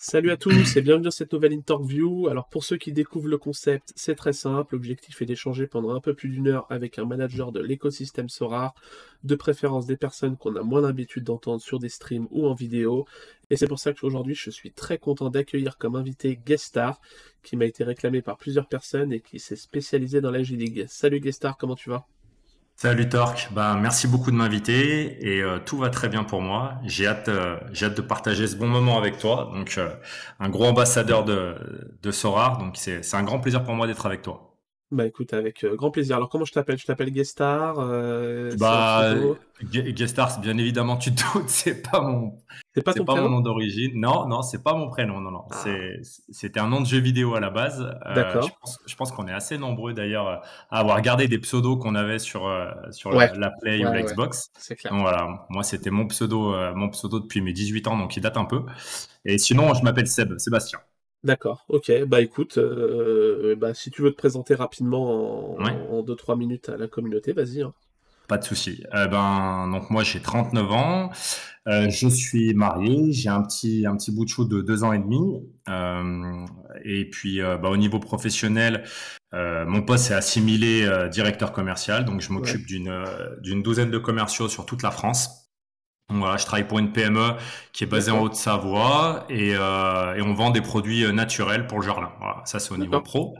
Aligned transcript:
Salut 0.00 0.30
à 0.30 0.36
tous 0.36 0.76
et 0.76 0.80
bienvenue 0.80 1.06
dans 1.06 1.10
cette 1.10 1.32
nouvelle 1.32 1.52
interview. 1.52 2.28
Alors 2.28 2.48
pour 2.48 2.62
ceux 2.62 2.76
qui 2.76 2.92
découvrent 2.92 3.26
le 3.26 3.36
concept, 3.36 3.92
c'est 3.96 4.14
très 4.14 4.32
simple. 4.32 4.76
L'objectif 4.76 5.20
est 5.20 5.26
d'échanger 5.26 5.66
pendant 5.66 5.92
un 5.92 6.00
peu 6.00 6.14
plus 6.14 6.28
d'une 6.28 6.46
heure 6.46 6.66
avec 6.70 7.00
un 7.00 7.04
manager 7.04 7.50
de 7.50 7.58
l'écosystème 7.58 8.28
Sorar, 8.28 8.74
de 9.24 9.34
préférence 9.34 9.86
des 9.86 9.96
personnes 9.96 10.36
qu'on 10.36 10.54
a 10.54 10.62
moins 10.62 10.82
l'habitude 10.82 11.24
d'entendre 11.24 11.60
sur 11.60 11.80
des 11.80 11.88
streams 11.88 12.28
ou 12.30 12.46
en 12.46 12.54
vidéo. 12.54 13.06
Et 13.50 13.56
c'est 13.56 13.66
pour 13.66 13.80
ça 13.80 13.92
qu'aujourd'hui 13.92 14.36
je 14.36 14.50
suis 14.50 14.70
très 14.70 14.98
content 14.98 15.30
d'accueillir 15.30 15.78
comme 15.78 15.96
invité 15.96 16.38
Guestar, 16.46 17.00
qui 17.42 17.56
m'a 17.56 17.64
été 17.64 17.82
réclamé 17.82 18.22
par 18.22 18.36
plusieurs 18.36 18.68
personnes 18.68 19.12
et 19.12 19.18
qui 19.18 19.40
s'est 19.40 19.56
spécialisé 19.56 20.20
dans 20.20 20.30
la 20.30 20.44
G-League. 20.44 20.86
Salut 20.88 21.18
Guestar, 21.18 21.58
comment 21.58 21.74
tu 21.74 21.90
vas? 21.90 22.06
Salut 22.80 23.08
Torque, 23.08 23.48
bah, 23.52 23.74
merci 23.74 24.06
beaucoup 24.06 24.30
de 24.30 24.36
m'inviter 24.36 25.18
et 25.26 25.42
euh, 25.42 25.58
tout 25.58 25.78
va 25.78 25.90
très 25.90 26.08
bien 26.08 26.22
pour 26.22 26.40
moi. 26.40 26.80
J'ai 26.84 27.08
hâte, 27.08 27.28
euh, 27.28 27.58
j'ai 27.72 27.86
hâte 27.86 27.96
de 27.96 28.02
partager 28.02 28.46
ce 28.46 28.54
bon 28.54 28.68
moment 28.68 28.96
avec 28.96 29.18
toi. 29.18 29.50
Donc, 29.52 29.74
euh, 29.78 29.92
un 30.38 30.48
gros 30.48 30.64
ambassadeur 30.66 31.24
de, 31.24 31.56
de 32.00 32.10
Sorar, 32.12 32.58
donc 32.58 32.76
c'est 32.76 33.02
un 33.14 33.24
grand 33.24 33.40
plaisir 33.40 33.64
pour 33.64 33.74
moi 33.74 33.88
d'être 33.88 34.06
avec 34.06 34.22
toi. 34.22 34.47
Bah 34.90 35.04
écoute, 35.04 35.34
avec 35.34 35.64
euh, 35.64 35.76
grand 35.76 35.90
plaisir. 35.90 36.16
Alors 36.16 36.30
comment 36.30 36.46
je 36.46 36.52
t'appelle 36.52 36.78
Je 36.78 36.86
t'appelle 36.86 37.10
Guestar 37.10 37.76
euh, 37.78 38.50
Bah 38.58 39.12
Guestar, 39.62 40.40
bien 40.40 40.56
évidemment, 40.56 40.96
tu 40.96 41.14
te 41.14 41.22
doutes, 41.34 41.44
c'est 41.48 41.82
pas 41.82 42.00
mon 42.00 42.38
c'est 42.74 42.82
pas, 42.82 42.94
pas 42.94 43.20
mon 43.20 43.28
nom 43.28 43.40
d'origine. 43.40 44.00
Non, 44.00 44.26
non, 44.26 44.40
c'est 44.40 44.62
pas 44.62 44.72
mon 44.72 44.88
prénom. 44.88 45.20
Non, 45.20 45.30
non, 45.30 45.44
ah. 45.50 45.64
c'était 46.30 46.58
un 46.58 46.68
nom 46.68 46.80
de 46.80 46.86
jeu 46.86 47.00
vidéo 47.00 47.34
à 47.34 47.40
la 47.40 47.50
base. 47.50 47.82
Euh, 48.06 48.14
D'accord. 48.14 48.48
je 48.86 48.94
pense, 48.94 49.12
qu'on 49.12 49.28
est 49.28 49.32
assez 49.32 49.58
nombreux 49.58 49.92
d'ailleurs 49.92 50.42
à 50.70 50.78
avoir 50.78 51.02
gardé 51.02 51.28
des 51.28 51.38
pseudos 51.38 51.76
qu'on 51.76 51.94
avait 51.94 52.18
sur 52.18 52.50
sur 52.90 53.12
la, 53.12 53.50
Play 53.60 53.84
ou 53.84 53.92
l'Xbox. 53.92 54.50
c'est 54.56 54.76
clair. 54.76 54.94
voilà, 54.94 55.46
moi 55.50 55.64
c'était 55.64 55.90
mon 55.90 56.06
pseudo 56.06 56.54
mon 56.74 56.88
pseudo 56.88 57.20
depuis 57.20 57.42
mes 57.42 57.52
18 57.52 57.88
ans, 57.88 57.98
donc 57.98 58.16
il 58.16 58.20
date 58.20 58.38
un 58.38 58.46
peu. 58.46 58.62
Et 59.26 59.36
sinon, 59.36 59.74
je 59.74 59.82
m'appelle 59.82 60.06
Seb, 60.06 60.38
Sébastien. 60.38 60.78
D'accord, 61.24 61.64
ok. 61.68 61.90
Bah 62.06 62.20
écoute, 62.20 62.58
euh, 62.58 63.56
bah, 63.56 63.74
si 63.74 63.90
tu 63.90 64.02
veux 64.02 64.12
te 64.12 64.16
présenter 64.16 64.54
rapidement 64.54 65.58
en 65.58 66.02
2-3 66.02 66.38
minutes 66.38 66.68
à 66.68 66.76
la 66.76 66.86
communauté, 66.86 67.32
vas-y. 67.32 67.62
Hein. 67.62 67.74
Pas 68.28 68.38
de 68.38 68.44
souci. 68.44 68.84
Euh, 68.94 69.08
ben, 69.08 69.68
donc 69.72 69.90
moi 69.90 70.04
j'ai 70.04 70.20
39 70.20 70.70
ans, 70.70 71.10
euh, 71.66 71.88
je 71.88 72.08
suis 72.08 72.54
marié, 72.54 73.10
j'ai 73.10 73.30
un 73.30 73.42
petit, 73.42 73.84
un 73.86 73.96
petit 73.96 74.12
bout 74.12 74.26
de 74.26 74.30
chou 74.30 74.44
de 74.44 74.60
2 74.60 74.84
ans 74.84 74.92
et 74.92 74.98
demi. 74.98 75.42
et 76.84 77.10
puis 77.10 77.40
bah, 77.40 77.68
au 77.68 77.76
niveau 77.76 77.98
professionnel, 77.98 78.84
mon 79.32 79.82
poste 79.82 80.12
est 80.12 80.14
assimilé 80.14 80.88
directeur 81.10 81.52
commercial, 81.52 82.04
donc 82.04 82.20
je 82.20 82.32
m'occupe 82.32 82.64
d'une 82.64 83.04
d'une 83.40 83.62
douzaine 83.62 83.90
de 83.90 83.98
commerciaux 83.98 84.48
sur 84.48 84.66
toute 84.66 84.82
la 84.82 84.92
France. 84.92 85.47
Voilà, 86.10 86.38
je 86.38 86.46
travaille 86.46 86.66
pour 86.66 86.78
une 86.78 86.90
PME 86.90 87.34
qui 87.72 87.84
est 87.84 87.86
basée 87.86 88.10
en 88.10 88.20
Haute-Savoie 88.20 89.26
et, 89.28 89.54
euh, 89.54 90.14
et, 90.14 90.22
on 90.22 90.32
vend 90.32 90.50
des 90.50 90.62
produits 90.62 91.04
euh, 91.04 91.12
naturels 91.12 91.66
pour 91.66 91.80
le 91.80 91.84
jardin. 91.84 92.10
Voilà, 92.18 92.40
ça 92.46 92.58
c'est 92.58 92.72
au 92.72 92.78
niveau 92.78 93.00
pro. 93.02 93.36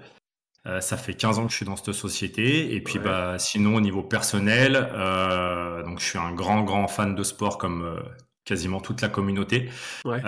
Euh, 0.66 0.82
ça 0.82 0.98
fait 0.98 1.14
15 1.14 1.38
ans 1.38 1.46
que 1.46 1.50
je 1.50 1.56
suis 1.56 1.64
dans 1.64 1.76
cette 1.76 1.92
société 1.92 2.74
et 2.74 2.82
puis 2.82 2.98
bah 2.98 3.38
sinon 3.38 3.76
au 3.76 3.80
niveau 3.80 4.02
personnel, 4.02 4.76
euh, 4.92 5.82
donc 5.82 5.98
je 5.98 6.04
suis 6.04 6.18
un 6.18 6.32
grand 6.32 6.62
grand 6.62 6.88
fan 6.88 7.14
de 7.14 7.22
sport 7.22 7.56
comme 7.56 7.98
quasiment 8.44 8.80
toute 8.80 9.00
la 9.00 9.08
communauté. 9.08 9.70
Ouais. 10.04 10.20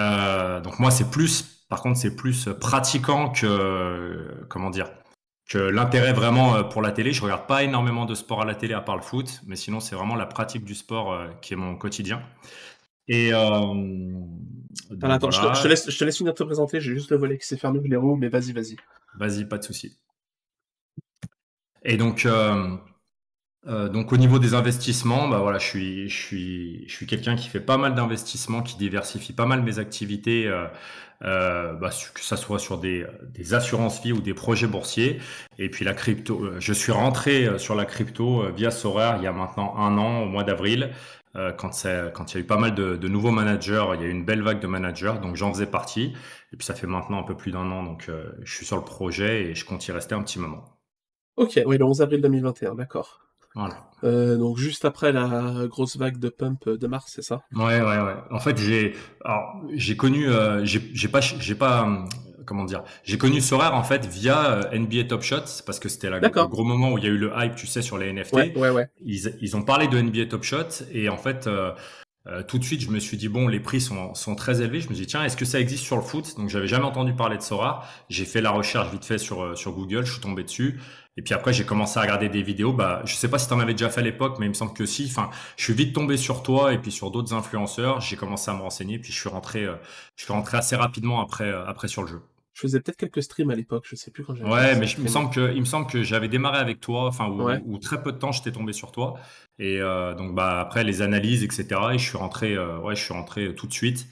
donc 0.62 0.78
moi 0.78 0.90
c'est 0.90 1.10
plus, 1.10 1.66
par 1.68 1.82
contre 1.82 1.98
c'est 1.98 2.16
plus 2.16 2.48
pratiquant 2.58 3.28
que 3.28 4.46
comment 4.48 4.70
dire 4.70 4.86
l'intérêt 5.58 6.12
vraiment 6.12 6.54
euh, 6.54 6.62
pour 6.62 6.82
la 6.82 6.92
télé, 6.92 7.12
je 7.12 7.22
regarde 7.22 7.46
pas 7.46 7.64
énormément 7.64 8.04
de 8.04 8.14
sport 8.14 8.42
à 8.42 8.44
la 8.44 8.54
télé 8.54 8.74
à 8.74 8.80
part 8.80 8.96
le 8.96 9.02
foot, 9.02 9.40
mais 9.46 9.56
sinon 9.56 9.80
c'est 9.80 9.96
vraiment 9.96 10.14
la 10.14 10.26
pratique 10.26 10.64
du 10.64 10.74
sport 10.74 11.12
euh, 11.12 11.28
qui 11.42 11.54
est 11.54 11.56
mon 11.56 11.76
quotidien. 11.76 12.22
Et 13.08 13.32
euh, 13.32 13.38
attends, 15.02 15.30
je, 15.32 15.62
te, 15.62 15.66
laisse, 15.66 15.90
je 15.90 15.98
te 15.98 16.04
laisse 16.04 16.22
de 16.22 16.30
te 16.30 16.44
présenter. 16.44 16.80
J'ai 16.80 16.94
juste 16.94 17.10
le 17.10 17.16
volet 17.16 17.38
qui 17.38 17.46
s'est 17.46 17.56
fermé, 17.56 17.80
je 17.82 17.90
l'ai 17.90 17.98
mais 18.18 18.28
vas-y, 18.28 18.52
vas-y. 18.52 18.76
Vas-y, 19.18 19.44
pas 19.46 19.58
de 19.58 19.64
souci. 19.64 19.98
Et 21.82 21.96
donc, 21.96 22.28
donc 23.66 24.12
au 24.12 24.16
niveau 24.16 24.38
des 24.38 24.54
investissements, 24.54 25.28
bah 25.28 25.38
voilà, 25.38 25.58
je 25.58 25.66
suis, 25.66 26.08
je 26.08 26.16
suis, 26.16 26.88
je 26.88 26.92
suis 26.92 27.06
quelqu'un 27.06 27.36
qui 27.36 27.48
fait 27.48 27.60
pas 27.60 27.76
mal 27.76 27.94
d'investissements, 27.94 28.62
qui 28.62 28.76
diversifie 28.76 29.32
pas 29.32 29.46
mal 29.46 29.62
mes 29.62 29.78
activités 29.78 30.50
euh, 31.22 31.74
bah, 31.74 31.90
que 32.14 32.20
ça 32.20 32.38
soit 32.38 32.58
sur 32.58 32.78
des, 32.78 33.04
des 33.34 33.52
assurances 33.52 34.02
vie 34.02 34.12
ou 34.12 34.22
des 34.22 34.32
projets 34.32 34.66
boursiers. 34.66 35.20
Et 35.58 35.68
puis 35.68 35.84
la 35.84 35.92
crypto, 35.92 36.42
euh, 36.42 36.56
je 36.60 36.72
suis 36.72 36.92
rentré 36.92 37.44
euh, 37.44 37.58
sur 37.58 37.74
la 37.74 37.84
crypto 37.84 38.50
via 38.54 38.70
Sorare 38.70 39.18
il 39.18 39.24
y 39.24 39.26
a 39.26 39.32
maintenant 39.32 39.76
un 39.76 39.98
an, 39.98 40.22
au 40.22 40.26
mois 40.26 40.44
d'avril. 40.44 40.90
quand, 41.34 41.86
quand 42.14 42.32
il 42.32 42.34
y 42.34 42.38
a 42.38 42.40
eu 42.40 42.46
pas 42.46 42.56
mal 42.56 42.74
de, 42.74 42.96
de, 42.96 43.08
nouveaux 43.08 43.30
managers, 43.30 43.84
il 43.94 44.00
y 44.00 44.04
a 44.04 44.06
eu 44.08 44.10
une 44.10 44.24
belle 44.24 44.42
vague 44.42 44.60
de 44.60 44.66
managers, 44.66 45.14
donc 45.22 45.36
j'en 45.36 45.52
faisais 45.52 45.66
partie. 45.66 46.12
Et 46.52 46.56
puis 46.56 46.66
ça 46.66 46.74
fait 46.74 46.88
maintenant 46.88 47.20
un 47.20 47.22
peu 47.22 47.36
plus 47.36 47.52
d'un 47.52 47.70
an, 47.70 47.84
donc 47.84 48.10
je 48.42 48.52
suis 48.52 48.66
sur 48.66 48.76
le 48.76 48.82
projet 48.82 49.44
et 49.44 49.54
je 49.54 49.64
compte 49.64 49.86
y 49.86 49.92
rester 49.92 50.14
un 50.16 50.22
petit 50.22 50.40
moment. 50.40 50.64
Ok, 51.36 51.60
oui, 51.66 51.78
le 51.78 51.84
11 51.84 52.02
avril 52.02 52.20
2021, 52.20 52.74
d'accord. 52.74 53.29
Euh, 54.02 54.36
donc 54.36 54.56
juste 54.56 54.84
après 54.84 55.12
la 55.12 55.66
grosse 55.66 55.96
vague 55.96 56.18
de 56.18 56.28
pump 56.28 56.68
de 56.68 56.86
mars, 56.86 57.12
c'est 57.14 57.22
ça? 57.22 57.42
Ouais, 57.54 57.80
ouais, 57.80 57.98
ouais. 57.98 58.14
En 58.30 58.38
fait, 58.38 58.56
j'ai, 58.56 58.94
alors, 59.24 59.60
j'ai 59.74 59.96
connu, 59.96 60.28
euh, 60.28 60.64
j'ai 60.64 61.08
pas, 61.08 61.20
j'ai 61.20 61.54
pas, 61.54 61.86
euh, 61.86 61.96
comment 62.46 62.64
dire, 62.64 62.82
j'ai 63.04 63.18
connu 63.18 63.40
Sorare 63.40 63.74
en 63.74 63.82
fait 63.82 64.06
via 64.06 64.70
NBA 64.72 65.04
Top 65.04 65.22
Shot, 65.22 65.62
parce 65.66 65.78
que 65.78 65.88
c'était 65.88 66.10
le 66.10 66.20
gros 66.46 66.64
moment 66.64 66.92
où 66.92 66.98
il 66.98 67.04
y 67.04 67.06
a 67.06 67.10
eu 67.10 67.18
le 67.18 67.32
hype, 67.36 67.56
tu 67.56 67.66
sais, 67.66 67.82
sur 67.82 67.98
les 67.98 68.12
NFT. 68.12 68.34
Ouais, 68.34 68.56
ouais, 68.56 68.70
ouais. 68.70 68.88
Ils, 69.04 69.34
ils 69.40 69.56
ont 69.56 69.62
parlé 69.62 69.88
de 69.88 70.00
NBA 70.00 70.26
Top 70.26 70.44
Shot 70.44 70.84
et 70.92 71.08
en 71.08 71.18
fait. 71.18 71.48
tout 72.46 72.58
de 72.58 72.64
suite, 72.64 72.80
je 72.80 72.90
me 72.90 73.00
suis 73.00 73.16
dit 73.16 73.28
bon, 73.28 73.48
les 73.48 73.60
prix 73.60 73.80
sont, 73.80 74.14
sont 74.14 74.34
très 74.36 74.62
élevés. 74.62 74.80
Je 74.80 74.88
me 74.88 74.94
suis 74.94 75.04
dit 75.04 75.10
tiens, 75.10 75.24
est-ce 75.24 75.36
que 75.36 75.44
ça 75.44 75.60
existe 75.60 75.84
sur 75.84 75.96
le 75.96 76.02
foot? 76.02 76.36
Donc 76.36 76.48
j'avais 76.48 76.68
jamais 76.68 76.84
entendu 76.84 77.12
parler 77.12 77.36
de 77.36 77.42
Sorare. 77.42 77.86
J'ai 78.08 78.24
fait 78.24 78.40
la 78.40 78.50
recherche 78.50 78.90
vite 78.92 79.04
fait 79.04 79.18
sur 79.18 79.58
sur 79.58 79.72
Google, 79.72 80.06
je 80.06 80.12
suis 80.12 80.20
tombé 80.20 80.44
dessus. 80.44 80.80
Et 81.16 81.22
puis 81.22 81.34
après, 81.34 81.52
j'ai 81.52 81.64
commencé 81.64 81.98
à 81.98 82.02
regarder 82.02 82.28
des 82.28 82.42
vidéos. 82.42 82.72
Bah, 82.72 83.02
je 83.04 83.14
sais 83.14 83.28
pas 83.28 83.38
si 83.38 83.48
tu 83.48 83.54
en 83.54 83.60
avais 83.60 83.74
déjà 83.74 83.90
fait 83.90 84.00
à 84.00 84.04
l'époque, 84.04 84.36
mais 84.38 84.46
il 84.46 84.50
me 84.50 84.54
semble 84.54 84.72
que 84.72 84.86
si. 84.86 85.06
Enfin, 85.06 85.30
je 85.56 85.64
suis 85.64 85.74
vite 85.74 85.94
tombé 85.94 86.16
sur 86.16 86.42
toi 86.42 86.72
et 86.72 86.78
puis 86.78 86.92
sur 86.92 87.10
d'autres 87.10 87.34
influenceurs. 87.34 88.00
J'ai 88.00 88.16
commencé 88.16 88.50
à 88.50 88.54
me 88.54 88.62
renseigner, 88.62 88.98
puis 88.98 89.12
je 89.12 89.18
suis 89.18 89.28
rentré, 89.28 89.64
euh, 89.64 89.74
je 90.16 90.24
suis 90.24 90.32
rentré 90.32 90.56
assez 90.56 90.76
rapidement 90.76 91.20
après, 91.20 91.44
euh, 91.44 91.66
après 91.66 91.88
sur 91.88 92.02
le 92.02 92.08
jeu. 92.08 92.22
Je 92.52 92.62
faisais 92.62 92.80
peut-être 92.80 92.98
quelques 92.98 93.22
streams 93.22 93.50
à 93.50 93.54
l'époque, 93.54 93.84
je 93.88 93.96
sais 93.96 94.10
plus 94.10 94.24
quand 94.24 94.34
j'avais. 94.34 94.50
Ouais, 94.50 94.76
mais 94.76 94.86
il 94.86 95.02
me 95.02 95.08
semble 95.08 95.30
que, 95.30 95.52
il 95.54 95.60
me 95.60 95.64
semble 95.64 95.86
que 95.86 96.02
j'avais 96.02 96.28
démarré 96.28 96.58
avec 96.58 96.80
toi, 96.80 97.06
enfin, 97.06 97.28
ou, 97.28 97.78
très 97.78 98.02
peu 98.02 98.12
de 98.12 98.18
temps, 98.18 98.32
j'étais 98.32 98.52
tombé 98.52 98.72
sur 98.72 98.92
toi. 98.92 99.14
Et 99.58 99.80
euh, 99.80 100.14
donc, 100.14 100.34
bah 100.34 100.60
après 100.60 100.84
les 100.84 101.00
analyses, 101.00 101.42
etc. 101.42 101.66
Et 101.92 101.98
je 101.98 102.08
suis 102.08 102.18
rentré, 102.18 102.58
ouais, 102.58 102.94
je 102.94 103.02
suis 103.02 103.14
rentré 103.14 103.54
tout 103.54 103.66
de 103.66 103.72
suite. 103.72 104.06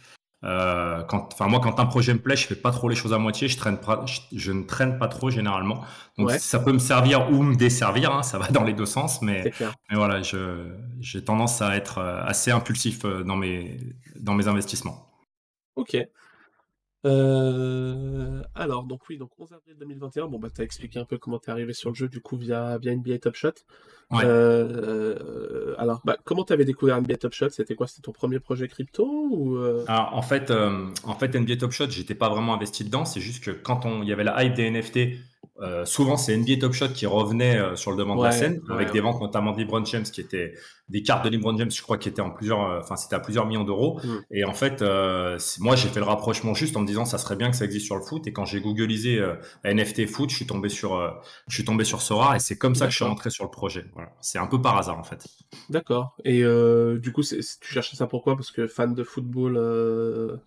Euh, 0.44 1.02
quand, 1.02 1.30
enfin 1.32 1.48
moi, 1.48 1.60
quand 1.60 1.80
un 1.80 1.86
projet 1.86 2.14
me 2.14 2.20
plaît, 2.20 2.36
je 2.36 2.46
fais 2.46 2.54
pas 2.54 2.70
trop 2.70 2.88
les 2.88 2.94
choses 2.94 3.12
à 3.12 3.18
moitié. 3.18 3.48
Je 3.48 3.56
traîne 3.56 3.78
pas, 3.78 4.04
je, 4.32 4.52
ne 4.52 4.62
traîne 4.62 4.98
pas 4.98 5.08
trop 5.08 5.30
généralement. 5.30 5.84
Donc 6.16 6.30
ça 6.32 6.60
peut 6.60 6.72
me 6.72 6.78
servir 6.78 7.32
ou 7.32 7.42
me 7.42 7.56
desservir. 7.56 8.12
Hein, 8.12 8.22
ça 8.22 8.38
va 8.38 8.48
dans 8.48 8.64
les 8.64 8.72
deux 8.74 8.86
sens, 8.86 9.20
mais, 9.20 9.52
mais 9.60 9.96
voilà, 9.96 10.20
j'ai 11.00 11.24
tendance 11.24 11.60
à 11.60 11.76
être 11.76 11.98
euh, 11.98 12.22
assez 12.24 12.50
impulsif 12.50 13.04
euh, 13.04 13.24
dans 13.24 13.36
mes 13.36 13.78
dans 14.20 14.34
mes 14.34 14.48
investissements. 14.48 15.06
Ok. 15.76 15.96
Euh, 17.06 18.42
alors, 18.54 18.84
donc 18.84 19.02
oui, 19.08 19.18
donc 19.18 19.30
11 19.38 19.52
avril 19.52 19.76
2021, 19.78 20.26
bon 20.26 20.38
bah 20.38 20.48
t'as 20.52 20.64
expliqué 20.64 20.98
un 20.98 21.04
peu 21.04 21.16
comment 21.16 21.38
t'es 21.38 21.50
arrivé 21.50 21.72
sur 21.72 21.90
le 21.90 21.94
jeu 21.94 22.08
du 22.08 22.20
coup 22.20 22.36
via, 22.36 22.76
via 22.78 22.94
NBA 22.94 23.18
Top 23.18 23.34
Shot. 23.34 23.52
Ouais. 24.10 24.22
Euh, 24.24 25.74
alors, 25.78 26.00
bah, 26.04 26.16
comment 26.24 26.42
t'avais 26.42 26.64
découvert 26.64 27.00
NBA 27.00 27.18
Top 27.18 27.34
Shot? 27.34 27.50
C'était 27.50 27.74
quoi? 27.74 27.86
C'était 27.86 28.02
ton 28.02 28.12
premier 28.12 28.40
projet 28.40 28.66
crypto 28.66 29.06
ou 29.30 29.56
euh? 29.56 29.84
alors, 29.86 30.14
en 30.14 30.22
fait, 30.22 30.50
en 30.50 31.14
fait 31.14 31.34
NBA 31.34 31.56
Top 31.56 31.70
Shot, 31.70 31.90
j'étais 31.90 32.14
pas 32.14 32.28
vraiment 32.28 32.54
investi 32.54 32.84
dedans. 32.84 33.04
C'est 33.04 33.20
juste 33.20 33.44
que 33.44 33.50
quand 33.50 33.86
on, 33.86 34.02
il 34.02 34.08
y 34.08 34.12
avait 34.12 34.24
la 34.24 34.42
hype 34.42 34.54
des 34.54 34.70
NFT, 34.70 34.98
euh, 35.60 35.84
souvent, 35.84 36.16
c'est 36.16 36.36
NBA 36.36 36.56
Top 36.60 36.72
Shot 36.72 36.88
qui 36.88 37.06
revenait 37.06 37.58
euh, 37.58 37.74
sur 37.74 37.90
le 37.90 37.96
devant 37.96 38.16
de 38.16 38.22
la 38.22 38.32
scène, 38.32 38.60
avec 38.70 38.92
des 38.92 39.00
ventes 39.00 39.20
notamment 39.20 39.52
de 39.52 39.58
LeBron 39.58 39.84
James, 39.84 40.04
qui 40.04 40.20
étaient 40.20 40.54
des 40.88 41.02
cartes 41.02 41.24
de 41.24 41.30
LeBron 41.30 41.56
James, 41.58 41.70
je 41.70 41.82
crois, 41.82 41.98
qui 41.98 42.08
étaient 42.08 42.22
en 42.22 42.30
plusieurs, 42.30 42.62
euh, 42.62 42.80
enfin, 42.80 42.96
c'était 42.96 43.16
à 43.16 43.20
plusieurs 43.20 43.46
millions 43.46 43.64
d'euros. 43.64 44.00
Mm. 44.02 44.18
Et 44.30 44.44
en 44.44 44.54
fait, 44.54 44.82
moi, 45.58 45.74
j'ai 45.74 45.88
fait 45.88 46.00
le 46.00 46.06
rapprochement 46.06 46.54
juste 46.54 46.76
en 46.76 46.80
me 46.80 46.86
disant, 46.86 47.04
ça 47.04 47.18
serait 47.18 47.36
bien 47.36 47.50
que 47.50 47.56
ça 47.56 47.64
existe 47.64 47.86
sur 47.86 47.96
le 47.96 48.02
foot. 48.02 48.26
Et 48.26 48.32
quand 48.32 48.44
j'ai 48.44 48.60
googlisé 48.60 49.20
NFT 49.64 50.06
foot, 50.06 50.30
je 50.30 50.36
suis 50.36 50.46
tombé 50.46 50.68
sur, 50.68 51.20
je 51.48 51.54
suis 51.54 51.64
tombé 51.64 51.84
sur 51.84 52.02
Sora, 52.02 52.36
et 52.36 52.38
c'est 52.38 52.56
comme 52.56 52.74
ça 52.74 52.86
que 52.86 52.92
je 52.92 52.96
suis 52.96 53.04
rentré 53.04 53.30
sur 53.30 53.44
le 53.44 53.50
projet. 53.50 53.84
Voilà. 53.94 54.10
C'est 54.20 54.38
un 54.38 54.46
peu 54.46 54.60
par 54.60 54.76
hasard, 54.76 54.98
en 54.98 55.04
fait. 55.04 55.26
D'accord. 55.70 56.16
Et 56.24 56.42
du 56.98 57.12
coup, 57.12 57.22
tu 57.22 57.72
cherchais 57.72 57.96
ça 57.96 58.06
pourquoi? 58.06 58.36
Parce 58.36 58.50
que 58.50 58.66
fan 58.66 58.94
de 58.94 59.02
football. 59.02 60.40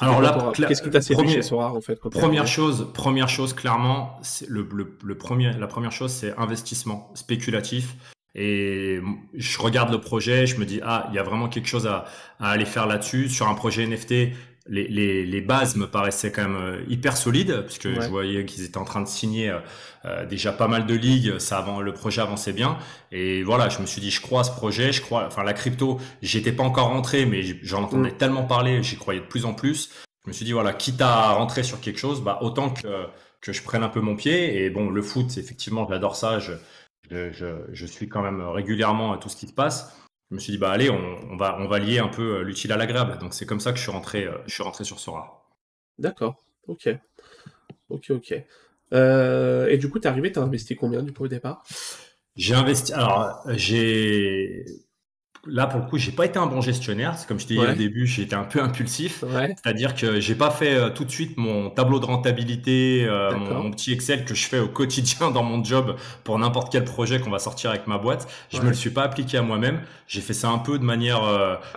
Alors 0.00 0.20
là, 0.20 0.52
qu'est-ce 0.54 0.82
qui 0.82 0.90
t'a 0.90 1.00
séduit 1.00 1.28
chez 1.28 1.42
Sora 1.42 1.72
en 1.72 1.80
fait 1.80 2.00
Première 2.00 2.46
chose, 2.46 2.88
première 2.92 3.28
chose, 3.28 3.52
clairement, 3.52 4.18
le, 4.48 4.66
le, 4.72 4.96
le, 5.02 5.14
premier, 5.16 5.52
la 5.52 5.66
première 5.66 5.92
chose, 5.92 6.12
c'est 6.12 6.36
investissement 6.36 7.10
spéculatif. 7.14 7.96
Et 8.34 9.00
je 9.34 9.58
regarde 9.60 9.92
le 9.92 10.00
projet, 10.00 10.46
je 10.46 10.58
me 10.58 10.64
dis 10.64 10.80
ah, 10.82 11.06
il 11.10 11.14
y 11.14 11.18
a 11.18 11.22
vraiment 11.22 11.48
quelque 11.48 11.68
chose 11.68 11.86
à, 11.86 12.04
à 12.40 12.50
aller 12.50 12.64
faire 12.64 12.86
là-dessus 12.86 13.28
sur 13.28 13.48
un 13.48 13.54
projet 13.54 13.86
NFT 13.86 14.34
les, 14.66 14.88
les, 14.88 15.26
les, 15.26 15.40
bases 15.42 15.76
me 15.76 15.86
paraissaient 15.86 16.32
quand 16.32 16.42
même 16.42 16.56
euh, 16.56 16.84
hyper 16.88 17.16
solides, 17.16 17.64
puisque 17.66 17.88
je 17.88 18.08
voyais 18.08 18.46
qu'ils 18.46 18.64
étaient 18.64 18.78
en 18.78 18.84
train 18.84 19.02
de 19.02 19.08
signer 19.08 19.50
euh, 19.50 19.58
euh, 20.06 20.24
déjà 20.24 20.52
pas 20.52 20.68
mal 20.68 20.86
de 20.86 20.94
ligues, 20.94 21.38
ça 21.38 21.58
avant, 21.58 21.80
le 21.80 21.92
projet 21.92 22.22
avançait 22.22 22.52
bien. 22.52 22.78
Et 23.12 23.42
voilà, 23.42 23.68
je 23.68 23.80
me 23.80 23.86
suis 23.86 24.00
dit, 24.00 24.10
je 24.10 24.22
crois 24.22 24.40
à 24.40 24.44
ce 24.44 24.52
projet, 24.52 24.92
je 24.92 25.02
crois, 25.02 25.26
enfin 25.26 25.42
la 25.42 25.52
crypto, 25.52 26.00
j'étais 26.22 26.52
pas 26.52 26.62
encore 26.62 26.88
rentré, 26.88 27.26
mais 27.26 27.42
j'en 27.62 27.82
entendais 27.82 28.10
mm. 28.10 28.16
tellement 28.16 28.44
parler, 28.44 28.82
j'y 28.82 28.96
croyais 28.96 29.20
de 29.20 29.26
plus 29.26 29.44
en 29.44 29.52
plus. 29.52 29.90
je 30.24 30.30
me 30.30 30.32
suis 30.32 30.46
dit, 30.46 30.52
voilà, 30.52 30.72
quitte 30.72 31.00
à 31.02 31.32
rentrer 31.32 31.62
sur 31.62 31.80
quelque 31.80 31.98
chose, 31.98 32.22
bah, 32.22 32.38
autant 32.40 32.70
que, 32.70 33.06
que 33.42 33.52
je 33.52 33.62
prenne 33.62 33.82
un 33.82 33.90
peu 33.90 34.00
mon 34.00 34.16
pied. 34.16 34.64
Et 34.64 34.70
bon, 34.70 34.88
le 34.88 35.02
foot, 35.02 35.36
effectivement, 35.36 35.86
j'adore 35.90 36.16
ça. 36.16 36.38
Je, 36.38 36.52
je, 37.10 37.66
je, 37.70 37.86
suis 37.86 38.08
quand 38.08 38.22
même 38.22 38.40
régulièrement 38.40 39.12
à 39.12 39.18
tout 39.18 39.28
ce 39.28 39.36
qui 39.36 39.46
se 39.46 39.52
passe. 39.52 39.94
Je 40.34 40.36
me 40.36 40.40
suis 40.40 40.50
dit, 40.50 40.58
bah, 40.58 40.72
allez, 40.72 40.90
on, 40.90 41.36
va, 41.36 41.56
on 41.60 41.68
va 41.68 41.78
lier 41.78 42.00
un 42.00 42.08
peu 42.08 42.40
l'utile 42.40 42.72
à 42.72 42.76
l'agréable. 42.76 43.18
Donc, 43.18 43.34
c'est 43.34 43.46
comme 43.46 43.60
ça 43.60 43.70
que 43.70 43.78
je 43.78 43.82
suis 43.84 43.92
rentré, 43.92 44.28
je 44.46 44.52
suis 44.52 44.64
rentré 44.64 44.82
sur 44.82 44.98
Sora. 44.98 45.46
D'accord. 45.96 46.44
Ok. 46.66 46.88
Ok, 47.88 48.06
ok. 48.10 48.34
Euh, 48.92 49.68
et 49.68 49.78
du 49.78 49.88
coup, 49.88 50.00
t'es 50.00 50.08
arrivé, 50.08 50.32
t'as 50.32 50.40
investi 50.40 50.74
combien 50.74 51.04
du 51.04 51.12
coup 51.12 51.22
au 51.22 51.28
départ? 51.28 51.62
J'ai 52.34 52.56
investi. 52.56 52.92
Alors, 52.92 53.42
j'ai 53.50 54.64
là 55.46 55.66
pour 55.66 55.80
le 55.80 55.86
coup, 55.86 55.98
j'ai 55.98 56.12
pas 56.12 56.26
été 56.26 56.38
un 56.38 56.46
bon 56.46 56.60
gestionnaire. 56.60 57.16
C'est 57.16 57.26
comme 57.26 57.38
je 57.38 57.46
t'ai 57.46 57.54
dit 57.54 57.60
au 57.60 57.72
début, 57.72 58.06
j'ai 58.06 58.22
été 58.22 58.34
un 58.34 58.44
peu 58.44 58.62
impulsif. 58.62 59.24
C'est-à-dire 59.30 59.94
que 59.94 60.20
j'ai 60.20 60.34
pas 60.34 60.50
fait 60.50 60.74
euh, 60.74 60.90
tout 60.90 61.04
de 61.04 61.10
suite 61.10 61.36
mon 61.36 61.70
tableau 61.70 62.00
de 62.00 62.06
rentabilité, 62.06 63.04
euh, 63.08 63.32
mon, 63.36 63.70
petit 63.70 63.92
Excel 63.92 64.24
que 64.24 64.34
je 64.34 64.46
fais 64.46 64.58
au 64.58 64.68
quotidien 64.68 65.30
dans 65.30 65.42
mon 65.42 65.62
job 65.62 65.96
pour 66.24 66.38
n'importe 66.38 66.72
quel 66.72 66.84
projet 66.84 67.20
qu'on 67.20 67.30
va 67.30 67.38
sortir 67.38 67.70
avec 67.70 67.86
ma 67.86 67.98
boîte. 67.98 68.28
Je 68.52 68.60
me 68.60 68.68
le 68.68 68.74
suis 68.74 68.90
pas 68.90 69.02
appliqué 69.02 69.38
à 69.38 69.42
moi-même. 69.42 69.80
J'ai 70.06 70.20
fait 70.20 70.34
ça 70.34 70.50
un 70.50 70.58
peu 70.58 70.78
de 70.78 70.84
manière. 70.84 71.22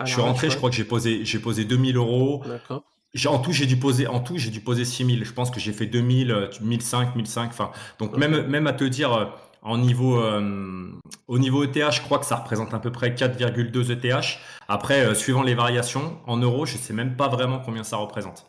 je 0.04 0.12
suis 0.12 0.20
rentré, 0.20 0.50
je 0.50 0.56
crois 0.56 0.70
que 0.70 0.76
j'ai 0.76 0.84
posé, 0.84 1.24
j'ai 1.24 1.38
posé 1.38 1.64
2000 1.64 1.96
euros. 1.96 2.42
D'accord. 2.46 2.82
En 3.26 3.38
tout, 3.38 3.52
j'ai 3.52 3.66
dû 3.66 3.76
poser, 3.76 4.06
en 4.06 4.20
tout, 4.20 4.36
j'ai 4.36 4.50
dû 4.50 4.60
poser 4.60 4.84
6000. 4.84 5.24
Je 5.24 5.32
pense 5.32 5.50
que 5.50 5.58
j'ai 5.58 5.72
fait 5.72 5.86
2000, 5.86 6.50
1005, 6.60 7.16
1005. 7.16 7.50
Enfin, 7.50 7.70
donc 7.98 8.16
même, 8.16 8.46
même 8.46 8.66
à 8.66 8.72
te 8.72 8.84
dire, 8.84 9.12
euh, 9.12 9.24
en 9.68 9.78
niveau, 9.78 10.18
euh, 10.18 10.90
au 11.28 11.38
niveau 11.38 11.62
ETH, 11.62 11.92
je 11.92 12.00
crois 12.00 12.18
que 12.18 12.26
ça 12.26 12.36
représente 12.36 12.72
à 12.72 12.78
peu 12.78 12.90
près 12.90 13.14
4,2 13.14 13.90
ETH. 13.92 14.38
Après, 14.66 15.04
euh, 15.04 15.14
suivant 15.14 15.42
les 15.42 15.54
variations, 15.54 16.18
en 16.26 16.38
euros, 16.38 16.64
je 16.64 16.78
sais 16.78 16.94
même 16.94 17.16
pas 17.16 17.28
vraiment 17.28 17.60
combien 17.60 17.84
ça 17.84 17.98
représente. 17.98 18.46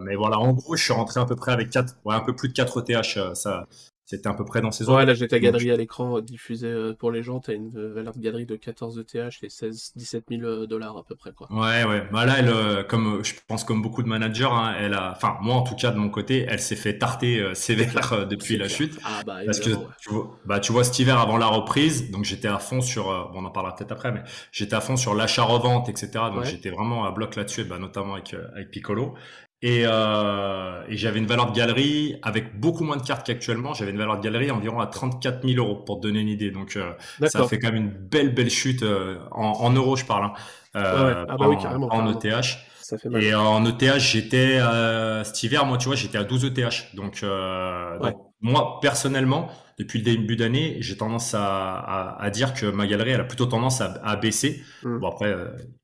Mais 0.00 0.16
voilà, 0.16 0.38
en 0.38 0.52
gros, 0.52 0.76
je 0.76 0.82
suis 0.82 0.92
rentré 0.92 1.20
à 1.20 1.24
peu 1.24 1.36
près 1.36 1.52
avec 1.52 1.70
4, 1.70 1.94
ouais, 2.04 2.14
un 2.14 2.20
peu 2.20 2.34
plus 2.34 2.48
de 2.48 2.54
4 2.54 2.84
ETH. 2.90 3.34
Ça, 3.34 3.66
c'était 4.12 4.28
à 4.28 4.34
peu 4.34 4.44
près 4.44 4.60
dans 4.60 4.70
ces 4.70 4.84
zones. 4.84 4.96
Ouais, 4.96 5.06
là 5.06 5.14
j'ai 5.14 5.26
ta 5.26 5.38
galerie 5.38 5.70
à 5.70 5.76
l'écran 5.76 6.18
euh, 6.18 6.20
diffusée 6.20 6.66
euh, 6.66 6.92
pour 6.92 7.10
les 7.10 7.22
gens. 7.22 7.40
Tu 7.40 7.50
as 7.50 7.54
une 7.54 7.70
valeur 7.70 8.12
de 8.14 8.20
galerie 8.20 8.44
de 8.44 8.56
14 8.56 8.98
ETH 8.98 9.42
et 9.42 9.48
16, 9.48 9.92
17 9.96 10.24
000 10.28 10.66
dollars 10.66 10.98
à 10.98 11.02
peu 11.02 11.14
près. 11.14 11.32
Quoi. 11.32 11.48
Ouais, 11.50 11.84
ouais. 11.84 12.06
Bah 12.12 12.26
là, 12.26 12.34
elle, 12.38 12.50
euh, 12.50 12.82
comme 12.82 13.24
je 13.24 13.32
pense 13.48 13.64
comme 13.64 13.80
beaucoup 13.80 14.02
de 14.02 14.08
managers, 14.08 14.44
hein, 14.50 14.74
elle 14.78 14.92
a, 14.92 15.12
enfin 15.16 15.38
moi 15.40 15.54
en 15.54 15.62
tout 15.62 15.76
cas 15.76 15.92
de 15.92 15.96
mon 15.96 16.10
côté, 16.10 16.44
elle 16.46 16.60
s'est 16.60 16.76
fait 16.76 16.98
tarter 16.98 17.42
sévère 17.54 18.26
depuis 18.28 18.58
la 18.58 18.68
chute. 18.68 18.98
Ah, 19.02 19.22
bah, 19.24 19.38
parce 19.46 19.60
que 19.60 19.70
tu 20.00 20.10
vois, 20.10 20.38
bah, 20.44 20.60
tu 20.60 20.72
vois 20.72 20.84
cet 20.84 20.98
hiver 20.98 21.18
avant 21.18 21.38
la 21.38 21.46
reprise, 21.46 22.10
donc 22.10 22.24
j'étais 22.24 22.48
à 22.48 22.58
fond 22.58 22.82
sur, 22.82 23.04
bon, 23.32 23.40
on 23.40 23.44
en 23.46 23.50
parlera 23.50 23.74
peut-être 23.74 23.92
après, 23.92 24.12
mais 24.12 24.22
j'étais 24.52 24.74
à 24.74 24.82
fond 24.82 24.96
sur 24.96 25.14
l'achat-revente, 25.14 25.88
etc. 25.88 26.10
Donc 26.34 26.44
j'étais 26.44 26.70
vraiment 26.70 27.06
à 27.06 27.12
bloc 27.12 27.34
là-dessus, 27.34 27.64
bah, 27.64 27.78
notamment 27.78 28.14
avec, 28.14 28.36
avec 28.54 28.70
Piccolo. 28.70 29.14
Et, 29.64 29.84
euh, 29.86 30.82
et 30.88 30.96
j'avais 30.96 31.20
une 31.20 31.26
valeur 31.26 31.52
de 31.52 31.56
galerie 31.56 32.16
avec 32.22 32.58
beaucoup 32.58 32.82
moins 32.82 32.96
de 32.96 33.02
cartes 33.02 33.24
qu'actuellement. 33.24 33.74
J'avais 33.74 33.92
une 33.92 33.96
valeur 33.96 34.18
de 34.18 34.22
galerie 34.22 34.50
environ 34.50 34.80
à 34.80 34.88
34 34.88 35.46
000 35.46 35.64
euros 35.64 35.76
pour 35.76 36.00
te 36.00 36.08
donner 36.08 36.20
une 36.20 36.28
idée. 36.28 36.50
Donc 36.50 36.76
euh, 36.76 36.92
ça 37.28 37.46
fait 37.46 37.60
quand 37.60 37.68
même 37.70 37.84
une 37.84 37.90
belle 37.90 38.34
belle 38.34 38.50
chute 38.50 38.82
euh, 38.82 39.18
en, 39.30 39.52
en, 39.52 39.70
euros, 39.70 39.94
je 39.94 40.04
parle. 40.04 40.24
Hein. 40.24 40.32
Euh, 40.74 41.24
ah 41.28 41.36
bah 41.36 41.48
oui, 41.48 41.56
carrément, 41.62 41.86
en, 41.92 42.10
ETH. 42.12 42.58
Ça 42.80 42.98
fait 42.98 43.08
mal. 43.08 43.22
Et 43.22 43.32
en 43.34 43.64
ETH, 43.64 43.98
j'étais 43.98 44.58
cet 45.24 45.42
hiver, 45.44 45.64
moi, 45.64 45.78
tu 45.78 45.86
vois, 45.86 45.94
j'étais 45.94 46.18
à 46.18 46.24
12 46.24 46.46
ETH. 46.46 46.94
Donc, 46.94 47.22
donc 47.22 48.16
moi, 48.40 48.80
personnellement, 48.82 49.48
depuis 49.78 50.00
le 50.00 50.04
début 50.04 50.34
d'année, 50.34 50.78
j'ai 50.80 50.96
tendance 50.96 51.34
à, 51.34 51.78
à, 51.78 52.20
à, 52.20 52.30
dire 52.30 52.52
que 52.52 52.66
ma 52.66 52.88
galerie, 52.88 53.10
elle 53.10 53.20
a 53.20 53.24
plutôt 53.24 53.46
tendance 53.46 53.80
à, 53.80 54.00
à 54.02 54.16
baisser. 54.16 54.60
Mmh. 54.82 54.98
Bon 54.98 55.08
après, 55.08 55.36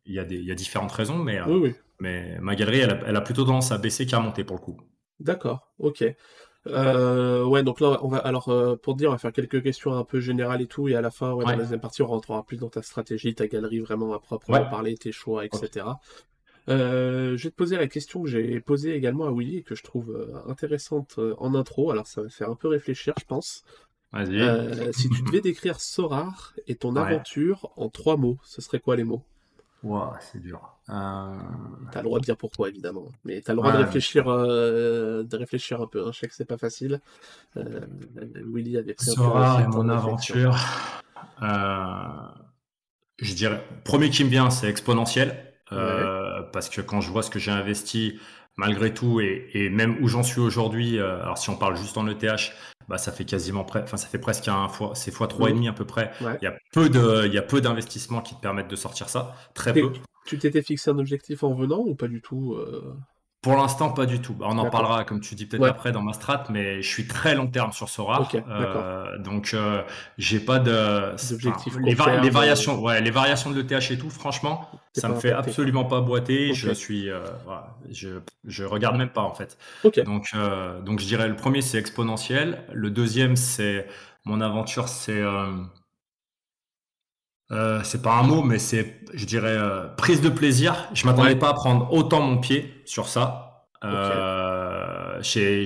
il 0.04 0.14
y 0.14 0.18
a 0.18 0.24
des, 0.24 0.40
y 0.40 0.50
a 0.50 0.56
différentes 0.56 0.90
raisons, 0.90 1.18
mais 1.18 1.40
oui, 1.42 1.60
oui. 1.62 1.74
Mais 2.00 2.38
ma 2.40 2.54
galerie, 2.54 2.80
elle 2.80 3.16
a, 3.16 3.20
plutôt 3.20 3.44
tendance 3.44 3.72
à 3.72 3.78
baisser 3.78 4.06
qu'à 4.06 4.20
monter 4.20 4.44
pour 4.44 4.56
le 4.56 4.62
coup. 4.62 4.76
D'accord, 5.20 5.72
ok. 5.78 6.04
Euh, 6.66 7.44
ouais, 7.44 7.62
donc 7.62 7.80
là, 7.80 7.98
on 8.02 8.08
va, 8.08 8.18
alors, 8.18 8.48
euh, 8.48 8.76
pour 8.76 8.94
te 8.94 8.98
dire, 8.98 9.08
on 9.08 9.12
va 9.12 9.18
faire 9.18 9.32
quelques 9.32 9.62
questions 9.62 9.94
un 9.94 10.04
peu 10.04 10.20
générales 10.20 10.60
et 10.60 10.66
tout, 10.66 10.88
et 10.88 10.94
à 10.94 11.00
la 11.00 11.10
fin, 11.10 11.32
ouais, 11.32 11.44
dans 11.44 11.50
la 11.50 11.56
deuxième 11.56 11.80
partie, 11.80 12.02
on 12.02 12.06
rentrera 12.06 12.44
plus 12.44 12.56
dans 12.56 12.68
ta 12.68 12.82
stratégie, 12.82 13.34
ta 13.34 13.46
galerie 13.46 13.80
vraiment 13.80 14.12
à 14.12 14.20
proprement 14.20 14.64
parler, 14.66 14.96
tes 14.96 15.12
choix, 15.12 15.44
etc. 15.44 15.86
Euh, 16.68 17.36
je 17.36 17.44
vais 17.44 17.50
te 17.50 17.56
poser 17.56 17.76
la 17.76 17.86
question 17.86 18.22
que 18.22 18.28
j'ai 18.28 18.60
posée 18.60 18.94
également 18.94 19.26
à 19.26 19.32
Willy 19.32 19.58
et 19.58 19.62
que 19.62 19.74
je 19.74 19.82
trouve 19.82 20.42
intéressante 20.46 21.18
en 21.38 21.54
intro. 21.54 21.90
Alors, 21.90 22.06
ça 22.06 22.22
va 22.22 22.28
faire 22.28 22.50
un 22.50 22.56
peu 22.56 22.68
réfléchir, 22.68 23.14
je 23.18 23.24
pense. 23.24 23.64
Vas-y. 24.12 24.92
si 24.92 25.08
tu 25.08 25.22
devais 25.26 25.40
décrire 25.40 25.80
Sorar 25.80 26.54
et 26.66 26.74
ton 26.74 26.96
aventure 26.96 27.72
en 27.76 27.88
trois 27.88 28.16
mots, 28.16 28.38
ce 28.44 28.60
serait 28.60 28.80
quoi 28.80 28.96
les 28.96 29.04
mots? 29.04 29.24
Wow, 29.82 30.12
c'est 30.20 30.40
dur. 30.40 30.60
Euh... 30.88 31.36
T'as 31.92 32.00
le 32.00 32.04
droit 32.04 32.18
de 32.18 32.24
dire 32.24 32.36
pourquoi, 32.36 32.68
évidemment. 32.68 33.08
Mais 33.24 33.40
t'as 33.40 33.52
le 33.52 33.58
droit 33.58 33.72
de, 33.72 33.78
réfléchir, 33.78 34.28
euh, 34.28 35.22
de 35.22 35.36
réfléchir 35.36 35.80
un 35.80 35.86
peu. 35.86 36.06
Hein. 36.06 36.10
Je 36.12 36.18
sais 36.18 36.28
que 36.28 36.34
c'est 36.34 36.44
pas 36.44 36.58
facile. 36.58 37.00
Euh, 37.56 37.80
Willy 38.52 38.76
avait 38.76 38.94
pris 38.94 39.06
Sora 39.06 39.62
et 39.62 39.66
mon 39.68 39.88
aventure. 39.88 40.56
Euh, 41.42 41.96
je 43.18 43.34
dirais, 43.34 43.64
premier 43.84 44.10
qui 44.10 44.24
me 44.24 44.30
vient, 44.30 44.50
c'est 44.50 44.68
exponentiel. 44.68 45.44
Euh, 45.70 46.42
parce 46.52 46.68
que 46.68 46.80
quand 46.80 47.00
je 47.00 47.10
vois 47.10 47.22
ce 47.22 47.30
que 47.30 47.38
j'ai 47.38 47.50
investi, 47.50 48.18
malgré 48.58 48.92
tout, 48.92 49.20
et, 49.20 49.48
et 49.54 49.70
même 49.70 49.96
où 50.02 50.08
j'en 50.08 50.22
suis 50.22 50.40
aujourd'hui, 50.40 50.98
euh, 50.98 51.22
alors 51.22 51.38
si 51.38 51.48
on 51.48 51.56
parle 51.56 51.76
juste 51.76 51.96
en 51.96 52.06
ETH, 52.06 52.52
bah, 52.88 52.98
ça 52.98 53.12
fait 53.12 53.24
quasiment 53.24 53.64
près, 53.64 53.82
enfin, 53.82 53.96
ça 53.96 54.08
fait 54.08 54.18
presque 54.18 54.48
un 54.48 54.68
fois, 54.68 54.92
c'est 54.94 55.10
fois 55.10 55.28
trois 55.28 55.50
et 55.50 55.52
demi 55.52 55.68
à 55.68 55.72
peu 55.72 55.84
près. 55.84 56.10
Il 56.20 56.44
y 56.44 56.46
a 56.46 56.56
peu 56.72 56.88
de, 56.88 57.26
il 57.26 57.32
y 57.32 57.38
a 57.38 57.42
peu 57.42 57.60
d'investissements 57.60 58.20
qui 58.20 58.34
te 58.34 58.40
permettent 58.40 58.68
de 58.68 58.76
sortir 58.76 59.08
ça, 59.08 59.34
très 59.54 59.72
peu. 59.72 59.92
Tu 60.26 60.38
t'étais 60.38 60.62
fixé 60.62 60.90
un 60.90 60.98
objectif 60.98 61.42
en 61.42 61.54
venant 61.54 61.78
ou 61.78 61.94
pas 61.94 62.08
du 62.08 62.20
tout 62.20 62.54
euh? 62.54 62.94
Pour 63.40 63.54
l'instant, 63.54 63.90
pas 63.92 64.06
du 64.06 64.20
tout. 64.20 64.34
Bah, 64.34 64.46
on 64.48 64.58
en 64.58 64.68
parlera, 64.68 65.04
comme 65.04 65.20
tu 65.20 65.36
dis 65.36 65.46
peut-être 65.46 65.64
après 65.64 65.92
dans 65.92 66.02
ma 66.02 66.12
strat, 66.12 66.44
mais 66.50 66.82
je 66.82 66.88
suis 66.88 67.06
très 67.06 67.36
long 67.36 67.46
terme 67.46 67.72
sur 67.72 67.88
Sora. 67.88 68.28
euh, 68.34 69.18
donc, 69.18 69.50
euh, 69.54 69.82
j'ai 70.18 70.40
pas 70.40 70.58
de. 70.58 71.14
les, 71.78 71.94
les, 72.20 72.30
variations, 72.30 72.80
ouais, 72.82 73.00
les 73.00 73.10
variations 73.12 73.50
de 73.50 73.60
l'ETH 73.60 73.92
et 73.92 73.98
tout, 73.98 74.10
franchement, 74.10 74.68
ça 74.92 75.08
me 75.08 75.14
fait 75.14 75.30
absolument 75.32 75.84
pas 75.84 76.00
boiter. 76.00 76.52
Je 76.52 76.72
suis, 76.72 77.08
euh, 77.10 77.20
voilà, 77.44 77.76
je, 77.90 78.20
je 78.44 78.64
regarde 78.64 78.96
même 78.96 79.10
pas 79.10 79.22
en 79.22 79.34
fait. 79.34 79.56
Donc, 80.04 80.30
euh, 80.34 80.80
donc 80.80 80.98
je 80.98 81.06
dirais 81.06 81.28
le 81.28 81.36
premier 81.36 81.62
c'est 81.62 81.78
exponentiel. 81.78 82.64
Le 82.72 82.90
deuxième 82.90 83.36
c'est 83.36 83.86
mon 84.24 84.40
aventure, 84.40 84.88
c'est 84.88 85.22
euh, 87.50 87.80
c'est 87.82 88.02
pas 88.02 88.14
un 88.14 88.22
mot, 88.22 88.42
mais 88.42 88.58
c'est, 88.58 89.00
je 89.14 89.24
dirais, 89.24 89.56
euh, 89.56 89.86
prise 89.96 90.20
de 90.20 90.28
plaisir. 90.28 90.88
Je 90.92 91.06
m'attendais 91.06 91.36
pas 91.36 91.50
à 91.50 91.54
prendre 91.54 91.92
autant 91.92 92.20
mon 92.20 92.38
pied 92.38 92.82
sur 92.84 93.08
ça. 93.08 93.66
Euh, 93.84 95.20
c'est 95.22 95.64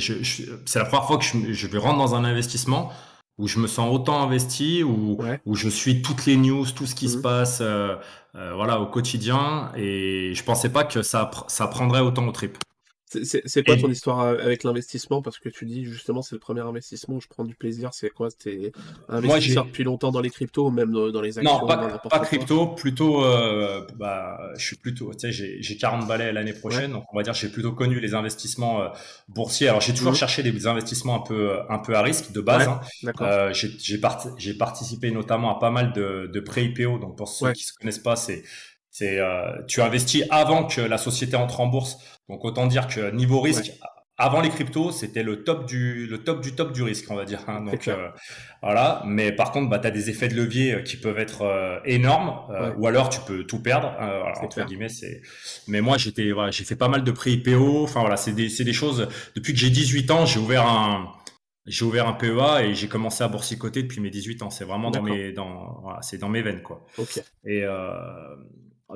la 0.74 0.84
première 0.84 1.06
fois 1.06 1.18
que 1.18 1.24
je, 1.24 1.52
je, 1.52 1.66
vais 1.66 1.78
rentrer 1.78 1.98
dans 1.98 2.14
un 2.14 2.24
investissement 2.24 2.92
où 3.38 3.48
je 3.48 3.58
me 3.58 3.66
sens 3.66 3.92
autant 3.92 4.22
investi, 4.22 4.82
où, 4.82 5.18
où 5.46 5.54
je 5.54 5.68
suis 5.68 6.02
toutes 6.02 6.26
les 6.26 6.36
news, 6.36 6.66
tout 6.70 6.86
ce 6.86 6.94
qui 6.94 7.08
se 7.08 7.16
mhm. 7.16 7.22
passe, 7.22 7.58
euh, 7.60 7.96
euh, 8.34 8.52
voilà, 8.54 8.80
au 8.80 8.86
quotidien. 8.86 9.72
Et 9.76 10.32
je 10.34 10.44
pensais 10.44 10.68
pas 10.68 10.84
que 10.84 11.02
ça, 11.02 11.30
ça 11.48 11.66
prendrait 11.66 12.00
autant 12.00 12.26
au 12.26 12.32
trip. 12.32 12.58
C'est 13.24 13.64
quoi 13.64 13.76
ton 13.76 13.90
histoire 13.90 14.20
avec 14.20 14.64
l'investissement? 14.64 15.22
Parce 15.22 15.38
que 15.38 15.48
tu 15.48 15.64
dis 15.66 15.84
justement 15.84 16.22
c'est 16.22 16.34
le 16.34 16.40
premier 16.40 16.60
investissement 16.60 17.16
où 17.16 17.20
je 17.20 17.28
prends 17.28 17.44
du 17.44 17.54
plaisir. 17.54 17.90
C'est 17.92 18.10
quoi? 18.10 18.28
T'es 18.30 18.72
investisseur 19.08 19.64
depuis 19.66 19.84
longtemps 19.84 20.10
dans 20.10 20.20
les 20.20 20.30
cryptos 20.30 20.66
ou 20.66 20.70
même 20.70 20.92
dans 20.92 21.20
les 21.20 21.38
actions 21.38 21.60
Non, 21.60 21.66
pas, 21.66 21.98
pas 21.98 22.18
crypto, 22.20 22.68
plutôt. 22.68 23.24
Euh, 23.24 23.86
bah, 23.96 24.38
je 24.56 24.64
suis 24.64 24.76
plutôt. 24.76 25.12
Tu 25.14 25.32
sais, 25.32 25.58
j'ai 25.60 25.76
40 25.76 26.06
balais 26.06 26.32
l'année 26.32 26.52
prochaine, 26.52 26.92
donc 26.92 27.04
on 27.12 27.16
va 27.16 27.22
dire 27.22 27.34
j'ai 27.34 27.48
plutôt 27.48 27.72
connu 27.72 28.00
les 28.00 28.14
investissements 28.14 28.82
euh, 28.82 28.88
boursiers. 29.28 29.68
Alors 29.68 29.80
j'ai 29.80 29.94
toujours 29.94 30.12
mmh. 30.12 30.16
cherché 30.16 30.42
des 30.42 30.66
investissements 30.66 31.16
un 31.16 31.26
peu 31.26 31.58
un 31.68 31.78
peu 31.78 31.94
à 31.94 32.02
risque 32.02 32.32
de 32.32 32.40
base. 32.40 32.68
hein. 32.68 32.80
euh, 33.20 33.52
j'ai 33.52 34.54
participé 34.54 35.10
notamment 35.10 35.56
à 35.56 35.58
pas 35.58 35.70
mal 35.70 35.92
de, 35.92 36.30
de 36.32 36.40
pré 36.40 36.64
IPO. 36.64 36.98
Donc 36.98 37.16
pour 37.16 37.28
ceux 37.28 37.52
qui 37.52 37.64
se 37.64 37.72
connaissent 37.72 37.98
pas, 37.98 38.16
c'est 38.16 38.42
c'est 38.92 39.18
euh, 39.18 39.50
tu 39.66 39.80
investis 39.80 40.22
avant 40.30 40.64
que 40.64 40.82
la 40.82 40.98
société 40.98 41.34
entre 41.34 41.60
en 41.60 41.66
bourse. 41.66 41.96
Donc 42.28 42.44
autant 42.44 42.66
dire 42.66 42.86
que 42.86 43.10
niveau 43.10 43.40
risque, 43.40 43.72
avant 44.18 44.42
les 44.42 44.50
cryptos, 44.50 44.92
c'était 44.92 45.22
le 45.22 45.44
top 45.44 45.66
du 45.66 46.06
le 46.06 46.18
top 46.18 46.42
du 46.42 46.52
top 46.52 46.72
du 46.72 46.82
risque, 46.82 47.10
on 47.10 47.16
va 47.16 47.24
dire. 47.24 47.40
Hein. 47.48 47.62
Donc 47.62 47.88
euh, 47.88 48.10
voilà. 48.62 49.02
Mais 49.06 49.32
par 49.32 49.50
contre, 49.50 49.70
bah, 49.70 49.78
tu 49.78 49.86
as 49.86 49.90
des 49.90 50.10
effets 50.10 50.28
de 50.28 50.34
levier 50.34 50.74
euh, 50.74 50.82
qui 50.82 50.98
peuvent 50.98 51.18
être 51.18 51.80
énormes, 51.86 52.34
ou 52.76 52.86
alors 52.86 53.08
tu 53.08 53.20
peux 53.26 53.44
tout 53.44 53.62
perdre. 53.62 53.96
entre 54.42 54.64
guillemets, 54.66 54.90
c'est. 54.90 55.22
Mais 55.68 55.80
moi, 55.80 55.96
j'étais 55.96 56.30
voilà, 56.30 56.50
j'ai 56.50 56.64
fait 56.64 56.76
pas 56.76 56.88
mal 56.88 57.02
de 57.02 57.10
pré 57.10 57.32
IPO. 57.32 57.82
Enfin 57.82 58.00
voilà, 58.00 58.18
c'est 58.18 58.32
des 58.32 58.50
c'est 58.50 58.64
des 58.64 58.74
choses. 58.74 59.08
Depuis 59.34 59.54
que 59.54 59.58
j'ai 59.58 59.70
18 59.70 60.10
ans, 60.10 60.26
j'ai 60.26 60.38
ouvert 60.38 60.66
un 60.66 61.14
j'ai 61.66 61.84
ouvert 61.84 62.08
un 62.08 62.12
PEA 62.12 62.64
et 62.64 62.74
j'ai 62.74 62.88
commencé 62.88 63.22
à 63.22 63.28
boursicoter 63.28 63.82
depuis 63.82 64.00
mes 64.00 64.10
18 64.10 64.42
ans. 64.42 64.50
C'est 64.50 64.64
vraiment 64.64 64.90
dans 64.90 65.02
mes, 65.02 65.32
dans, 65.32 65.80
voilà, 65.82 66.02
c'est 66.02 66.18
dans 66.18 66.28
mes 66.28 66.42
veines, 66.42 66.62
quoi. 66.62 66.84
Ok. 66.98 67.22
Et, 67.44 67.62
euh, 67.62 68.36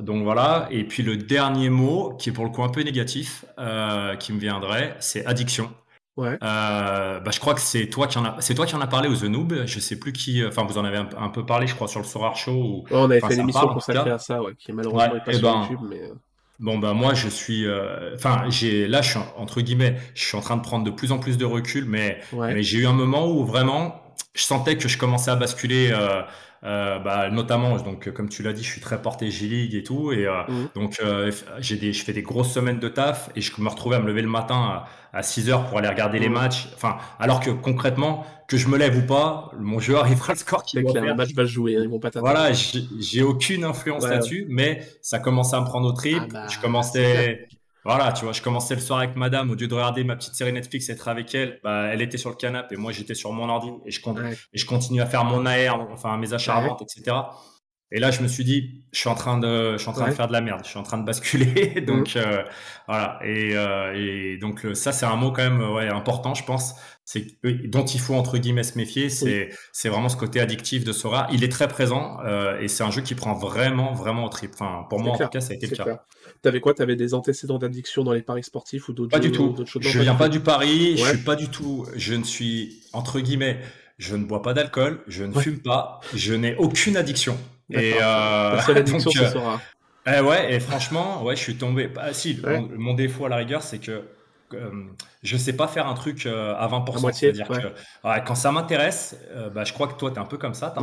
donc 0.01 0.23
voilà. 0.25 0.69
Et 0.71 0.85
puis 0.85 1.03
le 1.03 1.17
dernier 1.17 1.71
mot, 1.71 2.15
qui 2.19 2.31
est 2.31 2.33
pour 2.33 2.45
le 2.45 2.51
coup 2.51 2.63
un 2.63 2.69
peu 2.69 2.83
négatif, 2.83 3.45
euh, 3.59 4.17
qui 4.17 4.33
me 4.33 4.39
viendrait, 4.39 4.97
c'est 5.01 5.25
addiction. 5.27 5.71
Ouais. 6.17 6.39
Euh, 6.43 7.21
bah, 7.21 7.31
je 7.31 7.41
crois 7.41 7.53
que 7.55 7.61
c'est 7.61 7.89
toi 7.89 8.07
qui 8.07 8.17
en 8.17 8.25
a, 8.25 8.37
c'est 8.41 8.55
toi 8.55 8.65
qui 8.65 8.75
en 8.75 8.81
a 8.81 8.87
parlé 8.87 9.09
aux 9.09 9.17
The 9.17 9.25
Noob. 9.25 9.65
Je 9.67 9.81
sais 9.81 9.99
plus 9.99 10.13
qui. 10.13 10.45
Enfin, 10.45 10.65
vous 10.65 10.79
en 10.79 10.85
avez 10.85 10.97
un, 10.97 11.29
peu 11.29 11.45
parlé, 11.45 11.67
je 11.67 11.75
crois, 11.75 11.89
sur 11.89 12.01
le 12.01 12.07
Sorar 12.07 12.37
Show. 12.37 12.85
on 12.91 13.05
avait 13.05 13.21
fait 13.21 13.35
une 13.35 13.41
émission 13.41 13.69
consacrée 13.69 14.11
à 14.11 14.19
ça, 14.19 14.43
ouais, 14.43 14.55
qui 14.59 14.71
est 14.71 14.75
malheureusement 14.75 15.21
pas 15.25 15.33
sur 15.33 15.43
ben, 15.43 15.61
YouTube, 15.63 15.81
mais. 15.89 16.01
Euh. 16.01 16.15
Bon 16.59 16.79
ben 16.79 16.95
moi 16.95 17.13
je 17.13 17.29
suis, 17.29 17.67
euh, 17.67 18.15
enfin 18.15 18.45
j'ai 18.49 18.89
là 18.89 19.03
je 19.03 19.11
suis 19.11 19.21
entre 19.37 19.61
guillemets, 19.61 19.97
je 20.15 20.25
suis 20.25 20.39
en 20.39 20.41
train 20.41 20.57
de 20.57 20.63
prendre 20.63 20.85
de 20.85 20.91
plus 20.91 21.13
en 21.13 21.19
plus 21.19 21.37
de 21.37 21.45
recul, 21.45 21.85
mais 21.85 22.21
mais 22.33 22.63
j'ai 22.63 22.79
eu 22.79 22.87
un 22.87 22.95
moment 22.95 23.31
où 23.31 23.45
vraiment 23.45 24.01
je 24.33 24.43
sentais 24.43 24.77
que 24.77 24.89
je 24.89 24.97
commençais 24.97 25.31
à 25.31 25.37
basculer. 25.37 25.91
Euh, 25.93 26.23
euh, 26.65 26.99
bah, 26.99 27.31
notamment, 27.31 27.77
donc 27.77 28.11
comme 28.11 28.29
tu 28.29 28.43
l'as 28.43 28.53
dit, 28.53 28.63
je 28.63 28.71
suis 28.71 28.81
très 28.81 29.01
porté 29.01 29.31
J-League 29.31 29.75
et 29.75 29.83
tout, 29.83 30.13
et 30.13 30.27
euh, 30.27 30.43
mmh. 30.49 30.69
donc 30.75 30.99
euh, 31.01 31.31
j'ai 31.59 31.77
des, 31.77 31.93
je 31.93 32.05
fais 32.05 32.13
des 32.13 32.23
grosses 32.23 32.53
semaines 32.53 32.79
de 32.79 32.89
taf 32.89 33.31
et 33.37 33.41
je 33.41 33.53
me 33.61 33.69
retrouvais 33.69 33.97
à 33.97 34.01
me 34.01 34.07
lever 34.07 34.23
le 34.23 34.29
matin 34.29 34.85
à, 35.13 35.23
6 35.23 35.49
heures 35.49 35.67
pour 35.67 35.79
aller 35.79 35.89
regarder 35.89 36.19
les 36.19 36.29
mmh. 36.29 36.33
matchs. 36.33 36.69
Enfin, 36.75 36.97
alors 37.19 37.41
que 37.41 37.51
concrètement, 37.51 38.27
que 38.49 38.57
je 38.57 38.69
me 38.69 38.77
lève 38.77 38.97
ou 38.97 39.07
pas, 39.07 39.51
mon 39.59 39.79
jeu 39.79 39.97
arrivera 39.97 40.33
le 40.33 40.39
score 40.39 40.63
qui 40.63 40.81
doit 40.81 40.93
faire. 40.93 41.05
Le 41.05 41.15
match 41.15 41.33
va 41.35 41.45
jouer, 41.45 41.77
hein, 41.77 41.81
ils 41.83 41.89
vont 41.89 41.99
pas 41.99 42.11
Voilà, 42.17 42.53
j'ai 42.53 43.23
aucune 43.23 43.65
influence 43.65 44.07
là-dessus, 44.07 44.47
mais 44.49 44.83
ça 45.03 45.19
commençait 45.19 45.57
à 45.57 45.61
me 45.61 45.67
prendre 45.67 45.89
au 45.89 45.93
trip. 45.93 46.19
Ah 46.21 46.27
bah, 46.31 46.47
je 46.49 46.59
commençais 46.59 47.49
voilà, 47.87 48.13
tu 48.13 48.25
vois, 48.25 48.33
je 48.33 48.43
commençais 48.43 48.75
le 48.75 48.81
soir 48.81 48.99
avec 48.99 49.15
madame, 49.17 49.51
au 49.51 49.55
lieu 49.55 49.69
de 49.69 49.75
regarder 49.75 50.03
ma 50.05 50.17
petite 50.17 50.35
série 50.35 50.53
Netflix, 50.53 50.89
être 50.89 51.07
avec 51.09 51.35
elle, 51.35 51.61
bah, 51.63 51.87
elle 51.93 52.03
était 52.03 52.19
sur 52.19 52.31
le 52.31 52.37
canapé 52.37 52.75
et 52.75 52.79
moi 52.79 52.91
j'étais 52.93 53.15
sur 53.15 53.33
mon 53.33 53.49
ordi 53.49 53.69
et 53.85 53.91
je, 53.93 54.01
et 54.53 54.59
je 54.59 54.67
continue 54.67 55.01
à 55.01 55.07
faire 55.07 55.25
mon 55.25 55.47
AR, 55.47 55.81
enfin 55.93 56.17
mes 56.17 56.33
achats 56.33 56.77
etc. 56.81 57.17
Et 57.93 58.01
là, 58.01 58.11
je 58.11 58.21
me 58.21 58.29
suis 58.29 58.45
dit, 58.45 58.83
je 58.93 58.99
suis 58.99 59.09
en 59.09 59.15
train 59.15 59.39
de, 59.39 59.73
je 59.73 59.79
suis 59.79 59.89
en 59.89 59.93
train 59.93 60.09
de 60.09 60.15
faire 60.15 60.27
de 60.27 60.33
la 60.33 60.41
merde, 60.41 60.63
je 60.65 60.71
suis 60.71 60.79
en 60.79 60.83
train 60.83 60.99
de 60.99 61.05
basculer. 61.05 61.81
donc 61.87 62.17
euh, 62.17 62.43
voilà. 62.89 63.19
Et, 63.25 63.57
euh, 63.57 63.93
et 63.95 64.39
donc 64.39 64.67
ça, 64.75 64.93
c'est 64.93 65.07
un 65.07 65.17
mot 65.17 65.31
quand 65.31 65.43
même 65.43 65.63
ouais, 65.63 65.89
important, 65.89 66.35
je 66.35 66.45
pense 66.45 66.75
c'est 67.07 67.25
dont 67.69 67.85
il 67.85 68.01
faut 68.01 68.15
entre 68.15 68.37
guillemets 68.37 68.65
se 68.65 68.77
méfier, 68.77 69.09
c'est 69.11 69.51
c'est 69.73 69.89
vraiment 69.89 70.09
ce 70.09 70.17
côté 70.17 70.41
addictif 70.41 70.83
de 70.83 70.91
Sora. 70.91 71.29
Il 71.33 71.45
est 71.45 71.49
très 71.49 71.69
présent 71.69 72.19
euh, 72.25 72.59
et 72.59 72.67
c'est 72.67 72.83
un 72.83 72.91
jeu 72.91 73.01
qui 73.01 73.15
prend 73.15 73.33
vraiment 73.33 73.95
vraiment 73.95 74.25
au 74.25 74.29
trip. 74.29 74.51
Enfin, 74.55 74.85
pour 74.91 74.99
moi 74.99 75.15
en 75.15 75.17
tout 75.19 75.29
cas, 75.29 75.41
ça 75.41 75.53
a 75.53 75.55
été 75.55 75.69
le 75.69 75.77
cas. 75.77 76.03
T'avais 76.43 76.61
quoi? 76.61 76.75
T'avais 76.75 76.97
des 76.97 77.15
antécédents 77.15 77.59
d'addiction 77.59 78.03
dans 78.03 78.13
les 78.13 78.23
paris 78.23 78.43
sportifs 78.43 78.89
ou 78.89 78.93
d'autres 78.93 79.13
Pas 79.13 79.21
du 79.21 79.31
tout. 79.31 79.55
Je 79.81 80.01
viens 80.01 80.17
pas 80.17 80.29
du 80.29 80.41
pari. 80.41 80.97
Je 80.97 81.05
suis 81.05 81.19
pas 81.19 81.37
du 81.37 81.49
tout. 81.49 81.87
Je 81.95 82.15
ne 82.15 82.25
suis 82.25 82.83
entre 82.93 83.21
guillemets. 83.21 83.61
Je 83.99 84.17
ne 84.17 84.25
bois 84.25 84.43
pas 84.43 84.53
d'alcool. 84.53 85.01
Je 85.07 85.23
ne 85.23 85.33
fume 85.33 85.61
pas. 85.61 86.01
Je 86.13 86.35
n'ai 86.35 86.57
aucune 86.57 86.97
addiction. 86.97 87.39
Et 87.71 87.95
euh, 88.01 88.61
Sora. 89.01 89.61
Eh 90.09 90.21
ouais, 90.21 90.55
et 90.55 90.61
franchement, 90.61 91.25
ouais, 91.25 91.35
je 91.35 91.41
suis 91.41 91.57
tombé. 91.57 91.89
Bah, 91.89 92.13
si, 92.13 92.41
mon, 92.77 92.95
défaut 92.95 93.27
à 93.27 93.29
la 93.29 93.37
rigueur, 93.37 93.65
c'est 93.65 93.79
que 93.79 94.05
euh, 94.55 94.71
je 95.23 95.37
sais 95.37 95.53
pas 95.53 95.67
faire 95.67 95.89
un 95.89 95.95
truc 95.95 96.27
euh, 96.27 96.55
à 96.57 96.69
20%. 96.69 97.13
C'est-à-dire 97.13 97.49
que 97.49 98.21
quand 98.27 98.35
ça 98.35 98.53
m'intéresse, 98.53 99.17
euh, 99.31 99.51
bah, 99.51 99.65
je 99.65 99.73
crois 99.73 99.89
que 99.89 99.95
toi, 99.95 100.11
tu 100.11 100.17
es 100.17 100.21
un 100.21 100.25
peu 100.27 100.39
comme 100.39 100.55
ça. 100.55 100.75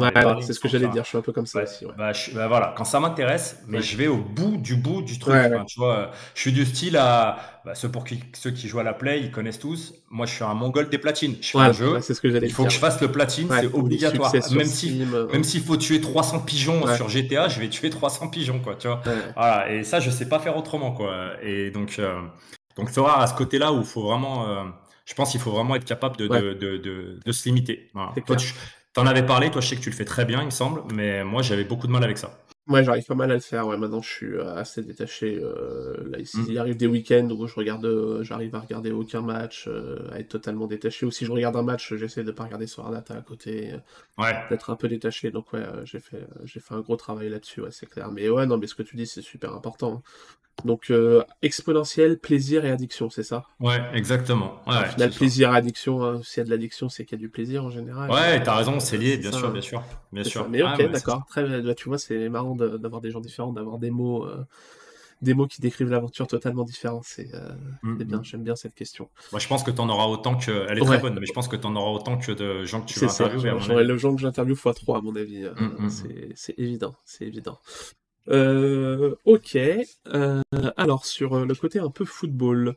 c'est 0.42 0.54
ce 0.54 0.60
que 0.60 0.68
j'allais 0.68 0.88
dire, 0.88 1.04
je 1.04 1.10
suis 1.10 1.18
un 1.18 1.22
peu 1.22 1.32
comme 1.32 1.46
ça 1.46 1.64
aussi. 1.64 1.86
Bah, 1.98 2.12
bah, 2.34 2.48
voilà, 2.48 2.74
quand 2.78 2.84
ça 2.84 3.00
m'intéresse, 3.00 3.64
mais 3.68 3.82
je 3.82 3.98
vais 3.98 4.08
au 4.08 4.18
bout 4.18 4.58
du 4.58 4.76
bout 4.76 5.02
du 5.02 5.20
truc. 5.20 5.36
tu 5.68 5.80
vois, 5.80 6.12
je 6.36 6.42
suis 6.42 6.52
du 6.52 6.66
style 6.66 6.98
à. 6.98 7.38
Ceux, 7.76 7.88
pour 7.88 8.04
qui, 8.04 8.22
ceux 8.34 8.52
qui 8.52 8.68
jouent 8.68 8.82
à 8.82 8.84
la 8.84 8.94
play, 8.94 9.22
ils 9.22 9.32
connaissent 9.32 9.60
tous. 9.60 9.94
Moi, 10.10 10.26
je 10.26 10.34
suis 10.34 10.44
un 10.44 10.54
mongol 10.54 10.90
des 10.90 10.98
platines. 10.98 11.38
Je 11.40 11.52
fais 11.52 11.60
un 11.60 11.72
jeu. 11.72 11.98
c'est 12.02 12.14
ce 12.14 12.20
que 12.20 12.28
il 12.28 12.52
faut 12.52 12.66
que 12.66 12.70
je 12.70 12.78
fasse 12.78 13.00
le 13.00 13.10
platine, 13.10 13.48
c'est 13.50 13.74
obligatoire. 13.74 14.34
Même 14.52 14.66
si, 14.66 15.06
même 15.32 15.44
s'il 15.46 15.62
faut 15.62 15.78
tuer 15.78 16.02
300 16.02 16.40
pigeons 16.42 16.86
sur 16.96 17.08
GTA, 17.08 17.48
je 17.48 17.62
vais 17.62 17.70
tuer 17.70 17.90
300 17.90 18.28
pigeons, 18.28 18.60
quoi. 18.60 18.76
Tu 18.76 18.88
vois. 18.88 19.02
Voilà. 19.36 19.72
Et 19.72 19.84
ça, 19.84 20.02
je 20.02 20.10
sais 20.10 20.28
pas 20.28 20.40
faire 20.40 20.58
autrement, 20.58 20.92
quoi. 20.92 21.14
Et 21.42 21.72
donc, 21.72 22.02
donc, 22.76 22.90
c'est 22.90 23.02
à 23.06 23.28
ce 23.28 23.36
côté-là 23.36 23.72
où 23.72 23.80
il 23.80 23.86
faut 23.86 24.02
vraiment, 24.02 24.48
euh, 24.48 24.64
je 25.06 25.14
pense 25.14 25.32
qu'il 25.32 25.40
faut 25.40 25.52
vraiment 25.52 25.76
être 25.76 25.86
capable 25.86 26.18
de, 26.18 26.28
de, 26.28 26.54
de, 26.54 27.20
de, 27.24 27.32
se 27.32 27.48
limiter. 27.48 27.92
Toi, 28.26 28.36
tu 28.36 28.54
en 28.98 29.06
avais 29.06 29.26
parlé, 29.26 29.52
toi, 29.52 29.62
je 29.62 29.68
sais 29.68 29.76
que 29.76 29.82
tu 29.82 29.90
le 29.90 29.96
fais 29.96 30.06
très 30.06 30.26
bien, 30.26 30.42
il 30.42 30.46
me 30.46 30.52
semble, 30.52 30.82
mais 30.94 31.24
moi, 31.24 31.42
j'avais 31.42 31.64
beaucoup 31.64 31.88
de 31.88 31.92
mal 31.92 32.04
avec 32.04 32.18
ça. 32.18 32.40
Moi, 32.66 32.82
j'arrive 32.82 33.06
pas 33.06 33.16
mal 33.16 33.30
à 33.30 33.34
le 33.34 33.42
faire. 33.42 33.68
Ouais, 33.68 33.76
maintenant, 33.76 34.02
je 34.02 34.10
suis 34.10 34.34
euh, 34.38 34.56
assez 34.56 34.82
détaché. 34.82 35.38
Euh, 35.44 35.98
là, 36.10 36.18
ici, 36.18 36.38
mm. 36.38 36.46
il 36.48 36.58
arrive 36.58 36.78
des 36.78 36.88
week-ends 36.88 37.28
où 37.30 37.46
je 37.46 37.56
regarde, 37.56 38.22
j'arrive 38.22 38.56
à 38.56 38.62
regarder 38.62 38.92
aucun 38.92 39.22
match, 39.22 39.68
à 40.14 40.20
être 40.22 40.30
totalement 40.30 40.66
détaché. 40.66 41.06
Ou 41.06 41.12
si 41.12 41.26
je 41.26 41.32
regarde 41.34 41.58
un 41.58 41.62
match, 41.62 41.94
j'essaie 41.96 42.24
de 42.24 42.32
pas 42.32 42.46
regarder 42.46 42.68
sur 42.68 42.90
data 42.90 43.16
à 43.16 43.22
côté, 43.22 43.74
ouais. 44.18 44.34
d'être 44.50 44.70
un 44.70 44.78
peu 44.78 44.88
détaché. 44.88 45.30
Donc, 45.30 45.52
ouais, 45.52 45.66
j'ai 45.84 46.00
fait, 46.00 46.26
j'ai 46.46 46.62
fait 46.62 46.74
un 46.74 46.80
gros 46.80 46.96
travail 46.96 47.28
là-dessus, 47.28 47.60
ouais, 47.60 47.72
c'est 47.72 47.90
clair. 47.90 48.10
Mais 48.14 48.30
ouais, 48.30 48.46
non, 48.46 48.58
mais 48.58 48.68
ce 48.68 48.76
que 48.76 48.84
tu 48.84 48.96
dis, 48.96 49.08
c'est 49.08 49.22
super 49.22 49.54
important. 49.54 50.02
Donc 50.66 50.92
euh, 50.92 51.24
exponentiel, 51.42 52.18
plaisir 52.18 52.64
et 52.64 52.72
addiction, 52.72 53.10
c'est 53.10 53.24
ça? 53.24 53.44
Ouais, 53.60 53.82
exactement. 53.94 54.62
Ouais, 54.66 54.88
final, 54.92 55.12
plaisir 55.12 55.54
et 55.54 55.58
addiction, 55.58 56.04
hein, 56.04 56.22
s'il 56.24 56.40
y 56.40 56.42
a 56.42 56.46
de 56.46 56.50
l'addiction, 56.50 56.88
c'est 56.90 57.06
qu'il 57.06 57.18
y 57.18 57.22
a 57.22 57.24
du 57.24 57.30
plaisir 57.30 57.66
en 57.66 57.70
général. 57.70 58.10
Ouais, 58.10 58.42
t'as 58.42 58.56
raison, 58.56 58.80
c'est 58.80 58.98
lié, 58.98 59.18
bien 59.18 59.32
sûr, 59.32 59.52
bien 59.52 59.62
sûr, 59.62 59.84
bien 60.12 60.24
sûr. 60.24 60.48
Mais 60.50 60.64
ok, 60.64 60.90
d'accord, 60.92 61.26
très 61.28 61.44
bien. 61.44 61.74
Tu 61.74 61.90
vois, 61.90 61.98
c'est 61.98 62.30
marrant 62.30 62.56
d'avoir 62.56 63.02
des 63.02 63.12
gens 63.12 63.20
différents, 63.20 63.52
d'avoir 63.52 63.78
des 63.78 63.90
mots, 63.90 64.26
euh, 64.26 64.46
des 65.22 65.34
mots 65.34 65.48
qui 65.48 65.60
décrivent 65.60 65.90
l'aventure 65.90 66.28
totalement 66.28 66.64
différents. 66.64 67.02
C'est 67.04 67.34
euh, 67.34 67.50
mm, 67.82 68.04
bien, 68.04 68.18
mm. 68.20 68.24
j'aime 68.24 68.44
bien 68.44 68.56
cette 68.56 68.76
question. 68.76 69.10
Moi, 69.34 69.40
je 69.40 69.48
pense 69.50 69.64
que 69.64 69.72
t'en 69.72 69.90
auras 69.90 70.06
autant 70.06 70.38
que, 70.38 70.66
elle 70.70 70.78
est 70.78 70.86
très 70.86 71.00
bonne, 71.00 71.20
mais 71.20 71.26
je 71.26 71.34
pense 71.34 71.50
que 71.50 71.58
t'en 71.58 71.76
auras 71.76 71.92
autant 71.92 72.18
que 72.18 72.32
de 72.32 72.64
gens 72.64 72.80
que 72.80 72.88
tu 72.88 73.00
vas 73.00 73.12
interviewer. 73.12 73.84
Le 73.84 73.98
gens 73.98 74.16
que 74.16 74.22
j'interviewe 74.22 74.56
fois 74.56 74.74
3 74.74 75.00
à 75.00 75.02
mon 75.02 75.16
avis. 75.18 75.44
Mm, 75.44 75.90
c'est 76.36 76.58
évident, 76.58 76.96
c'est 77.04 77.26
évident. 77.26 77.60
Euh, 78.30 79.16
ok. 79.26 79.58
Euh, 79.58 80.42
alors, 80.78 81.06
sur 81.06 81.34
euh, 81.34 81.46
le 81.46 81.56
côté 81.56 81.80
un 81.80 81.90
peu 81.90 82.06
football, 82.06 82.76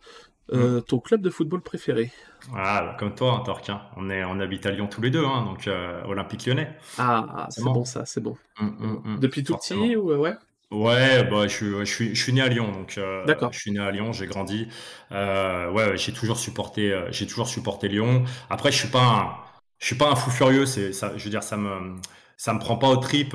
euh, 0.53 0.79
mm. 0.79 0.83
ton 0.83 0.99
club 0.99 1.23
de 1.23 1.31
football 1.31 1.61
préféré 1.61 2.11
Ah, 2.55 2.97
comme 2.99 3.15
toi, 3.15 3.35
hein, 3.35 3.43
Torquin. 3.45 3.83
On, 3.97 4.11
est, 4.11 4.25
on 4.25 4.41
habite 4.41 4.67
à 4.67 4.71
Lyon 4.71 4.89
tous 4.89 5.01
les 5.03 5.11
deux, 5.11 5.25
hein, 5.25 5.45
donc 5.45 5.69
Olympique 6.07 6.47
lyonnais. 6.47 6.77
Ah, 6.99 7.47
c'est 7.51 7.63
bon. 7.63 7.85
ça, 7.85 8.05
c'est 8.07 8.21
bon. 8.21 8.37
Mm, 8.61 8.67
mm, 8.67 9.21
Depuis 9.21 9.45
tout 9.45 9.57
petit 9.57 9.97
ou 9.97 10.15
ouais? 10.15 10.35
Ouais, 10.73 11.23
bah, 11.23 11.47
je, 11.47 11.85
suis, 11.85 12.15
je 12.15 12.21
suis 12.21 12.33
né 12.33 12.41
à 12.41 12.49
Lyon, 12.49 12.73
donc 12.73 12.99
D'accord. 13.25 13.53
je 13.53 13.59
suis 13.61 13.71
né 13.71 13.79
à 13.79 13.91
Lyon, 13.93 14.13
j'ai 14.13 14.27
grandi. 14.27 14.69
ouais, 15.13 15.93
j'ai 15.97 16.13
toujours 16.13 16.39
supporté, 16.39 17.05
j'ai 17.11 17.27
toujours 17.27 17.49
supporté 17.49 17.89
Lyon. 17.89 18.25
Après, 18.51 18.73
je 18.73 18.79
suis 18.79 18.89
pas 18.89 19.05
un, 19.05 19.31
je 19.79 19.87
suis 19.87 19.97
pas 19.97 20.11
un 20.11 20.17
fou 20.17 20.31
furieux. 20.31 20.67
C'est 20.67 20.93
ça, 20.93 21.13
je 21.17 21.23
veux 21.23 21.31
dire, 21.31 21.45
ça 21.45 21.57
me, 21.57 21.97
ça 22.37 22.53
me 22.53 22.59
prend 22.59 22.77
pas 22.77 22.89
au 22.89 22.97
trip. 22.97 23.35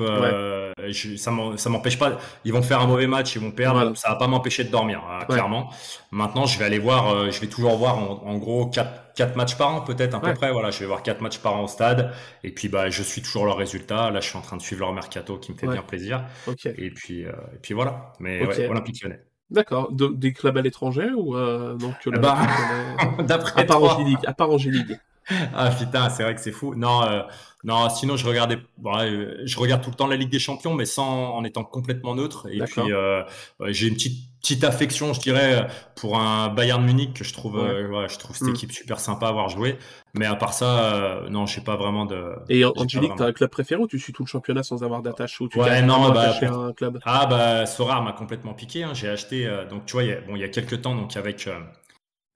Euh, 0.82 1.16
ça 1.16 1.70
m'empêche 1.70 1.98
pas. 1.98 2.18
Ils 2.44 2.52
vont 2.52 2.62
faire 2.62 2.80
un 2.80 2.86
mauvais 2.86 3.06
match, 3.06 3.34
ils 3.36 3.40
vont 3.40 3.50
perdre. 3.50 3.96
Ça 3.96 4.10
va 4.10 4.16
pas 4.16 4.26
m'empêcher 4.26 4.64
de 4.64 4.70
dormir, 4.70 5.02
hein, 5.08 5.24
clairement. 5.26 5.70
Maintenant, 6.10 6.46
je 6.46 6.58
vais 6.58 6.64
aller 6.64 6.78
voir. 6.78 7.14
Euh, 7.14 7.30
je 7.30 7.40
vais 7.40 7.46
toujours 7.46 7.76
voir 7.76 7.98
en, 7.98 8.36
gros 8.38 8.66
quatre, 8.66 9.14
quatre 9.14 9.36
matchs 9.36 9.56
par 9.56 9.74
an, 9.74 9.80
peut-être 9.80 10.14
à 10.14 10.20
peu 10.20 10.34
près. 10.34 10.52
Voilà, 10.52 10.70
je 10.70 10.80
vais 10.80 10.86
voir 10.86 11.02
quatre 11.02 11.20
matchs 11.20 11.38
par 11.38 11.54
an 11.54 11.64
au 11.64 11.68
stade. 11.68 12.12
Et 12.42 12.50
puis, 12.50 12.68
bah, 12.68 12.90
je 12.90 13.02
suis 13.02 13.22
toujours 13.22 13.46
leurs 13.46 13.56
résultats. 13.56 14.10
Là, 14.10 14.20
je 14.20 14.28
suis 14.28 14.38
en 14.38 14.42
train 14.42 14.56
de 14.56 14.62
suivre 14.62 14.80
leur 14.80 14.92
mercato, 14.92 15.38
qui 15.38 15.52
me 15.52 15.56
fait 15.56 15.68
bien 15.68 15.82
plaisir. 15.82 16.24
Et 16.64 16.90
puis, 16.90 17.24
euh, 17.24 17.32
et 17.54 17.58
puis 17.60 17.74
voilà. 17.74 18.12
Mais 18.20 18.42
Olympique 18.68 19.02
Lyonnais. 19.02 19.20
D'accord. 19.50 19.92
des 19.92 20.32
clubs 20.32 20.56
à 20.56 20.62
l'étranger 20.62 21.10
ou 21.14 21.36
donc 21.76 21.94
eh 22.06 22.10
bah, 22.18 22.38
D'après 23.22 23.60
à 23.60 23.64
part 23.64 23.82
Angélique. 23.82 24.26
À 24.26 24.32
part 24.32 24.50
Angélique. 24.50 24.92
ah 25.54 25.70
putain, 25.70 26.08
c'est 26.08 26.22
vrai 26.22 26.34
que 26.34 26.40
c'est 26.40 26.52
fou. 26.52 26.74
Non, 26.74 27.02
euh, 27.02 27.22
non, 27.64 27.88
sinon 27.90 28.16
je 28.16 28.26
regardais, 28.26 28.58
euh, 28.84 29.42
je 29.44 29.58
regarde 29.58 29.82
tout 29.82 29.90
le 29.90 29.96
temps 29.96 30.08
la 30.08 30.16
Ligue 30.16 30.30
des 30.30 30.40
Champions, 30.40 30.74
mais 30.74 30.84
sans 30.84 31.32
en 31.32 31.44
étant 31.44 31.62
complètement 31.62 32.14
neutre. 32.14 32.48
Et 32.50 32.58
puis 32.58 32.92
euh, 32.92 33.22
j'ai 33.68 33.88
une 33.88 33.94
petite 33.94 34.32
petite 34.42 34.64
affection, 34.64 35.12
je 35.12 35.20
dirais, 35.20 35.68
pour 35.94 36.18
un 36.18 36.48
Bayern 36.48 36.84
Munich 36.84 37.14
que 37.14 37.22
je 37.22 37.32
trouve, 37.32 37.62
ouais. 37.62 38.08
je 38.08 38.18
trouve 38.18 38.34
cette 38.34 38.48
mm. 38.48 38.50
équipe 38.50 38.72
super 38.72 38.98
sympa 38.98 39.26
à 39.26 39.28
avoir 39.28 39.48
joué. 39.48 39.78
Mais 40.14 40.26
à 40.26 40.34
part 40.34 40.52
ça, 40.52 41.20
non, 41.30 41.46
je 41.46 41.54
sais 41.54 41.60
pas 41.60 41.76
vraiment 41.76 42.06
de. 42.06 42.34
Et 42.48 42.64
Angélique, 42.64 43.12
t'as 43.16 43.26
un 43.26 43.32
club 43.32 43.50
préféré 43.50 43.80
ou 43.80 43.86
tu 43.86 44.00
suis 44.00 44.12
tout 44.12 44.24
le 44.24 44.28
championnat 44.28 44.64
sans 44.64 44.82
avoir 44.82 45.00
d'attache 45.00 45.40
ou 45.40 45.48
tu 45.48 45.60
ouais, 45.60 45.82
non, 45.82 46.10
bah, 46.10 46.34
un 46.42 46.72
club? 46.72 46.98
Ah 47.04 47.26
bah 47.26 47.66
Sora 47.66 48.00
m'a 48.00 48.12
complètement 48.12 48.52
piqué. 48.52 48.82
Hein. 48.82 48.94
J'ai 48.94 49.08
acheté, 49.08 49.48
donc 49.70 49.86
tu 49.86 49.92
vois, 49.92 50.02
il 50.02 50.08
y 50.08 50.12
a, 50.12 50.20
bon, 50.22 50.34
il 50.34 50.40
y 50.40 50.44
a 50.44 50.48
quelques 50.48 50.82
temps, 50.82 50.96
donc 50.96 51.16
avec 51.16 51.48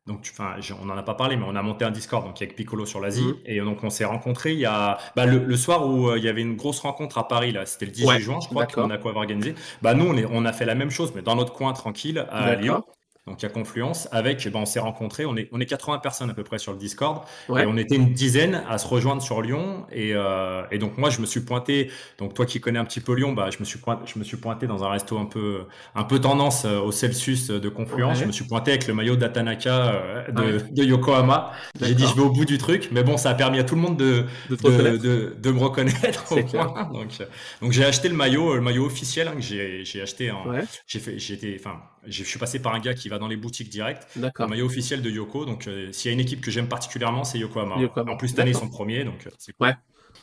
donc, 0.07 0.31
enfin, 0.31 0.55
on 0.81 0.85
n'en 0.85 0.97
a 0.97 1.03
pas 1.03 1.15
parlé, 1.15 1.37
mais 1.37 1.45
on 1.49 1.57
a 1.57 1.63
monté 1.63 1.85
un 1.85 1.91
Discord 1.91 2.25
donc 2.25 2.41
avec 2.41 2.55
Piccolo 2.55 2.87
sur 2.87 3.01
l'Asie, 3.01 3.25
mhm. 3.25 3.37
et 3.45 3.61
donc 3.61 3.83
on 3.83 3.91
s'est 3.91 4.05
rencontrés. 4.05 4.53
Il 4.53 4.61
y 4.61 4.67
a 4.67 4.99
bah, 5.17 5.27
le, 5.27 5.57
soir 5.57 5.87
où 5.87 6.09
euh, 6.09 6.19
il 6.19 6.25
y 6.25 6.29
avait 6.29 6.43
une 6.43 6.55
grosse 6.55 6.79
rencontre 6.79 7.19
à 7.19 7.27
Paris 7.27 7.51
là, 7.51 7.67
c'était 7.67 7.87
le 7.87 7.93
18 7.93 8.21
juin, 8.21 8.39
je 8.41 8.47
crois 8.47 8.67
qu'on 8.67 8.91
a 8.91 8.99
quoi 8.99 9.17
organisé. 9.17 9.55
Bah 9.83 9.95
nous, 9.95 10.07
on, 10.07 10.17
est, 10.17 10.27
on 10.31 10.45
a 10.45 10.53
fait 10.53 10.65
la 10.65 10.77
même 10.77 10.91
chose, 10.91 11.13
mais 11.15 11.23
dans 11.23 11.35
notre 11.35 11.53
coin 11.53 11.73
tranquille 11.73 12.25
à 12.31 12.55
Lyon 12.55 12.85
donc 13.27 13.43
il 13.43 13.43
y 13.43 13.47
a 13.47 13.49
Confluence, 13.49 14.09
avec, 14.13 14.47
ben, 14.49 14.61
on 14.61 14.67
s'est 14.67 14.79
rencontrés, 14.79 15.27
on 15.27 15.37
est, 15.37 15.49
on 15.51 15.61
est 15.61 15.67
80 15.67 15.99
personnes 15.99 16.31
à 16.31 16.35
peu 16.35 16.45
près 16.45 16.59
sur 16.59 16.71
le 16.71 16.79
Discord, 16.79 17.25
et 17.49 17.67
on 17.67 17.77
était 17.77 17.97
une 17.97 18.13
dizaine 18.13 18.63
à 18.69 18.79
se 18.79 18.87
rejoindre 18.87 19.21
sur 19.21 19.43
Lyon, 19.43 19.85
et, 19.91 20.13
euh, 20.15 20.63
et, 20.71 20.79
donc 20.79 20.97
moi 20.97 21.11
je 21.11 21.21
me 21.21 21.27
suis 21.27 21.41
pointé, 21.41 21.91
donc 22.19 22.35
toi 22.35 22.47
qui 22.47 22.61
connais 22.61 22.79
un 22.79 22.85
petit 22.85 23.01
peu 23.01 23.15
Lyon, 23.15 23.33
bah, 23.33 23.51
je, 23.51 23.59
me 23.59 23.65
suis 23.65 23.81
pointé, 23.81 24.03
je 24.07 24.19
me 24.21 24.25
suis 24.25 24.37
pointé 24.37 24.69
dans 24.69 24.85
un 24.85 24.91
resto 24.91 25.19
un 25.19 25.25
peu, 25.25 25.65
un 25.97 26.05
peu 26.05 26.21
tendance 26.21 26.67
euh, 26.67 26.79
au 26.79 26.93
Celsius 26.93 27.49
de 27.49 27.69
Confluence, 27.69 28.21
je 28.21 28.27
me 28.27 28.33
suis 28.33 28.45
pointé 28.45 28.71
avec 28.71 28.87
le 28.87 28.95
maillot 28.95 29.17
d'Atanaka 29.17 29.87
euh, 29.87 30.31
de, 30.31 30.65
de, 30.71 30.85
Yokohama, 30.85 31.51
j'ai 31.81 31.97
dit 31.97 32.07
je 32.07 32.15
vais 32.15 32.23
au 32.23 32.31
bout 32.31 32.45
du 32.45 32.59
truc, 32.59 32.91
mais 32.93 33.03
bon 33.03 33.17
ça 33.17 33.31
a 33.31 33.35
permis 33.35 33.59
à 33.59 33.65
tout 33.65 33.75
le 33.75 33.81
monde 33.81 33.97
de, 33.97 34.25
de, 34.51 35.35
de, 35.37 35.51
me 35.51 35.59
reconnaître 35.59 36.31
au 36.31 36.45
point. 36.45 36.91
donc, 36.93 37.09
donc 37.61 37.73
j'ai 37.73 37.85
acheté 37.85 38.09
le 38.09 38.15
maillot, 38.15 38.55
le 38.55 38.61
maillot 38.61 38.87
officiel 38.87 39.27
hein, 39.27 39.35
que 39.35 39.41
j'ai 39.41 40.01
acheté, 40.01 40.31
en, 40.31 40.45
j'ai 40.87 41.01
fait, 41.01 41.19
j'étais, 41.19 41.57
enfin 41.59 41.81
je 42.07 42.23
suis 42.23 42.39
passé 42.39 42.61
par 42.61 42.75
un 42.75 42.81
gars 42.81 42.95
qui 42.95 43.09
va 43.09 43.16
dans 43.19 43.29
les 43.29 43.37
boutiques 43.37 43.69
directes. 43.69 44.07
Un 44.39 44.47
maillot 44.47 44.67
officiel 44.67 45.03
de 45.03 45.11
Yoko. 45.11 45.45
Donc, 45.45 45.67
euh, 45.67 45.93
s'il 45.93 46.11
y 46.11 46.13
a 46.13 46.15
une 46.15 46.21
équipe 46.21 46.41
que 46.41 46.51
j'aime 46.51 46.69
particulièrement, 46.69 47.25
c'est 47.25 47.39
Yokohama. 47.39 47.79
Yokohama. 47.79 48.13
En 48.13 48.17
plus, 48.17 48.29
cette 48.29 48.39
année, 48.39 48.51
ils 48.51 48.57
sont 48.57 48.69
premiers, 48.69 49.05
donc 49.05 49.27
euh, 49.27 49.31
c'est 49.39 49.53
cool. 49.53 49.69
Ouais. 49.69 49.75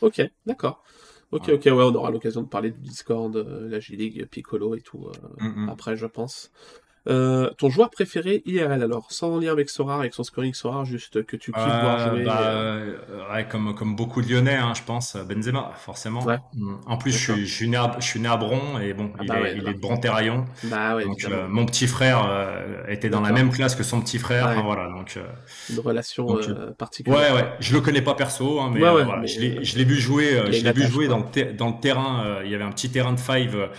Ok, 0.02 0.22
d'accord. 0.46 0.84
Ok, 1.32 1.50
ok, 1.50 1.66
ouais, 1.66 1.72
on 1.72 1.96
aura 1.96 2.12
l'occasion 2.12 2.44
de 2.44 2.48
parler 2.48 2.70
du 2.70 2.80
Discord, 2.80 3.36
euh, 3.36 3.68
la 3.68 3.80
G-League, 3.80 4.28
Piccolo 4.30 4.76
et 4.76 4.82
tout 4.82 5.10
mm, 5.40 5.66
mm. 5.66 5.70
après, 5.70 5.96
je 5.96 6.06
pense. 6.06 6.52
Euh, 7.10 7.50
ton 7.58 7.70
joueur 7.70 7.90
préféré 7.90 8.42
IRL 8.46 8.82
alors, 8.82 9.12
sans 9.12 9.38
lien 9.38 9.52
avec 9.52 9.70
Sora, 9.70 10.00
avec 10.00 10.14
son 10.14 10.24
scoring 10.24 10.54
Sora, 10.54 10.86
juste 10.86 11.26
que 11.26 11.36
tu 11.36 11.52
kiffes 11.52 11.62
voir 11.62 12.00
Euh, 12.00 12.10
jouer. 12.12 12.24
bah, 12.24 12.40
euh, 12.44 12.96
ouais, 13.34 13.46
comme, 13.50 13.76
comme 13.76 13.96
beaucoup 13.96 14.22
de 14.22 14.30
Lyonnais, 14.30 14.56
hein, 14.56 14.72
je 14.74 14.84
pense, 14.84 15.18
Benzema, 15.18 15.72
forcément. 15.78 16.24
Ouais. 16.24 16.38
Mm. 16.54 16.76
En 16.86 16.98
plus, 16.98 17.12
je 17.12 17.34
suis, 17.34 17.46
je 17.46 17.54
suis 17.54 17.68
né 17.68 17.76
à, 17.76 17.92
je 18.00 18.06
suis 18.06 18.22
né 18.22 18.30
à 18.30 18.38
Bron 18.38 18.80
et 18.82 18.94
bon, 18.94 19.12
Ah 19.16 19.20
il, 19.22 19.28
bah 19.28 19.38
est, 19.38 19.42
ouais, 19.42 19.54
il 19.58 19.68
est 19.68 19.74
de 19.74 19.80
Bron-Terraillon. 19.80 20.46
Bah 20.64 20.98
Donc, 21.04 21.26
euh, 21.26 21.46
mon 21.50 21.66
petit 21.66 21.88
frère 21.88 22.26
était 22.88 23.10
dans 23.10 23.22
la 23.22 23.34
même 23.34 23.52
classe 23.52 23.76
que 23.76 23.84
son 23.84 24.00
petit 24.00 24.18
frère. 24.18 24.46
Ouais. 24.46 24.52
Enfin, 24.54 24.62
voilà, 24.62 24.88
donc, 24.88 25.20
Une 25.70 25.80
relation 25.80 26.26
donc, 26.26 26.46
particulière. 26.78 27.20
Ouais, 27.20 27.36
ouais, 27.36 27.50
je 27.60 27.74
le 27.74 27.82
connais 27.82 28.02
pas 28.02 28.14
perso, 28.14 28.62
hein, 28.62 28.72
mais, 28.74 28.80
voilà, 28.80 29.18
mais, 29.20 29.28
je 29.28 29.42
l'ai, 29.42 29.84
vu 29.84 29.96
jouer, 30.00 30.42
je 30.52 30.64
l'ai 30.64 30.72
vu 30.72 30.88
jouer 30.88 31.08
dans 31.10 31.18
le, 31.20 31.54
dans 31.54 31.68
le 31.68 31.80
terrain. 31.82 32.40
il 32.46 32.50
y 32.52 32.56
avait 32.56 32.64
un 32.64 32.72
petit 32.72 32.90
terrain 32.90 33.12
de 33.12 33.20
five 33.20 33.70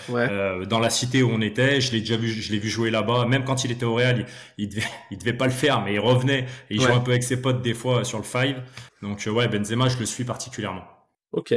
dans 0.69 0.79
la 0.79 0.91
cité 0.91 1.23
où 1.23 1.31
on 1.33 1.41
était. 1.41 1.81
Je 1.81 1.93
l'ai 1.93 2.01
déjà 2.01 2.19
vu, 2.19 2.29
je 2.29 2.53
l'ai 2.53 2.59
vu 2.59 2.69
jouer 2.69 2.91
là-bas. 2.91 3.14
Même 3.27 3.45
quand 3.45 3.65
il 3.65 3.71
était 3.73 3.85
au 3.85 3.95
Real, 3.95 4.21
il, 4.21 4.27
il 4.65 4.69
devait, 4.69 4.83
il 5.11 5.19
devait 5.19 5.33
pas 5.33 5.47
le 5.47 5.53
faire, 5.53 5.83
mais 5.83 5.95
il 5.95 6.01
revenait 6.01 6.41
et 6.71 6.75
il 6.75 6.81
Ouais. 6.81 6.87
jouait 6.87 6.95
un 6.95 7.01
peu 7.01 7.11
avec 7.13 7.23
ses 7.23 7.41
potes 7.41 7.63
des 7.63 7.75
fois 7.75 7.99
euh, 8.01 8.05
sur 8.05 8.19
le 8.19 8.25
five. 8.25 8.63
Donc 9.03 9.27
euh, 9.27 9.31
ouais, 9.31 9.49
Benzema, 9.49 9.89
je 9.89 9.99
le 9.99 10.07
suis 10.07 10.25
particulièrement. 10.25 10.85
Ok. 11.33 11.55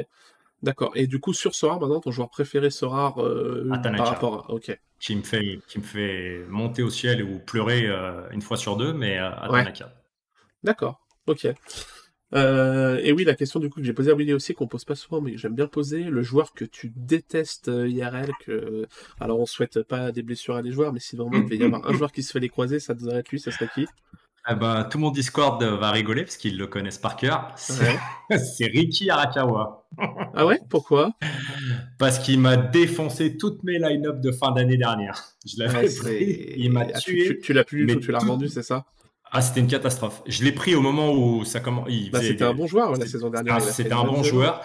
D'accord. 0.63 0.91
Et 0.95 1.05
du 1.05 1.19
coup, 1.19 1.33
sur 1.33 1.53
Sora, 1.53 1.77
maintenant, 1.79 1.99
ton 1.99 2.09
joueur 2.11 2.29
préféré 2.29 2.69
Sora 2.71 3.13
euh, 3.17 3.69
Atanaka. 3.71 4.03
par 4.03 4.13
rapport 4.13 4.45
à. 4.49 4.53
Ok. 4.53 4.77
Qui 4.99 5.15
me 5.15 5.21
fait, 5.21 5.59
qui 5.67 5.77
me 5.77 5.83
fait 5.83 6.43
monter 6.49 6.81
au 6.81 6.89
ciel 6.89 7.21
ou 7.23 7.37
pleurer 7.37 7.85
euh, 7.85 8.27
une 8.31 8.41
fois 8.41 8.57
sur 8.57 8.75
deux, 8.77 8.91
mais 8.93 9.19
euh, 9.19 9.29
Ouais. 9.49 9.59
Atanaka. 9.59 9.93
D'accord. 10.63 10.99
Ok. 11.27 11.47
Euh, 12.33 12.99
et 13.03 13.11
oui, 13.13 13.23
la 13.23 13.35
question 13.35 13.59
du 13.59 13.69
coup 13.69 13.79
que 13.79 13.85
j'ai 13.85 13.93
posée 13.93 14.11
à 14.11 14.15
Willy 14.15 14.33
aussi, 14.33 14.53
qu'on 14.53 14.67
pose 14.67 14.83
pas 14.83 14.95
souvent, 14.95 15.21
mais 15.21 15.31
que 15.31 15.37
j'aime 15.37 15.55
bien 15.55 15.67
poser, 15.67 16.03
le 16.03 16.21
joueur 16.23 16.53
que 16.53 16.65
tu 16.65 16.91
détestes 16.95 17.69
euh, 17.69 17.87
IRL, 17.87 18.31
que 18.45 18.85
alors 19.19 19.39
on 19.39 19.45
souhaite 19.45 19.81
pas 19.83 20.11
des 20.11 20.23
blessures 20.23 20.55
à 20.55 20.61
des 20.61 20.71
joueurs, 20.71 20.91
mais 20.91 20.99
si 20.99 21.15
vraiment 21.15 21.37
il 21.37 21.43
devait 21.45 21.57
y 21.57 21.63
avoir 21.63 21.87
un 21.87 21.93
joueur 21.93 22.11
qui 22.11 22.23
se 22.23 22.31
fait 22.33 22.39
les 22.41 22.49
croiser, 22.49 22.79
ça 22.79 22.93
devrait 22.93 23.19
être 23.19 23.29
lui, 23.29 23.39
ça 23.39 23.51
serait 23.51 23.69
qui? 23.73 23.85
Ah 24.49 24.55
bah, 24.55 24.87
tout 24.89 24.97
mon 24.97 25.11
Discord 25.11 25.61
euh, 25.61 25.75
va 25.75 25.91
rigoler 25.91 26.23
parce 26.23 26.37
qu'ils 26.37 26.57
le 26.57 26.67
connaissent 26.67 26.97
par 26.99 27.15
cœur. 27.17 27.51
C'est 27.57 27.83
Ouais. 28.29 28.69
Ricky 28.73 29.09
Arakawa. 29.09 29.85
Ah 30.33 30.45
ouais? 30.45 30.59
Pourquoi? 30.69 31.13
Parce 31.97 32.19
qu'il 32.19 32.39
m'a 32.39 32.55
défoncé 32.55 33.35
toutes 33.37 33.63
mes 33.63 33.77
line-up 33.79 34.21
de 34.21 34.31
fin 34.31 34.51
d'année 34.51 34.77
dernière. 34.77 35.21
Je 35.45 35.55
l'avais 35.59 35.73
Ouais, 35.79 35.83
pris, 35.85 35.91
c'est- 35.91 36.53
il 36.57 36.71
m'a 36.71 36.85
Ah, 36.93 36.99
tu, 36.99 37.11
tué. 37.13 37.25
tu- 37.27 37.39
tu 37.41 37.53
l'as 37.53 37.63
plus 37.65 37.85
mais 37.85 37.99
tu 37.99 38.11
l'as 38.11 38.19
tout- 38.19 38.25
revendu, 38.25 38.47
c'est 38.47 38.63
ça? 38.63 38.85
Ah, 39.31 39.41
c'était 39.41 39.59
une 39.59 39.67
catastrophe. 39.67 40.21
Je 40.25 40.43
l'ai 40.43 40.51
pris 40.51 40.73
au 40.75 40.81
moment 40.81 41.11
où 41.11 41.43
ça 41.45 41.59
commence. 41.59 41.87
il 41.89 42.11
Bah, 42.11 42.21
c'était 42.21 42.43
un 42.43 42.53
bon 42.53 42.67
joueur 42.67 42.91
la 42.95 43.05
saison 43.05 43.29
dernière. 43.29 43.55
Ah, 43.55 43.59
il 43.61 43.71
C'était 43.71 43.93
un 43.93 44.03
bon 44.03 44.23
joueur. 44.23 44.61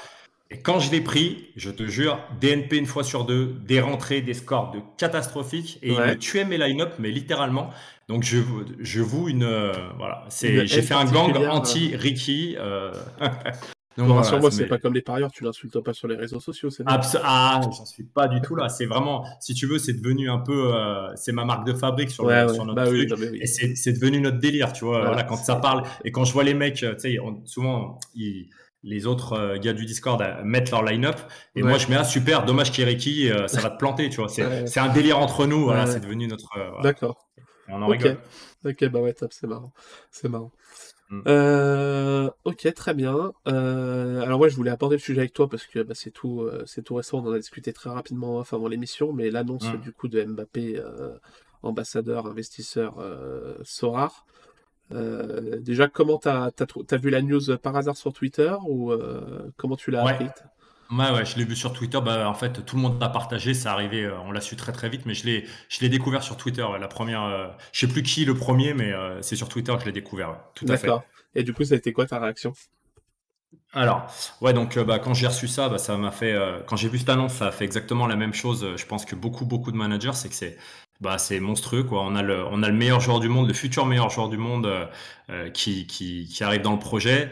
Et 0.51 0.59
quand 0.61 0.81
je 0.81 0.91
l'ai 0.91 1.01
pris, 1.01 1.49
je 1.57 1.71
te 1.71 1.85
jure, 1.87 2.19
DNP 2.41 2.77
une 2.77 2.85
fois 2.87 3.05
sur 3.05 3.25
deux, 3.25 3.55
des 3.67 3.81
rentrées, 3.81 4.21
des 4.21 4.35
scores 4.35 4.71
de 4.73 4.81
catastrophiques, 4.99 5.79
et 5.83 5.93
il 5.93 5.99
Ouais. 5.99 6.09
me 6.09 6.19
tuait 6.19 6.45
mes 6.45 6.59
line-up, 6.59 6.93
mais 6.99 7.11
littéralement. 7.11 7.71
Donc 8.09 8.23
je, 8.23 8.37
vous- 8.37 8.65
je 8.79 9.01
vous 9.01 9.29
une, 9.31 9.45
euh, 9.45 9.73
voilà, 9.97 10.25
j'ai 10.31 10.67
fait 10.83 10.93
un 10.93 11.05
gang 11.07 11.29
particulière, 11.33 11.55
anti 11.55 11.97
Ricky. 11.97 12.57
Euh... 12.59 12.93
Donc, 13.97 14.07
voilà, 14.07 14.23
rassure-moi, 14.23 14.51
c'est- 14.51 14.59
c'est 14.59 14.67
pas 14.67 14.79
comme 14.79 14.95
les 14.95 15.03
parieurs, 15.03 15.31
tu 15.31 15.45
l'insultes 15.45 15.79
pas 15.81 15.93
sur 15.93 16.09
les 16.09 16.17
réseaux 16.17 16.41
sociaux, 16.41 16.71
c'est 16.71 16.83
ah, 16.87 17.61
j'en 17.63 17.85
suis 17.85 18.05
pas 18.05 18.29
du 18.29 18.41
tout 18.41 18.55
là. 18.57 18.69
C'est 18.69 18.87
vraiment, 18.87 19.25
si 19.41 19.55
tu 19.55 19.67
veux, 19.67 19.79
c'est 19.79 19.93
devenu 19.95 20.31
un 20.31 20.39
peu, 20.39 20.75
euh, 20.75 21.15
c'est 21.17 21.33
ma 21.33 21.45
marque 21.45 21.67
de 21.67 21.75
fabrique 21.75 22.11
sur, 22.11 22.25
Ouais, 22.25 22.43
le- 22.43 22.49
ouais. 22.49 22.55
sur 22.55 22.65
notre 22.65 22.77
Bah 22.77 22.89
oui, 22.91 23.07
truc. 23.07 23.11
non, 23.11 23.17
mais 23.19 23.31
oui. 23.31 23.39
Et 23.43 23.47
c'est 23.47 23.75
c'est 23.77 23.93
devenu 23.93 24.21
notre 24.21 24.39
délire, 24.39 24.73
tu 24.73 24.85
vois. 24.85 24.99
Voilà, 24.99 25.07
Voilà, 25.13 25.23
quand 25.25 25.37
c'est- 25.37 25.45
ça 25.45 25.57
parle 25.57 25.83
et 26.05 26.11
quand 26.13 26.25
je 26.25 26.33
vois 26.33 26.45
les 26.45 26.55
mecs, 26.55 26.75
tu 26.77 26.87
sais, 26.99 27.19
on- 27.19 27.45
souvent 27.45 27.99
ils- 28.15 28.49
les 28.85 29.07
autres 29.07 29.35
euh, 29.35 29.59
gars 29.59 29.75
du 29.75 29.85
Discord 29.87 30.21
euh, 30.23 30.43
mettent 30.43 30.71
leur 30.73 30.83
line-up 30.83 31.15
et 31.55 31.63
Ouais. 31.63 31.69
moi 31.69 31.79
je 31.79 31.87
mets 31.89 31.95
ah 31.97 32.03
super, 32.05 32.45
dommage 32.45 32.73
Kiriki, 32.73 33.31
euh, 33.31 33.47
ça 33.47 33.61
va 33.61 33.71
te 33.71 33.79
planter, 33.79 34.09
tu 34.09 34.17
vois. 34.17 34.29
C'est 34.29 34.45
Ouais. 34.45 34.67
c'est 34.67 34.81
un 34.81 34.89
délire 34.93 35.19
entre 35.21 35.47
nous, 35.47 35.65
voilà, 35.65 35.85
Ouais. 35.85 35.91
c'est 35.93 36.01
devenu 36.01 36.27
notre. 36.27 36.49
euh, 36.59 36.69
voilà. 36.71 36.83
D'accord. 36.83 37.29
Et 37.69 37.73
on 37.73 37.81
en 37.83 37.87
Ok. 37.87 37.93
rigole. 37.93 38.19
Ok, 38.65 38.85
bah 38.91 39.01
ouais, 39.01 39.13
top, 39.13 39.33
c'est 39.33 39.47
marrant. 39.47 39.73
C'est 40.11 40.29
marrant. 40.29 40.51
Mm. 41.13 41.21
Euh, 41.27 42.31
ok, 42.45 42.73
très 42.75 42.95
bien. 42.95 43.33
Euh, 43.47 44.23
alors 44.23 44.41
ouais, 44.41 44.49
je 44.51 44.57
voulais 44.57 44.71
aborder 44.71 44.97
le 44.97 45.01
sujet 45.01 45.21
avec 45.21 45.35
toi 45.35 45.49
parce 45.49 45.67
que 45.67 45.81
bah, 45.81 45.95
c'est 45.95 46.11
tout, 46.11 46.41
euh, 46.41 46.63
c'est 46.67 46.83
tout 46.83 46.95
récent. 46.95 47.19
On 47.23 47.29
en 47.29 47.33
a 47.33 47.39
discuté 47.39 47.73
très 47.75 47.91
rapidement 47.91 48.39
off 48.39 48.53
avant 48.55 48.67
l'émission, 48.67 49.13
mais 49.13 49.31
l'annonce 49.31 49.71
Mm. 49.73 49.77
du 49.77 49.93
coup 49.93 50.09
de 50.09 50.25
Mbappé, 50.25 50.83
ambassadeur, 51.63 52.27
investisseur, 52.27 52.97
Sorar. 53.63 54.25
Déjà, 55.61 55.89
comment 55.89 56.19
t'as 56.19 56.51
t'as 56.51 56.97
vu 56.97 57.11
la 57.11 57.23
news 57.23 57.57
par 57.63 57.77
hasard 57.77 57.97
sur 57.97 58.13
Twitter 58.13 58.55
ou 58.69 58.93
comment 59.59 59.77
tu 59.77 59.91
l'as 59.91 60.05
Ouais. 60.05 60.13
appris 60.13 60.29
Ouais, 60.93 61.11
ouais, 61.11 61.25
je 61.25 61.37
l'ai 61.39 61.45
vu 61.45 61.57
sur 61.57 61.73
Twitter. 61.73 61.99
Bah, 62.05 62.29
en 62.29 62.35
fait, 62.35 62.65
tout 62.67 62.77
le 62.77 62.83
monde 62.83 63.01
l'a 63.01 63.09
partagé. 63.09 63.55
C'est 63.55 63.69
arrivé, 63.69 64.05
euh, 64.05 64.19
on 64.27 64.31
l'a 64.33 64.41
su 64.43 64.57
très 64.57 64.73
très 64.73 64.89
vite, 64.91 65.07
mais 65.07 65.15
je 65.15 65.25
l'ai, 65.25 65.47
je 65.71 65.81
l'ai 65.81 65.89
découvert 65.89 66.23
sur 66.23 66.37
Twitter. 66.37 66.63
ouais, 66.63 66.79
la 66.79 66.89
première, 66.89 67.23
euh, 67.25 67.49
je 67.73 67.81
sais 67.81 67.89
plus 67.93 68.03
qui 68.03 68.25
le 68.27 68.35
premier, 68.35 68.75
mais 68.75 68.93
euh, 68.93 69.23
c'est 69.23 69.37
sur 69.37 69.49
Twitter 69.49 69.73
que 69.75 69.81
je 69.81 69.87
l'ai 69.87 69.93
découvert. 69.93 70.31
ouais, 70.31 70.37
tout 70.55 70.67
à 70.69 70.77
fait. 70.77 70.93
D'accord. 70.93 71.07
Et 71.35 71.43
du 71.43 71.53
coup, 71.53 71.65
ça 71.65 71.75
a 71.75 71.79
été 71.79 71.93
quoi 71.93 72.07
ta 72.07 72.19
réaction? 72.19 72.55
Alors, 73.75 74.07
ouais, 74.43 74.53
donc 74.53 74.77
euh, 74.77 74.85
bah, 74.85 74.99
quand 74.99 75.15
j'ai 75.15 75.27
reçu 75.27 75.49
ça, 75.49 75.69
bah, 75.69 75.79
ça 75.79 75.97
m'a 75.97 76.11
fait, 76.11 76.33
euh, 76.33 76.61
quand 76.67 76.77
j'ai 76.77 76.89
vu 76.89 76.99
cette 76.99 77.09
annonce, 77.09 77.35
ça 77.35 77.47
a 77.49 77.53
fait 77.53 77.65
exactement 77.65 78.07
la 78.07 78.17
même 78.17 78.35
chose. 78.35 78.65
euh, 78.65 78.77
Je 78.77 78.87
pense 78.87 79.05
que 79.07 79.15
beaucoup, 79.15 79.47
beaucoup 79.47 79.73
de 79.73 79.77
managers, 79.77 80.13
c'est 80.15 80.29
que 80.29 80.35
c'est, 80.35 80.59
bah, 81.01 81.17
c'est 81.19 81.41
monstrueux, 81.41 81.83
quoi. 81.85 82.03
On 82.05 82.15
a 82.15 82.23
le, 82.23 82.45
on 82.47 82.63
a 82.63 82.69
le 82.69 82.75
meilleur 82.75 83.01
joueur 83.01 83.19
du 83.21 83.29
monde, 83.29 83.49
le 83.49 83.55
futur 83.55 83.87
meilleur 83.87 84.11
joueur 84.11 84.29
du 84.29 84.37
monde 84.37 84.67
euh, 84.67 84.87
euh, 85.31 85.51
qui, 85.51 85.87
qui, 85.87 86.27
qui 86.29 86.45
arrive 86.45 86.61
dans 86.63 86.73
le 86.73 86.79
projet. 86.79 87.31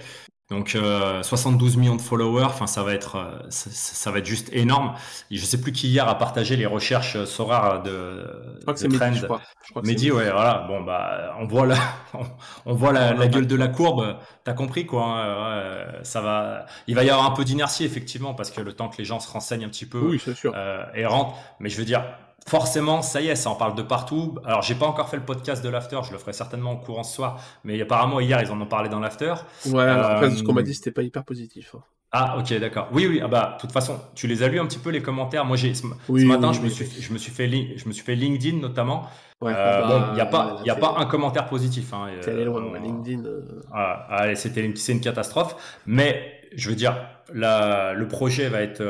Donc, 0.50 0.74
euh, 0.74 1.22
72 1.22 1.76
millions 1.76 1.94
de 1.96 2.00
followers, 2.02 2.44
enfin, 2.44 2.66
ça 2.66 2.82
va 2.82 2.92
être, 2.94 3.16
euh, 3.16 3.38
ça, 3.50 3.70
ça 3.70 4.10
va 4.10 4.18
être 4.18 4.26
juste 4.26 4.48
énorme. 4.52 4.94
Et 5.30 5.36
je 5.36 5.44
sais 5.44 5.60
plus 5.60 5.72
qui 5.72 5.88
hier 5.88 6.08
a 6.08 6.18
partagé 6.18 6.56
les 6.56 6.66
recherches 6.66 7.14
euh, 7.16 7.24
Sora 7.26 7.78
de, 7.78 8.26
Je 8.58 8.62
crois 8.64 8.74
que 8.74 8.80
de 8.80 8.80
c'est 8.80 8.88
trend. 8.88 9.12
Mehdi, 9.12 9.14
je 9.14 9.24
crois. 9.24 9.48
Je 9.62 9.70
crois 9.70 9.82
que 9.82 9.88
c'est 9.88 9.98
Mehdi, 9.98 10.10
ouais, 10.10 10.30
voilà. 10.30 10.64
Bon, 10.68 10.82
bah, 10.82 11.36
on 11.40 11.46
voit 11.46 11.66
la, 11.66 11.76
on, 12.14 12.24
on 12.66 12.74
voit 12.74 12.92
la, 12.92 13.14
la 13.14 13.28
gueule 13.28 13.46
de 13.46 13.56
la 13.56 13.68
courbe. 13.68 14.18
T'as 14.44 14.52
compris, 14.54 14.86
quoi. 14.86 15.04
hein, 15.04 15.84
ça 16.02 16.20
va, 16.20 16.66
il 16.86 16.94
va 16.94 17.04
y 17.04 17.10
avoir 17.10 17.26
un 17.26 17.34
peu 17.34 17.44
d'inertie, 17.44 17.84
effectivement, 17.84 18.34
parce 18.34 18.50
que 18.50 18.60
le 18.60 18.72
temps 18.72 18.88
que 18.88 18.98
les 18.98 19.04
gens 19.04 19.20
se 19.20 19.30
renseignent 19.30 19.64
un 19.64 19.68
petit 19.68 19.86
peu 19.86 20.12
Oui, 20.12 20.18
sûr. 20.18 20.54
euh, 20.54 20.84
et 20.94 21.06
rentrent. 21.06 21.36
Mais 21.60 21.68
je 21.70 21.76
veux 21.78 21.84
dire, 21.84 22.04
forcément, 22.48 23.02
ça 23.02 23.20
y 23.20 23.28
est, 23.28 23.36
ça 23.36 23.50
en 23.50 23.54
parle 23.56 23.74
de 23.74 23.82
partout. 23.82 24.36
Alors, 24.44 24.62
j'ai 24.62 24.74
pas 24.74 24.86
encore 24.86 25.08
fait 25.08 25.16
le 25.16 25.24
podcast 25.24 25.62
de 25.64 25.68
l'after. 25.68 26.00
Je 26.04 26.12
le 26.12 26.18
ferai 26.18 26.32
certainement 26.32 26.72
au 26.72 26.78
courant 26.78 27.02
ce 27.04 27.14
soir. 27.14 27.40
Mais 27.64 27.80
apparemment, 27.80 28.20
hier, 28.20 28.40
ils 28.42 28.50
en 28.50 28.60
ont 28.60 28.66
parlé 28.66 28.88
dans 28.88 29.00
l'after. 29.00 29.34
Ouais, 29.64 29.82
alors, 29.82 30.10
après, 30.10 30.30
ce 30.30 30.42
qu'on 30.42 30.52
m'a 30.52 30.60
Euh, 30.60 30.64
dit, 30.64 30.74
c'était 30.74 30.92
pas 30.92 31.02
hyper 31.02 31.24
positif. 31.24 31.74
hein. 31.74 31.82
Ah, 32.12 32.38
ok, 32.38 32.52
d'accord. 32.58 32.88
Oui, 32.92 33.06
oui. 33.06 33.20
Ah 33.22 33.28
bah, 33.28 33.52
de 33.56 33.60
toute 33.60 33.70
façon, 33.70 34.00
tu 34.16 34.26
les 34.26 34.42
as 34.42 34.48
lus 34.48 34.58
un 34.58 34.66
petit 34.66 34.80
peu 34.80 34.90
les 34.90 35.00
commentaires? 35.00 35.44
Moi, 35.44 35.56
j'ai 35.56 35.74
ce, 35.74 35.86
Oui, 36.08 36.22
ce 36.22 36.26
matin, 36.26 36.48
oui, 36.48 36.54
je 36.54 36.60
me 36.62 36.68
suis, 36.68 36.86
je 37.00 37.12
me 37.12 37.18
suis 37.18 37.30
fait, 37.30 37.46
li- 37.46 37.78
je 37.78 37.86
me 37.86 37.92
suis 37.92 38.02
fait 38.04 38.16
LinkedIn 38.16 38.58
notamment. 38.58 39.06
Ouais, 39.40 39.52
Euh, 39.54 39.80
bah, 39.80 39.86
bon, 40.00 40.06
il 40.10 40.14
n'y 40.14 40.20
a 40.20 40.26
pas, 40.26 40.56
il 40.64 40.66
y 40.66 40.70
a 40.70 40.74
pas 40.74 40.96
un 40.98 41.06
commentaire 41.06 41.46
positif. 41.46 41.94
Hein. 41.94 42.08
Loin, 42.44 42.62
Euh, 42.74 42.78
LinkedIn. 42.78 43.24
euh, 43.26 43.62
ah, 43.72 44.06
allez, 44.10 44.34
c'était 44.34 44.64
une, 44.64 44.74
c'est 44.74 44.92
une 44.92 45.00
catastrophe. 45.00 45.54
Mais 45.86 46.40
je 46.56 46.68
veux 46.68 46.74
dire, 46.76 46.96
la, 47.32 47.92
le 47.94 48.08
projet 48.08 48.48
va 48.48 48.60
être. 48.60 48.80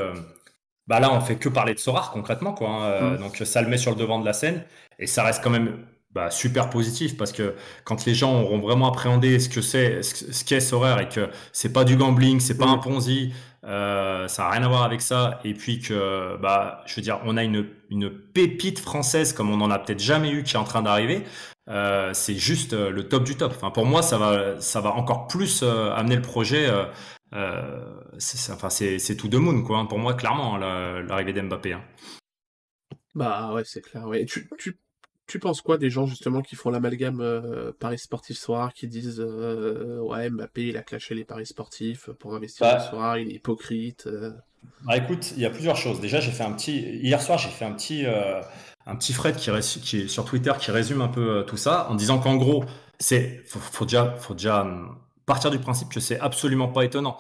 Bah 0.91 1.01
là, 1.01 1.09
on 1.13 1.21
fait 1.21 1.37
que 1.37 1.49
parler 1.49 1.75
de 1.75 1.79
Sorar 1.79 2.11
concrètement, 2.11 2.53
quoi. 2.53 2.69
hein. 2.69 2.83
Euh, 2.91 3.17
Mm. 3.17 3.19
Donc 3.23 3.37
ça 3.45 3.63
le 3.63 3.69
met 3.69 3.79
sur 3.79 3.93
le 3.93 3.97
devant 3.97 4.19
de 4.19 4.27
la 4.27 4.33
scène 4.35 4.63
et 4.99 5.07
ça 5.07 5.23
reste 5.25 5.43
quand 5.43 5.51
même 5.59 5.69
bah, 6.13 6.31
super 6.31 6.69
positif 6.71 7.17
parce 7.17 7.33
que 7.33 7.55
quand 7.85 8.05
les 8.07 8.15
gens 8.15 8.33
auront 8.43 8.59
vraiment 8.59 8.89
appréhendé 8.89 9.39
ce 9.39 9.49
que 9.49 9.61
c'est, 9.63 10.03
ce 10.03 10.45
qu'est 10.45 10.61
Sorar 10.61 11.01
et 11.01 11.09
que 11.09 11.31
c'est 11.53 11.73
pas 11.73 11.85
du 11.85 11.97
gambling, 11.97 12.41
c'est 12.41 12.59
pas 12.59 12.67
Mm. 12.67 12.71
un 12.77 12.79
Ponzi, 12.79 13.33
euh, 13.65 14.27
ça 14.29 14.47
a 14.47 14.51
rien 14.51 14.63
à 14.65 14.69
voir 14.69 14.83
avec 14.83 15.01
ça. 15.01 15.39
Et 15.45 15.55
puis 15.55 15.79
que, 15.81 16.37
bah, 16.43 16.83
je 16.87 16.97
veux 16.97 17.03
dire, 17.03 17.21
on 17.25 17.37
a 17.37 17.45
une, 17.45 17.67
une 17.91 18.11
pépite 18.11 18.81
française 18.81 19.33
comme 19.33 19.51
on 19.51 19.59
n'en 19.59 19.71
a 19.71 19.79
peut-être 19.79 20.01
jamais 20.01 20.31
eu 20.31 20.43
qui 20.43 20.55
est 20.57 20.59
en 20.59 20.65
train 20.65 20.83
d'arriver. 20.83 21.23
Euh, 21.69 22.11
c'est 22.15 22.35
juste 22.35 22.73
le 22.73 23.03
top 23.09 23.23
du 23.25 23.37
top. 23.37 23.53
Enfin, 23.55 23.71
pour 23.71 23.87
moi, 23.87 24.03
ça 24.03 24.19
va, 24.19 24.61
ça 24.61 24.81
va 24.81 24.91
encore 24.95 25.29
plus 25.29 25.63
euh, 25.63 25.93
amener 25.95 26.17
le 26.17 26.23
projet. 26.23 26.69
C'est, 28.19 28.53
enfin, 28.53 28.71
c'est, 28.71 28.99
c'est 28.99 29.17
tout 29.17 29.29
de 29.29 29.39
moon, 29.39 29.63
quoi. 29.63 29.79
hein, 29.79 29.87
pour 29.87 29.99
moi, 29.99 30.15
clairement, 30.15 30.57
hein, 30.57 30.59
la- 30.59 31.03
l'arrivée 31.03 31.33
d'Mbappé. 31.33 31.73
hein. 31.75 31.83
Bah 33.15 33.53
ouais, 33.55 33.63
c'est 33.65 33.81
clair. 33.81 34.07
Ouais. 34.07 34.25
Tu, 34.25 34.49
tu, 34.59 34.79
tu 35.27 35.39
penses 35.39 35.61
quoi 35.63 35.79
des 35.79 35.91
gens 35.91 36.07
justement 36.07 36.43
qui 36.43 36.57
font 36.57 36.71
l'amalgame 36.71 37.21
euh, 37.21 37.73
Paris 37.79 37.99
sportif 37.99 38.37
soir, 38.39 38.73
qui 38.73 38.87
disent 38.89 39.21
euh, 39.21 39.99
ouais 40.01 40.31
Mbappé 40.31 40.69
il 40.69 40.77
a 40.77 40.83
clashé 40.83 41.15
les 41.15 41.25
paris 41.25 41.47
sportifs 41.47 42.11
pour 42.19 42.35
investir 42.35 42.67
Bah. 42.67 42.79
le 42.85 42.89
soir, 42.89 43.19
il 43.19 43.29
est 43.31 43.35
hypocrite. 43.35 44.07
euh. 44.07 44.33
Ah, 44.87 44.97
écoute, 44.97 45.33
il 45.37 45.41
y 45.43 45.47
a 45.47 45.51
plusieurs 45.51 45.77
choses. 45.77 46.01
Déjà, 46.01 46.21
j'ai 46.21 46.31
fait 46.33 46.45
un 46.45 46.53
petit. 46.53 46.79
Hier 46.79 47.21
soir, 47.21 47.39
j'ai 47.39 47.49
fait 47.49 47.65
un 47.65 47.73
petit, 47.73 48.05
euh, 48.07 48.41
un 48.87 48.95
petit 48.97 49.13
thread 49.13 49.37
qui, 49.37 49.51
qui 49.81 50.01
est 50.03 50.09
sur 50.09 50.25
Twitter 50.25 50.53
qui 50.61 50.71
résume 50.71 51.01
un 51.01 51.09
peu 51.09 51.39
euh, 51.39 51.43
tout 51.43 51.57
ça 51.57 51.89
en 51.91 51.95
disant 51.95 52.19
qu'en 52.19 52.37
gros, 52.37 52.65
c'est 52.99 53.43
faut, 53.47 53.59
faut 53.59 53.85
déjà, 53.87 54.15
faut 54.17 54.35
déjà 54.35 54.63
hum, 54.63 54.99
partir 55.27 55.51
du 55.51 55.59
principe 55.59 55.89
que 55.89 56.01
c'est 56.01 56.21
absolument 56.21 56.69
pas 56.69 56.85
étonnant. 56.85 57.17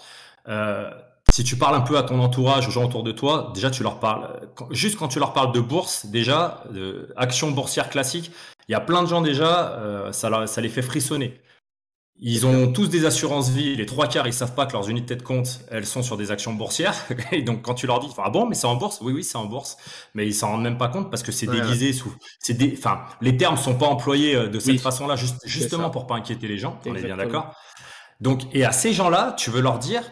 Euh, 0.51 0.91
si 1.33 1.45
tu 1.45 1.57
parles 1.57 1.77
un 1.77 1.81
peu 1.81 1.97
à 1.97 2.03
ton 2.03 2.21
entourage, 2.21 2.67
aux 2.67 2.71
gens 2.71 2.85
autour 2.85 3.03
de 3.03 3.13
toi, 3.13 3.53
déjà 3.55 3.71
tu 3.71 3.83
leur 3.83 4.01
parles. 4.01 4.49
juste 4.71 4.99
quand 4.99 5.09
tu 5.09 5.19
leur 5.19 5.33
parles 5.33 5.53
de 5.53 5.61
bourse, 5.61 6.07
déjà, 6.07 6.65
de 6.73 7.13
actions 7.17 7.51
boursières 7.51 7.89
classiques, 7.89 8.33
il 8.69 8.73
y 8.73 8.75
a 8.75 8.81
plein 8.81 9.03
de 9.03 9.09
gens 9.09 9.21
déjà, 9.21 9.79
euh, 9.79 10.13
ça, 10.13 10.61
les 10.61 10.69
fait 10.69 10.83
frissonner. 10.83 11.41
Ils 12.23 12.45
ont 12.45 12.71
tous 12.71 12.89
des 12.89 13.07
assurances 13.07 13.49
vie. 13.49 13.75
Les 13.77 13.87
trois 13.87 14.07
quarts, 14.07 14.27
ils 14.27 14.35
savent 14.35 14.55
pas 14.55 14.67
que 14.67 14.75
leurs 14.75 14.91
unités 14.91 15.17
de 15.17 15.23
compte, 15.23 15.61
elles 15.71 15.87
sont 15.87 16.03
sur 16.03 16.19
des 16.19 16.31
actions 16.31 16.53
boursières. 16.53 16.95
Et 17.33 17.41
donc, 17.43 17.63
quand 17.63 17.75
tu 17.75 17.87
leur 17.87 17.99
dis, 17.99 18.09
ah 18.19 18.29
bon, 18.29 18.47
mais 18.47 18.55
c'est 18.55 18.67
en 18.67 18.77
bourse? 18.77 18.99
Oui, 19.01 19.15
oui, 19.15 19.25
c'est 19.25 19.39
en 19.39 19.47
bourse. 19.47 19.79
Mais 20.15 20.27
ils 20.27 20.35
s'en 20.35 20.51
rendent 20.51 20.63
même 20.63 20.77
pas 20.77 20.89
compte 20.89 21.11
parce 21.11 21.23
que 21.23 21.33
c'est 21.33 21.47
déguisé 21.47 21.95
sous. 21.95 22.15
C'est 22.39 22.55
des. 22.55 22.75
Enfin, 22.77 23.01
les 23.23 23.39
termes 23.39 23.57
sont 23.57 23.75
pas 23.75 23.87
employés 23.87 24.37
euh, 24.37 24.49
de 24.49 24.59
cette 24.59 24.81
façon-là, 24.81 25.15
justement 25.45 25.89
pour 25.89 26.07
pas 26.07 26.17
inquiéter 26.17 26.47
les 26.47 26.59
gens. 26.59 26.79
On 26.85 26.95
est 26.95 27.03
bien 27.03 27.17
d'accord. 27.17 27.55
Donc, 28.21 28.43
et 28.53 28.67
à 28.67 28.73
ces 28.73 28.93
gens-là, 28.93 29.35
tu 29.39 29.51
veux 29.51 29.63
leur 29.63 29.79
dire, 29.79 30.03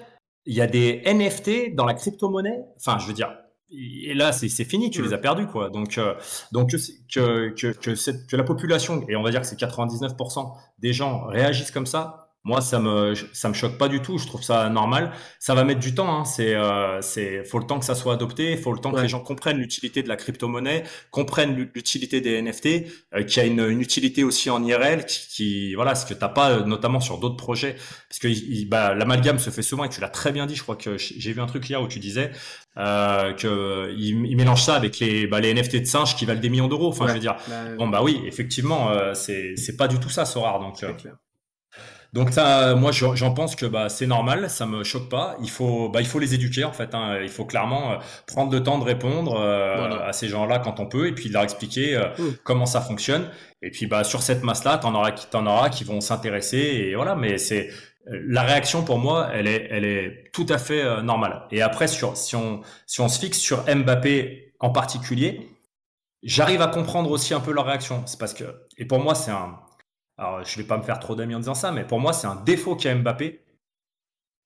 il 0.48 0.54
y 0.54 0.62
a 0.62 0.66
des 0.66 1.02
NFT 1.04 1.74
dans 1.74 1.84
la 1.84 1.92
crypto-monnaie? 1.92 2.64
Enfin, 2.78 2.98
je 2.98 3.06
veux 3.06 3.12
dire, 3.12 3.30
et 3.70 4.14
là, 4.14 4.32
c'est 4.32 4.48
fini, 4.64 4.90
tu 4.90 5.02
les 5.02 5.12
as 5.12 5.18
perdus, 5.18 5.46
quoi. 5.46 5.68
Donc, 5.68 5.98
euh, 5.98 6.14
donc 6.52 6.70
que, 6.70 7.50
que, 7.50 7.66
que, 7.72 8.26
que 8.26 8.36
la 8.36 8.44
population, 8.44 9.04
et 9.08 9.14
on 9.14 9.22
va 9.22 9.30
dire 9.30 9.42
que 9.42 9.46
c'est 9.46 9.60
99% 9.60 10.52
des 10.78 10.94
gens 10.94 11.26
réagissent 11.26 11.70
comme 11.70 11.84
ça, 11.84 12.27
moi, 12.48 12.62
ça 12.62 12.80
me 12.80 13.14
ça 13.34 13.50
me 13.50 13.54
choque 13.54 13.76
pas 13.76 13.88
du 13.88 14.00
tout. 14.00 14.16
Je 14.16 14.26
trouve 14.26 14.42
ça 14.42 14.70
normal. 14.70 15.12
Ça 15.38 15.54
va 15.54 15.64
mettre 15.64 15.80
du 15.80 15.94
temps. 15.94 16.20
Hein. 16.20 16.24
C'est 16.24 16.54
euh, 16.54 17.02
c'est 17.02 17.44
faut 17.44 17.58
le 17.58 17.66
temps 17.66 17.78
que 17.78 17.84
ça 17.84 17.94
soit 17.94 18.14
adopté. 18.14 18.56
Faut 18.56 18.72
le 18.72 18.80
temps 18.80 18.90
que 18.90 19.00
les 19.00 19.08
gens 19.08 19.20
comprennent 19.20 19.58
l'utilité 19.58 20.02
de 20.02 20.08
la 20.08 20.16
crypto-monnaie, 20.16 20.84
comprennent 21.10 21.54
l'utilité 21.74 22.22
des 22.22 22.40
NFT, 22.40 22.66
euh, 23.14 23.22
qui 23.22 23.38
a 23.38 23.44
une, 23.44 23.60
une, 23.60 23.82
utilité 23.82 24.24
aussi 24.24 24.48
en 24.48 24.64
IRL, 24.64 25.04
qui, 25.04 25.28
qui 25.28 25.74
voilà, 25.74 25.94
ce 25.94 26.06
que 26.06 26.14
t'as 26.14 26.28
pas 26.28 26.50
euh, 26.52 26.64
notamment 26.64 27.00
sur 27.00 27.18
d'autres 27.18 27.36
projets, 27.36 27.76
parce 28.08 28.18
que 28.18 28.28
bah, 28.66 28.94
l'amalgame 28.94 29.38
se 29.38 29.50
fait 29.50 29.62
souvent. 29.62 29.84
Et 29.84 29.90
tu 29.90 30.00
l'as 30.00 30.08
très 30.08 30.32
bien 30.32 30.46
dit. 30.46 30.56
Je 30.56 30.62
crois 30.62 30.76
que 30.76 30.96
j'ai 30.96 31.32
vu 31.34 31.42
un 31.42 31.46
truc 31.46 31.68
hier 31.68 31.82
où 31.82 31.86
tu 31.86 31.98
disais 31.98 32.32
euh, 32.78 33.32
que 33.32 33.92
il, 33.98 34.24
il 34.26 34.36
mélange 34.36 34.62
ça 34.62 34.76
avec 34.76 35.00
les 35.00 35.26
bah, 35.26 35.40
les 35.40 35.52
NFT 35.52 35.76
de 35.80 35.84
singes 35.84 36.14
qui 36.14 36.24
valent 36.24 36.40
des 36.40 36.48
millions 36.48 36.68
d'euros. 36.68 36.88
Enfin, 36.88 37.08
je 37.08 37.14
veux 37.14 37.18
dire, 37.18 37.36
bah, 37.48 37.76
bon 37.76 37.88
bah 37.88 38.02
oui, 38.02 38.22
effectivement, 38.26 38.90
euh, 38.90 39.14
c'est 39.14 39.56
c'est 39.56 39.76
pas 39.76 39.88
du 39.88 39.98
tout 39.98 40.10
ça, 40.10 40.24
rare 40.24 40.60
Donc 40.60 40.82
euh, 40.84 40.92
donc 42.14 42.30
ça, 42.32 42.74
moi 42.74 42.90
j'en 42.92 43.34
pense 43.34 43.54
que 43.54 43.66
bah, 43.66 43.90
c'est 43.90 44.06
normal, 44.06 44.48
ça 44.48 44.64
me 44.64 44.82
choque 44.82 45.10
pas. 45.10 45.36
Il 45.42 45.50
faut, 45.50 45.90
bah, 45.90 46.00
il 46.00 46.06
faut 46.06 46.18
les 46.18 46.34
éduquer 46.34 46.64
en 46.64 46.72
fait. 46.72 46.94
Hein. 46.94 47.18
Il 47.22 47.28
faut 47.28 47.44
clairement 47.44 47.92
euh, 47.92 47.96
prendre 48.26 48.50
le 48.50 48.62
temps 48.62 48.78
de 48.78 48.84
répondre 48.84 49.38
euh, 49.38 50.06
à 50.06 50.12
ces 50.14 50.28
gens-là 50.28 50.58
quand 50.58 50.80
on 50.80 50.86
peut, 50.86 51.08
et 51.08 51.12
puis 51.12 51.28
leur 51.28 51.42
expliquer 51.42 51.96
euh, 51.96 52.08
mmh. 52.18 52.22
comment 52.44 52.64
ça 52.64 52.80
fonctionne. 52.80 53.28
Et 53.60 53.70
puis 53.70 53.86
bah 53.86 54.04
sur 54.04 54.22
cette 54.22 54.42
masse-là, 54.42 54.78
t'en 54.78 54.94
auras 54.94 55.10
qui 55.10 55.26
t'en 55.26 55.46
auras 55.46 55.68
qui 55.68 55.84
vont 55.84 56.00
s'intéresser 56.00 56.56
et 56.58 56.94
voilà. 56.94 57.14
Mais 57.14 57.36
c'est 57.36 57.68
la 58.06 58.42
réaction 58.42 58.84
pour 58.84 58.98
moi, 58.98 59.28
elle 59.34 59.46
est, 59.46 59.68
elle 59.70 59.84
est 59.84 60.30
tout 60.32 60.46
à 60.48 60.56
fait 60.56 61.02
normale. 61.02 61.42
Et 61.50 61.60
après 61.60 61.88
sur 61.88 62.16
si 62.16 62.36
on 62.36 62.62
si 62.86 63.02
on 63.02 63.08
se 63.08 63.20
fixe 63.20 63.38
sur 63.38 63.64
Mbappé 63.64 64.54
en 64.60 64.70
particulier, 64.70 65.50
j'arrive 66.22 66.62
à 66.62 66.68
comprendre 66.68 67.10
aussi 67.10 67.34
un 67.34 67.40
peu 67.40 67.52
leur 67.52 67.66
réaction. 67.66 68.02
C'est 68.06 68.18
parce 68.18 68.32
que 68.32 68.44
et 68.78 68.86
pour 68.86 69.00
moi 69.00 69.14
c'est 69.14 69.30
un 69.30 69.58
alors, 70.18 70.44
je 70.44 70.58
ne 70.58 70.62
vais 70.62 70.68
pas 70.68 70.76
me 70.76 70.82
faire 70.82 70.98
trop 70.98 71.14
d'amis 71.14 71.36
en 71.36 71.38
disant 71.38 71.54
ça, 71.54 71.70
mais 71.70 71.84
pour 71.84 72.00
moi, 72.00 72.12
c'est 72.12 72.26
un 72.26 72.34
défaut 72.34 72.74
qu'a 72.74 72.94
Mbappé. 72.94 73.40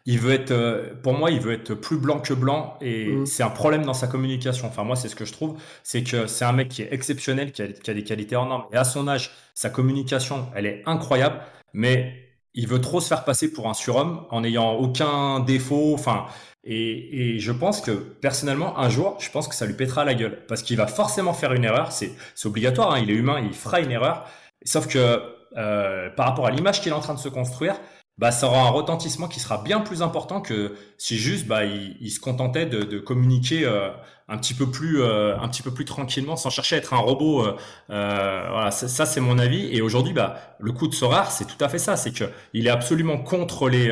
Il 0.05 0.19
veut 0.19 0.33
être, 0.33 0.51
euh, 0.51 0.95
pour 1.03 1.15
moi, 1.15 1.31
il 1.31 1.41
veut 1.41 1.53
être 1.53 1.75
plus 1.75 1.97
blanc 1.97 2.19
que 2.19 2.35
blanc 2.35 2.77
et 2.81 3.07
mm. 3.07 3.27
c'est 3.27 3.45
un 3.45 3.51
problème 3.51 3.85
dans 3.85 3.95
sa 3.95 4.09
communication. 4.09 4.67
Enfin, 4.67 4.85
moi, 4.85 4.97
c'est 4.97 5.09
ce 5.09 5.17
que 5.17 5.25
je 5.25 5.33
trouve. 5.33 5.57
C'est 5.83 6.03
que 6.03 6.27
c'est 6.27 6.45
un 6.45 6.53
mec 6.53 6.69
qui 6.69 6.83
est 6.83 6.93
exceptionnel, 6.93 7.53
qui 7.53 7.63
a, 7.63 7.95
des 7.95 8.05
qualités 8.05 8.37
en 8.37 8.47
norme. 8.47 8.65
Et 8.73 8.77
à 8.77 8.85
son 8.85 9.09
âge, 9.09 9.31
sa 9.55 9.71
communication, 9.71 10.49
elle 10.55 10.67
est 10.67 10.83
incroyable, 10.87 11.41
mais 11.73 12.17
il 12.55 12.67
veut 12.67 12.81
trop 12.81 13.01
se 13.01 13.09
faire 13.09 13.25
passer 13.25 13.51
pour 13.53 13.69
un 13.69 13.75
surhomme 13.75 14.27
en 14.31 14.41
n'ayant 14.43 14.75
aucun 14.75 15.41
défaut. 15.41 15.95
Enfin, 15.95 16.27
et, 16.65 17.37
et, 17.37 17.39
je 17.39 17.53
pense 17.53 17.81
que 17.81 17.93
personnellement, 17.93 18.79
un 18.79 18.91
jour, 18.91 19.17
je 19.21 19.31
pense 19.31 19.49
que 19.49 19.55
ça 19.55 19.67
lui 19.67 19.75
pètera 19.75 20.05
la 20.05 20.15
gueule 20.15 20.45
parce 20.49 20.63
qu'il 20.63 20.77
va 20.77 20.89
forcément 20.89 21.33
faire 21.33 21.53
une 21.55 21.65
erreur. 21.65 21.93
C'est 21.93 22.13
obligatoire. 22.45 22.93
Hein, 22.93 23.01
il 23.03 23.11
est 23.11 23.15
humain, 23.15 23.41
il 23.41 23.55
fera 23.55 23.81
une 23.81 23.93
erreur. 23.93 24.27
Sauf 24.65 24.89
que 24.89 25.42
euh, 25.57 26.11
par 26.11 26.27
rapport 26.27 26.47
à 26.47 26.51
l'image 26.51 26.81
qu'il 26.81 26.91
est 26.91 26.95
en 26.95 27.01
train 27.01 27.15
de 27.15 27.19
se 27.19 27.29
construire, 27.29 27.77
bah, 28.19 28.31
ça 28.31 28.47
aura 28.47 28.61
un 28.61 28.71
retentissement 28.71 29.27
qui 29.29 29.41
sera 29.41 29.63
bien 29.63 29.81
plus 29.81 30.03
important 30.03 30.41
que 30.41 30.75
si 30.99 31.17
juste 31.17 31.47
bah, 31.47 31.65
il, 31.65 32.11
se 32.11 32.21
contentait 32.21 32.67
de, 32.67 32.99
communiquer 32.99 33.65
euh, 33.65 33.91
un 34.29 34.39
petit 34.39 34.55
peu 34.55 34.71
plus 34.71 35.01
euh, 35.01 35.37
un 35.39 35.49
petit 35.49 35.63
peu 35.63 35.73
plus 35.73 35.85
tranquillement 35.85 36.37
sans 36.37 36.51
chercher 36.51 36.77
à 36.77 36.79
être 36.79 36.95
un 36.95 36.99
robot 36.99 37.47
voilà 37.89 38.71
ça, 38.71 39.07
c'est 39.07 39.21
mon 39.21 39.39
avis. 39.39 39.75
Et 39.75 39.81
aujourd'hui 39.81 40.13
bah 40.13 40.37
le 40.59 40.73
coup 40.73 40.89
de 40.89 40.95
Sorar 40.95 41.31
c'est 41.31 41.47
tout 41.47 41.63
à 41.65 41.69
fait 41.69 41.79
ça. 41.79 41.97
C'est 41.97 42.13
que 42.13 42.25
il 42.53 42.67
est 42.67 42.71
absolument 42.71 43.19
contre 43.19 43.69
les 43.69 43.91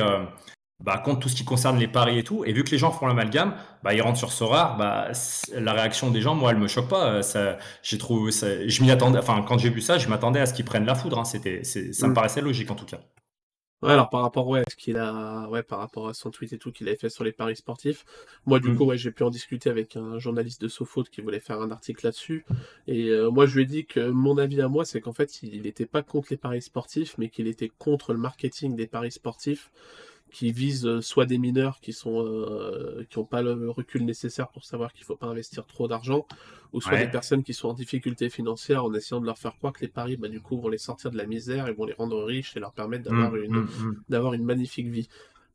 bah, 0.80 0.98
contre 0.98 1.20
tout 1.20 1.28
ce 1.28 1.36
qui 1.36 1.44
concerne 1.44 1.78
les 1.78 1.88
paris 1.88 2.18
et 2.18 2.24
tout. 2.24 2.44
Et 2.44 2.52
vu 2.52 2.64
que 2.64 2.70
les 2.70 2.78
gens 2.78 2.90
font 2.90 3.06
l'amalgame, 3.06 3.54
bah, 3.82 3.94
ils 3.94 4.00
rentrent 4.00 4.18
sur 4.18 4.32
Sora. 4.32 4.76
Bah, 4.78 5.08
la 5.54 5.72
réaction 5.72 6.10
des 6.10 6.20
gens, 6.20 6.34
moi, 6.34 6.52
elle 6.52 6.58
me 6.58 6.68
choque 6.68 6.88
pas. 6.88 7.06
Euh, 7.06 7.22
ça, 7.22 7.58
j'ai 7.82 7.98
trouvé, 7.98 8.32
ça, 8.32 8.66
je 8.66 8.82
m'y 8.82 8.90
attendais. 8.90 9.18
Enfin, 9.18 9.44
quand 9.46 9.58
j'ai 9.58 9.70
vu 9.70 9.80
ça, 9.80 9.98
je 9.98 10.08
m'attendais 10.08 10.40
à 10.40 10.46
ce 10.46 10.54
qu'ils 10.54 10.64
prennent 10.64 10.86
la 10.86 10.94
foudre. 10.94 11.18
Hein. 11.18 11.24
C'était, 11.24 11.64
ça 11.64 12.06
me 12.06 12.12
mm. 12.12 12.14
paraissait 12.14 12.40
logique 12.40 12.70
en 12.70 12.76
tout 12.76 12.86
cas. 12.86 13.00
Ouais, 13.82 13.92
alors 13.92 14.10
par 14.10 14.20
rapport 14.20 14.46
ouais, 14.46 14.60
à 14.60 14.64
ce 14.70 14.76
qu'il 14.76 14.98
a, 14.98 15.48
ouais, 15.48 15.62
par 15.62 15.78
rapport 15.78 16.08
à 16.08 16.12
son 16.12 16.30
tweet 16.30 16.52
et 16.52 16.58
tout 16.58 16.70
qu'il 16.70 16.86
avait 16.86 16.98
fait 16.98 17.08
sur 17.08 17.24
les 17.24 17.32
paris 17.32 17.56
sportifs, 17.56 18.04
moi 18.44 18.60
du 18.60 18.72
mm. 18.72 18.76
coup 18.76 18.84
ouais, 18.84 18.98
j'ai 18.98 19.10
pu 19.10 19.22
en 19.22 19.30
discuter 19.30 19.70
avec 19.70 19.96
un 19.96 20.18
journaliste 20.18 20.60
de 20.60 20.68
SoFoot 20.68 21.08
qui 21.08 21.22
voulait 21.22 21.40
faire 21.40 21.62
un 21.62 21.70
article 21.70 22.04
là-dessus, 22.04 22.44
et 22.86 23.08
euh, 23.08 23.30
moi 23.30 23.46
je 23.46 23.56
lui 23.56 23.62
ai 23.62 23.66
dit 23.66 23.86
que 23.86 24.10
mon 24.10 24.36
avis 24.36 24.60
à 24.60 24.68
moi 24.68 24.84
c'est 24.84 25.00
qu'en 25.00 25.14
fait 25.14 25.42
il 25.42 25.62
n'était 25.62 25.86
pas 25.86 26.02
contre 26.02 26.28
les 26.30 26.36
paris 26.36 26.60
sportifs, 26.60 27.16
mais 27.16 27.30
qu'il 27.30 27.46
était 27.46 27.70
contre 27.78 28.12
le 28.12 28.18
marketing 28.18 28.76
des 28.76 28.86
paris 28.86 29.12
sportifs, 29.12 29.70
qui 30.30 30.52
visent 30.52 30.86
euh, 30.86 31.00
soit 31.00 31.26
des 31.26 31.38
mineurs 31.38 31.80
qui 31.80 31.92
sont 31.92 32.24
euh, 32.24 33.04
qui 33.08 33.18
n'ont 33.18 33.24
pas 33.24 33.42
le 33.42 33.70
recul 33.70 34.04
nécessaire 34.04 34.48
pour 34.48 34.64
savoir 34.64 34.92
qu'il 34.92 35.04
faut 35.04 35.16
pas 35.16 35.26
investir 35.26 35.66
trop 35.66 35.88
d'argent, 35.88 36.26
ou 36.72 36.80
soit 36.80 36.98
des 36.98 37.08
personnes 37.08 37.42
qui 37.42 37.54
sont 37.54 37.68
en 37.68 37.74
difficulté 37.74 38.30
financière 38.30 38.84
en 38.84 38.94
essayant 38.94 39.20
de 39.20 39.26
leur 39.26 39.38
faire 39.38 39.56
croire 39.56 39.72
que 39.72 39.80
les 39.80 39.88
paris, 39.88 40.16
bah, 40.16 40.28
du 40.28 40.40
coup, 40.40 40.60
vont 40.60 40.68
les 40.68 40.78
sortir 40.78 41.10
de 41.10 41.16
la 41.16 41.26
misère 41.26 41.68
et 41.68 41.72
vont 41.72 41.84
les 41.84 41.92
rendre 41.92 42.22
riches 42.24 42.56
et 42.56 42.60
leur 42.60 42.72
permettre 42.72 43.04
d'avoir 43.04 43.32
mmh, 43.32 43.44
une 43.44 43.52
mmh, 43.52 43.60
mmh. 43.60 44.02
d'avoir 44.08 44.34
une 44.34 44.44
magnifique 44.44 44.88
vie. 44.88 45.08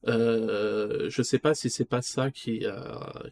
Euh, 0.08 1.10
je 1.10 1.22
sais 1.24 1.40
pas 1.40 1.56
si 1.56 1.70
c'est 1.70 1.86
pas 1.86 2.04
ça 2.04 2.30
qui 2.30 2.66
euh, 2.66 2.74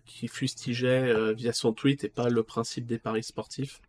qui 0.06 0.27
fustigeait 0.27 1.34
via 1.34 1.53
son 1.53 1.73
tweet 1.73 2.03
et 2.03 2.10
pas 2.10 2.29
le 2.29 2.41
principe 2.43 2.86
des 2.86 2.97
paris 2.97 3.23
sportifs. 3.23 3.82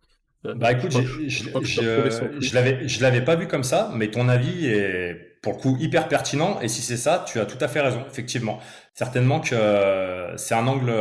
bah 0.43 0.73
écoute, 0.73 0.91
je, 0.91 1.27
je, 1.27 1.49
je, 1.63 2.87
je 2.87 3.01
l'avais 3.01 3.23
pas 3.23 3.35
vu 3.35 3.47
comme 3.47 3.63
ça, 3.63 3.91
mais 3.95 4.11
ton 4.11 4.29
avis 4.29 4.67
est 4.67 5.34
pour 5.45 5.53
le 5.53 5.59
coup 5.59 5.77
hyper 5.79 6.07
pertinent. 6.07 6.59
Et 6.61 6.67
si 6.67 6.81
c'est 6.81 6.97
ça, 6.97 7.23
tu 7.27 7.39
as 7.39 7.45
tout 7.45 7.59
à 7.61 7.67
fait 7.67 7.79
raison, 7.79 8.03
effectivement. 8.09 8.59
Certainement 8.95 9.39
que 9.39 9.53
euh, 9.53 10.35
c'est 10.37 10.55
un 10.55 10.65
angle, 10.65 10.91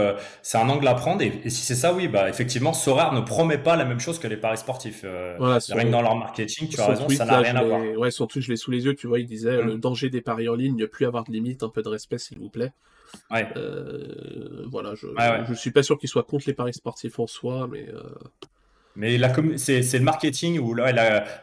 c'est 0.43 0.59
un 0.59 0.69
angle 0.69 0.87
à 0.87 0.93
prendre. 0.93 1.23
Et, 1.23 1.49
si 1.49 1.63
c'est 1.63 1.75
ça, 1.75 1.95
oui, 1.95 2.09
bah 2.09 2.29
effectivement, 2.29 2.75
Sorar 2.75 3.15
ne 3.15 3.23
promet 3.23 3.57
pas 3.57 3.75
la 3.75 3.87
même 3.87 4.01
chose 4.01 4.19
que 4.19 4.27
les 4.27 4.37
paris 4.37 4.59
sportifs. 4.59 5.01
Euh, 5.05 5.39
rien 5.39 5.85
que 5.85 5.91
dans 5.91 6.03
leur 6.03 6.15
marketing, 6.17 6.69
tu 6.69 6.79
as 6.79 6.89
raison, 6.89 7.09
ça 7.09 7.25
n'a 7.25 7.39
rien 7.39 7.57
à 7.57 7.65
voir. 7.65 7.81
Ouais, 7.97 8.11
surtout 8.11 8.43
je 8.43 8.51
l'ai 8.51 8.57
sous 8.57 8.71
les 8.71 8.85
yeux. 8.85 8.95
Tu 8.95 9.07
vois, 9.07 9.19
il 9.19 9.27
disait 9.27 9.63
le 9.63 9.77
mm. 9.77 9.81
danger 9.81 10.11
des 10.11 10.21
paris 10.21 10.47
en 10.51 10.55
ligne, 10.55 10.77
ne 10.77 10.85
plus 10.85 11.07
avoir 11.07 11.25
de 11.25 11.33
limite, 11.33 11.63
un 11.63 11.71
peu 11.71 11.81
de 11.81 11.89
respect, 11.89 12.19
s'il 12.19 12.39
vous 12.39 12.51
plaît. 12.51 12.73
Ouais. 13.31 13.49
Euh, 13.57 14.67
voilà, 14.67 14.95
je, 14.95 15.07
je 15.49 15.55
suis 15.55 15.71
pas 15.71 15.83
sûr 15.83 15.99
qu'il 15.99 16.11
soit 16.11 16.25
contre 16.25 16.45
les 16.49 16.55
paris 16.55 16.75
sportifs 16.75 17.19
en 17.19 17.27
soi, 17.27 17.67
mais. 17.73 17.87
Mais 18.97 19.19
c'est, 19.57 19.81
le 19.81 20.05
marketing 20.05 20.59
ou 20.61 20.73
la, 20.75 20.93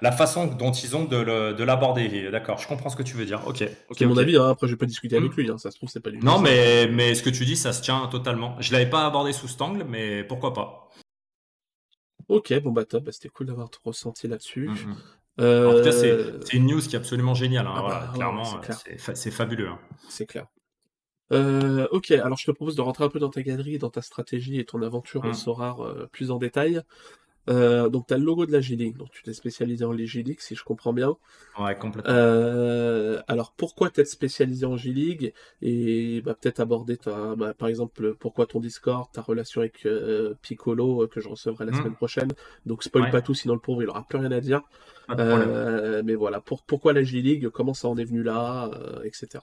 la, 0.02 0.12
façon 0.12 0.48
dont 0.48 0.72
ils 0.72 0.96
ont 0.96 1.04
de, 1.04 1.64
l'aborder. 1.64 2.30
D'accord, 2.32 2.58
je 2.60 2.68
comprends 2.68 2.90
ce 2.90 2.96
que 2.96 3.04
tu 3.04 3.16
veux 3.18 3.26
dire. 3.26 3.42
Ok. 3.46 3.64
c'est 3.98 4.06
mon 4.06 4.18
avis. 4.18 4.38
Hein. 4.38 4.50
Après, 4.52 4.68
je 4.68 4.74
vais 4.74 4.78
pas 4.78 4.86
discuter 4.86 5.18
avec 5.18 5.32
hmm. 5.32 5.42
lui. 5.42 5.52
Hein. 5.52 5.58
Ça 5.58 5.70
se 5.70 5.76
trouve, 5.76 5.90
c'est 5.90 6.00
pas 6.00 6.12
du 6.12 6.20
Non, 6.20 6.40
mais, 6.40 6.88
mais 6.88 7.14
ce 7.14 7.24
que 7.24 7.30
tu 7.30 7.44
dis, 7.44 7.58
ça 7.58 7.74
se 7.74 7.82
tient 7.82 8.08
totalement. 8.08 8.56
Je 8.60 8.72
l'avais 8.72 8.90
pas 8.90 9.06
abordé 9.06 9.34
sous 9.34 9.50
cet 9.50 9.62
angle, 9.62 9.86
mais 9.88 10.24
pourquoi 10.24 10.54
pas. 10.54 10.90
Ok, 12.30 12.54
bon 12.62 12.72
bah 12.72 12.86
top. 12.86 13.04
Bah, 13.04 13.12
c'était 13.12 13.30
cool 13.30 13.48
d'avoir 13.48 13.70
ressenti 13.84 14.30
là-dessus. 14.30 14.70
Hmm, 14.70 15.44
hmm. 15.44 15.68
En 15.68 15.78
tout 15.78 15.84
cas, 15.84 15.92
c'est, 15.92 16.54
une 16.54 16.68
news 16.68 16.80
qui 16.80 16.96
est 16.96 17.00
absolument 17.00 17.34
géniale. 17.34 17.68
Hein. 17.68 17.74
Ah 17.76 17.82
bah, 17.82 18.12
clairement, 18.14 18.62
c'est, 19.14 19.32
fabuleux. 19.32 19.72
C'est 20.08 20.26
clair. 20.26 20.48
Euh, 21.34 21.88
ok, 21.92 22.12
alors 22.12 22.38
je 22.38 22.46
te 22.46 22.52
propose 22.52 22.76
de 22.76 22.82
rentrer 22.82 23.06
un 23.06 23.10
peu 23.10 23.20
dans 23.20 23.30
ta 23.30 23.42
galerie, 23.42 23.78
dans 23.78 23.90
ta 23.90 24.02
stratégie 24.02 24.60
et 24.60 24.66
ton 24.66 24.82
aventure 24.82 25.24
en 25.24 25.34
Sorar 25.34 25.82
euh, 25.82 26.10
plus 26.12 26.30
en 26.30 26.38
détail. 26.38 26.82
Euh, 27.50 27.90
donc, 27.90 28.08
tu 28.08 28.14
as 28.14 28.18
le 28.18 28.24
logo 28.24 28.46
de 28.46 28.52
la 28.52 28.62
G-League. 28.62 28.98
Donc, 28.98 29.12
tu 29.12 29.24
t'es 29.24 29.34
spécialisé 29.34 29.84
en 29.84 29.94
G-League, 29.94 30.40
si 30.40 30.56
je 30.56 30.64
comprends 30.64 30.94
bien. 30.94 31.16
Ouais, 31.60 31.76
complètement. 31.76 32.12
Euh, 32.14 33.22
alors, 33.28 33.54
pourquoi 33.58 33.90
t'être 33.90 34.08
spécialisé 34.08 34.66
en 34.66 34.78
G-League 34.78 35.34
Et 35.62 36.22
bah, 36.22 36.36
peut-être 36.40 36.60
aborder, 36.60 36.98
ta, 36.98 37.36
bah, 37.36 37.54
par 37.54 37.68
exemple, 37.68 38.16
pourquoi 38.16 38.46
ton 38.46 38.60
Discord, 38.60 39.10
ta 39.12 39.22
relation 39.22 39.62
avec 39.62 39.86
euh, 39.86 40.36
Piccolo, 40.42 41.08
que 41.08 41.20
je 41.20 41.30
recevrai 41.30 41.66
la 41.66 41.72
hmm. 41.72 41.76
semaine 41.76 41.96
prochaine. 41.96 42.30
Donc, 42.66 42.84
spoil 42.84 43.10
pas 43.10 43.22
tout, 43.22 43.34
sinon 43.34 43.56
le 43.56 43.60
pauvre, 43.60 43.82
il 43.82 43.90
aura 43.90 44.06
plus 44.08 44.20
rien 44.20 44.32
à 44.32 44.40
dire. 44.40 44.62
mais 45.10 46.16
voilà, 46.16 46.42
pour, 46.42 46.64
pourquoi 46.64 46.94
la 46.94 47.04
G-League 47.04 47.50
Comment 47.50 47.74
ça 47.74 47.88
en 47.88 47.98
est 47.98 48.06
venu 48.06 48.24
là? 48.24 48.70
Etc. 49.04 49.40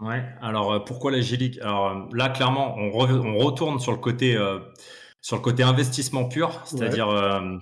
Ouais, 0.00 0.24
alors 0.40 0.84
pourquoi 0.84 1.10
la 1.10 1.20
G-League 1.20 1.58
Alors 1.60 2.08
là, 2.12 2.28
clairement, 2.28 2.76
on, 2.76 2.90
on, 2.94 3.38
retourne 3.38 3.80
sur 3.80 3.90
le 3.90 3.98
côté 3.98 4.36
sur 5.20 5.36
le 5.36 5.42
côté 5.42 5.62
investissement 5.62 6.24
pur, 6.24 6.60
c'est-à-dire 6.64 7.08
euh, 7.08 7.58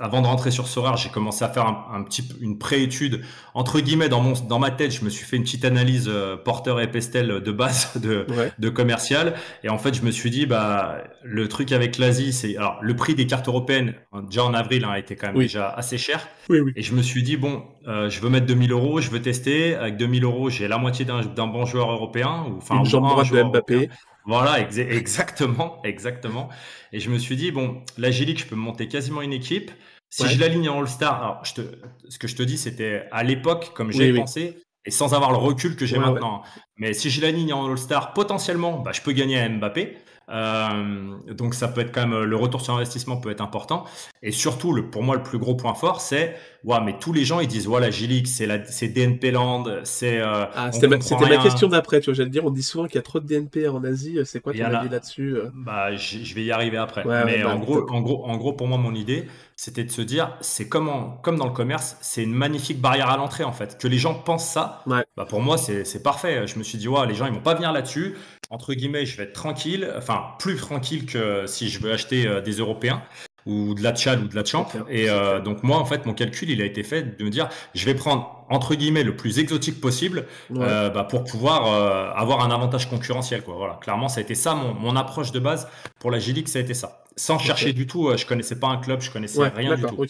avant 0.00 0.22
de 0.22 0.26
rentrer 0.26 0.50
sur 0.50 0.66
Sorare, 0.66 0.96
j'ai 0.96 1.08
commencé 1.08 1.44
à 1.44 1.48
faire 1.48 1.66
un, 1.66 2.02
petit, 2.02 2.28
une 2.40 2.58
pré-étude 2.58 3.22
entre 3.54 3.78
guillemets 3.78 4.08
dans 4.08 4.20
mon, 4.20 4.32
dans 4.32 4.58
ma 4.58 4.72
tête. 4.72 4.90
Je 4.90 5.04
me 5.04 5.10
suis 5.10 5.24
fait 5.24 5.36
une 5.36 5.44
petite 5.44 5.64
analyse 5.64 6.08
euh, 6.08 6.36
porteur 6.36 6.80
et 6.80 6.90
pestel 6.90 7.40
de 7.40 7.52
base 7.52 7.96
de, 8.00 8.26
de 8.58 8.68
commercial. 8.68 9.34
Et 9.62 9.68
en 9.68 9.78
fait, 9.78 9.94
je 9.94 10.02
me 10.02 10.10
suis 10.10 10.30
dit, 10.30 10.46
bah, 10.46 10.98
le 11.22 11.48
truc 11.48 11.70
avec 11.70 11.98
l'Asie, 11.98 12.32
c'est 12.32 12.56
alors 12.56 12.78
le 12.82 12.96
prix 12.96 13.14
des 13.14 13.26
cartes 13.26 13.46
européennes 13.46 13.94
déjà 14.28 14.44
en 14.44 14.54
avril 14.54 14.84
hein, 14.84 14.90
a 14.90 14.98
été 14.98 15.14
quand 15.14 15.28
même 15.28 15.38
déjà 15.38 15.68
assez 15.68 15.98
cher. 15.98 16.26
Oui, 16.48 16.58
oui. 16.58 16.72
Et 16.74 16.82
je 16.82 16.94
me 16.94 17.02
suis 17.02 17.22
dit, 17.22 17.36
bon, 17.36 17.62
euh, 17.86 18.10
je 18.10 18.20
veux 18.20 18.30
mettre 18.30 18.46
2000 18.46 18.72
euros, 18.72 19.00
je 19.00 19.10
veux 19.10 19.22
tester. 19.22 19.76
Avec 19.76 19.96
2000 19.96 20.24
euros, 20.24 20.50
j'ai 20.50 20.66
la 20.66 20.78
moitié 20.78 21.04
d'un 21.04 21.46
bon 21.46 21.66
joueur 21.66 21.92
européen, 21.92 22.46
ou 22.50 22.56
enfin, 22.56 22.78
une 22.78 22.84
jambe 22.84 23.08
droite 23.08 23.30
de 23.30 23.42
Mbappé. 23.42 23.90
Voilà, 24.26 24.60
exactement, 24.60 25.82
exactement. 25.84 26.48
Et 26.92 27.00
je 27.00 27.10
me 27.10 27.18
suis 27.18 27.36
dit, 27.36 27.50
bon, 27.50 27.82
la 27.98 28.10
G-League, 28.10 28.38
je 28.38 28.46
peux 28.46 28.56
monter 28.56 28.88
quasiment 28.88 29.20
une 29.22 29.32
équipe. 29.32 29.70
Si 30.10 30.26
je 30.28 30.38
l'aligne 30.38 30.68
en 30.68 30.78
All-Star, 30.80 31.22
alors 31.22 31.44
je 31.44 31.54
te, 31.54 31.60
ce 32.08 32.18
que 32.18 32.28
je 32.28 32.36
te 32.36 32.42
dis, 32.42 32.56
c'était 32.56 33.06
à 33.10 33.24
l'époque, 33.24 33.72
comme 33.74 33.92
j'ai 33.92 34.14
pensé, 34.14 34.62
et 34.86 34.90
sans 34.90 35.14
avoir 35.14 35.30
le 35.30 35.38
recul 35.38 35.76
que 35.76 35.86
j'ai 35.86 35.98
maintenant. 35.98 36.42
Mais 36.76 36.92
si 36.92 37.10
je 37.10 37.20
l'aligne 37.20 37.52
en 37.52 37.66
All-Star, 37.68 38.12
potentiellement, 38.14 38.78
bah, 38.78 38.92
je 38.92 39.00
peux 39.00 39.12
gagner 39.12 39.38
à 39.38 39.48
Mbappé. 39.48 39.98
Euh, 40.28 41.14
donc 41.32 41.54
ça 41.54 41.68
peut 41.68 41.80
être 41.80 41.92
quand 41.92 42.06
même 42.06 42.22
le 42.22 42.36
retour 42.36 42.60
sur 42.60 42.74
investissement 42.74 43.16
peut 43.16 43.30
être 43.30 43.40
important. 43.40 43.84
Et 44.22 44.32
surtout, 44.32 44.72
le, 44.72 44.88
pour 44.88 45.02
moi, 45.02 45.16
le 45.16 45.22
plus 45.22 45.38
gros 45.38 45.54
point 45.54 45.74
fort, 45.74 46.00
c'est 46.00 46.36
ouais, 46.64 46.78
mais 46.84 46.96
tous 46.98 47.12
les 47.12 47.24
gens 47.24 47.40
ils 47.40 47.48
disent 47.48 47.66
voilà, 47.66 47.90
Gilix, 47.90 48.30
c'est 48.30 48.46
la, 48.46 48.64
c'est 48.64 48.88
DNP 48.88 49.30
Land, 49.30 49.64
c'est. 49.84 50.20
Euh, 50.20 50.46
ah, 50.54 50.72
c'était 50.72 50.88
ma, 50.88 50.96
question 50.96 51.68
d'après. 51.68 52.00
Tu 52.00 52.06
vois, 52.06 52.14
j'allais 52.14 52.30
dire, 52.30 52.44
on 52.44 52.50
dit 52.50 52.62
souvent 52.62 52.86
qu'il 52.86 52.96
y 52.96 52.98
a 52.98 53.02
trop 53.02 53.20
de 53.20 53.26
DNP 53.26 53.68
en 53.68 53.84
Asie. 53.84 54.18
C'est 54.24 54.40
quoi 54.40 54.52
ton 54.52 54.64
avis 54.64 54.88
là-dessus 54.88 55.36
euh? 55.36 55.50
Bah, 55.54 55.94
je 55.94 56.34
vais 56.34 56.44
y 56.44 56.52
arriver 56.52 56.78
après. 56.78 57.04
mais 57.04 57.42
bah, 57.42 57.54
en 57.54 57.58
gros, 57.58 57.88
en 57.90 58.00
gros, 58.00 58.24
en 58.26 58.36
gros, 58.36 58.52
pour 58.52 58.66
moi, 58.66 58.78
mon 58.78 58.94
idée, 58.94 59.26
c'était 59.56 59.84
de 59.84 59.90
se 59.90 60.02
dire, 60.02 60.36
c'est 60.40 60.68
comme, 60.68 60.90
comme 61.22 61.36
dans 61.36 61.46
le 61.46 61.52
commerce, 61.52 61.96
c'est 62.00 62.22
une 62.22 62.34
magnifique 62.34 62.80
barrière 62.80 63.10
à 63.10 63.16
l'entrée 63.16 63.44
en 63.44 63.52
fait. 63.52 63.78
Que 63.78 63.86
les 63.86 63.98
gens 63.98 64.14
pensent 64.14 64.48
ça, 64.48 64.82
bah 64.86 65.04
pour 65.28 65.40
moi 65.40 65.56
c'est 65.58 66.02
parfait. 66.02 66.46
Je 66.46 66.58
me 66.58 66.64
suis 66.64 66.78
dit, 66.78 66.88
ouais, 66.88 67.06
les 67.06 67.14
gens 67.14 67.26
ils 67.26 67.32
vont 67.32 67.40
pas 67.40 67.54
venir 67.54 67.72
là-dessus. 67.72 68.14
Entre 68.54 68.72
guillemets, 68.72 69.04
je 69.04 69.16
vais 69.16 69.24
être 69.24 69.32
tranquille, 69.32 69.92
enfin 69.96 70.26
plus 70.38 70.54
tranquille 70.54 71.06
que 71.06 71.44
si 71.48 71.68
je 71.68 71.80
veux 71.80 71.92
acheter 71.92 72.24
euh, 72.24 72.40
des 72.40 72.52
Européens 72.52 73.02
ou 73.46 73.74
de 73.74 73.82
la 73.82 73.92
Tchad 73.92 74.22
ou 74.22 74.28
de 74.28 74.34
la 74.36 74.44
Champ. 74.44 74.68
Et 74.88 75.10
euh, 75.10 75.40
donc 75.40 75.64
moi, 75.64 75.78
en 75.78 75.84
fait, 75.84 76.06
mon 76.06 76.14
calcul, 76.14 76.48
il 76.48 76.62
a 76.62 76.64
été 76.64 76.84
fait 76.84 77.18
de 77.18 77.24
me 77.24 77.30
dire, 77.30 77.48
je 77.74 77.84
vais 77.84 77.94
prendre 77.94 78.46
entre 78.48 78.76
guillemets 78.76 79.02
le 79.02 79.16
plus 79.16 79.40
exotique 79.40 79.80
possible 79.80 80.26
euh, 80.54 80.88
bah, 80.88 81.02
pour 81.02 81.24
pouvoir 81.24 81.66
euh, 81.66 82.12
avoir 82.14 82.44
un 82.44 82.50
avantage 82.52 82.88
concurrentiel. 82.88 83.42
Quoi. 83.42 83.54
Voilà, 83.56 83.74
clairement, 83.82 84.08
ça 84.08 84.20
a 84.20 84.22
été 84.22 84.36
ça 84.36 84.54
mon, 84.54 84.72
mon 84.72 84.94
approche 84.94 85.32
de 85.32 85.40
base 85.40 85.68
pour 85.98 86.12
la 86.12 86.20
G-League, 86.20 86.46
ça 86.46 86.60
a 86.60 86.62
été 86.62 86.74
ça. 86.74 87.02
Sans 87.16 87.40
chercher 87.40 87.72
du 87.72 87.88
tout, 87.88 88.16
je 88.16 88.24
connaissais 88.24 88.60
pas 88.60 88.68
un 88.68 88.76
club, 88.76 89.00
je 89.00 89.10
connaissais 89.10 89.48
rien 89.48 89.74
du 89.74 89.82
tout. 89.82 90.06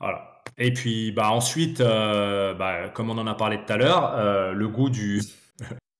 Voilà. 0.00 0.42
Et 0.58 0.72
puis 0.74 1.12
bah 1.12 1.30
ensuite, 1.30 1.78
bah, 1.80 2.90
comme 2.92 3.08
on 3.08 3.16
en 3.16 3.26
a 3.26 3.34
parlé 3.34 3.58
tout 3.58 3.72
à 3.72 3.76
l'heure, 3.78 4.52
le 4.52 4.68
goût 4.68 4.90
du 4.90 5.22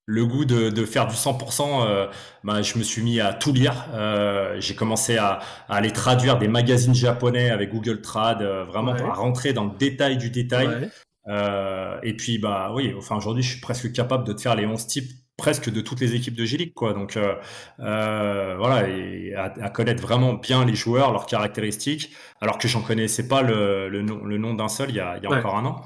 le 0.07 0.27
goût 0.27 0.45
de, 0.45 0.71
de, 0.71 0.85
faire 0.85 1.07
du 1.07 1.15
100%, 1.15 1.87
euh, 1.87 2.07
bah, 2.43 2.63
je 2.63 2.79
me 2.79 2.83
suis 2.83 3.03
mis 3.03 3.21
à 3.21 3.33
tout 3.33 3.53
lire. 3.53 3.87
Euh, 3.95 4.57
j'ai 4.61 4.75
commencé 4.75 5.17
à, 5.17 5.41
à, 5.69 5.77
aller 5.77 5.93
traduire 5.93 6.39
des 6.39 6.49
magazines 6.49 6.95
japonais 6.95 7.51
avec 7.51 7.71
Google 7.71 8.01
Trad, 8.03 8.43
euh, 8.43 8.65
vraiment 8.65 8.93
à 8.93 9.15
rentrer 9.15 9.53
dans 9.53 9.65
le 9.65 9.73
détail 9.79 10.19
du 10.19 10.31
détail. 10.31 10.91
Euh, 11.27 11.99
et 12.03 12.15
puis, 12.15 12.39
bah 12.39 12.73
oui, 12.75 12.95
enfin 12.99 13.17
aujourd'hui, 13.17 13.43
je 13.43 13.53
suis 13.53 13.61
presque 13.61 13.93
capable 13.93 14.25
de 14.25 14.35
te 14.35 14.43
faire 14.43 14.55
les 14.55 14.67
11 14.67 14.87
types 14.87 15.11
presque 15.37 15.69
de 15.69 15.81
toutes 15.81 16.01
les 16.01 16.15
équipes 16.15 16.37
de 16.37 16.45
g 16.45 16.71
quoi. 16.77 16.93
Donc 16.93 17.17
euh, 17.17 18.55
voilà, 18.57 18.89
et 18.89 19.35
à, 19.35 19.53
à, 19.61 19.71
connaître 19.71 20.03
vraiment 20.03 20.35
bien 20.35 20.65
les 20.65 20.75
joueurs, 20.75 21.13
leurs 21.13 21.27
caractéristiques, 21.27 22.15
alors 22.41 22.59
que 22.59 22.69
j'en 22.69 22.83
connaissais 22.83 23.27
pas 23.27 23.43
le, 23.43 23.89
le, 23.89 24.03
nom, 24.03 24.25
le 24.25 24.39
nom 24.39 24.55
d'un 24.55 24.69
seul 24.69 24.91
il 24.91 24.97
y 24.97 25.01
a, 25.01 25.17
il 25.17 25.25
y 25.25 25.27
a 25.27 25.37
encore 25.37 25.57
un 25.57 25.65
an. 25.65 25.81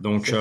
Donc 0.00 0.32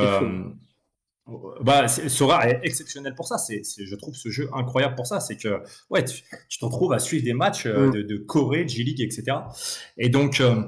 bah, 1.62 1.88
Sora 1.88 2.50
est 2.50 2.60
exceptionnel 2.64 3.16
pour 3.16 3.28
ça. 3.28 3.38
C'est, 3.38 3.64
je 3.64 3.96
trouve 3.96 4.16
ce 4.16 4.30
jeu 4.30 4.50
incroyable 4.54 4.96
pour 4.96 5.08
ça. 5.08 5.20
C'est 5.20 5.38
que 5.38 5.62
ouais, 5.90 6.04
tu, 6.04 6.24
te 6.60 6.66
retrouves 6.66 6.94
à 6.94 7.00
suivre 7.00 7.24
des 7.24 7.34
matchs 7.34 7.66
euh, 7.66 7.88
mm. 7.88 7.92
de, 7.92 8.02
de, 8.04 8.18
Corée, 8.18 8.64
de 8.64 8.70
G-League, 8.70 9.02
etc. 9.02 9.38
Et 9.98 10.10
donc, 10.10 10.40
euh, 10.40 10.64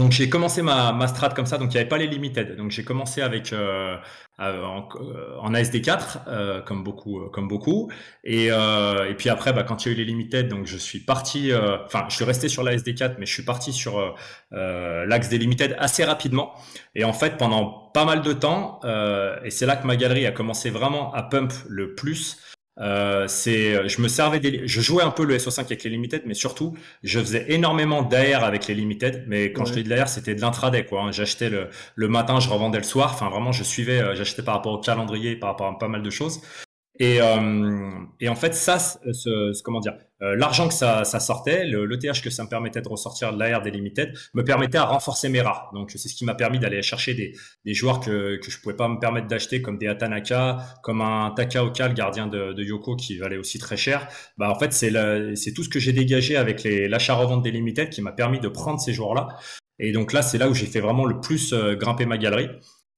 donc 0.00 0.12
j'ai 0.12 0.30
commencé 0.30 0.62
ma, 0.62 0.94
ma 0.94 1.08
strat 1.08 1.28
comme 1.28 1.44
ça, 1.44 1.58
donc 1.58 1.68
il 1.68 1.74
n'y 1.74 1.80
avait 1.80 1.88
pas 1.88 1.98
les 1.98 2.06
limited. 2.06 2.56
Donc 2.56 2.70
j'ai 2.70 2.84
commencé 2.84 3.20
avec 3.20 3.52
euh, 3.52 3.98
en, 4.38 4.88
euh, 4.94 5.36
en, 5.38 5.52
ASD4, 5.52 6.20
euh, 6.26 6.62
comme 6.62 6.82
beaucoup, 6.82 7.20
comme 7.30 7.48
beaucoup. 7.48 7.92
Et, 8.24 8.46
et 8.46 9.14
puis 9.18 9.28
après, 9.28 9.52
bah, 9.52 9.62
quand 9.62 9.84
il 9.84 9.88
y 9.88 9.90
a 9.90 9.94
eu 9.94 9.98
les 9.98 10.06
limited, 10.06 10.48
donc 10.48 10.64
je 10.64 10.78
suis 10.78 11.00
parti. 11.00 11.52
Enfin, 11.84 12.06
je 12.08 12.14
suis 12.14 12.24
resté 12.24 12.48
sur 12.48 12.64
l'ASD4, 12.64 13.16
mais 13.18 13.26
je 13.26 13.32
suis 13.34 13.42
parti 13.42 13.74
sur 13.74 14.16
l'axe 14.50 15.28
des 15.28 15.36
limited 15.36 15.76
assez 15.78 16.02
rapidement. 16.02 16.54
Et 16.94 17.04
en 17.04 17.12
fait, 17.12 17.36
pendant 17.36 17.90
pas 17.92 18.06
mal 18.06 18.22
de 18.22 18.32
temps, 18.32 18.80
et 19.44 19.50
c'est 19.50 19.66
là 19.66 19.76
que 19.76 19.86
ma 19.86 19.96
galerie 19.96 20.24
a 20.24 20.32
commencé 20.32 20.70
vraiment 20.70 21.12
à 21.12 21.24
pump 21.24 21.52
le 21.68 21.94
plus. 21.94 22.38
Euh, 22.80 23.28
c'est, 23.28 23.88
je 23.88 24.00
me 24.00 24.08
servais 24.08 24.40
des, 24.40 24.66
je 24.66 24.80
jouais 24.80 25.02
un 25.02 25.10
peu 25.10 25.24
le 25.24 25.36
SO5 25.36 25.60
avec 25.60 25.84
les 25.84 25.90
limited, 25.90 26.22
mais 26.26 26.34
surtout, 26.34 26.74
je 27.02 27.20
faisais 27.20 27.46
énormément 27.48 28.02
d'AR 28.02 28.44
avec 28.44 28.66
les 28.66 28.74
limited. 28.74 29.24
Mais 29.26 29.52
quand 29.52 29.64
je 29.64 29.74
dis 29.74 29.84
de 29.84 29.90
l'AR, 29.90 30.08
c'était 30.08 30.34
de 30.34 30.40
l'intraday, 30.40 30.84
quoi. 30.86 31.02
Hein. 31.02 31.12
J'achetais 31.12 31.50
le, 31.50 31.68
le 31.94 32.08
matin, 32.08 32.40
je 32.40 32.48
revendais 32.48 32.78
le 32.78 32.84
soir. 32.84 33.12
Enfin, 33.14 33.28
vraiment, 33.28 33.52
je 33.52 33.62
suivais, 33.64 34.00
euh, 34.00 34.14
j'achetais 34.14 34.42
par 34.42 34.54
rapport 34.54 34.72
au 34.72 34.80
calendrier, 34.80 35.36
par 35.36 35.50
rapport 35.50 35.66
à 35.66 35.78
pas 35.78 35.88
mal 35.88 36.02
de 36.02 36.10
choses. 36.10 36.40
Et, 36.98 37.20
euh, 37.22 37.90
et 38.20 38.28
en 38.28 38.34
fait, 38.34 38.54
ça, 38.54 38.78
ce, 38.78 39.62
comment 39.62 39.80
dire, 39.80 39.94
euh, 40.22 40.36
l'argent 40.36 40.68
que 40.68 40.74
ça, 40.74 41.04
ça 41.04 41.18
sortait, 41.18 41.64
le, 41.66 41.98
TH 41.98 42.20
que 42.20 42.28
ça 42.28 42.44
me 42.44 42.48
permettait 42.48 42.82
de 42.82 42.88
ressortir 42.88 43.32
de 43.32 43.38
l'AR 43.38 43.62
des 43.62 43.70
limited, 43.70 44.12
me 44.34 44.44
permettait 44.44 44.76
à 44.76 44.84
renforcer 44.84 45.30
mes 45.30 45.40
rares. 45.40 45.70
Donc 45.72 45.90
c'est 45.92 46.08
ce 46.08 46.14
qui 46.14 46.26
m'a 46.26 46.34
permis 46.34 46.58
d'aller 46.58 46.82
chercher 46.82 47.14
des, 47.14 47.32
des 47.64 47.74
joueurs 47.74 48.00
que, 48.00 48.36
que 48.36 48.50
je 48.50 48.60
pouvais 48.60 48.76
pas 48.76 48.88
me 48.88 48.98
permettre 48.98 49.28
d'acheter, 49.28 49.62
comme 49.62 49.78
des 49.78 49.86
Atanaka, 49.86 50.58
comme 50.82 51.00
un 51.00 51.30
Takaoka, 51.30 51.88
le 51.88 51.94
gardien 51.94 52.26
de, 52.26 52.52
de 52.52 52.62
Yoko, 52.62 52.96
qui 52.96 53.16
valait 53.16 53.38
aussi 53.38 53.58
très 53.58 53.78
cher. 53.78 54.06
Bah 54.36 54.50
en 54.50 54.58
fait 54.58 54.72
c'est 54.72 55.52
tout 55.54 55.64
ce 55.64 55.68
que 55.68 55.78
j'ai 55.78 55.92
dégagé 55.92 56.36
avec 56.36 56.64
l'achat-revente 56.64 57.42
des 57.42 57.50
limited 57.50 57.88
qui 57.88 58.02
m'a 58.02 58.12
permis 58.12 58.40
de 58.40 58.48
prendre 58.48 58.78
ces 58.80 58.92
joueurs-là. 58.92 59.28
Et 59.78 59.92
donc 59.92 60.12
là 60.12 60.20
c'est 60.20 60.36
là 60.36 60.48
où 60.48 60.54
j'ai 60.54 60.66
fait 60.66 60.80
vraiment 60.80 61.06
le 61.06 61.20
plus 61.20 61.54
euh, 61.54 61.74
grimper 61.74 62.04
ma 62.04 62.18
galerie. 62.18 62.50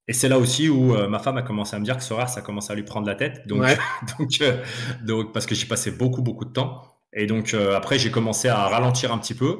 Et 0.08 0.12
c'est 0.12 0.28
là 0.28 0.38
aussi 0.38 0.68
où 0.68 0.94
euh, 0.94 1.08
ma 1.08 1.18
femme 1.18 1.36
a 1.36 1.42
commencé 1.42 1.76
à 1.76 1.78
me 1.78 1.84
dire 1.84 1.96
que 1.96 2.02
ce 2.02 2.12
rare, 2.12 2.28
ça 2.28 2.40
commence 2.40 2.70
à 2.70 2.74
lui 2.74 2.82
prendre 2.82 3.06
la 3.06 3.14
tête. 3.14 3.46
Donc, 3.46 3.64
donc, 4.18 4.42
donc, 5.04 5.32
parce 5.32 5.46
que 5.46 5.54
j'ai 5.54 5.66
passé 5.66 5.90
beaucoup, 5.90 6.22
beaucoup 6.22 6.44
de 6.44 6.52
temps. 6.52 6.82
Et 7.12 7.26
donc 7.26 7.54
euh, 7.54 7.76
après, 7.76 7.98
j'ai 7.98 8.10
commencé 8.10 8.48
à 8.48 8.68
ralentir 8.68 9.12
un 9.12 9.18
petit 9.18 9.34
peu. 9.34 9.58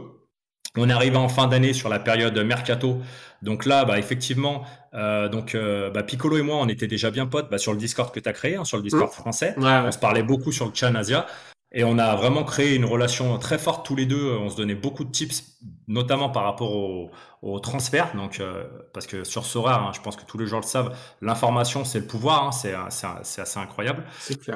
On 0.76 0.88
est 0.88 0.92
arrivé 0.92 1.16
en 1.16 1.28
fin 1.28 1.48
d'année 1.48 1.74
sur 1.74 1.88
la 1.90 1.98
période 1.98 2.37
mercato. 2.38 3.00
Donc 3.42 3.66
là, 3.66 3.85
bah, 3.85 3.98
effectivement, 3.98 4.64
euh, 4.94 5.28
donc 5.28 5.55
euh, 5.55 5.90
bah, 5.90 6.02
Piccolo 6.02 6.38
et 6.38 6.42
moi, 6.42 6.57
on 6.57 6.68
était 6.68 6.87
déjà 6.87 7.11
bien 7.11 7.26
potes 7.26 7.50
bah, 7.50 7.59
sur 7.59 7.72
le 7.72 7.78
Discord 7.78 8.11
que 8.11 8.20
tu 8.20 8.28
as 8.28 8.33
créé, 8.33 8.57
hein, 8.57 8.64
sur 8.64 8.78
le 8.78 8.83
Discord 8.83 9.11
mmh. 9.11 9.12
français. 9.12 9.55
On 9.59 9.92
se 9.92 9.98
parlait 9.98 10.22
beaucoup 10.22 10.50
sur 10.50 10.66
le 10.66 10.72
Chan 10.74 10.94
Asia. 10.94 11.26
Et 11.75 11.85
on 11.85 11.99
a 11.99 12.15
vraiment 12.17 12.45
créé 12.45 12.75
une 12.75 12.85
relation 12.85 13.39
très 13.39 13.59
forte 13.59 13.87
tous 13.87 13.97
les 13.97 14.05
deux. 14.05 14.37
On 14.37 14.51
se 14.51 14.57
donnait 14.57 14.75
beaucoup 14.75 15.05
de 15.05 15.11
tips, 15.11 15.59
notamment 15.89 16.29
par 16.29 16.45
rapport 16.45 16.77
au, 16.77 17.11
au 17.41 17.59
transfert. 17.61 18.15
Donc, 18.15 18.41
euh, 18.41 18.65
parce 18.93 19.07
que 19.07 19.25
sur 19.25 19.47
Sora, 19.47 19.81
hein, 19.81 19.93
je 19.95 20.01
pense 20.01 20.17
que 20.17 20.25
tous 20.25 20.37
les 20.37 20.47
gens 20.47 20.59
le 20.59 20.67
savent, 20.67 20.95
l'information 21.23 21.85
c'est 21.85 22.01
le 22.01 22.07
pouvoir. 22.07 22.45
Hein, 22.45 22.51
c'est 22.53 23.41
assez 23.41 23.59
incroyable. 23.59 24.05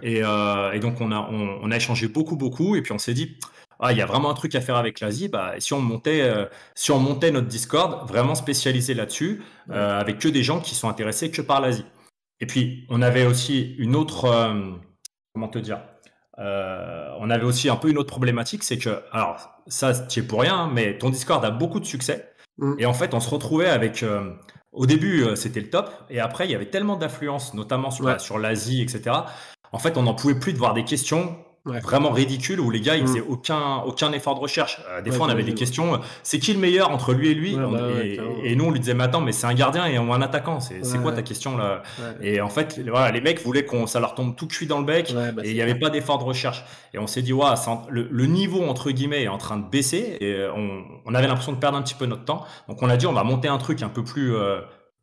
Et, 0.02 0.22
euh, 0.22 0.72
et, 0.72 0.78
donc 0.80 1.00
on 1.00 1.10
a 1.10 1.20
on, 1.30 1.58
on, 1.62 1.70
a 1.70 1.76
échangé 1.76 2.06
beaucoup 2.08 2.36
beaucoup. 2.36 2.76
Et 2.76 2.82
puis 2.82 2.92
on 2.92 2.98
s'est 2.98 3.14
dit, 3.14 3.38
ah, 3.78 3.92
il 3.92 3.98
y 3.98 4.02
a 4.02 4.06
vraiment 4.06 4.30
un 4.30 4.34
truc 4.34 4.54
à 4.54 4.60
faire 4.60 4.76
avec 4.76 5.00
l'Asie. 5.00 5.28
Bah, 5.28 5.54
si 5.58 5.74
on 5.74 5.80
montait, 5.80 6.22
euh, 6.22 6.46
si 6.74 6.90
on 6.92 6.98
montait 6.98 7.30
notre 7.30 7.46
Discord 7.48 8.08
vraiment 8.08 8.34
spécialisé 8.34 8.94
là-dessus, 8.94 9.42
euh, 9.70 10.00
avec 10.00 10.18
que 10.18 10.28
des 10.28 10.42
gens 10.42 10.60
qui 10.60 10.74
sont 10.74 10.88
intéressés 10.88 11.30
que 11.30 11.42
par 11.42 11.60
l'Asie. 11.60 11.84
Et 12.40 12.46
puis 12.46 12.86
on 12.88 13.02
avait 13.02 13.26
aussi 13.26 13.74
une 13.78 13.96
autre, 13.96 14.26
euh, 14.26 14.72
comment 15.34 15.48
te 15.48 15.58
dire 15.58 15.80
euh, 16.38 17.08
on 17.18 17.30
avait 17.30 17.44
aussi 17.44 17.68
un 17.68 17.76
peu 17.76 17.88
une 17.88 17.98
autre 17.98 18.10
problématique, 18.10 18.62
c'est 18.62 18.78
que, 18.78 19.02
alors 19.12 19.50
ça, 19.66 19.94
tu 19.94 20.20
es 20.20 20.22
pour 20.22 20.40
rien, 20.40 20.70
mais 20.72 20.98
ton 20.98 21.10
Discord 21.10 21.44
a 21.44 21.50
beaucoup 21.50 21.80
de 21.80 21.86
succès. 21.86 22.30
Mm. 22.58 22.74
Et 22.78 22.86
en 22.86 22.92
fait, 22.92 23.14
on 23.14 23.20
se 23.20 23.30
retrouvait 23.30 23.68
avec, 23.68 24.02
euh, 24.02 24.32
au 24.72 24.86
début, 24.86 25.22
euh, 25.22 25.36
c'était 25.36 25.60
le 25.60 25.70
top, 25.70 25.90
et 26.10 26.20
après, 26.20 26.46
il 26.46 26.50
y 26.50 26.54
avait 26.54 26.70
tellement 26.70 26.96
d'influence, 26.96 27.54
notamment 27.54 27.90
sur, 27.90 28.20
sur 28.20 28.38
l'Asie, 28.38 28.82
etc. 28.82 29.16
En 29.72 29.78
fait, 29.78 29.96
on 29.96 30.02
n'en 30.02 30.14
pouvait 30.14 30.38
plus 30.38 30.52
de 30.52 30.58
voir 30.58 30.74
des 30.74 30.84
questions 30.84 31.36
vraiment 31.66 32.10
ridicule 32.10 32.60
où 32.60 32.70
les 32.70 32.80
gars 32.80 32.96
ils 32.96 33.04
mm. 33.04 33.06
faisaient 33.06 33.24
aucun 33.26 33.78
aucun 33.86 34.12
effort 34.12 34.34
de 34.34 34.40
recherche. 34.40 34.80
Euh, 34.88 35.02
des 35.02 35.10
fois 35.10 35.26
on 35.26 35.28
avait 35.28 35.42
des 35.42 35.54
questions, 35.54 35.94
euh, 35.94 35.98
c'est 36.22 36.38
qui 36.38 36.52
le 36.52 36.60
meilleur 36.60 36.90
entre 36.90 37.12
lui 37.12 37.30
et 37.30 37.34
lui 37.34 37.56
bah 37.56 37.66
et, 38.42 38.56
nous 38.56 38.64
on 38.64 38.70
lui 38.70 38.80
disait 38.80 38.94
mais 38.94 39.04
attends 39.04 39.20
mais 39.20 39.32
c'est 39.32 39.46
un 39.46 39.54
gardien 39.54 39.86
et 39.86 39.96
un 39.96 40.22
attaquant, 40.22 40.60
c'est 40.60 41.02
quoi 41.02 41.12
ta 41.12 41.22
question 41.22 41.56
là 41.56 41.82
Et 42.20 42.40
en 42.40 42.48
fait 42.48 42.80
voilà 42.88 43.10
les 43.10 43.20
mecs 43.20 43.40
voulaient 43.40 43.64
qu'on 43.64 43.86
ça 43.86 44.00
leur 44.00 44.14
tombe 44.14 44.36
tout 44.36 44.46
cuit 44.46 44.66
dans 44.66 44.78
le 44.78 44.84
bec 44.84 45.12
bah, 45.14 45.42
et 45.44 45.50
il 45.50 45.54
n'y 45.54 45.62
avait 45.62 45.74
pas 45.74 45.90
d'effort 45.90 46.18
de 46.18 46.24
recherche. 46.24 46.64
Et 46.94 46.98
on 46.98 47.06
s'est 47.06 47.22
dit 47.22 47.32
ouais, 47.32 47.46
le, 47.90 48.08
le, 48.10 48.26
niveau 48.26 48.62
entre 48.64 48.90
guillemets 48.90 49.24
est 49.24 49.28
en 49.28 49.38
train 49.38 49.56
de 49.56 49.68
baisser 49.68 50.16
et 50.20 50.46
on, 50.54 50.82
on 51.04 51.14
avait 51.14 51.26
l'impression 51.26 51.52
de 51.52 51.58
perdre 51.58 51.76
un 51.76 51.82
petit 51.82 51.94
peu 51.94 52.06
notre 52.06 52.24
temps. 52.24 52.44
Donc 52.68 52.82
on 52.82 52.88
a 52.88 52.96
dit 52.96 53.06
on 53.06 53.12
va 53.12 53.24
monter 53.24 53.48
un 53.48 53.58
truc 53.58 53.82
un 53.82 53.88
peu 53.88 54.02
plus 54.02 54.34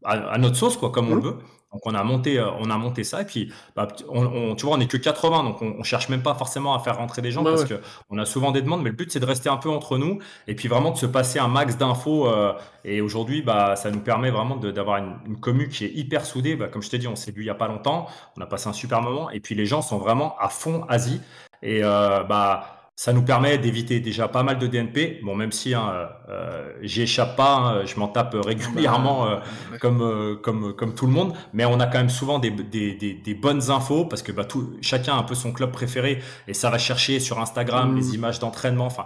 à, 0.04 0.38
notre 0.38 0.56
sauce, 0.56 0.78
quoi, 0.78 0.92
comme 0.92 1.12
on 1.12 1.16
le 1.16 1.22
veut. 1.22 1.36
Donc 1.74 1.82
on 1.86 1.94
a 1.96 2.04
monté, 2.04 2.40
euh, 2.40 2.50
on 2.60 2.70
a 2.70 2.78
monté 2.78 3.04
ça 3.04 3.22
et 3.22 3.26
puis 3.26 3.52
bah, 3.76 3.88
on, 4.10 4.56
tu 4.56 4.66
vois, 4.66 4.76
on 4.78 4.80
est 4.80 4.88
que 4.88 4.98
80, 4.98 5.44
donc 5.44 5.62
on, 5.62 5.76
on, 5.80 5.84
cherche 5.84 6.08
même 6.10 6.22
pas 6.22 6.36
forcément 6.36 6.76
à 6.76 6.80
faire 6.80 6.98
rentrer 6.98 7.22
des 7.22 7.32
gens 7.32 7.44
parce 7.44 7.66
que 7.66 7.82
on 8.10 8.18
a 8.20 8.26
souvent 8.26 8.52
des 8.52 8.62
demandes, 8.62 8.84
mais 8.84 8.92
le 8.92 8.96
but 8.96 9.12
c'est 9.12 9.20
de 9.20 9.26
rester 9.26 9.50
un 9.50 9.58
peu 9.58 9.70
entre 9.70 9.98
nous 9.98 10.20
et 10.48 10.56
puis 10.56 10.68
vraiment 10.68 10.92
de 10.92 10.98
se 10.98 11.06
passer 11.06 11.40
un 11.40 11.48
max 11.48 11.78
d'infos. 11.78 12.28
Euh, 12.28 12.54
et 12.86 13.02
aujourd'hui, 13.02 13.42
bah, 13.42 13.76
ça 13.76 13.92
nous 13.92 14.02
permet 14.02 14.30
vraiment 14.30 14.56
d'avoir 14.58 14.98
une, 14.98 15.16
une 15.26 15.40
commu 15.40 15.70
qui 15.70 15.86
est 15.86 15.92
hyper 15.94 16.26
soudée. 16.26 16.56
Bah, 16.56 16.68
comme 16.68 16.84
je 16.84 16.90
t'ai 16.90 16.98
dit, 17.00 17.08
on 17.08 17.16
s'est 17.16 17.32
vu 17.32 17.42
il 17.42 17.48
y 17.48 17.50
a 17.50 17.56
pas 17.56 17.68
longtemps, 17.68 18.08
on 18.38 18.42
a 18.42 18.46
passé 18.46 18.68
un 18.68 18.74
super 18.74 19.02
moment 19.02 19.30
et 19.32 19.40
puis 19.40 19.56
les 19.56 19.66
gens 19.66 19.82
sont 19.82 19.98
vraiment 19.98 20.36
à 20.40 20.50
fond 20.50 20.86
Asie 20.90 21.22
et 21.64 21.84
euh, 21.84 22.24
bah 22.24 22.83
ça 22.96 23.12
nous 23.12 23.24
permet 23.24 23.58
d'éviter 23.58 24.00
déjà 24.00 24.28
pas 24.28 24.44
mal 24.44 24.60
de 24.60 24.68
DNP. 24.68 25.22
Bon, 25.24 25.36
même 25.36 25.52
si 25.52 25.74
hein, 25.74 25.92
euh, 25.94 26.08
euh 26.30 26.74
j'y 26.82 27.02
échappe 27.02 27.36
pas, 27.36 27.56
hein, 27.56 27.86
je 27.86 28.00
m'en 28.00 28.08
tape 28.08 28.36
régulièrement 28.46 29.28
euh, 29.28 29.38
comme, 29.80 30.02
euh, 30.02 30.36
comme, 30.36 30.76
comme 30.76 30.94
tout 30.94 31.08
le 31.08 31.12
monde, 31.12 31.34
mais 31.54 31.66
on 31.66 31.80
a 31.80 31.88
quand 31.88 31.98
même 31.98 32.10
souvent 32.10 32.40
des, 32.40 32.52
des, 32.52 32.94
des, 32.94 33.14
des 33.14 33.34
bonnes 33.34 33.72
infos 33.72 34.06
parce 34.06 34.22
que 34.22 34.32
bah, 34.32 34.46
tout, 34.46 34.78
chacun 34.82 35.16
a 35.16 35.18
un 35.18 35.24
peu 35.24 35.36
son 35.36 35.52
club 35.52 35.72
préféré 35.72 36.22
et 36.48 36.54
ça 36.54 36.70
va 36.70 36.78
chercher 36.78 37.20
sur 37.20 37.40
Instagram 37.40 37.96
les 37.96 38.04
mmh. 38.04 38.16
images 38.16 38.40
d'entraînement. 38.40 38.86
Enfin, 38.86 39.06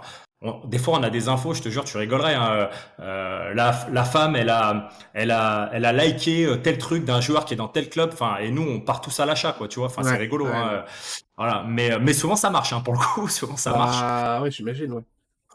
des 0.66 0.78
fois, 0.78 0.98
on 0.98 1.02
a 1.02 1.10
des 1.10 1.28
infos, 1.28 1.52
je 1.54 1.62
te 1.62 1.68
jure, 1.68 1.84
tu 1.84 1.96
rigolerais. 1.96 2.34
Hein, 2.34 2.68
euh, 3.00 3.54
la, 3.54 3.86
la, 3.90 4.04
femme, 4.04 4.36
elle 4.36 4.50
a, 4.50 4.88
elle 5.12 5.32
a, 5.32 5.68
elle 5.72 5.84
a 5.84 5.92
liké 5.92 6.46
euh, 6.46 6.56
tel 6.56 6.78
truc 6.78 7.04
d'un 7.04 7.20
joueur 7.20 7.44
qui 7.44 7.54
est 7.54 7.56
dans 7.56 7.66
tel 7.66 7.88
club. 7.88 8.10
Enfin, 8.12 8.36
et 8.36 8.50
nous, 8.50 8.62
on 8.62 8.80
part 8.80 9.00
tous 9.00 9.18
à 9.18 9.26
l'achat, 9.26 9.52
quoi. 9.52 9.66
Tu 9.66 9.80
vois. 9.80 9.86
Enfin, 9.86 10.04
c'est 10.04 10.16
rigolo. 10.16 10.46
hein, 10.46 10.84
voilà. 11.36 11.64
Mais, 11.66 11.98
mais 11.98 12.12
souvent, 12.12 12.36
ça 12.36 12.50
marche. 12.50 12.72
Hein, 12.72 12.82
pour 12.82 12.94
le 12.94 13.00
coup, 13.00 13.28
souvent, 13.28 13.56
ça 13.56 13.72
marche. 13.72 13.96
Ah 14.00 14.40
oui, 14.42 14.52
j'imagine. 14.52 14.92
Ouais. 14.92 15.02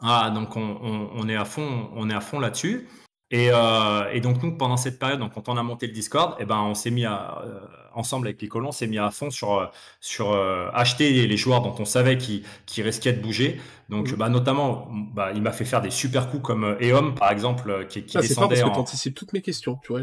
Ah, 0.02 0.30
donc 0.34 0.54
on, 0.56 0.78
on, 0.82 1.10
on, 1.14 1.28
est 1.28 1.36
à 1.36 1.44
fond, 1.46 1.88
on 1.94 2.10
est 2.10 2.14
à 2.14 2.20
fond 2.20 2.38
là-dessus. 2.38 2.86
Et, 3.30 3.48
euh, 3.50 4.10
et, 4.12 4.20
donc 4.20 4.42
nous, 4.42 4.56
pendant 4.56 4.76
cette 4.76 4.98
période, 4.98 5.18
donc, 5.18 5.32
quand 5.32 5.48
on 5.48 5.56
a 5.56 5.62
monté 5.62 5.86
le 5.86 5.92
Discord, 5.92 6.36
eh 6.38 6.44
ben, 6.44 6.58
on 6.58 6.74
s'est 6.74 6.90
mis 6.90 7.06
à, 7.06 7.42
euh, 7.44 7.60
ensemble 7.94 8.26
avec 8.26 8.36
Piccolo, 8.36 8.68
on 8.68 8.72
s'est 8.72 8.86
mis 8.86 8.98
à 8.98 9.10
fond 9.10 9.30
sur, 9.30 9.54
euh, 9.54 9.66
sur 10.00 10.32
euh, 10.32 10.68
acheter 10.74 11.26
les 11.26 11.36
joueurs 11.36 11.62
dont 11.62 11.74
on 11.78 11.86
savait 11.86 12.18
qui, 12.18 12.44
qui 12.66 12.82
risquaient 12.82 13.14
de 13.14 13.22
bouger. 13.22 13.60
Donc, 13.88 14.12
mmh. 14.12 14.16
bah, 14.16 14.28
notamment, 14.28 14.88
bah, 15.14 15.32
il 15.34 15.40
m'a 15.40 15.52
fait 15.52 15.64
faire 15.64 15.80
des 15.80 15.90
super 15.90 16.30
coups 16.30 16.42
comme 16.42 16.76
Eom, 16.80 17.14
par 17.14 17.32
exemple, 17.32 17.86
qui, 17.88 18.04
qui 18.04 18.18
ah, 18.18 18.20
descendait. 18.20 18.56
C'est 18.56 18.62
parce 18.62 18.72
que 18.72 18.74
tu 18.76 18.80
anticipes 18.80 19.14
toutes 19.14 19.32
mes 19.32 19.42
questions. 19.42 19.80
Tu 19.82 19.92
vois, 19.92 20.02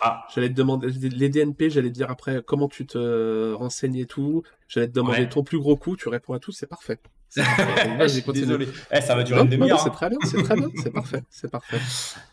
ah. 0.00 0.24
j'allais 0.32 0.48
te 0.48 0.54
demander 0.54 0.88
les 0.88 1.28
DNP, 1.28 1.70
j'allais 1.70 1.90
te 1.90 1.94
dire 1.94 2.10
après 2.10 2.40
comment 2.46 2.68
tu 2.68 2.86
te 2.86 3.52
renseignes 3.52 3.96
et 3.96 4.06
tout. 4.06 4.42
J'allais 4.68 4.88
te 4.88 4.92
demander 4.92 5.28
ton 5.28 5.42
plus 5.42 5.58
gros 5.58 5.76
coup, 5.76 5.96
tu 5.96 6.08
réponds 6.08 6.34
à 6.34 6.38
tout, 6.38 6.52
c'est 6.52 6.68
parfait. 6.68 6.98
Désolé. 8.32 8.68
Eh, 8.92 9.00
ça 9.00 9.14
va 9.14 9.22
durer 9.22 9.40
une 9.42 9.48
demi-heure. 9.48 9.80
C'est 9.80 9.88
hein. 9.88 9.92
très 9.92 10.08
bien, 10.08 10.18
c'est 10.24 10.42
très 10.42 10.54
bien, 10.54 10.68
c'est 10.82 10.90
parfait, 10.92 11.22
c'est 11.30 11.50
parfait. 11.50 11.78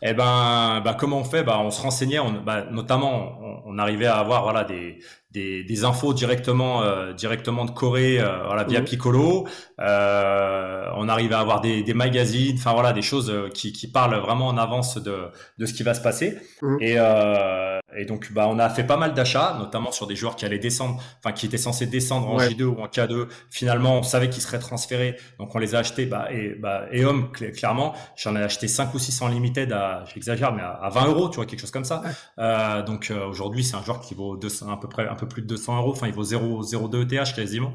Eh 0.00 0.12
ben, 0.14 0.80
bah, 0.84 0.96
comment 0.98 1.18
on 1.18 1.24
fait? 1.24 1.42
Bah, 1.42 1.58
On 1.60 1.70
se 1.70 1.80
renseignait, 1.80 2.18
on, 2.18 2.42
bah, 2.42 2.66
notamment, 2.70 3.38
on, 3.40 3.74
on, 3.74 3.78
arrivait 3.78 4.06
à 4.06 4.18
avoir 4.18 4.44
voilà, 4.44 4.64
des, 4.64 4.98
des, 5.32 5.64
des 5.64 5.84
infos 5.84 6.14
directement, 6.14 6.82
euh, 6.82 7.12
directement 7.14 7.64
de 7.64 7.70
Corée 7.72 8.20
euh, 8.20 8.44
voilà, 8.46 8.64
via. 8.64 8.82
Piccolo. 8.82 9.46
Euh, 9.80 10.86
on 10.96 11.08
arrivait 11.08 11.34
à 11.34 11.40
avoir 11.40 11.60
des, 11.60 11.82
des 11.82 11.94
magazines, 11.94 12.56
enfin 12.58 12.72
voilà, 12.72 12.92
des 12.92 13.02
choses 13.02 13.32
qui, 13.54 13.72
qui 13.72 13.90
parlent 13.90 14.14
vraiment 14.20 14.48
en 14.48 14.58
avance 14.58 14.98
de, 14.98 15.28
de 15.58 15.66
ce 15.66 15.72
qui 15.72 15.82
va 15.82 15.94
se 15.94 16.00
passer. 16.02 16.38
Mmh. 16.60 16.76
Et, 16.80 16.94
euh, 16.96 17.71
et 17.96 18.04
donc, 18.04 18.32
bah, 18.32 18.46
on 18.48 18.58
a 18.58 18.68
fait 18.68 18.84
pas 18.84 18.96
mal 18.96 19.14
d'achats, 19.14 19.56
notamment 19.58 19.92
sur 19.92 20.06
des 20.06 20.16
joueurs 20.16 20.36
qui 20.36 20.44
allaient 20.44 20.58
descendre, 20.58 21.02
enfin 21.18 21.32
qui 21.32 21.46
étaient 21.46 21.58
censés 21.58 21.86
descendre 21.86 22.28
en 22.28 22.38
J2 22.38 22.62
ou 22.62 22.80
en 22.80 22.86
K2. 22.86 23.28
Finalement, 23.50 23.98
on 23.98 24.02
savait 24.02 24.30
qu'ils 24.30 24.42
seraient 24.42 24.58
transférés, 24.58 25.16
donc 25.38 25.54
on 25.54 25.58
les 25.58 25.74
a 25.74 25.78
achetés. 25.78 26.06
Bah, 26.06 26.28
et 26.30 26.54
bah, 26.54 26.86
et 26.90 27.04
homme, 27.04 27.30
clairement, 27.32 27.94
j'en 28.16 28.36
ai 28.36 28.42
acheté 28.42 28.68
5 28.68 28.94
ou 28.94 28.98
6 28.98 29.22
en 29.22 29.28
limited 29.28 29.72
à, 29.72 30.04
j'exagère, 30.12 30.52
mais 30.52 30.62
à, 30.62 30.88
20 30.92 31.06
euros, 31.06 31.28
tu 31.28 31.36
vois, 31.36 31.46
quelque 31.46 31.60
chose 31.60 31.70
comme 31.70 31.84
ça. 31.84 32.02
Euh, 32.38 32.82
donc 32.82 33.12
aujourd'hui, 33.28 33.64
c'est 33.64 33.76
un 33.76 33.82
joueur 33.82 34.00
qui 34.00 34.14
vaut 34.14 34.36
200, 34.36 34.70
à 34.70 34.76
peu 34.76 34.88
près 34.88 35.08
un 35.08 35.14
peu 35.14 35.26
plus 35.26 35.42
de 35.42 35.46
200 35.46 35.78
euros. 35.78 35.92
Enfin, 35.92 36.06
il 36.06 36.14
vaut 36.14 36.24
0,02 36.24 37.02
ETH 37.02 37.34
quasiment. 37.34 37.72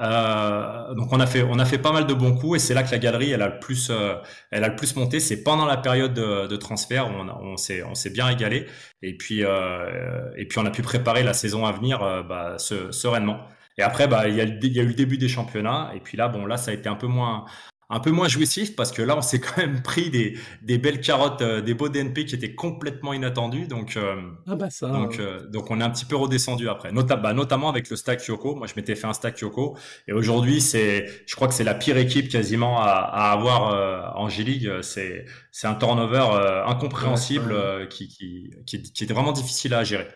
Euh, 0.00 0.94
donc 0.94 1.12
on 1.12 1.18
a 1.18 1.26
fait 1.26 1.42
on 1.42 1.58
a 1.58 1.64
fait 1.64 1.78
pas 1.78 1.92
mal 1.92 2.06
de 2.06 2.14
bons 2.14 2.36
coups 2.36 2.56
et 2.56 2.58
c'est 2.60 2.74
là 2.74 2.84
que 2.84 2.90
la 2.92 2.98
galerie 2.98 3.32
elle 3.32 3.42
a 3.42 3.48
le 3.48 3.58
plus 3.58 3.90
euh, 3.90 4.14
elle 4.50 4.64
a 4.64 4.68
le 4.68 4.76
plus 4.76 4.94
monté. 4.96 5.18
C'est 5.20 5.42
pendant 5.42 5.66
la 5.66 5.76
période 5.76 6.14
de, 6.14 6.46
de 6.46 6.56
transfert 6.56 7.08
où 7.08 7.14
on, 7.14 7.56
s'est 7.56 7.82
on 7.82 7.94
s'est 7.94 8.10
bien 8.10 8.26
régalé 8.26 8.66
et 9.02 9.16
puis 9.16 9.44
euh, 9.44 10.30
et 10.36 10.46
puis 10.46 10.58
on 10.58 10.66
a 10.66 10.70
pu 10.70 10.82
préparer 10.82 11.22
la 11.24 11.34
saison 11.34 11.66
à 11.66 11.72
venir 11.72 12.02
euh, 12.02 12.22
bah, 12.22 12.56
sereinement. 12.58 13.40
Et 13.76 13.82
après 13.82 14.08
bah 14.08 14.28
il 14.28 14.36
y 14.36 14.40
a, 14.40 14.44
y 14.44 14.80
a 14.80 14.82
eu 14.82 14.88
le 14.88 14.94
début 14.94 15.18
des 15.18 15.28
championnats 15.28 15.90
et 15.94 16.00
puis 16.00 16.16
là 16.16 16.28
bon 16.28 16.46
là 16.46 16.56
ça 16.56 16.70
a 16.70 16.74
été 16.74 16.88
un 16.88 16.96
peu 16.96 17.06
moins 17.06 17.44
un 17.90 18.00
peu 18.00 18.10
moins 18.10 18.28
jouissif 18.28 18.76
parce 18.76 18.92
que 18.92 19.00
là, 19.00 19.16
on 19.16 19.22
s'est 19.22 19.40
quand 19.40 19.56
même 19.56 19.82
pris 19.82 20.10
des, 20.10 20.38
des 20.62 20.78
belles 20.78 21.00
carottes, 21.00 21.42
euh, 21.42 21.60
des 21.60 21.74
beaux 21.74 21.88
DNP 21.88 22.26
qui 22.26 22.34
étaient 22.34 22.54
complètement 22.54 23.12
inattendus. 23.12 23.66
Donc, 23.66 23.96
euh, 23.96 24.20
ah 24.46 24.56
bah 24.56 24.70
ça, 24.70 24.88
donc, 24.88 25.18
euh, 25.18 25.46
donc, 25.48 25.70
on 25.70 25.80
est 25.80 25.84
un 25.84 25.90
petit 25.90 26.04
peu 26.04 26.16
redescendu 26.16 26.68
après, 26.68 26.92
Nota 26.92 27.16
bah, 27.16 27.32
notamment 27.32 27.68
avec 27.68 27.88
le 27.88 27.96
stack 27.96 28.24
Yoko. 28.26 28.54
Moi, 28.56 28.66
je 28.66 28.74
m'étais 28.76 28.94
fait 28.94 29.06
un 29.06 29.12
stack 29.12 29.40
Yoko 29.40 29.76
et 30.06 30.12
aujourd'hui, 30.12 30.60
c'est, 30.60 31.06
je 31.26 31.34
crois 31.34 31.48
que 31.48 31.54
c'est 31.54 31.64
la 31.64 31.74
pire 31.74 31.96
équipe 31.96 32.28
quasiment 32.28 32.80
à, 32.80 32.88
à 32.88 33.32
avoir 33.32 34.16
en 34.18 34.28
G-League. 34.28 34.70
C'est, 34.82 35.24
c'est 35.50 35.66
un 35.66 35.74
turnover 35.74 36.62
incompréhensible 36.66 37.88
Qui, 37.88 38.08
qui, 38.08 38.50
qui, 38.66 38.82
qui, 38.82 39.04
est 39.04 39.12
vraiment 39.12 39.32
difficile 39.32 39.74
à 39.74 39.84
gérer. 39.84 40.08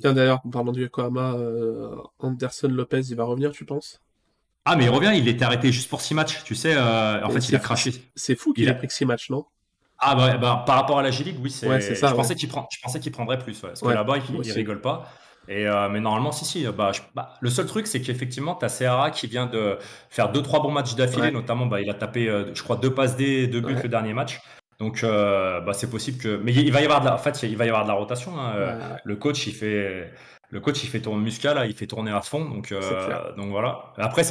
Tiens, 0.00 0.12
d'ailleurs, 0.12 0.40
en 0.44 0.50
parlant 0.50 0.72
du 0.72 0.82
Yokohama, 0.82 1.36
Anderson 2.18 2.68
Lopez, 2.68 3.02
il 3.10 3.16
va 3.16 3.24
revenir, 3.24 3.52
tu 3.52 3.64
penses? 3.64 4.00
Ah, 4.64 4.76
mais 4.76 4.84
il 4.84 4.90
revient, 4.90 5.12
il 5.14 5.28
était 5.28 5.44
arrêté 5.44 5.70
juste 5.72 5.90
pour 5.90 6.00
6 6.00 6.14
matchs, 6.14 6.42
tu 6.44 6.54
sais. 6.54 6.74
Euh, 6.74 7.24
en 7.24 7.30
fait, 7.30 7.48
il 7.48 7.56
a 7.56 7.58
craché. 7.58 7.92
C'est 8.16 8.34
fou 8.34 8.52
qu'il 8.52 8.68
ait 8.68 8.74
pris 8.74 8.86
que 8.86 8.92
6 8.92 9.04
matchs, 9.04 9.30
non? 9.30 9.44
Ah, 9.98 10.14
bah, 10.14 10.36
bah, 10.36 10.64
par 10.66 10.76
rapport 10.76 10.98
à 10.98 11.02
la 11.02 11.10
G-League, 11.10 11.38
oui, 11.40 11.50
c'est. 11.50 11.68
Ouais, 11.68 11.80
ça, 11.80 12.08
je, 12.08 12.14
pensais 12.14 12.34
qu'il 12.34 12.48
prend... 12.48 12.66
je 12.70 12.78
pensais 12.80 13.00
qu'il 13.00 13.12
prendrait 13.12 13.38
plus, 13.38 13.58
parce 13.60 13.80
que 13.80 13.88
là-bas, 13.88 14.16
il, 14.18 14.46
il 14.46 14.52
rigole 14.52 14.80
pas. 14.80 15.08
Et 15.48 15.66
euh, 15.66 15.88
mais 15.88 16.00
normalement, 16.00 16.32
si, 16.32 16.44
si. 16.44 16.66
Bah, 16.66 16.92
bah, 17.14 17.34
le 17.40 17.50
seul 17.50 17.66
truc, 17.66 17.86
c'est 17.86 18.00
qu'effectivement, 18.00 18.54
tu 18.54 18.64
as 18.64 18.68
Serra 18.68 19.10
qui 19.10 19.26
vient 19.26 19.46
de 19.46 19.78
faire 20.08 20.32
2-3 20.32 20.62
bons 20.62 20.70
matchs 20.70 20.94
d'affilée, 20.94 21.30
notamment, 21.30 21.66
bah, 21.66 21.80
il 21.80 21.90
a 21.90 21.94
tapé, 21.94 22.28
euh, 22.28 22.54
je 22.54 22.62
crois, 22.62 22.76
2 22.76 22.94
passes 22.94 23.16
D, 23.16 23.46
2 23.46 23.60
buts 23.60 23.76
le 23.82 23.88
dernier 23.88 24.14
match. 24.14 24.40
Donc, 24.80 25.04
euh, 25.04 25.60
bah, 25.60 25.72
c'est 25.74 25.90
possible 25.90 26.18
que. 26.18 26.40
Mais 26.42 26.52
il 26.52 26.72
va 26.72 26.80
y 26.80 26.84
avoir 26.84 27.00
de 27.00 27.06
la, 27.06 27.14
en 27.14 27.18
fait, 27.18 27.42
il 27.42 27.56
va 27.56 27.66
y 27.66 27.68
avoir 27.68 27.84
de 27.84 27.88
la 27.88 27.94
rotation. 27.94 28.38
Hein. 28.38 28.98
Le 29.04 29.16
coach, 29.16 29.46
il 29.46 29.54
fait 29.54 30.12
le 30.54 30.60
coach 30.60 30.84
il 30.84 30.88
fait 30.88 31.00
tourner 31.00 31.20
muscle 31.20 31.52
là, 31.52 31.66
il 31.66 31.74
fait 31.74 31.88
tourner 31.88 32.12
à 32.12 32.22
fond, 32.22 32.44
donc 32.48 32.70
euh, 32.70 33.34
donc 33.36 33.50
voilà. 33.50 33.92
Après, 33.98 34.22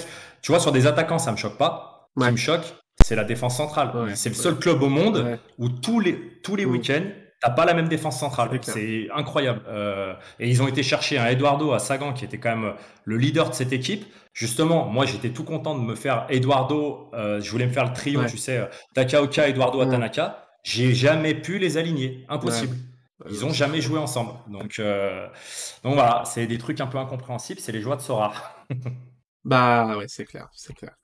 tu 0.41 0.51
vois 0.53 0.59
sur 0.61 0.71
des 0.71 0.87
attaquants 0.87 1.19
ça 1.19 1.33
me 1.33 1.37
choque 1.37 1.57
pas. 1.57 2.09
Ce 2.17 2.25
qui 2.25 2.31
me 2.31 2.37
choque, 2.37 2.63
c'est 3.03 3.15
la 3.15 3.25
défense 3.25 3.57
centrale. 3.57 3.91
c'est 4.15 4.29
le 4.29 4.35
seul 4.35 4.55
club 4.55 4.81
au 4.81 4.89
monde 4.89 5.37
où 5.59 5.67
tous 5.67 5.99
les 5.99 6.39
tous 6.41 6.55
les 6.55 6.65
mm. 6.65 6.71
week-ends 6.71 7.09
t'as 7.41 7.49
pas 7.49 7.65
la 7.65 7.73
même 7.73 7.89
défense 7.89 8.17
centrale. 8.21 8.57
C'est 8.61 9.09
incroyable. 9.13 9.63
Euh, 9.67 10.13
et 10.39 10.49
ils 10.49 10.63
ont 10.63 10.67
été 10.69 10.81
chercher 10.81 11.17
un 11.17 11.25
Eduardo 11.25 11.73
à 11.73 11.79
Sagan 11.79 12.13
qui 12.13 12.23
était 12.23 12.37
quand 12.37 12.55
même 12.55 12.73
le 13.03 13.17
leader 13.17 13.49
de 13.49 13.53
cette 13.53 13.73
équipe. 13.73 14.05
Justement, 14.31 14.85
moi 14.85 15.05
j'étais 15.05 15.31
tout 15.31 15.43
content 15.43 15.77
de 15.77 15.83
me 15.83 15.95
faire 15.95 16.25
Eduardo. 16.29 17.09
Euh, 17.13 17.41
je 17.41 17.51
voulais 17.51 17.67
me 17.67 17.73
faire 17.73 17.83
le 17.83 17.91
trio, 17.91 18.23
tu 18.27 18.37
sais, 18.37 18.65
Takaoka, 18.93 19.49
Eduardo, 19.49 19.81
Atanaka. 19.81 20.47
J'ai 20.63 20.93
jamais 20.93 21.33
pu 21.33 21.57
les 21.57 21.77
aligner, 21.77 22.25
impossible. 22.29 22.77
Ils 23.29 23.45
ont 23.45 23.53
jamais 23.53 23.81
joué 23.81 23.99
ensemble. 23.99 24.33
Donc, 24.47 24.79
euh, 24.79 25.27
donc 25.83 25.95
voilà, 25.95 26.23
c'est 26.25 26.47
des 26.47 26.57
trucs 26.57 26.79
un 26.81 26.87
peu 26.87 26.97
incompréhensibles. 26.97 27.59
C'est 27.59 27.71
les 27.71 27.81
joies 27.81 27.95
de 27.95 28.01
Sora. 28.01 28.33
bah 29.45 29.97
ouais, 29.97 30.07
c'est 30.07 30.25
clair, 30.25 30.49
c'est 30.53 30.73
clair. 30.73 30.95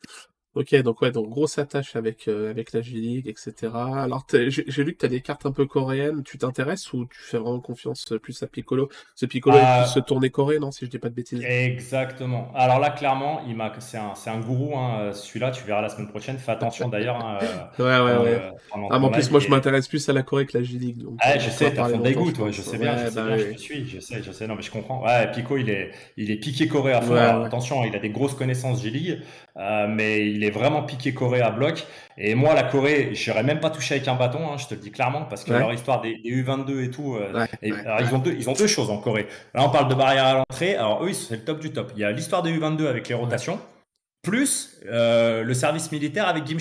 Ok, 0.55 0.75
donc 0.81 0.99
ouais, 1.03 1.11
donc 1.11 1.29
grosse 1.29 1.59
attache 1.59 1.95
avec, 1.95 2.27
euh, 2.27 2.49
avec 2.49 2.73
la 2.73 2.81
G-League, 2.81 3.27
etc. 3.27 3.71
Alors 3.71 4.25
j'ai 4.31 4.83
lu 4.83 4.93
que 4.93 4.97
tu 4.97 5.05
as 5.05 5.09
des 5.09 5.21
cartes 5.21 5.45
un 5.45 5.51
peu 5.51 5.67
coréennes, 5.67 6.23
tu 6.23 6.39
t'intéresses 6.39 6.91
ou 6.91 7.05
tu 7.05 7.19
fais 7.19 7.37
vraiment 7.37 7.59
confiance 7.59 8.11
plus 8.19 8.41
à 8.41 8.47
Piccolo? 8.47 8.89
Ce 9.13 9.27
Piccolo 9.27 9.57
est 9.57 9.63
euh, 9.63 9.83
plus 9.83 9.91
se 9.91 9.99
tourner 9.99 10.31
corée, 10.31 10.57
non, 10.57 10.71
si 10.71 10.85
je 10.85 10.89
dis 10.89 10.97
pas 10.97 11.09
de 11.09 11.13
bêtises? 11.13 11.43
Exactement. 11.43 12.51
Alors 12.55 12.79
là, 12.79 12.89
clairement, 12.89 13.43
il 13.47 13.55
m'a, 13.55 13.71
c'est 13.77 13.99
un, 13.99 14.13
un 14.25 14.39
gourou, 14.39 14.75
hein, 14.75 15.11
celui-là, 15.13 15.51
tu 15.51 15.63
verras 15.65 15.81
la 15.81 15.89
semaine 15.89 16.09
prochaine, 16.09 16.39
fais 16.39 16.51
attention 16.51 16.89
d'ailleurs. 16.89 17.23
Hein, 17.23 17.37
ouais, 17.79 17.85
ouais, 17.85 18.17
ouais. 18.17 18.41
ah, 18.89 18.97
mais 18.97 19.05
en 19.05 19.11
plus, 19.11 19.29
moi 19.29 19.39
je 19.39 19.49
m'intéresse 19.49 19.87
plus 19.87 20.09
à 20.09 20.13
la 20.13 20.23
Corée 20.23 20.47
que 20.47 20.57
la 20.57 20.63
G-League. 20.63 21.05
Ah, 21.19 21.37
je 21.37 21.51
sais, 21.51 21.71
t'as 21.75 21.89
fond 21.89 21.99
d'égout, 21.99 22.31
toi, 22.31 22.49
je 22.49 22.63
sais 22.63 22.79
bien, 22.79 22.97
je, 22.97 23.09
sais 23.09 23.15
bah 23.15 23.35
bien 23.35 23.45
je 23.51 23.57
suis, 23.57 23.87
je 23.87 23.99
sais, 23.99 24.23
je 24.23 24.31
sais, 24.31 24.47
non 24.47 24.55
mais 24.55 24.63
je 24.63 24.71
comprends. 24.71 25.05
Ouais, 25.05 25.29
Pico, 25.31 25.57
il 25.57 25.69
est, 25.69 25.91
il 26.17 26.31
est 26.31 26.37
piqué 26.37 26.67
Corée 26.67 26.93
à 26.93 27.01
fond. 27.01 27.13
attention, 27.13 27.83
il 27.83 27.95
a 27.95 27.99
des 27.99 28.09
grosses 28.09 28.33
connaissances 28.33 28.81
G-League. 28.81 29.19
Euh, 29.59 29.87
mais 29.89 30.29
il 30.29 30.43
est 30.45 30.48
vraiment 30.49 30.83
piqué 30.83 31.13
Corée 31.13 31.41
à 31.41 31.51
bloc. 31.51 31.85
Et 32.17 32.35
moi, 32.35 32.53
la 32.53 32.63
Corée, 32.63 33.11
je 33.13 33.29
n'aurais 33.29 33.43
même 33.43 33.59
pas 33.59 33.69
touché 33.69 33.95
avec 33.95 34.07
un 34.07 34.15
bâton, 34.15 34.39
hein, 34.51 34.57
je 34.57 34.67
te 34.67 34.73
le 34.73 34.79
dis 34.79 34.91
clairement, 34.91 35.23
parce 35.23 35.43
que 35.43 35.51
leur 35.51 35.71
histoire 35.73 36.01
des, 36.01 36.15
U22 36.15 36.83
et 36.83 36.91
tout, 36.91 37.15
euh, 37.15 37.45
Ils, 37.61 37.73
ont 38.13 38.19
deux, 38.19 38.33
ils 38.33 38.49
ont 38.49 38.53
deux 38.53 38.67
choses 38.67 38.89
en 38.89 38.97
Corée. 38.97 39.27
Là, 39.53 39.63
on 39.63 39.69
parle 39.69 39.89
de 39.89 39.95
barrière 39.95 40.25
à 40.25 40.33
l'entrée. 40.35 40.75
Alors, 40.75 41.03
eux, 41.05 41.13
c'est 41.13 41.37
le 41.37 41.43
top 41.43 41.59
du 41.59 41.71
top. 41.71 41.91
Il 41.95 42.01
y 42.01 42.03
a 42.03 42.11
l'histoire 42.11 42.43
des 42.43 42.51
U22 42.51 42.87
avec 42.87 43.07
les 43.07 43.15
rotations, 43.15 43.59
plus 44.21 44.79
euh, 44.87 45.43
le 45.43 45.53
service 45.53 45.91
militaire 45.91 46.27
avec 46.27 46.43
Kim 46.43 46.57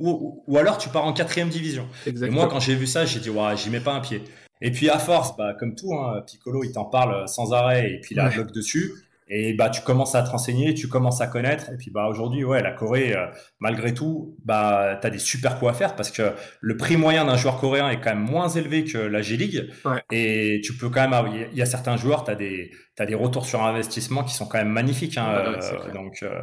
Ou, 0.00 0.42
ou, 0.46 0.58
alors, 0.58 0.78
tu 0.78 0.88
pars 0.88 1.04
en 1.04 1.12
quatrième 1.12 1.48
division. 1.48 1.86
Et 2.06 2.30
moi, 2.30 2.48
quand 2.48 2.60
j'ai 2.60 2.74
vu 2.74 2.86
ça, 2.86 3.04
j'ai 3.04 3.20
dit, 3.20 3.30
ouais, 3.30 3.56
j'y 3.56 3.70
mets 3.70 3.80
pas 3.80 3.92
un 3.92 4.00
pied. 4.00 4.22
Et 4.60 4.72
puis, 4.72 4.88
à 4.88 4.98
force, 4.98 5.36
bah, 5.36 5.54
comme 5.58 5.74
tout, 5.74 5.94
hein, 5.94 6.22
Piccolo, 6.26 6.64
il 6.64 6.72
t'en 6.72 6.84
parle 6.84 7.28
sans 7.28 7.52
arrêt, 7.52 7.92
et 7.92 8.00
puis 8.00 8.14
il 8.14 8.20
a 8.20 8.26
un 8.26 8.30
bloc 8.30 8.52
dessus. 8.52 8.92
Et 9.30 9.54
bah, 9.54 9.70
tu 9.70 9.82
commences 9.82 10.14
à 10.14 10.22
te 10.22 10.30
renseigner, 10.30 10.74
tu 10.74 10.88
commences 10.88 11.20
à 11.20 11.26
connaître. 11.26 11.70
Et 11.70 11.76
puis 11.76 11.90
bah, 11.90 12.06
aujourd'hui, 12.06 12.44
ouais, 12.44 12.62
la 12.62 12.72
Corée, 12.72 13.14
euh, 13.14 13.26
malgré 13.60 13.92
tout, 13.94 14.36
bah, 14.44 14.98
tu 15.00 15.06
as 15.06 15.10
des 15.10 15.18
super 15.18 15.58
coups 15.58 15.70
à 15.70 15.74
faire 15.74 15.96
parce 15.96 16.10
que 16.10 16.32
le 16.60 16.76
prix 16.76 16.96
moyen 16.96 17.24
d'un 17.24 17.36
joueur 17.36 17.58
coréen 17.58 17.90
est 17.90 18.00
quand 18.00 18.10
même 18.10 18.24
moins 18.24 18.48
élevé 18.48 18.84
que 18.84 18.98
la 18.98 19.22
G-League. 19.22 19.70
Et 20.10 20.60
tu 20.64 20.74
peux 20.74 20.88
quand 20.88 21.08
même. 21.08 21.48
Il 21.52 21.58
y 21.58 21.62
a 21.62 21.66
certains 21.66 21.96
joueurs, 21.96 22.24
tu 22.24 22.30
as 22.30 22.34
des 22.34 22.70
tu 22.98 23.02
as 23.02 23.06
des 23.06 23.14
retours 23.14 23.46
sur 23.46 23.62
investissement 23.62 24.24
qui 24.24 24.34
sont 24.34 24.46
quand 24.46 24.58
même 24.58 24.72
magnifiques. 24.72 25.16
Hein, 25.18 25.28
euh, 25.30 25.92
donc, 25.92 26.18
euh, 26.24 26.42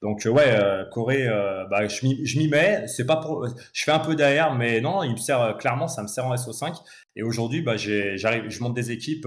donc 0.00 0.22
ouais, 0.26 0.44
euh, 0.46 0.84
Corée, 0.92 1.26
bah, 1.68 1.88
je 1.88 2.06
m'y 2.06 2.48
mets. 2.48 2.86
C'est 2.86 3.04
pas 3.04 3.16
pour, 3.16 3.48
je 3.72 3.82
fais 3.82 3.90
un 3.90 3.98
peu 3.98 4.14
derrière, 4.14 4.54
mais 4.54 4.80
non, 4.80 5.02
il 5.02 5.10
me 5.10 5.16
sert 5.16 5.56
clairement, 5.58 5.88
ça 5.88 6.02
me 6.02 6.06
sert 6.06 6.24
en 6.24 6.36
SO5. 6.36 6.76
Et 7.16 7.24
aujourd'hui, 7.24 7.62
bah, 7.62 7.76
j'arrive, 7.76 8.44
je 8.48 8.62
monte 8.62 8.74
des 8.74 8.92
équipes, 8.92 9.26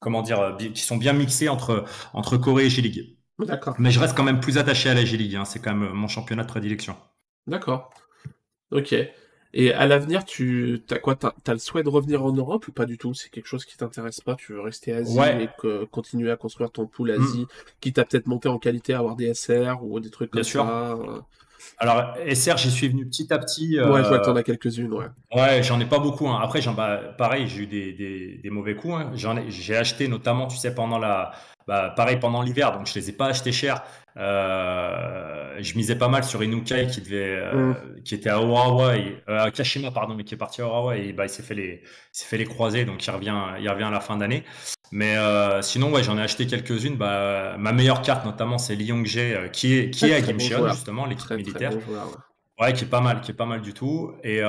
comment 0.00 0.22
dire, 0.22 0.56
qui 0.74 0.82
sont 0.82 0.96
bien 0.96 1.12
mixées 1.12 1.48
entre 1.48 1.84
entre 2.12 2.38
Corée 2.38 2.66
et 2.66 2.70
G-League. 2.70 3.16
D'accord. 3.38 3.76
Mais 3.78 3.92
je 3.92 4.00
reste 4.00 4.16
quand 4.16 4.24
même 4.24 4.40
plus 4.40 4.58
attaché 4.58 4.90
à 4.90 4.94
la 4.94 5.04
G-League. 5.04 5.36
Hein, 5.36 5.44
c'est 5.44 5.60
quand 5.60 5.74
même 5.74 5.92
mon 5.92 6.08
championnat 6.08 6.42
de 6.42 6.48
prédilection. 6.48 6.96
D'accord. 7.46 7.94
Ok. 8.72 8.96
Et 9.56 9.72
à 9.72 9.86
l'avenir, 9.86 10.24
tu 10.24 10.82
as 10.90 10.98
quoi 10.98 11.14
T'as 11.14 11.30
as 11.46 11.52
le 11.52 11.60
souhait 11.60 11.84
de 11.84 11.88
revenir 11.88 12.24
en 12.24 12.32
Europe 12.32 12.66
ou 12.66 12.72
pas 12.72 12.86
du 12.86 12.98
tout? 12.98 13.14
C'est 13.14 13.30
quelque 13.30 13.46
chose 13.46 13.64
qui 13.64 13.76
t'intéresse 13.76 14.20
pas? 14.20 14.34
Tu 14.34 14.52
veux 14.52 14.60
rester 14.60 14.92
Asie 14.92 15.16
et 15.20 15.48
continuer 15.92 16.32
à 16.32 16.36
construire 16.36 16.72
ton 16.72 16.86
pool 16.86 17.16
mm. 17.16 17.22
Asie, 17.22 17.46
qui 17.80 17.92
t'a 17.92 18.04
peut-être 18.04 18.26
monté 18.26 18.48
en 18.48 18.58
qualité 18.58 18.94
à 18.94 18.98
avoir 18.98 19.14
des 19.14 19.32
SR 19.32 19.84
ou 19.84 20.00
des 20.00 20.10
trucs 20.10 20.32
comme 20.32 20.42
ça 20.42 20.96
euh? 20.96 21.20
Alors, 21.78 22.14
SR, 22.30 22.56
j'y 22.58 22.70
suis 22.70 22.88
venu 22.88 23.06
petit 23.06 23.32
à 23.32 23.38
petit. 23.38 23.80
Ouais, 23.80 24.02
je 24.02 24.08
vois 24.08 24.18
que 24.18 24.24
t'en 24.24 24.36
as 24.36 24.42
quelques-unes, 24.42 24.92
ouais. 24.92 25.06
Ouais, 25.34 25.62
j'en 25.62 25.80
ai 25.80 25.86
pas 25.86 25.98
beaucoup. 25.98 26.28
Hein. 26.28 26.40
Après, 26.42 26.60
bah, 26.76 27.00
pareil, 27.16 27.48
j'ai 27.48 27.62
eu 27.62 27.66
des, 28.42 28.50
mauvais 28.50 28.74
coups. 28.74 28.94
Hein. 28.94 29.12
J'ai 29.48 29.76
acheté 29.76 30.08
notamment, 30.08 30.48
tu 30.48 30.58
sais, 30.58 30.74
pendant 30.74 30.98
la, 30.98 31.32
bah, 31.66 31.92
pareil 31.96 32.18
pendant 32.18 32.42
l'hiver, 32.42 32.72
donc 32.72 32.86
je 32.86 32.94
les 32.94 33.10
ai 33.10 33.12
pas 33.12 33.26
achetés 33.26 33.52
cher. 33.52 33.82
Euh, 34.16 35.56
je 35.60 35.74
misais 35.76 35.96
pas 35.96 36.08
mal 36.08 36.22
sur 36.22 36.42
Inukai 36.42 36.86
qui 36.86 37.00
devait, 37.00 37.36
euh, 37.36 37.72
mm. 37.72 38.02
qui 38.04 38.14
était 38.14 38.30
à 38.30 38.40
Urawa, 38.40 38.96
et, 38.96 39.22
euh, 39.28 39.40
à 39.40 39.50
Kashima 39.50 39.90
pardon, 39.90 40.14
mais 40.14 40.24
qui 40.24 40.34
est 40.34 40.38
parti 40.38 40.62
à 40.62 40.64
Urawa 40.64 40.96
et 40.96 41.12
bah, 41.12 41.24
il 41.24 41.28
s'est 41.28 41.42
fait 41.42 41.54
les, 41.54 41.82
s'est 42.12 42.26
fait 42.26 42.38
les 42.38 42.44
croiser, 42.44 42.84
donc 42.84 43.04
il 43.04 43.10
revient, 43.10 43.36
il 43.60 43.68
revient 43.68 43.84
à 43.84 43.90
la 43.90 44.00
fin 44.00 44.16
d'année. 44.16 44.44
Mais 44.92 45.16
sinon, 45.62 45.92
ouais, 45.92 46.04
j'en 46.04 46.16
ai 46.18 46.22
acheté 46.22 46.46
quelques-unes. 46.46 46.96
Bah, 46.96 47.56
ma 47.58 47.72
meilleure 47.72 48.02
carte 48.02 48.24
notamment, 48.24 48.58
c'est 48.58 48.76
Lyongjae 48.76 49.18
euh, 49.18 49.48
qui 49.48 49.74
est, 49.76 49.90
qui 49.90 50.06
est 50.06 50.14
à 50.14 50.22
Gimcheon 50.22 50.68
justement, 50.68 51.06
l'équipe 51.06 51.30
militaire. 51.32 51.72
Ouais, 52.60 52.72
qui 52.72 52.84
est 52.84 52.88
pas 52.88 53.00
mal, 53.00 53.20
qui 53.20 53.32
est 53.32 53.34
pas 53.34 53.46
mal 53.46 53.60
du 53.62 53.74
tout. 53.74 54.12
Et, 54.22 54.40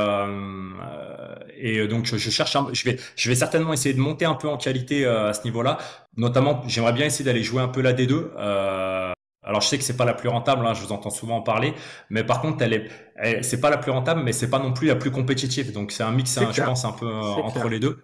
et 1.57 1.87
donc 1.87 2.05
je, 2.05 2.17
cherche, 2.17 2.55
je 2.73 2.83
vais, 2.83 2.99
je 3.15 3.29
vais 3.29 3.35
certainement 3.35 3.73
essayer 3.73 3.95
de 3.95 3.99
monter 3.99 4.25
un 4.25 4.35
peu 4.35 4.47
en 4.47 4.57
qualité 4.57 5.07
à 5.07 5.33
ce 5.33 5.43
niveau-là. 5.45 5.79
Notamment, 6.17 6.61
j'aimerais 6.67 6.93
bien 6.93 7.07
essayer 7.07 7.25
d'aller 7.25 7.43
jouer 7.43 7.63
un 7.63 7.67
peu 7.67 7.81
la 7.81 7.93
D2. 7.93 8.29
Euh, 8.37 9.11
alors 9.45 9.61
je 9.61 9.67
sais 9.67 9.77
que 9.77 9.83
c'est 9.83 9.95
pas 9.97 10.05
la 10.05 10.13
plus 10.13 10.29
rentable, 10.29 10.65
hein, 10.65 10.73
je 10.73 10.81
vous 10.81 10.91
entends 10.91 11.11
souvent 11.11 11.37
en 11.37 11.41
parler, 11.41 11.73
mais 12.09 12.23
par 12.23 12.41
contre 12.41 12.63
elle 12.63 12.73
est, 12.73 13.43
c'est 13.43 13.61
pas 13.61 13.69
la 13.69 13.77
plus 13.77 13.91
rentable, 13.91 14.21
mais 14.23 14.33
c'est 14.33 14.49
pas 14.49 14.59
non 14.59 14.73
plus 14.73 14.87
la 14.87 14.95
plus 14.95 15.11
compétitive. 15.11 15.71
Donc 15.71 15.91
c'est 15.91 16.03
un 16.03 16.11
mix, 16.11 16.37
hein, 16.37 16.49
je 16.51 16.61
pense 16.63 16.83
un 16.83 16.91
peu 16.91 17.07
euh, 17.07 17.21
entre 17.21 17.69
les 17.69 17.79
deux. 17.79 18.03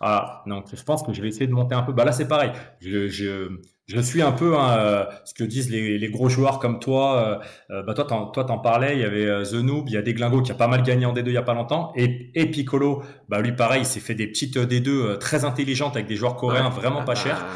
Voilà, 0.00 0.42
donc 0.46 0.66
je 0.74 0.82
pense 0.82 1.04
que 1.04 1.12
je 1.12 1.22
vais 1.22 1.28
essayer 1.28 1.46
de 1.46 1.52
monter 1.52 1.76
un 1.76 1.82
peu. 1.82 1.92
Bah 1.92 2.04
là 2.04 2.10
c'est 2.10 2.26
pareil. 2.26 2.50
Je, 2.80 3.06
je, 3.06 3.48
je 3.86 4.00
suis 4.00 4.20
un 4.20 4.32
peu 4.32 4.56
hein, 4.56 4.76
euh, 4.76 5.04
ce 5.24 5.32
que 5.32 5.44
disent 5.44 5.70
les, 5.70 5.96
les, 5.96 6.10
gros 6.10 6.28
joueurs 6.28 6.58
comme 6.58 6.80
toi. 6.80 7.40
Euh, 7.70 7.76
euh 7.76 7.82
bah 7.84 7.94
toi, 7.94 8.04
t'en, 8.04 8.26
toi, 8.26 8.42
t'en 8.42 8.58
parlais. 8.58 8.94
Il 8.94 9.00
y 9.00 9.04
avait 9.04 9.44
The 9.44 9.62
Noob, 9.62 9.88
il 9.88 9.94
y 9.94 9.96
a 9.96 10.02
des 10.02 10.14
Glingos 10.14 10.42
qui 10.42 10.50
a 10.50 10.56
pas 10.56 10.66
mal 10.66 10.82
gagné 10.82 11.06
en 11.06 11.14
D2 11.14 11.28
il 11.28 11.32
y 11.34 11.36
a 11.36 11.42
pas 11.42 11.54
longtemps. 11.54 11.92
Et, 11.94 12.32
et 12.34 12.46
Piccolo, 12.46 13.04
bah 13.28 13.40
lui 13.40 13.52
pareil, 13.52 13.82
il 13.82 13.86
s'est 13.86 14.00
fait 14.00 14.16
des 14.16 14.26
petites 14.26 14.56
D2 14.56 15.18
très 15.18 15.44
intelligentes 15.44 15.94
avec 15.94 16.08
des 16.08 16.16
joueurs 16.16 16.34
coréens 16.34 16.70
vraiment 16.70 17.04
pas 17.04 17.14
chers. 17.14 17.46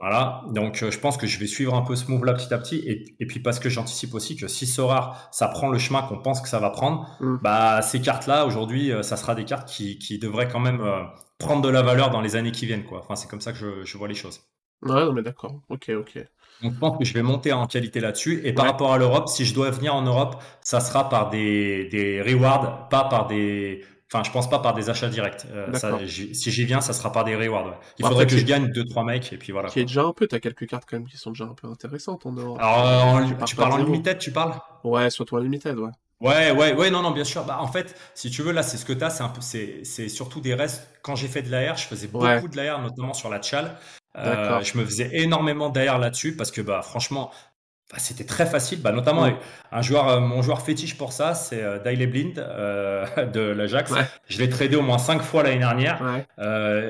Voilà, 0.00 0.42
donc 0.50 0.84
je 0.90 0.98
pense 0.98 1.16
que 1.16 1.26
je 1.26 1.38
vais 1.38 1.46
suivre 1.46 1.74
un 1.74 1.82
peu 1.82 1.96
ce 1.96 2.10
move-là 2.10 2.34
petit 2.34 2.52
à 2.52 2.58
petit, 2.58 2.76
et, 2.78 3.16
et 3.20 3.26
puis 3.26 3.40
parce 3.40 3.58
que 3.60 3.68
j'anticipe 3.68 4.12
aussi 4.14 4.36
que 4.36 4.48
si 4.48 4.66
Sorar, 4.66 5.28
ça 5.32 5.48
prend 5.48 5.68
le 5.68 5.78
chemin 5.78 6.02
qu'on 6.02 6.18
pense 6.18 6.40
que 6.40 6.48
ça 6.48 6.58
va 6.58 6.70
prendre, 6.70 7.08
mm. 7.20 7.38
bah 7.42 7.80
ces 7.80 8.00
cartes-là 8.00 8.44
aujourd'hui, 8.44 8.92
ça 9.02 9.16
sera 9.16 9.34
des 9.34 9.44
cartes 9.44 9.68
qui, 9.68 9.98
qui 9.98 10.18
devraient 10.18 10.48
quand 10.48 10.60
même 10.60 10.82
prendre 11.38 11.62
de 11.62 11.68
la 11.68 11.82
valeur 11.82 12.10
dans 12.10 12.20
les 12.20 12.36
années 12.36 12.52
qui 12.52 12.66
viennent, 12.66 12.84
quoi. 12.84 13.00
Enfin, 13.00 13.16
c'est 13.16 13.28
comme 13.28 13.40
ça 13.40 13.52
que 13.52 13.58
je, 13.58 13.84
je 13.84 13.98
vois 13.98 14.08
les 14.08 14.14
choses. 14.14 14.40
Ouais, 14.82 15.12
mais 15.12 15.22
d'accord. 15.22 15.60
Ok, 15.68 15.90
ok. 15.90 16.18
Donc, 16.62 16.72
je 16.74 16.78
pense 16.78 16.98
que 16.98 17.04
je 17.04 17.14
vais 17.14 17.22
monter 17.22 17.52
en 17.52 17.66
qualité 17.66 18.00
là-dessus. 18.00 18.40
Et 18.44 18.52
par 18.52 18.66
rapport 18.66 18.92
à 18.92 18.98
l'Europe, 18.98 19.28
si 19.28 19.44
je 19.44 19.54
dois 19.54 19.70
venir 19.70 19.94
en 19.94 20.02
Europe, 20.02 20.42
ça 20.60 20.80
sera 20.80 21.08
par 21.08 21.30
des, 21.30 21.86
des 21.88 22.22
rewards, 22.22 22.88
pas 22.88 23.04
par 23.04 23.26
des. 23.26 23.84
Enfin, 24.12 24.22
je 24.22 24.30
pense 24.30 24.48
pas 24.48 24.58
par 24.58 24.74
des 24.74 24.90
achats 24.90 25.08
directs. 25.08 25.44
Euh, 25.50 25.72
si 26.06 26.50
j'y 26.50 26.64
viens, 26.64 26.80
ça 26.80 26.92
sera 26.92 27.10
par 27.10 27.24
des 27.24 27.34
rewards. 27.34 27.80
Il 27.98 28.06
faudrait 28.06 28.26
que 28.26 28.36
je 28.36 28.44
gagne 28.44 28.70
2-3 28.70 29.04
mecs 29.04 29.32
et 29.32 29.38
puis 29.38 29.52
voilà. 29.52 29.68
Qui 29.68 29.80
est 29.80 29.84
déjà 29.84 30.04
un 30.04 30.12
peu, 30.12 30.26
t'as 30.26 30.40
quelques 30.40 30.66
cartes 30.66 30.84
quand 30.88 30.98
même 30.98 31.08
qui 31.08 31.16
sont 31.16 31.30
déjà 31.30 31.44
un 31.44 31.54
peu 31.54 31.68
intéressantes 31.68 32.26
en 32.26 32.32
Europe. 32.32 32.58
Alors, 32.60 33.16
euh, 33.16 33.44
tu, 33.46 33.56
parles 33.56 33.72
en 33.72 33.76
limited, 33.78 34.18
tu 34.18 34.30
parles? 34.30 34.54
Ouais, 34.84 35.10
surtout 35.10 35.36
en 35.36 35.40
limited, 35.40 35.78
ouais. 35.78 35.90
Ouais, 36.20 36.52
ouais, 36.52 36.72
ouais, 36.74 36.90
non, 36.90 37.02
non, 37.02 37.10
bien 37.10 37.24
sûr. 37.24 37.44
Bah, 37.44 37.58
en 37.60 37.66
fait, 37.66 37.96
si 38.14 38.30
tu 38.30 38.42
veux, 38.42 38.52
là, 38.52 38.62
c'est 38.62 38.76
ce 38.76 38.84
que 38.84 38.92
tu 38.92 39.04
as, 39.04 39.10
c'est 39.10 39.22
un 39.22 39.28
peu, 39.28 39.40
c'est, 39.40 40.08
surtout 40.08 40.40
des 40.40 40.54
restes. 40.54 40.88
Quand 41.02 41.16
j'ai 41.16 41.28
fait 41.28 41.42
de 41.42 41.50
l'AR, 41.50 41.76
je 41.76 41.86
faisais 41.86 42.06
beaucoup 42.06 42.48
de 42.48 42.56
l'AR, 42.56 42.80
notamment 42.80 43.14
sur 43.14 43.30
la 43.30 43.42
chal. 43.42 43.76
Euh, 44.16 44.62
je 44.62 44.78
me 44.78 44.84
faisais 44.84 45.10
énormément 45.12 45.70
d'air 45.70 45.98
là-dessus 45.98 46.36
parce 46.36 46.52
que 46.52 46.60
bah, 46.60 46.82
franchement, 46.82 47.32
bah, 47.94 48.00
c'était 48.00 48.24
très 48.24 48.44
facile. 48.44 48.82
Bah, 48.82 48.90
notamment, 48.90 49.28
un 49.70 49.82
joueur, 49.82 50.08
euh, 50.08 50.18
mon 50.18 50.42
joueur 50.42 50.62
fétiche 50.62 50.98
pour 50.98 51.12
ça, 51.12 51.32
c'est 51.32 51.62
euh, 51.62 51.78
Blind 51.78 52.36
euh, 52.40 53.06
de 53.32 53.40
l'Ajax. 53.40 53.92
Je 54.26 54.38
l'ai 54.38 54.48
tradé 54.48 54.74
au 54.74 54.82
moins 54.82 54.98
cinq 54.98 55.22
fois 55.22 55.44
l'année 55.44 55.60
dernière. 55.60 56.02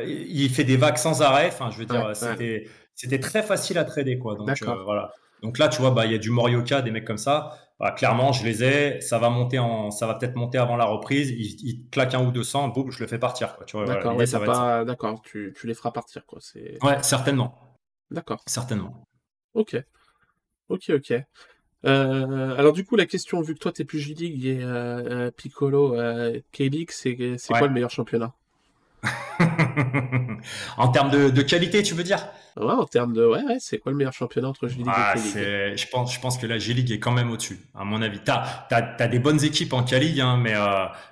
Il 0.07 0.48
fait 0.48 0.64
des 0.64 0.78
vagues 0.78 0.96
sans 0.96 1.20
arrêt. 1.20 1.48
Enfin, 1.48 1.70
je 1.70 1.76
veux 1.76 1.84
dire, 1.84 2.16
c'était, 2.16 2.68
c'était 2.94 3.20
très 3.20 3.42
facile 3.42 3.76
à 3.76 3.84
trader. 3.84 4.18
Quoi. 4.18 4.34
Donc, 4.34 4.48
voilà. 4.84 5.12
Donc 5.42 5.59
là, 5.59 5.68
tu 5.68 5.82
vois, 5.82 5.90
bah, 5.90 6.07
il 6.07 6.12
y 6.12 6.14
a 6.14 6.18
du 6.18 6.30
Morioka, 6.30 6.80
des 6.80 6.90
mecs 6.90 7.05
comme 7.05 7.18
ça. 7.18 7.59
Bah, 7.78 7.90
clairement, 7.90 8.32
je 8.32 8.42
les 8.42 8.64
ai. 8.64 9.00
Ça 9.02 9.18
va 9.18 9.28
monter 9.28 9.59
en, 9.59 9.90
ça 9.90 10.07
va 10.07 10.14
peut-être 10.14 10.36
monter 10.36 10.57
avant 10.57 10.76
la 10.76 10.86
reprise. 10.86 11.28
Il, 11.28 11.68
il 11.68 11.90
claque 11.90 12.14
un 12.14 12.24
ou 12.24 12.30
200, 12.30 12.68
boum, 12.68 12.90
je 12.90 13.00
le 13.00 13.07
fais 13.07 13.18
partir. 13.18 13.57
Quoi. 13.57 13.66
Tu 13.66 13.76
vois, 13.76 13.84
d'accord, 13.84 14.18
ça 14.26 14.40
pas... 14.40 14.86
d'accord. 14.86 15.20
Tu, 15.22 15.52
tu, 15.55 15.66
les 15.66 15.74
feras 15.74 15.90
partir, 15.90 16.24
quoi. 16.24 16.38
C'est... 16.40 16.82
Ouais, 16.82 17.02
certainement. 17.02 17.76
D'accord. 18.11 18.40
Certainement. 18.46 19.05
Ok. 19.52 19.76
Ok, 20.69 20.91
ok. 20.91 21.15
Euh, 21.85 22.57
alors 22.57 22.73
du 22.73 22.85
coup, 22.85 22.97
la 22.97 23.07
question, 23.07 23.41
vu 23.43 23.55
que 23.55 23.59
toi 23.59 23.73
t'es 23.73 23.85
plus 23.85 24.01
J-League 24.01 24.47
et 24.47 24.61
euh, 24.62 25.27
euh 25.27 25.31
Piccolo, 25.31 25.95
euh, 25.95 26.41
K-League, 26.53 26.91
c'est, 26.91 27.35
c'est 27.37 27.53
quoi 27.53 27.67
le 27.67 27.75
meilleur 27.75 27.91
championnat? 27.91 28.33
En 30.77 30.89
termes 30.89 31.11
de, 31.11 31.43
qualité, 31.43 31.83
tu 31.83 31.95
veux 31.95 32.05
dire? 32.05 32.27
Ouais, 32.57 32.73
en 32.73 32.85
termes 32.85 33.15
de. 33.15 33.25
Ouais, 33.25 33.43
ouais 33.45 33.57
c'est 33.59 33.79
quoi 33.79 33.93
le 33.93 33.99
meilleur 33.99 34.12
championnat 34.12 34.49
entre 34.49 34.69
G-League 34.69 34.87
ah, 34.89 35.15
et 35.17 35.77
je 35.77 35.89
pense, 35.89 36.15
je 36.15 36.21
pense 36.21 36.37
que 36.39 36.47
la 36.47 36.59
G-League 36.59 36.91
est 36.91 36.99
quand 36.99 37.12
même 37.12 37.31
au-dessus, 37.31 37.59
à 37.75 37.85
mon 37.85 38.03
avis. 38.03 38.21
Tu 38.23 38.31
as, 38.31 39.09
des 39.09 39.19
bonnes 39.19 39.43
équipes 39.43 39.73
en 39.73 39.83
K-League, 39.83 40.21
hein, 40.21 40.37
mais, 40.37 40.55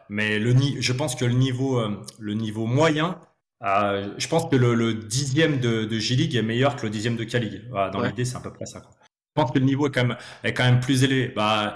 mais 0.09 0.39
le, 0.39 0.55
je 0.81 0.93
pense 0.93 1.15
que 1.15 1.25
le 1.25 1.35
niveau, 1.35 1.83
le 2.19 2.35
niveau 2.35 2.67
moyen, 2.67 3.19
je 3.63 4.29
pense 4.29 4.49
que 4.51 4.57
le, 4.57 4.95
dixième 4.95 5.59
de, 5.61 5.85
de 5.85 5.99
G-League 5.99 6.37
est 6.37 6.43
meilleur 6.43 6.77
que 6.77 6.83
le 6.83 6.91
dixième 6.91 7.17
de 7.17 7.25
K-League. 7.25 7.63
dans 7.71 8.03
l'idée, 8.03 8.25
c'est 8.25 8.37
à 8.37 8.41
peu 8.41 8.53
près 8.53 8.67
ça. 8.67 8.81
Quoi. 8.81 8.91
Je 9.35 9.43
pense 9.43 9.51
que 9.51 9.59
le 9.59 9.64
niveau 9.64 9.87
est 9.87 9.91
quand 9.91 10.05
même, 10.05 10.16
est 10.45 10.53
quand 10.53 10.64
même 10.64 10.80
plus 10.80 11.05
élevé. 11.05 11.33
Bah, 11.35 11.74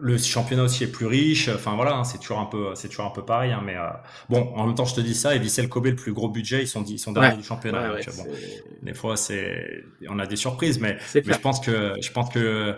le 0.00 0.16
championnat 0.18 0.64
aussi 0.64 0.84
est 0.84 0.92
plus 0.92 1.06
riche. 1.06 1.48
Enfin 1.48 1.74
voilà, 1.74 1.96
hein, 1.96 2.04
c'est 2.04 2.18
toujours 2.18 2.38
un 2.38 2.46
peu, 2.46 2.74
c'est 2.74 2.88
toujours 2.88 3.06
un 3.06 3.10
peu 3.10 3.24
pareil. 3.24 3.52
Hein, 3.52 3.62
mais 3.64 3.76
euh, 3.76 3.88
bon, 4.28 4.52
en 4.54 4.66
même 4.66 4.74
temps, 4.74 4.84
je 4.84 4.94
te 4.94 5.00
dis 5.00 5.14
ça. 5.14 5.34
Et 5.34 5.38
Vissel 5.38 5.68
Kobe, 5.68 5.86
le 5.86 5.96
plus 5.96 6.12
gros 6.12 6.28
budget, 6.28 6.62
ils 6.62 6.68
sont, 6.68 6.84
ils 6.84 6.98
sont 6.98 7.12
derniers 7.12 7.36
du 7.36 7.42
championnat. 7.42 7.88
donc, 7.88 8.16
bon, 8.16 8.26
des 8.82 8.94
fois, 8.94 9.16
c'est, 9.16 9.84
on 10.08 10.18
a 10.18 10.26
des 10.26 10.36
surprises, 10.36 10.78
mais, 10.80 10.98
mais 11.14 11.22
je 11.32 11.38
pense 11.38 11.60
que, 11.60 11.94
je 12.00 12.12
pense 12.12 12.28
que 12.30 12.76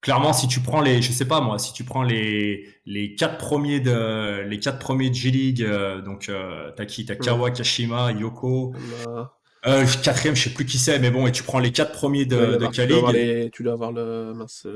clairement, 0.00 0.32
si 0.32 0.46
tu 0.46 0.60
prends 0.60 0.80
les, 0.80 1.02
je 1.02 1.12
sais 1.12 1.24
pas 1.24 1.40
moi, 1.40 1.58
si 1.58 1.72
tu 1.72 1.82
prends 1.82 2.02
les 2.02 2.68
les 2.86 3.14
quatre 3.14 3.38
premiers 3.38 3.80
de 3.80 4.42
les 4.46 4.60
quatre 4.60 4.78
premiers 4.78 5.08
de 5.08 5.14
G 5.14 5.30
League, 5.30 5.62
euh, 5.62 6.02
donc 6.02 6.28
euh, 6.28 6.70
t'as 6.76 6.84
qui, 6.84 7.06
t'as 7.06 7.16
Kawa, 7.16 7.50
Kashima, 7.50 8.12
Yoko. 8.12 8.74
Euh, 9.66 9.86
quatrième, 10.02 10.36
je 10.36 10.44
sais 10.44 10.50
plus 10.50 10.66
qui 10.66 10.78
c'est, 10.78 10.98
mais 10.98 11.10
bon, 11.10 11.26
et 11.26 11.32
tu 11.32 11.42
prends 11.42 11.58
les 11.58 11.72
quatre 11.72 11.92
premiers 11.92 12.26
de, 12.26 12.56
de 12.56 12.66
Kali. 12.66 13.50
Tu 13.50 13.62
dois 13.62 13.72
avoir 13.72 13.92
le. 13.92 14.34
Mince, 14.34 14.66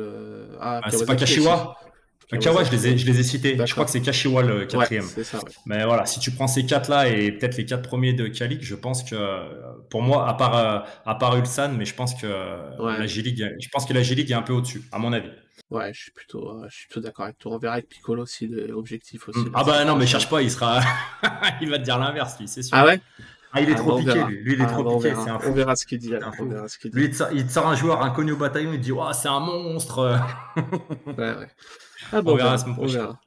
Ah, 0.60 0.80
ah 0.82 0.90
c'est 0.90 1.06
pas 1.06 1.16
Kashiwa 1.16 1.76
Kawa, 2.36 2.62
je 2.62 2.70
les 2.72 2.86
ai, 2.88 2.98
je 2.98 3.06
les 3.06 3.20
ai 3.20 3.22
cités. 3.22 3.58
Je 3.64 3.72
crois 3.72 3.86
que 3.86 3.90
c'est 3.90 4.02
Kashiwa 4.02 4.42
le 4.42 4.66
quatrième. 4.66 5.04
ça, 5.04 5.40
Mais 5.64 5.84
voilà, 5.84 6.04
si 6.04 6.20
tu 6.20 6.30
prends 6.30 6.46
ces 6.46 6.66
quatre-là 6.66 7.08
et 7.08 7.32
peut-être 7.32 7.56
les 7.56 7.64
quatre 7.64 7.88
premiers 7.88 8.12
de 8.12 8.26
Kalik, 8.26 8.62
je 8.62 8.74
pense 8.74 9.02
que, 9.02 9.16
pour 9.88 10.02
moi, 10.02 10.28
à 10.28 10.34
part, 10.34 10.56
euh, 10.56 10.78
à 11.06 11.14
part 11.14 11.36
Ulsan, 11.36 11.72
mais 11.72 11.86
je 11.86 11.94
pense 11.94 12.14
que 12.14 12.26
la 12.26 13.06
G-League, 13.06 13.56
je 13.58 13.68
pense 13.70 13.86
que 13.86 13.94
la 13.94 14.02
G-League 14.02 14.30
est 14.30 14.34
un 14.34 14.42
peu 14.42 14.52
au-dessus, 14.52 14.82
à 14.92 14.98
mon 14.98 15.12
avis. 15.12 15.30
Ouais, 15.70 15.92
je 15.92 16.00
suis 16.00 16.10
plutôt, 16.12 16.48
euh, 16.48 16.66
je 16.70 16.76
suis 16.76 16.86
plutôt 16.86 17.00
d'accord 17.00 17.26
avec 17.26 17.38
toi. 17.38 17.52
On 17.52 17.58
verra 17.58 17.74
avec 17.74 17.88
Piccolo 17.88 18.22
aussi, 18.22 18.46
l'objectif 18.46 19.28
aussi. 19.28 19.40
Ah 19.52 19.64
bah 19.64 19.84
non, 19.84 19.96
mais 19.96 20.06
cherche 20.06 20.28
pas, 20.28 20.40
il 20.40 20.50
sera, 20.50 20.80
il 21.60 21.68
va 21.68 21.78
te 21.78 21.84
dire 21.84 21.98
l'inverse, 21.98 22.38
lui, 22.40 22.48
c'est 22.48 22.62
sûr. 22.62 22.74
Ah 22.74 22.86
ouais? 22.86 23.00
Ah, 23.52 23.60
il 23.60 23.70
est 23.70 23.74
ah, 23.74 23.76
trop 23.76 23.98
piqué, 23.98 24.24
lui. 24.24 24.42
lui. 24.42 24.52
il 24.54 24.60
est 24.60 24.64
ah, 24.64 24.72
trop 24.72 24.98
piqué. 24.98 25.14
On, 25.14 25.48
on 25.48 25.52
verra 25.52 25.76
ce 25.76 25.86
qu'il 25.86 25.98
dit. 25.98 26.12
On 26.38 26.46
verra 26.46 26.68
ce 26.68 26.78
qu'il 26.78 26.90
dit. 26.90 26.98
Lui, 26.98 27.06
il 27.06 27.46
te, 27.46 27.52
sort, 27.52 27.66
un 27.66 27.74
joueur 27.74 28.02
inconnu 28.02 28.32
au 28.32 28.36
bataillon, 28.36 28.72
il 28.72 28.78
te 28.78 28.84
dit, 28.84 28.92
oh, 28.92 29.02
c'est 29.12 29.28
un 29.28 29.40
monstre. 29.40 30.20
ouais, 31.06 31.14
ouais. 31.16 31.48
Ah 32.12 32.22
bon, 32.22 32.32
on 32.32 32.36
verra, 32.36 32.56
on 32.78 32.86
verra. 32.86 33.20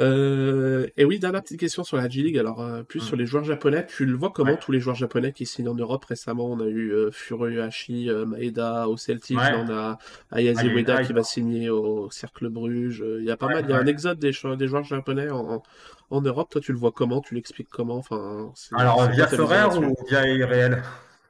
Euh, 0.00 0.86
et 0.96 1.04
oui, 1.04 1.18
dernière 1.18 1.42
petite 1.42 1.58
question 1.58 1.82
sur 1.82 1.96
la 1.96 2.08
G-League. 2.08 2.38
Alors, 2.38 2.60
euh, 2.60 2.82
plus 2.82 3.00
Mm. 3.00 3.02
sur 3.04 3.16
les 3.16 3.26
joueurs 3.26 3.44
japonais. 3.44 3.86
Tu 3.86 4.06
le 4.06 4.16
vois 4.16 4.30
comment 4.30 4.52
Ouais. 4.52 4.58
tous 4.60 4.72
les 4.72 4.80
joueurs 4.80 4.96
japonais 4.96 5.32
qui 5.32 5.46
signent 5.46 5.68
en 5.68 5.74
Europe 5.74 6.04
récemment? 6.04 6.46
On 6.46 6.60
a 6.60 6.66
eu 6.66 6.92
euh, 6.92 7.10
Furuhashi, 7.10 8.08
euh, 8.08 8.24
Maeda 8.24 8.88
au 8.88 8.96
Celtic. 8.96 9.38
Ouais. 9.38 9.52
On 9.56 9.68
a 9.70 9.98
Ayase 10.30 10.58
Ayase, 10.58 10.72
Ueda 10.72 11.04
qui 11.04 11.12
va 11.12 11.24
signer 11.24 11.70
au 11.70 12.10
Cercle 12.10 12.48
Bruges. 12.48 13.04
Il 13.18 13.24
y 13.24 13.30
a 13.30 13.36
pas 13.36 13.48
mal. 13.48 13.64
Il 13.66 13.70
y 13.70 13.72
a 13.72 13.78
un 13.78 13.86
exode 13.86 14.18
des, 14.18 14.32
joueurs 14.32 14.84
japonais 14.84 15.30
en, 15.30 15.54
en, 15.54 15.62
en 16.10 16.20
Europe. 16.20 16.50
Toi, 16.50 16.60
tu 16.60 16.72
le 16.72 16.78
vois 16.78 16.92
comment? 16.92 17.20
Tu 17.20 17.34
l'expliques 17.34 17.68
comment? 17.70 17.96
Enfin, 17.96 18.52
Alors, 18.76 19.08
via 19.10 19.26
Ferrer 19.26 19.64
ou 19.76 19.94
via 20.08 20.26
irréel 20.26 20.82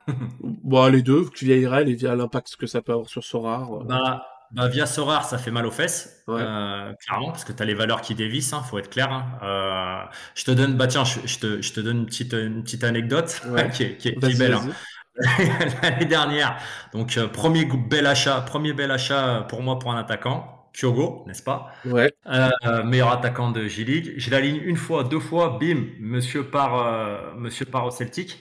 Bon, 0.40 0.86
les 0.90 1.02
deux, 1.02 1.26
via 1.40 1.56
IRL 1.56 1.88
et 1.88 1.94
via 1.94 2.14
l'impact 2.16 2.56
que 2.56 2.66
ça 2.66 2.80
peut 2.82 2.92
avoir 2.92 3.08
sur 3.08 3.24
Sorar. 3.24 3.72
euh. 3.74 3.84
Bah, 3.84 4.26
bah, 4.50 4.68
via 4.68 4.86
Sorar, 4.86 5.24
ça 5.26 5.36
fait 5.36 5.50
mal 5.50 5.66
aux 5.66 5.70
fesses, 5.70 6.22
Ouais. 6.26 6.40
euh, 6.40 6.92
clairement, 7.06 7.28
parce 7.32 7.44
que 7.44 7.52
tu 7.52 7.62
as 7.62 7.66
les 7.66 7.74
valeurs 7.74 8.00
qui 8.00 8.14
dévissent, 8.14 8.54
hein, 8.54 8.62
faut 8.62 8.78
être 8.78 8.88
clair. 8.88 9.10
hein. 9.12 9.26
Euh, 9.42 10.10
je 10.34 10.44
te 10.44 10.50
donne, 10.50 10.76
bah 10.76 10.86
tiens, 10.86 11.04
je, 11.04 11.20
je 11.26 11.38
te, 11.38 11.60
je 11.60 11.72
te 11.74 11.80
donne 11.80 11.98
une 11.98 12.06
petite, 12.06 12.32
une 12.32 12.62
petite 12.62 12.84
anecdote 12.84 13.42
Ouais. 13.50 13.68
qui, 13.70 13.82
est, 13.82 13.96
qui 13.98 14.08
est- 14.08 14.12
qui 14.14 14.30
est 14.30 14.34
Vas-y, 14.34 14.38
belle. 14.38 14.54
hein. 14.54 14.68
L'année 15.82 16.04
dernière, 16.06 16.58
donc 16.92 17.16
euh, 17.16 17.26
premier 17.28 17.64
bel 17.66 18.06
achat, 18.06 18.40
premier 18.40 18.72
bel 18.72 18.90
achat 18.92 19.44
pour 19.48 19.62
moi 19.62 19.78
pour 19.80 19.90
un 19.92 19.98
attaquant, 19.98 20.57
Kyogo, 20.78 21.24
n'est-ce 21.26 21.42
pas 21.42 21.72
Ouais. 21.84 22.12
Euh, 22.26 22.50
meilleur 22.84 23.10
attaquant 23.10 23.50
de 23.50 23.66
J-League. 23.66 24.14
Je 24.16 24.30
l'aligne 24.30 24.60
une 24.62 24.76
fois, 24.76 25.02
deux 25.04 25.18
fois, 25.20 25.58
bim, 25.60 25.86
monsieur 25.98 26.44
part, 26.44 26.86
euh, 26.86 27.32
monsieur 27.36 27.64
part 27.64 27.86
au 27.86 27.90
Celtic. 27.90 28.38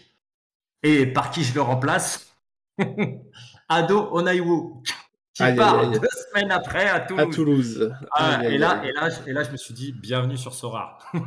Et 0.84 1.08
par 1.08 1.32
qui 1.32 1.44
je 1.44 1.56
le 1.56 1.62
remplace 1.62 2.36
Ado 3.70 4.10
Onaiwu, 4.12 4.84
qui 5.34 5.44
part 5.56 5.90
deux 5.90 6.08
semaines 6.30 6.52
après 6.52 6.88
à 6.88 7.00
Toulouse. 7.00 7.92
À. 8.12 8.40
Ah, 8.40 8.46
et, 8.46 8.58
là, 8.58 8.82
et, 8.86 8.92
là, 8.92 9.10
je- 9.10 9.30
et 9.30 9.34
là, 9.34 9.44
je 9.44 9.52
me 9.52 9.58
suis 9.58 9.74
dit, 9.74 9.92
bienvenue 9.94 10.38
sur 10.38 10.54
Sora. 10.54 11.00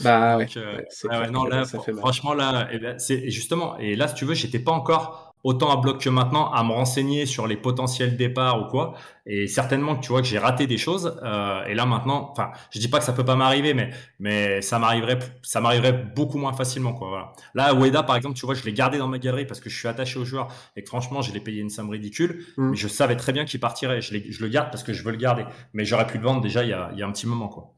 Bah 0.00 0.36
ouais. 0.36 0.46
Donc, 0.46 0.56
euh, 0.56 0.76
ouais, 1.04 1.18
ouais, 1.18 1.30
non, 1.30 1.44
là, 1.44 1.64
ça 1.64 1.78
fait 1.78 1.92
mal. 1.92 2.00
franchement, 2.00 2.34
là, 2.34 2.68
ben, 2.80 2.98
c'est 2.98 3.30
justement, 3.30 3.78
et 3.78 3.94
là, 3.94 4.08
si 4.08 4.14
tu 4.16 4.24
veux, 4.24 4.34
j'étais 4.34 4.58
pas 4.58 4.72
encore 4.72 5.27
autant 5.44 5.70
à 5.70 5.76
bloc 5.76 6.00
que 6.00 6.10
maintenant 6.10 6.50
à 6.52 6.62
me 6.64 6.72
renseigner 6.72 7.26
sur 7.26 7.46
les 7.46 7.56
potentiels 7.56 8.16
départs 8.16 8.60
ou 8.62 8.68
quoi. 8.70 8.94
Et 9.26 9.46
certainement 9.46 9.96
que 9.96 10.00
tu 10.00 10.08
vois 10.08 10.22
que 10.22 10.26
j'ai 10.26 10.38
raté 10.38 10.66
des 10.66 10.78
choses. 10.78 11.18
euh, 11.22 11.64
et 11.66 11.74
là, 11.74 11.86
maintenant, 11.86 12.28
enfin, 12.32 12.50
je 12.70 12.78
dis 12.78 12.88
pas 12.88 12.98
que 12.98 13.04
ça 13.04 13.12
peut 13.12 13.24
pas 13.24 13.36
m'arriver, 13.36 13.74
mais, 13.74 13.90
mais 14.18 14.62
ça 14.62 14.78
m'arriverait, 14.78 15.18
ça 15.42 15.60
m'arriverait 15.60 15.92
beaucoup 15.92 16.38
moins 16.38 16.52
facilement, 16.52 16.92
quoi. 16.94 17.08
Voilà. 17.08 17.32
Là, 17.54 17.74
Ueda, 17.74 18.02
par 18.02 18.16
exemple, 18.16 18.36
tu 18.36 18.46
vois, 18.46 18.54
je 18.54 18.64
l'ai 18.64 18.72
gardé 18.72 18.98
dans 18.98 19.08
ma 19.08 19.18
galerie 19.18 19.46
parce 19.46 19.60
que 19.60 19.68
je 19.70 19.78
suis 19.78 19.88
attaché 19.88 20.18
au 20.18 20.24
joueur 20.24 20.48
et 20.76 20.82
que 20.82 20.88
franchement, 20.88 21.22
je 21.22 21.32
l'ai 21.32 21.40
payé 21.40 21.60
une 21.60 21.70
somme 21.70 21.90
ridicule. 21.90 22.44
Mm. 22.56 22.70
Mais 22.70 22.76
je 22.76 22.88
savais 22.88 23.16
très 23.16 23.32
bien 23.32 23.44
qu'il 23.44 23.60
partirait. 23.60 24.00
Je, 24.00 24.14
je 24.30 24.42
le 24.42 24.48
garde 24.48 24.70
parce 24.70 24.82
que 24.82 24.92
je 24.92 25.02
veux 25.04 25.12
le 25.12 25.18
garder. 25.18 25.44
Mais 25.74 25.84
j'aurais 25.84 26.06
pu 26.06 26.18
le 26.18 26.24
vendre 26.24 26.40
déjà 26.40 26.62
il 26.64 26.70
y 26.70 26.72
a, 26.72 26.90
il 26.92 26.98
y 26.98 27.02
a 27.02 27.06
un 27.06 27.12
petit 27.12 27.26
moment, 27.26 27.48
quoi. 27.48 27.74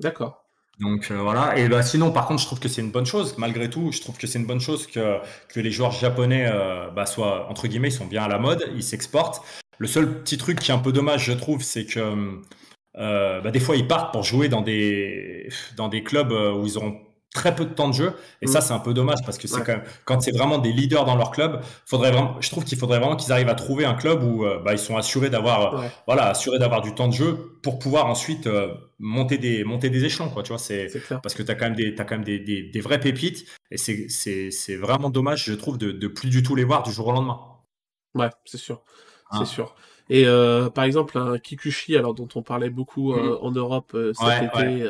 D'accord. 0.00 0.41
Donc 0.80 1.10
euh, 1.10 1.18
voilà. 1.18 1.58
Et 1.58 1.68
bah, 1.68 1.82
sinon, 1.82 2.10
par 2.12 2.26
contre, 2.26 2.40
je 2.40 2.46
trouve 2.46 2.60
que 2.60 2.68
c'est 2.68 2.80
une 2.80 2.90
bonne 2.90 3.06
chose. 3.06 3.36
Malgré 3.38 3.70
tout, 3.70 3.92
je 3.92 4.00
trouve 4.00 4.16
que 4.16 4.26
c'est 4.26 4.38
une 4.38 4.46
bonne 4.46 4.60
chose 4.60 4.86
que, 4.86 5.18
que 5.48 5.60
les 5.60 5.70
joueurs 5.70 5.92
japonais 5.92 6.46
euh, 6.48 6.90
bah, 6.90 7.06
soient, 7.06 7.48
entre 7.50 7.68
guillemets, 7.68 7.88
ils 7.88 7.92
sont 7.92 8.06
bien 8.06 8.24
à 8.24 8.28
la 8.28 8.38
mode, 8.38 8.64
ils 8.74 8.82
s'exportent. 8.82 9.44
Le 9.78 9.86
seul 9.86 10.22
petit 10.22 10.38
truc 10.38 10.60
qui 10.60 10.70
est 10.70 10.74
un 10.74 10.78
peu 10.78 10.92
dommage, 10.92 11.24
je 11.24 11.32
trouve, 11.32 11.62
c'est 11.62 11.86
que 11.86 12.40
euh, 12.98 13.40
bah, 13.40 13.50
des 13.50 13.60
fois, 13.60 13.76
ils 13.76 13.86
partent 13.86 14.12
pour 14.12 14.22
jouer 14.22 14.48
dans 14.48 14.60
des, 14.60 15.48
dans 15.76 15.88
des 15.88 16.02
clubs 16.02 16.32
euh, 16.32 16.52
où 16.52 16.66
ils 16.66 16.76
auront 16.76 17.00
très 17.34 17.54
peu 17.54 17.64
de 17.64 17.72
temps 17.74 17.88
de 17.88 17.94
jeu. 17.94 18.12
Et 18.42 18.46
Mm. 18.46 18.48
ça, 18.48 18.60
c'est 18.60 18.74
un 18.74 18.78
peu 18.78 18.92
dommage 18.94 19.18
parce 19.24 19.38
que 19.38 19.48
c'est 19.48 19.56
Ouais. 19.56 19.62
quand 19.64 19.72
même, 19.72 19.84
quand 20.04 20.20
c'est 20.20 20.32
vraiment 20.36 20.58
des 20.58 20.72
leaders 20.72 21.04
dans 21.04 21.16
leur 21.16 21.30
club, 21.30 21.60
faudrait 21.86 22.12
vraiment, 22.12 22.36
je 22.40 22.50
trouve 22.50 22.64
qu'il 22.64 22.76
faudrait 22.78 22.98
vraiment 22.98 23.16
qu'ils 23.16 23.32
arrivent 23.32 23.48
à 23.48 23.54
trouver 23.54 23.84
un 23.84 23.94
club 23.94 24.22
où 24.22 24.44
euh, 24.44 24.58
bah, 24.62 24.72
ils 24.72 24.78
sont 24.78 24.96
assurés 24.96 25.30
d'avoir, 25.30 25.74
euh, 25.74 25.86
voilà, 26.06 26.28
assurés 26.28 26.58
d'avoir 26.58 26.82
du 26.82 26.94
temps 26.94 27.08
de 27.08 27.14
jeu 27.14 27.58
pour 27.62 27.78
pouvoir 27.78 28.06
ensuite 28.06 28.46
euh, 28.46 28.74
monter 28.98 29.38
des, 29.38 29.64
monter 29.64 29.88
des 29.90 30.04
échelons, 30.04 30.28
quoi. 30.28 30.42
Tu 30.42 30.48
vois, 30.50 30.58
c'est, 30.58 30.88
parce 31.22 31.34
que 31.34 31.42
tu 31.42 31.50
as 31.50 31.54
quand 31.54 31.66
même 31.66 31.74
des, 31.74 31.94
t'as 31.94 32.04
quand 32.04 32.16
même 32.16 32.24
des, 32.24 32.38
des, 32.38 32.62
des 32.64 32.80
vraies 32.80 33.00
pépites 33.00 33.46
et 33.70 33.78
c'est, 33.78 34.76
vraiment 34.76 35.08
dommage, 35.10 35.44
je 35.44 35.54
trouve, 35.54 35.78
de, 35.78 35.90
de 35.90 36.08
plus 36.08 36.28
du 36.28 36.42
tout 36.42 36.54
les 36.54 36.64
voir 36.64 36.82
du 36.82 36.92
jour 36.92 37.06
au 37.08 37.12
lendemain. 37.12 37.40
Ouais, 38.14 38.28
c'est 38.44 38.58
sûr. 38.58 38.82
Hein. 39.30 39.38
C'est 39.38 39.50
sûr. 39.50 39.74
Et 40.10 40.26
par 40.74 40.84
exemple, 40.84 41.16
un 41.16 41.38
Kikuchi, 41.38 41.96
alors 41.96 42.12
dont 42.12 42.28
on 42.34 42.42
parlait 42.42 42.68
beaucoup 42.68 43.14
euh, 43.14 43.38
en 43.40 43.50
Europe 43.50 43.96
cet 44.12 44.26
Ouais, 44.26 44.44
été, 44.44 44.86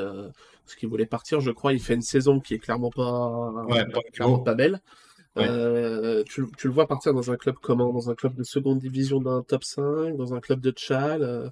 parce 0.64 0.74
qu'il 0.76 0.88
voulait 0.88 1.06
partir, 1.06 1.40
je 1.40 1.50
crois, 1.50 1.72
il 1.72 1.80
fait 1.80 1.94
une 1.94 2.02
saison 2.02 2.40
qui 2.40 2.54
est 2.54 2.58
clairement 2.58 2.90
pas, 2.90 3.50
Ouais, 3.68 3.84
pas 3.86 4.00
clairement 4.12 4.38
pas 4.38 4.54
belle. 4.54 4.80
Ouais. 5.36 5.46
Euh, 5.48 6.22
tu, 6.24 6.44
tu 6.58 6.66
le 6.66 6.74
vois 6.74 6.86
partir 6.86 7.14
dans 7.14 7.30
un 7.30 7.36
club 7.36 7.56
comment? 7.62 7.92
Dans 7.92 8.10
un 8.10 8.14
club 8.14 8.34
de 8.34 8.42
seconde 8.42 8.78
division 8.78 9.20
d'un 9.20 9.42
top 9.42 9.64
5, 9.64 10.16
dans 10.16 10.34
un 10.34 10.40
club 10.40 10.60
de 10.60 10.70
Tchal 10.70 11.22
euh, 11.22 11.48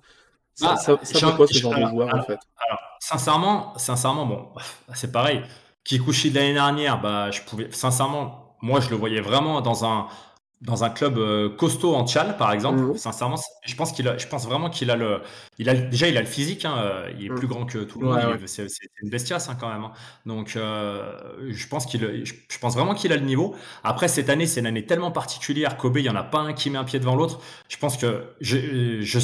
ça, 0.55 0.73
Ah, 0.73 0.77
ça, 0.77 0.99
ça 1.03 1.33
quoi 1.33 1.47
ce 1.47 1.59
genre 1.59 1.73
de 1.73 1.77
alors, 1.77 1.91
joueur 1.91 2.15
en 2.15 2.23
fait? 2.23 2.39
Alors, 2.69 2.81
sincèrement, 3.01 3.79
sincèrement, 3.79 4.27
bon, 4.27 4.49
c'est 4.95 5.11
pareil. 5.11 5.43
Kikuchi 5.85 6.31
de 6.31 6.37
l'année 6.37 6.53
dernière, 6.53 7.01
bah, 7.01 7.31
je 7.31 7.41
pouvais, 7.41 7.71
sincèrement, 7.73 8.57
moi, 8.61 8.81
je 8.81 8.91
le 8.91 8.97
voyais 8.97 9.23
vraiment 9.23 9.63
dans 9.63 9.87
un, 9.87 10.09
dans 10.61 10.85
un 10.85 10.91
club 10.91 11.17
euh, 11.19 11.49
costaud 11.49 11.95
en 11.95 12.07
Tchal, 12.07 12.37
par 12.37 12.53
exemple. 12.53 12.81
Mhm. 12.81 12.97
Sincèrement, 12.97 13.37
je 13.65 13.75
pense 13.77 13.93
qu'il 13.93 14.07
a, 14.09 14.19
je 14.19 14.27
pense 14.27 14.47
vraiment 14.47 14.69
qu'il 14.69 14.91
a 14.91 14.97
le, 14.97 15.23
il 15.59 15.69
a, 15.71 15.75
déjà, 15.75 16.07
il 16.09 16.17
a 16.19 16.21
le 16.21 16.27
physique, 16.27 16.65
hein, 16.67 16.75
euh, 16.79 17.11
il 17.19 17.27
est 17.27 17.29
Mhm. 17.31 17.37
plus 17.39 17.47
grand 17.47 17.65
que 17.65 17.79
tout 17.79 17.99
le 18.01 18.07
monde. 18.09 18.17
ouais. 18.17 18.47
C'est 18.47 18.67
une 19.03 19.09
bestiace, 19.09 19.49
hein, 19.49 19.57
quand 19.59 19.71
même. 19.73 19.85
hein. 19.85 19.93
Donc, 20.27 20.57
euh, 20.57 21.13
je 21.49 21.67
pense 21.67 21.87
qu'il, 21.87 22.25
je, 22.25 22.35
je 22.49 22.59
pense 22.59 22.75
vraiment 22.75 22.95
qu'il 22.95 23.13
a 23.13 23.17
le 23.17 23.25
niveau. 23.25 23.55
Après, 23.85 24.09
cette 24.09 24.29
année, 24.29 24.47
c'est 24.47 24.61
une 24.61 24.67
année 24.67 24.85
tellement 24.85 25.11
particulière. 25.13 25.77
Kobe, 25.79 25.97
il 25.99 26.05
y 26.05 26.11
en 26.11 26.17
a 26.17 26.23
pas 26.25 26.41
un 26.41 26.53
qui 26.53 26.69
met 26.71 26.79
un 26.79 26.85
pied 26.85 26.99
devant 27.01 27.17
l'autre. 27.17 27.41
Je 27.69 27.77
pense 27.79 27.97
que 27.97 28.25
je, 28.41 29.01
je, 29.01 29.19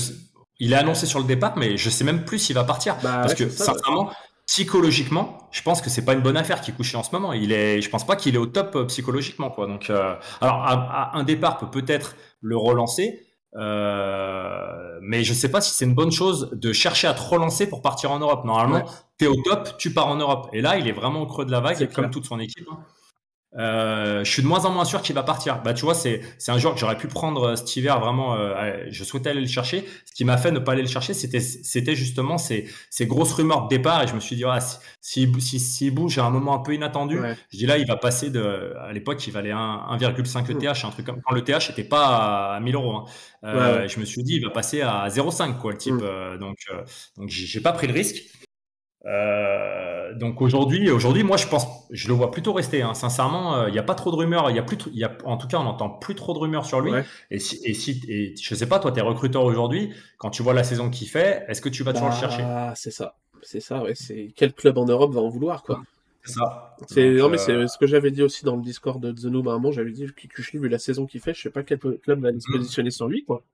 il 0.58 0.72
est 0.72 0.76
annoncé 0.76 1.06
sur 1.06 1.18
le 1.18 1.26
départ, 1.26 1.56
mais 1.58 1.76
je 1.76 1.90
sais 1.90 2.04
même 2.04 2.24
plus 2.24 2.38
s'il 2.38 2.54
va 2.54 2.64
partir. 2.64 2.96
Bah 3.02 3.18
Parce 3.20 3.34
ouais, 3.34 3.46
que 3.46 3.50
ça, 3.50 3.74
sincèrement, 3.74 4.10
psychologiquement, 4.46 5.48
je 5.50 5.60
pense 5.62 5.82
que 5.82 5.90
c'est 5.90 6.04
pas 6.04 6.12
une 6.14 6.20
bonne 6.20 6.36
affaire 6.36 6.60
qui 6.60 6.72
couche 6.72 6.94
en 6.94 7.02
ce 7.02 7.10
moment. 7.12 7.32
Il 7.32 7.52
est, 7.52 7.82
je 7.82 7.90
pense 7.90 8.06
pas 8.06 8.16
qu'il 8.16 8.34
est 8.34 8.38
au 8.38 8.46
top 8.46 8.76
euh, 8.76 8.84
psychologiquement, 8.86 9.50
quoi. 9.50 9.66
Donc, 9.66 9.90
euh, 9.90 10.14
alors 10.40 10.62
à- 10.62 11.12
à 11.12 11.16
un 11.18 11.24
départ 11.24 11.58
peut 11.58 11.70
peut-être 11.70 12.14
le 12.40 12.56
relancer, 12.56 13.26
euh, 13.56 14.98
mais 15.02 15.24
je 15.24 15.32
sais 15.34 15.50
pas 15.50 15.60
si 15.60 15.72
c'est 15.74 15.84
une 15.84 15.94
bonne 15.94 16.12
chose 16.12 16.50
de 16.52 16.72
chercher 16.72 17.08
à 17.08 17.14
te 17.14 17.22
relancer 17.22 17.68
pour 17.68 17.82
partir 17.82 18.10
en 18.12 18.18
Europe. 18.18 18.44
Normalement, 18.44 18.76
Ouais. 18.86 18.92
t'es 19.18 19.26
au 19.26 19.34
top, 19.42 19.76
tu 19.78 19.92
pars 19.92 20.06
en 20.08 20.16
Europe. 20.16 20.48
Et 20.52 20.60
là, 20.60 20.76
il 20.78 20.86
est 20.88 20.92
vraiment 20.92 21.22
au 21.22 21.26
creux 21.26 21.44
de 21.44 21.50
la 21.50 21.60
vague, 21.60 21.78
comme 21.78 21.88
clair. 21.88 22.10
toute 22.10 22.26
son 22.26 22.38
équipe. 22.38 22.66
hein. 22.70 22.78
Euh, 23.58 24.22
je 24.22 24.30
suis 24.30 24.42
de 24.42 24.46
moins 24.46 24.64
en 24.66 24.70
moins 24.70 24.84
sûr 24.84 25.00
qu'il 25.00 25.14
va 25.14 25.22
partir. 25.22 25.62
Bah, 25.62 25.72
tu 25.72 25.82
vois, 25.86 25.94
c'est 25.94 26.20
c'est 26.38 26.52
un 26.52 26.58
joueur 26.58 26.74
que 26.74 26.80
j'aurais 26.80 26.98
pu 26.98 27.08
prendre 27.08 27.42
euh, 27.50 27.56
cet 27.56 27.74
hiver 27.76 28.00
vraiment. 28.00 28.34
euh, 28.34 28.84
je 28.90 29.02
souhaitais 29.02 29.30
aller 29.30 29.40
le 29.40 29.46
chercher. 29.46 29.84
Ce 30.04 30.12
qui 30.14 30.24
m'a 30.26 30.36
fait 30.36 30.50
ne 30.52 30.58
pas 30.58 30.72
aller 30.72 30.82
le 30.82 30.88
chercher, 30.88 31.14
c'était 31.14 31.40
c'était 31.40 31.94
justement 31.94 32.36
ces 32.38 32.68
ces 32.90 33.06
grosses 33.06 33.32
rumeurs 33.32 33.62
de 33.64 33.68
départ. 33.68 34.02
Et 34.02 34.06
je 34.08 34.14
me 34.14 34.20
suis 34.20 34.36
dit, 34.36 34.44
ah, 34.44 34.58
si 35.00 35.32
si, 35.40 35.90
bouge 35.90 36.18
à 36.18 36.24
un 36.24 36.30
moment 36.30 36.54
un 36.54 36.58
peu 36.58 36.74
inattendu, 36.74 37.18
Ouais. 37.20 37.34
je 37.52 37.56
dis 37.58 37.66
là, 37.66 37.78
il 37.78 37.86
va 37.86 37.96
passer 37.96 38.28
de. 38.30 38.74
À 38.80 38.92
l'époque, 38.92 39.26
il 39.26 39.32
valait 39.32 39.52
un- 39.52 39.86
1,5 39.90 40.48
Mm. 40.54 40.62
ETH, 40.64 40.84
un 40.84 40.90
truc 40.90 41.06
comme 41.06 41.22
quand 41.22 41.34
le 41.34 41.42
TH 41.42 41.70
n'était 41.70 41.84
pas 41.84 42.54
à 42.56 42.60
1000 42.60 42.74
euros. 42.74 42.94
hein. 42.96 43.04
Euh, 43.44 43.82
Ouais. 43.82 43.88
Je 43.88 44.00
me 44.00 44.04
suis 44.04 44.22
dit, 44.22 44.34
il 44.36 44.44
va 44.44 44.50
passer 44.50 44.82
à 44.82 45.08
0,5 45.08 45.58
quoi, 45.60 45.72
le 45.72 45.78
type. 45.78 45.94
Mm. 45.94 46.00
Euh, 46.02 46.36
donc 46.38 46.56
donc 47.16 47.28
j'ai 47.30 47.60
pas 47.60 47.72
pris 47.72 47.86
le 47.86 47.94
risque. 47.94 48.22
Euh, 49.06 50.14
donc 50.14 50.42
aujourd'hui, 50.42 50.90
aujourd'hui, 50.90 51.22
moi 51.22 51.36
je 51.36 51.46
pense, 51.46 51.66
je 51.90 52.08
le 52.08 52.14
vois 52.14 52.30
plutôt 52.30 52.52
rester. 52.52 52.82
Hein. 52.82 52.94
Sincèrement, 52.94 53.54
euh, 53.54 53.68
il 53.68 53.72
n'y 53.72 53.78
a 53.78 53.82
pas 53.82 53.94
trop 53.94 54.10
de 54.10 54.16
rumeurs. 54.16 54.50
Il 54.50 54.56
y 54.56 54.58
a 54.58 54.62
plus, 54.62 54.76
il 54.92 54.98
y 54.98 55.04
a, 55.04 55.16
en 55.24 55.36
tout 55.36 55.46
cas, 55.46 55.58
on 55.58 55.64
n'entend 55.64 55.88
plus 55.90 56.14
trop 56.14 56.32
de 56.34 56.38
rumeurs 56.38 56.66
sur 56.66 56.80
lui. 56.80 56.90
Ouais. 56.90 57.04
Et 57.30 57.38
si, 57.38 57.60
et 57.64 57.74
si, 57.74 58.02
et 58.08 58.34
je 58.36 58.54
sais 58.54 58.66
pas, 58.68 58.78
toi, 58.78 58.92
t'es 58.92 59.00
recruteur 59.00 59.44
aujourd'hui. 59.44 59.92
Quand 60.18 60.30
tu 60.30 60.42
vois 60.42 60.54
la 60.54 60.64
saison 60.64 60.90
qu'il 60.90 61.08
fait, 61.08 61.44
est-ce 61.48 61.60
que 61.60 61.68
tu 61.68 61.82
vas 61.82 61.92
toujours 61.92 62.08
le 62.08 62.14
chercher? 62.16 62.42
Bah, 62.42 62.72
c'est 62.74 62.90
ça. 62.90 63.14
C'est 63.42 63.60
ça, 63.60 63.82
ouais. 63.82 63.94
C'est 63.94 64.32
quel 64.34 64.52
club 64.52 64.78
en 64.78 64.86
Europe 64.86 65.12
va 65.12 65.20
en 65.20 65.28
vouloir, 65.28 65.62
quoi? 65.62 65.82
C'est 66.24 66.32
ça. 66.32 66.74
C'est 66.88 67.10
non 67.12 67.28
mais 67.28 67.38
euh, 67.38 67.66
c'est 67.66 67.68
ce 67.68 67.78
que 67.78 67.86
j'avais 67.86 68.10
dit 68.10 68.22
aussi 68.24 68.44
dans 68.44 68.56
le 68.56 68.62
Discord 68.62 69.00
de 69.00 69.12
The 69.12 69.26
Noob 69.26 69.46
à 69.46 69.52
un 69.52 69.54
moment, 69.54 69.70
j'avais 69.70 69.92
dit 69.92 70.06
que 70.06 70.10
Kikuchi 70.10 70.58
vu 70.58 70.68
la 70.68 70.80
saison 70.80 71.06
qu'il 71.06 71.20
fait, 71.20 71.32
je 71.34 71.42
sais 71.42 71.50
pas 71.50 71.62
quel 71.62 71.78
club 71.78 72.20
va 72.20 72.32
se 72.32 72.36
Mm. 72.48 72.56
positionner 72.56 72.90
sur 72.90 73.06
lui 73.06 73.24
quoi. 73.24 73.44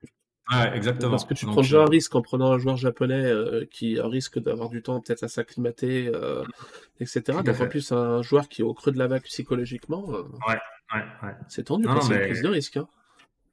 Ouais, 0.51 0.77
exactement. 0.77 1.11
Parce 1.11 1.25
que 1.25 1.35
tu 1.35 1.45
Donc, 1.45 1.55
prends 1.55 1.63
déjà 1.63 1.83
un 1.83 1.87
risque 1.87 2.15
en 2.15 2.23
prenant 2.23 2.53
un 2.53 2.59
joueur 2.59 2.77
japonais 2.77 3.25
euh, 3.25 3.65
qui 3.71 4.01
risque 4.01 4.39
d'avoir 4.39 4.69
du 4.69 4.83
temps 4.83 5.01
peut-être 5.01 5.23
à 5.23 5.29
s'acclimater, 5.29 6.11
euh, 6.15 6.45
etc. 7.01 7.23
Donc 7.45 7.61
en 7.61 7.69
plus 7.69 7.93
un 7.93 8.23
joueur 8.23 8.49
qui 8.49 8.63
est 8.63 8.65
au 8.65 8.75
creux 8.75 8.93
de 8.93 8.99
la 8.99 9.07
vague 9.07 9.23
psychologiquement, 9.23 10.05
euh, 10.11 10.23
ouais, 10.49 10.59
ouais. 10.95 11.35
c'est 11.49 11.65
tendu, 11.65 11.87
c'est 12.01 12.07
une 12.09 12.19
mais- 12.19 12.27
prise 12.27 12.43
de 12.43 12.49
risque. 12.49 12.77
Hein. 12.77 12.89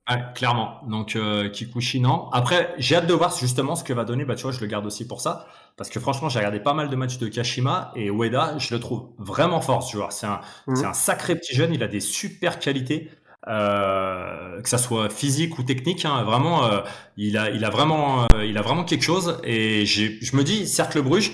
Ouais, 0.09 0.17
clairement. 0.33 0.81
Donc 0.87 1.15
euh, 1.15 1.49
Kikuchi, 1.49 1.99
non. 1.99 2.29
Après, 2.31 2.73
j'ai 2.79 2.95
hâte 2.95 3.05
de 3.05 3.13
voir 3.13 3.35
justement 3.37 3.75
ce 3.75 3.83
que 3.83 3.93
va 3.93 4.05
donner. 4.05 4.25
Bah, 4.25 4.33
tu 4.33 4.41
vois, 4.41 4.51
je 4.51 4.59
le 4.59 4.65
garde 4.65 4.85
aussi 4.87 5.07
pour 5.07 5.21
ça. 5.21 5.45
Parce 5.77 5.91
que 5.91 5.99
franchement, 5.99 6.29
j'ai 6.29 6.39
regardé 6.39 6.59
pas 6.59 6.73
mal 6.73 6.89
de 6.89 6.95
matchs 6.95 7.19
de 7.19 7.27
Kashima 7.27 7.91
et 7.95 8.09
Ueda, 8.09 8.57
je 8.57 8.73
le 8.73 8.79
trouve 8.79 9.09
vraiment 9.19 9.61
fort 9.61 9.83
ce 9.83 9.91
joueur. 9.93 10.11
C'est 10.11 10.25
un, 10.25 10.41
c'est 10.73 10.85
un 10.85 10.93
sacré 10.93 11.35
petit 11.35 11.53
jeune. 11.55 11.73
Il 11.75 11.83
a 11.83 11.87
des 11.87 11.99
super 11.99 12.57
qualités, 12.57 13.11
euh, 13.50 14.62
que 14.62 14.70
ça 14.70 14.78
soit 14.78 15.10
physique 15.10 15.58
ou 15.60 15.64
technique. 15.64 16.06
hein. 16.06 16.24
Vraiment, 16.24 16.66
euh, 16.66 16.82
il 17.18 17.38
a, 17.38 17.50
il 17.50 17.66
a 17.66 17.70
vraiment, 17.70 18.24
euh, 18.36 18.45
il 18.45 18.58
a 18.58 18.62
vraiment 18.62 18.84
quelque 18.84 19.04
chose. 19.04 19.39
Et 19.43 19.86
je 19.86 20.36
me 20.36 20.43
dis, 20.43 20.68
Cercle 20.68 21.02
Bruges. 21.02 21.32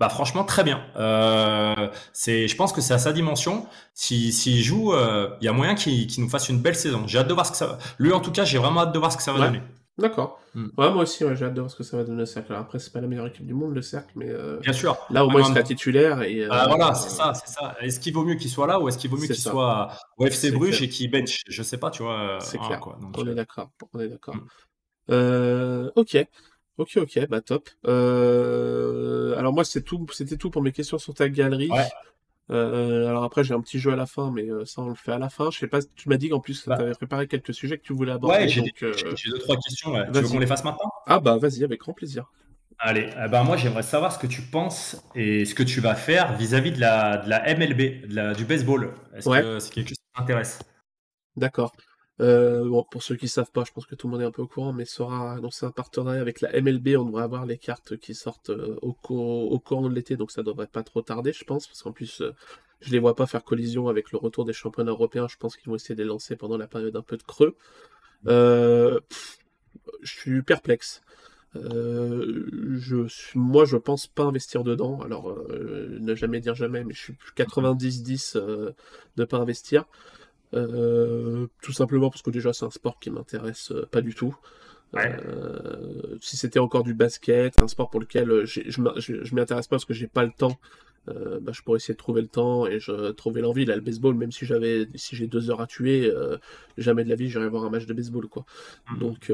Bah 0.00 0.08
franchement 0.08 0.44
très 0.44 0.62
bien. 0.62 0.80
Euh, 0.96 1.88
c'est, 2.12 2.46
je 2.46 2.54
pense 2.54 2.72
que 2.72 2.80
c'est 2.80 2.94
à 2.94 2.98
sa 2.98 3.12
dimension. 3.12 3.66
Si 3.94 4.32
s'il 4.32 4.62
joue, 4.62 4.92
euh, 4.92 5.28
il 5.40 5.44
y 5.44 5.48
a 5.48 5.52
moyen 5.52 5.74
qu'il 5.74 6.06
qu'il 6.06 6.22
nous 6.22 6.30
fasse 6.30 6.48
une 6.48 6.60
belle 6.60 6.76
saison. 6.76 7.02
J'ai 7.08 7.18
hâte 7.18 7.26
de 7.26 7.34
voir 7.34 7.44
ce 7.46 7.50
que 7.50 7.56
ça. 7.56 7.66
va- 7.66 7.78
Lui 7.98 8.12
en 8.12 8.20
tout 8.20 8.30
cas, 8.30 8.44
j'ai 8.44 8.58
vraiment 8.58 8.82
hâte 8.82 8.92
de 8.92 8.98
voir 9.00 9.10
ce 9.10 9.16
que 9.16 9.24
ça 9.24 9.32
va 9.32 9.40
Ouais. 9.40 9.46
donner. 9.46 9.62
D'accord. 9.98 10.40
Mm. 10.54 10.66
Ouais, 10.78 10.90
moi 10.92 11.02
aussi, 11.02 11.24
j'ai 11.34 11.44
hâte 11.44 11.54
de 11.54 11.60
voir 11.60 11.70
ce 11.70 11.76
que 11.76 11.82
ça 11.82 11.96
va 11.96 12.04
donner 12.04 12.20
le 12.20 12.26
cercle. 12.26 12.52
Alors 12.52 12.62
après, 12.62 12.78
c'est 12.78 12.92
pas 12.92 13.00
la 13.00 13.08
meilleure 13.08 13.26
équipe 13.26 13.46
du 13.46 13.54
monde, 13.54 13.74
le 13.74 13.82
cercle, 13.82 14.12
mais. 14.14 14.28
Euh, 14.28 14.58
Bien 14.60 14.72
sûr. 14.72 14.96
Là, 15.10 15.24
au 15.24 15.30
moins, 15.30 15.40
il 15.40 15.46
sera 15.46 15.62
titulaire. 15.62 16.22
Et, 16.22 16.46
ah, 16.48 16.66
voilà, 16.68 16.94
c'est 16.94 17.10
ça, 17.10 17.32
c'est 17.34 17.52
ça. 17.52 17.76
Est-ce 17.80 17.98
qu'il 17.98 18.14
vaut 18.14 18.24
mieux 18.24 18.36
qu'il 18.36 18.50
soit 18.50 18.66
là 18.66 18.80
ou 18.80 18.88
est-ce 18.88 18.96
qu'il 18.96 19.10
vaut 19.10 19.16
mieux 19.16 19.26
qu'il 19.26 19.36
soit 19.36 19.88
au 20.16 20.26
FC 20.26 20.52
Bruges 20.52 20.82
et 20.82 20.88
qu'il 20.88 21.10
bench? 21.10 21.42
Je 21.48 21.62
sais 21.62 21.78
pas, 21.78 21.90
tu 21.90 22.02
vois. 22.02 22.38
C'est 22.40 22.58
clair. 22.58 22.80
Quoi. 22.80 22.98
on 23.16 23.26
est 23.26 23.34
d'accord. 23.34 23.70
On 23.92 24.00
est 24.00 24.08
d'accord. 24.08 24.36
Mm. 25.08 25.90
ok. 25.94 26.26
Ok, 26.78 26.96
ok, 26.96 27.26
bah 27.28 27.40
top. 27.40 27.68
alors 27.84 29.52
moi, 29.52 29.64
c'est 29.64 29.82
tout, 29.82 30.06
c'était 30.12 30.36
tout 30.36 30.50
pour 30.50 30.62
mes 30.62 30.70
questions 30.70 30.98
sur 30.98 31.12
ta 31.12 31.28
galerie. 31.28 31.70
Ouais. 31.70 31.88
Euh, 32.50 33.08
alors 33.08 33.24
après, 33.24 33.44
j'ai 33.44 33.54
un 33.54 33.60
petit 33.60 33.78
jeu 33.78 33.92
à 33.92 33.96
la 33.96 34.06
fin, 34.06 34.30
mais 34.30 34.50
euh, 34.50 34.64
ça, 34.64 34.82
on 34.82 34.88
le 34.88 34.94
fait 34.94 35.12
à 35.12 35.18
la 35.18 35.28
fin. 35.28 35.50
Je 35.50 35.58
sais 35.58 35.66
pas, 35.66 35.80
tu 35.94 36.08
m'as 36.08 36.16
dit 36.16 36.30
qu'en 36.30 36.40
plus, 36.40 36.66
bah. 36.66 36.76
tu 36.76 36.82
avais 36.82 36.92
préparé 36.92 37.26
quelques 37.26 37.52
sujets 37.52 37.76
que 37.76 37.82
tu 37.82 37.92
voulais 37.92 38.12
aborder. 38.12 38.38
Ouais, 38.38 38.48
j'ai 38.48 38.62
euh, 38.82 38.92
deux, 39.26 39.38
trois 39.38 39.56
questions. 39.56 39.92
Tu 39.92 40.20
veux 40.20 40.28
qu'on 40.28 40.38
les 40.38 40.46
fasse 40.46 40.64
maintenant? 40.64 40.90
Ah 41.06 41.20
bah 41.20 41.36
vas-y, 41.36 41.64
avec 41.64 41.80
grand 41.80 41.92
plaisir. 41.92 42.30
Allez, 42.80 43.10
eh 43.24 43.28
ben 43.28 43.42
moi 43.42 43.56
j'aimerais 43.56 43.82
savoir 43.82 44.12
ce 44.12 44.20
que 44.20 44.28
tu 44.28 44.40
penses 44.40 45.02
et 45.16 45.44
ce 45.44 45.54
que 45.54 45.64
tu 45.64 45.80
vas 45.80 45.96
faire 45.96 46.36
vis-à-vis 46.36 46.70
de, 46.70 46.78
la, 46.78 47.16
de 47.16 47.28
la 47.28 47.42
MLB, 47.54 48.06
de 48.06 48.14
la, 48.14 48.34
du 48.34 48.44
baseball. 48.44 48.94
Est-ce 49.16 49.28
que 49.28 49.58
c'est 49.58 49.72
quelque 49.72 49.88
chose 49.88 49.98
qui 49.98 50.18
t'intéresse? 50.18 50.60
D'accord. 51.36 51.72
Euh, 52.20 52.68
bon, 52.68 52.84
pour 52.90 53.02
ceux 53.02 53.16
qui 53.16 53.28
savent 53.28 53.50
pas, 53.52 53.64
je 53.64 53.72
pense 53.72 53.86
que 53.86 53.94
tout 53.94 54.08
le 54.08 54.12
monde 54.12 54.22
est 54.22 54.26
un 54.26 54.32
peu 54.32 54.42
au 54.42 54.48
courant, 54.48 54.72
mais 54.72 54.84
sera 54.84 55.34
annoncé 55.34 55.66
un 55.66 55.70
partenariat 55.70 56.20
avec 56.20 56.40
la 56.40 56.50
MLB. 56.60 56.96
On 56.98 57.04
devrait 57.04 57.22
avoir 57.22 57.46
les 57.46 57.58
cartes 57.58 57.96
qui 57.96 58.14
sortent 58.14 58.50
euh, 58.50 58.76
au, 58.82 58.96
au, 59.08 59.58
courant 59.60 59.88
de 59.88 59.94
l'été, 59.94 60.16
donc 60.16 60.30
ça 60.32 60.42
devrait 60.42 60.66
pas 60.66 60.82
trop 60.82 61.02
tarder, 61.02 61.32
je 61.32 61.44
pense, 61.44 61.66
parce 61.66 61.82
qu'en 61.82 61.92
plus, 61.92 62.20
euh, 62.20 62.32
je 62.80 62.90
les 62.90 62.98
vois 62.98 63.14
pas 63.14 63.26
faire 63.26 63.44
collision 63.44 63.88
avec 63.88 64.10
le 64.12 64.18
retour 64.18 64.44
des 64.44 64.52
championnats 64.52 64.90
européens. 64.90 65.28
Je 65.28 65.36
pense 65.36 65.56
qu'ils 65.56 65.68
vont 65.68 65.76
essayer 65.76 65.94
de 65.94 66.02
les 66.02 66.08
lancer 66.08 66.36
pendant 66.36 66.58
la 66.58 66.66
période 66.66 66.96
un 66.96 67.02
peu 67.02 67.16
de 67.16 67.22
creux. 67.22 67.56
je 68.26 69.00
suis 70.02 70.42
perplexe. 70.42 71.02
je 71.54 73.06
suis, 73.08 73.38
moi, 73.38 73.64
je 73.64 73.76
pense 73.76 74.06
pas 74.06 74.24
investir 74.24 74.64
dedans. 74.64 75.00
Alors, 75.02 75.36
ne 75.50 76.14
jamais 76.14 76.40
dire 76.40 76.54
jamais, 76.54 76.84
mais 76.84 76.94
je 76.94 77.00
suis 77.00 77.14
90-10 77.36 78.38
de 79.16 79.24
pas 79.24 79.38
investir. 79.38 79.84
Euh, 80.54 81.46
tout 81.62 81.72
simplement 81.72 82.10
parce 82.10 82.22
que 82.22 82.30
déjà 82.30 82.52
c'est 82.52 82.64
un 82.64 82.70
sport 82.70 82.98
qui 82.98 83.10
m'intéresse 83.10 83.70
euh, 83.72 83.86
pas 83.90 84.00
du 84.00 84.14
tout. 84.14 84.34
Euh, 84.94 86.16
si 86.22 86.38
c'était 86.38 86.58
encore 86.58 86.82
du 86.82 86.94
basket, 86.94 87.60
un 87.60 87.68
sport 87.68 87.90
pour 87.90 88.00
lequel 88.00 88.46
je, 88.46 88.62
je, 88.66 89.34
m'y 89.34 89.40
intéresse 89.40 89.66
pas 89.66 89.76
parce 89.76 89.84
que 89.84 89.92
j'ai 89.92 90.06
pas 90.06 90.24
le 90.24 90.32
temps, 90.32 90.58
bah, 91.06 91.52
je 91.52 91.62
pourrais 91.62 91.76
essayer 91.76 91.94
de 91.94 91.98
trouver 91.98 92.20
le 92.20 92.28
temps 92.28 92.66
et 92.66 92.80
je 92.80 93.10
trouver 93.12 93.42
l'envie. 93.42 93.66
Là, 93.66 93.76
le 93.76 93.82
baseball, 93.82 94.14
même 94.14 94.32
si 94.32 94.44
j'avais, 94.44 94.88
si 94.94 95.14
j'ai 95.16 95.26
deux 95.26 95.50
heures 95.50 95.60
à 95.60 95.66
tuer, 95.66 96.10
jamais 96.78 97.04
de 97.04 97.10
la 97.10 97.16
vie 97.16 97.28
j'irai 97.28 97.48
voir 97.48 97.64
un 97.64 97.70
match 97.70 97.84
de 97.84 97.92
baseball, 97.92 98.28
quoi. 98.28 98.44
Mmh. 98.90 98.98
Donc, 98.98 99.32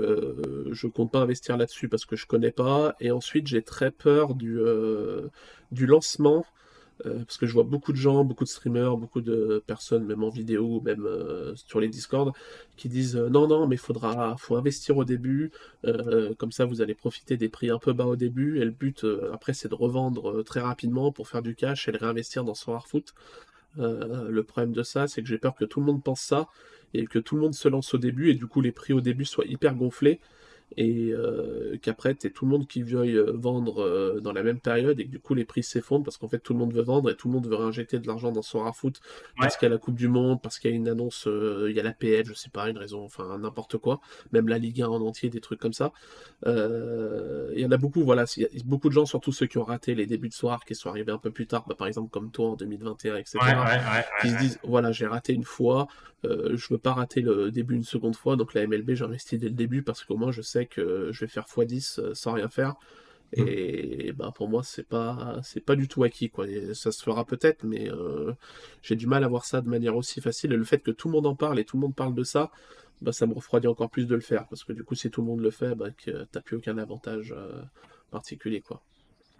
je 0.70 0.86
compte 0.88 1.12
pas 1.12 1.20
investir 1.20 1.56
là-dessus 1.56 1.88
parce 1.88 2.04
que 2.04 2.14
je 2.16 2.26
connais 2.26 2.52
pas. 2.52 2.96
Et 3.00 3.12
ensuite, 3.12 3.46
j'ai 3.46 3.62
très 3.62 3.92
peur 3.92 4.34
du, 4.34 4.58
du 5.70 5.86
lancement 5.86 6.44
parce 7.02 7.36
que 7.38 7.46
je 7.46 7.52
vois 7.52 7.64
beaucoup 7.64 7.92
de 7.92 7.96
gens, 7.96 8.24
beaucoup 8.24 8.44
de 8.44 8.48
streamers, 8.48 8.96
beaucoup 8.96 9.20
de 9.20 9.62
personnes, 9.66 10.04
même 10.04 10.22
en 10.22 10.28
vidéo, 10.28 10.80
même 10.80 11.04
euh, 11.06 11.54
sur 11.56 11.80
les 11.80 11.88
Discord, 11.88 12.32
qui 12.76 12.88
disent 12.88 13.16
euh, 13.16 13.28
non, 13.28 13.48
non, 13.48 13.66
mais 13.66 13.76
il 13.76 13.78
faudra, 13.78 14.36
faut 14.38 14.56
investir 14.56 14.96
au 14.96 15.04
début, 15.04 15.50
comme 16.38 16.52
ça 16.52 16.64
vous 16.64 16.80
allez 16.80 16.94
profiter 16.94 17.36
des 17.36 17.48
prix 17.48 17.70
un 17.70 17.78
peu 17.78 17.92
bas 17.92 18.06
au 18.06 18.16
début, 18.16 18.58
et 18.60 18.64
le 18.64 18.70
but 18.70 19.04
après 19.32 19.54
c'est 19.54 19.68
de 19.68 19.74
revendre 19.74 20.42
très 20.44 20.60
rapidement 20.60 21.12
pour 21.12 21.28
faire 21.28 21.42
du 21.42 21.54
cash 21.54 21.88
et 21.88 21.92
le 21.92 21.98
réinvestir 21.98 22.44
dans 22.44 22.54
son 22.54 22.78
foot. 22.80 23.14
le 23.76 24.42
problème 24.42 24.72
de 24.72 24.82
ça, 24.82 25.06
c'est 25.08 25.22
que 25.22 25.28
j'ai 25.28 25.38
peur 25.38 25.54
que 25.54 25.64
tout 25.64 25.80
le 25.80 25.86
monde 25.86 26.02
pense 26.02 26.20
ça 26.20 26.48
et 26.94 27.06
que 27.06 27.18
tout 27.18 27.34
le 27.34 27.42
monde 27.42 27.54
se 27.54 27.68
lance 27.68 27.92
au 27.94 27.98
début 27.98 28.30
et 28.30 28.34
du 28.34 28.46
coup 28.46 28.60
les 28.60 28.72
prix 28.72 28.92
au 28.92 29.00
début 29.00 29.24
soient 29.24 29.46
hyper 29.46 29.74
gonflés 29.74 30.20
et 30.76 31.10
euh, 31.12 31.76
qu'après 31.80 32.14
tu 32.14 32.32
tout 32.32 32.46
le 32.46 32.50
monde 32.50 32.66
qui 32.66 32.82
veuille 32.82 33.16
euh, 33.16 33.32
vendre 33.34 33.82
euh, 33.82 34.20
dans 34.20 34.32
la 34.32 34.42
même 34.42 34.58
période 34.58 34.98
et 34.98 35.06
que 35.06 35.10
du 35.10 35.20
coup 35.20 35.34
les 35.34 35.44
prix 35.44 35.62
s'effondrent 35.62 36.04
parce 36.04 36.16
qu'en 36.16 36.28
fait 36.28 36.38
tout 36.38 36.52
le 36.52 36.58
monde 36.58 36.72
veut 36.72 36.82
vendre 36.82 37.10
et 37.10 37.16
tout 37.16 37.28
le 37.28 37.34
monde 37.34 37.46
veut 37.46 37.54
réinjecter 37.54 37.98
de 37.98 38.06
l'argent 38.06 38.32
dans 38.32 38.42
son 38.42 38.60
rafoot 38.60 39.00
parce 39.38 39.56
qu'il 39.56 39.66
y 39.66 39.70
a 39.70 39.74
la 39.74 39.78
Coupe 39.78 39.94
du 39.94 40.08
Monde, 40.08 40.40
parce 40.42 40.58
qu'il 40.58 40.70
y 40.70 40.74
a 40.74 40.76
une 40.76 40.88
annonce, 40.88 41.28
il 41.28 41.72
y 41.72 41.80
a 41.80 41.82
la 41.82 41.92
PL, 41.92 42.24
je 42.26 42.34
sais 42.34 42.50
pas, 42.50 42.68
une 42.68 42.78
raison, 42.78 43.04
enfin 43.04 43.38
n'importe 43.38 43.78
quoi, 43.78 44.00
même 44.32 44.48
la 44.48 44.58
Ligue 44.58 44.82
1 44.82 44.88
en 44.88 45.00
entier, 45.00 45.28
des 45.28 45.40
trucs 45.40 45.60
comme 45.60 45.72
ça. 45.72 45.92
Il 46.46 47.58
y 47.60 47.66
en 47.66 47.70
a 47.70 47.76
beaucoup, 47.76 48.02
voilà, 48.02 48.24
il 48.36 48.42
y 48.42 48.46
a 48.46 48.48
beaucoup 48.64 48.88
de 48.88 48.94
gens, 48.94 49.06
surtout 49.06 49.32
ceux 49.32 49.46
qui 49.46 49.58
ont 49.58 49.64
raté 49.64 49.94
les 49.94 50.06
débuts 50.06 50.28
de 50.28 50.34
soir, 50.34 50.64
qui 50.64 50.74
sont 50.74 50.88
arrivés 50.88 51.12
un 51.12 51.18
peu 51.18 51.30
plus 51.30 51.46
tard, 51.46 51.64
bah, 51.68 51.74
par 51.74 51.86
exemple 51.86 52.10
comme 52.10 52.30
toi 52.30 52.50
en 52.50 52.56
2021, 52.56 53.16
etc., 53.16 53.38
qui 54.20 54.30
se 54.30 54.38
disent 54.38 54.58
voilà 54.64 54.92
j'ai 54.92 55.06
raté 55.06 55.32
une 55.32 55.44
fois, 55.44 55.88
je 56.22 56.66
veux 56.70 56.78
pas 56.78 56.92
rater 56.92 57.20
le 57.20 57.50
début 57.50 57.74
une 57.74 57.84
seconde 57.84 58.16
fois, 58.16 58.36
donc 58.36 58.54
la 58.54 58.66
MLB 58.66 58.92
j'investis 58.94 59.38
dès 59.38 59.48
le 59.48 59.54
début 59.54 59.82
parce 59.82 60.04
qu'au 60.04 60.16
moins 60.16 60.32
je 60.32 60.42
sais 60.42 60.63
que 60.66 61.10
je 61.12 61.20
vais 61.20 61.28
faire 61.28 61.46
x10 61.46 62.00
euh, 62.00 62.14
sans 62.14 62.32
rien 62.32 62.48
faire. 62.48 62.74
Mm. 63.36 63.44
Et 63.48 64.12
bah 64.12 64.32
pour 64.34 64.48
moi 64.48 64.62
c'est 64.62 64.86
pas 64.86 65.40
c'est 65.42 65.64
pas 65.64 65.76
du 65.76 65.88
tout 65.88 66.04
acquis 66.04 66.30
quoi. 66.30 66.46
ça 66.74 66.92
se 66.92 67.02
fera 67.02 67.24
peut-être, 67.24 67.64
mais 67.64 67.90
euh, 67.90 68.32
j'ai 68.82 68.96
du 68.96 69.06
mal 69.06 69.24
à 69.24 69.28
voir 69.28 69.44
ça 69.44 69.60
de 69.60 69.68
manière 69.68 69.96
aussi 69.96 70.20
facile. 70.20 70.52
Et 70.52 70.56
le 70.56 70.64
fait 70.64 70.78
que 70.78 70.90
tout 70.90 71.08
le 71.08 71.12
monde 71.12 71.26
en 71.26 71.34
parle 71.34 71.58
et 71.58 71.64
tout 71.64 71.76
le 71.76 71.82
monde 71.82 71.94
parle 71.94 72.14
de 72.14 72.22
ça, 72.22 72.50
bah 73.00 73.12
ça 73.12 73.26
me 73.26 73.34
refroidit 73.34 73.66
encore 73.66 73.90
plus 73.90 74.06
de 74.06 74.14
le 74.14 74.20
faire 74.20 74.46
parce 74.48 74.62
que 74.64 74.72
du 74.72 74.84
coup 74.84 74.94
si 74.94 75.10
tout 75.10 75.20
le 75.20 75.26
monde 75.26 75.40
le 75.40 75.50
fait, 75.50 75.74
bah 75.74 75.90
que 75.90 76.24
t'as 76.30 76.40
plus 76.40 76.56
aucun 76.56 76.78
avantage 76.78 77.34
euh, 77.36 77.62
particulier 78.10 78.60
quoi. 78.60 78.82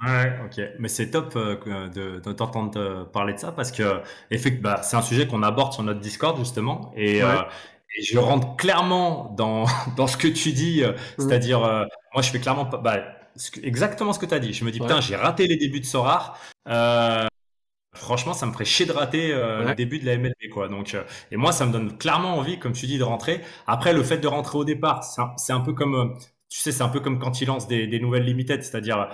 Ouais, 0.05 0.39
ok. 0.45 0.61
Mais 0.81 0.89
c'est 0.89 1.11
top 1.11 1.35
de, 1.35 2.19
de 2.19 2.33
t'entendre 2.33 3.09
parler 3.13 3.33
de 3.33 3.39
ça 3.39 3.53
parce 3.53 3.71
que 3.71 4.01
effectivement, 4.31 4.71
bah, 4.71 4.83
c'est 4.83 4.97
un 4.97 5.03
sujet 5.03 5.29
qu'on 5.29 5.43
aborde 5.45 5.73
sur 5.73 5.85
notre 5.85 6.01
Discord 6.01 6.37
justement 6.37 6.93
et, 6.97 7.19
et 7.19 7.23
je 8.03 8.19
rentre 8.19 8.57
clairement 8.57 9.35
dans, 9.37 9.67
dans 9.97 10.07
ce 10.07 10.17
que 10.17 10.29
tu 10.29 10.53
dis, 10.53 10.83
euh, 10.83 10.93
mmh. 10.93 10.97
c'est-à-dire, 11.19 11.65
euh, 11.65 11.85
moi 12.13 12.23
je 12.23 12.31
fais 12.31 12.41
clairement 12.41 12.65
bah, 12.65 12.99
exactement 13.63 14.13
ce 14.13 14.19
que 14.19 14.27
tu 14.27 14.35
as 14.35 14.41
dit. 14.41 14.53
Je 14.53 14.65
me 14.65 14.71
dis, 14.71 14.81
putain, 14.81 15.01
j'ai 15.01 15.17
raté 15.17 15.47
les 15.47 15.57
débuts 15.57 15.81
de 15.81 15.87
Sorar. 15.87 16.39
Euh, 16.69 17.27
franchement, 17.95 18.35
ça 18.35 18.47
me 18.47 18.53
ferait 18.53 18.65
chier 18.65 18.87
de 18.87 18.93
rater 18.93 19.29
le 19.29 19.75
début 19.75 19.99
de 19.99 20.07
la 20.07 20.17
MLB, 20.17 20.51
quoi. 20.53 20.69
Donc, 20.69 20.97
et 21.31 21.37
moi, 21.37 21.53
ça 21.53 21.67
me 21.67 21.73
donne 21.73 21.97
clairement 21.97 22.37
envie, 22.37 22.59
comme 22.59 22.73
tu 22.73 22.87
dis, 22.87 22.99
de 22.99 23.05
rentrer. 23.05 23.41
Après, 23.67 23.93
le 23.93 24.03
fait 24.03 24.19
de 24.19 24.29
rentrer 24.29 24.59
au 24.59 24.65
départ, 24.65 25.05
c'est 25.37 25.53
un, 25.53 25.61
peu 25.61 25.73
comme, 25.73 26.17
tu 26.49 26.61
sais, 26.61 26.73
c'est 26.73 26.83
un 26.83 26.89
peu 26.89 27.01
comme 27.01 27.19
quand 27.19 27.41
ils 27.41 27.47
lancent 27.47 27.69
des, 27.69 27.87
des 27.87 28.01
nouvelles 28.01 28.25
limited, 28.25 28.63
c'est-à-dire, 28.63 29.09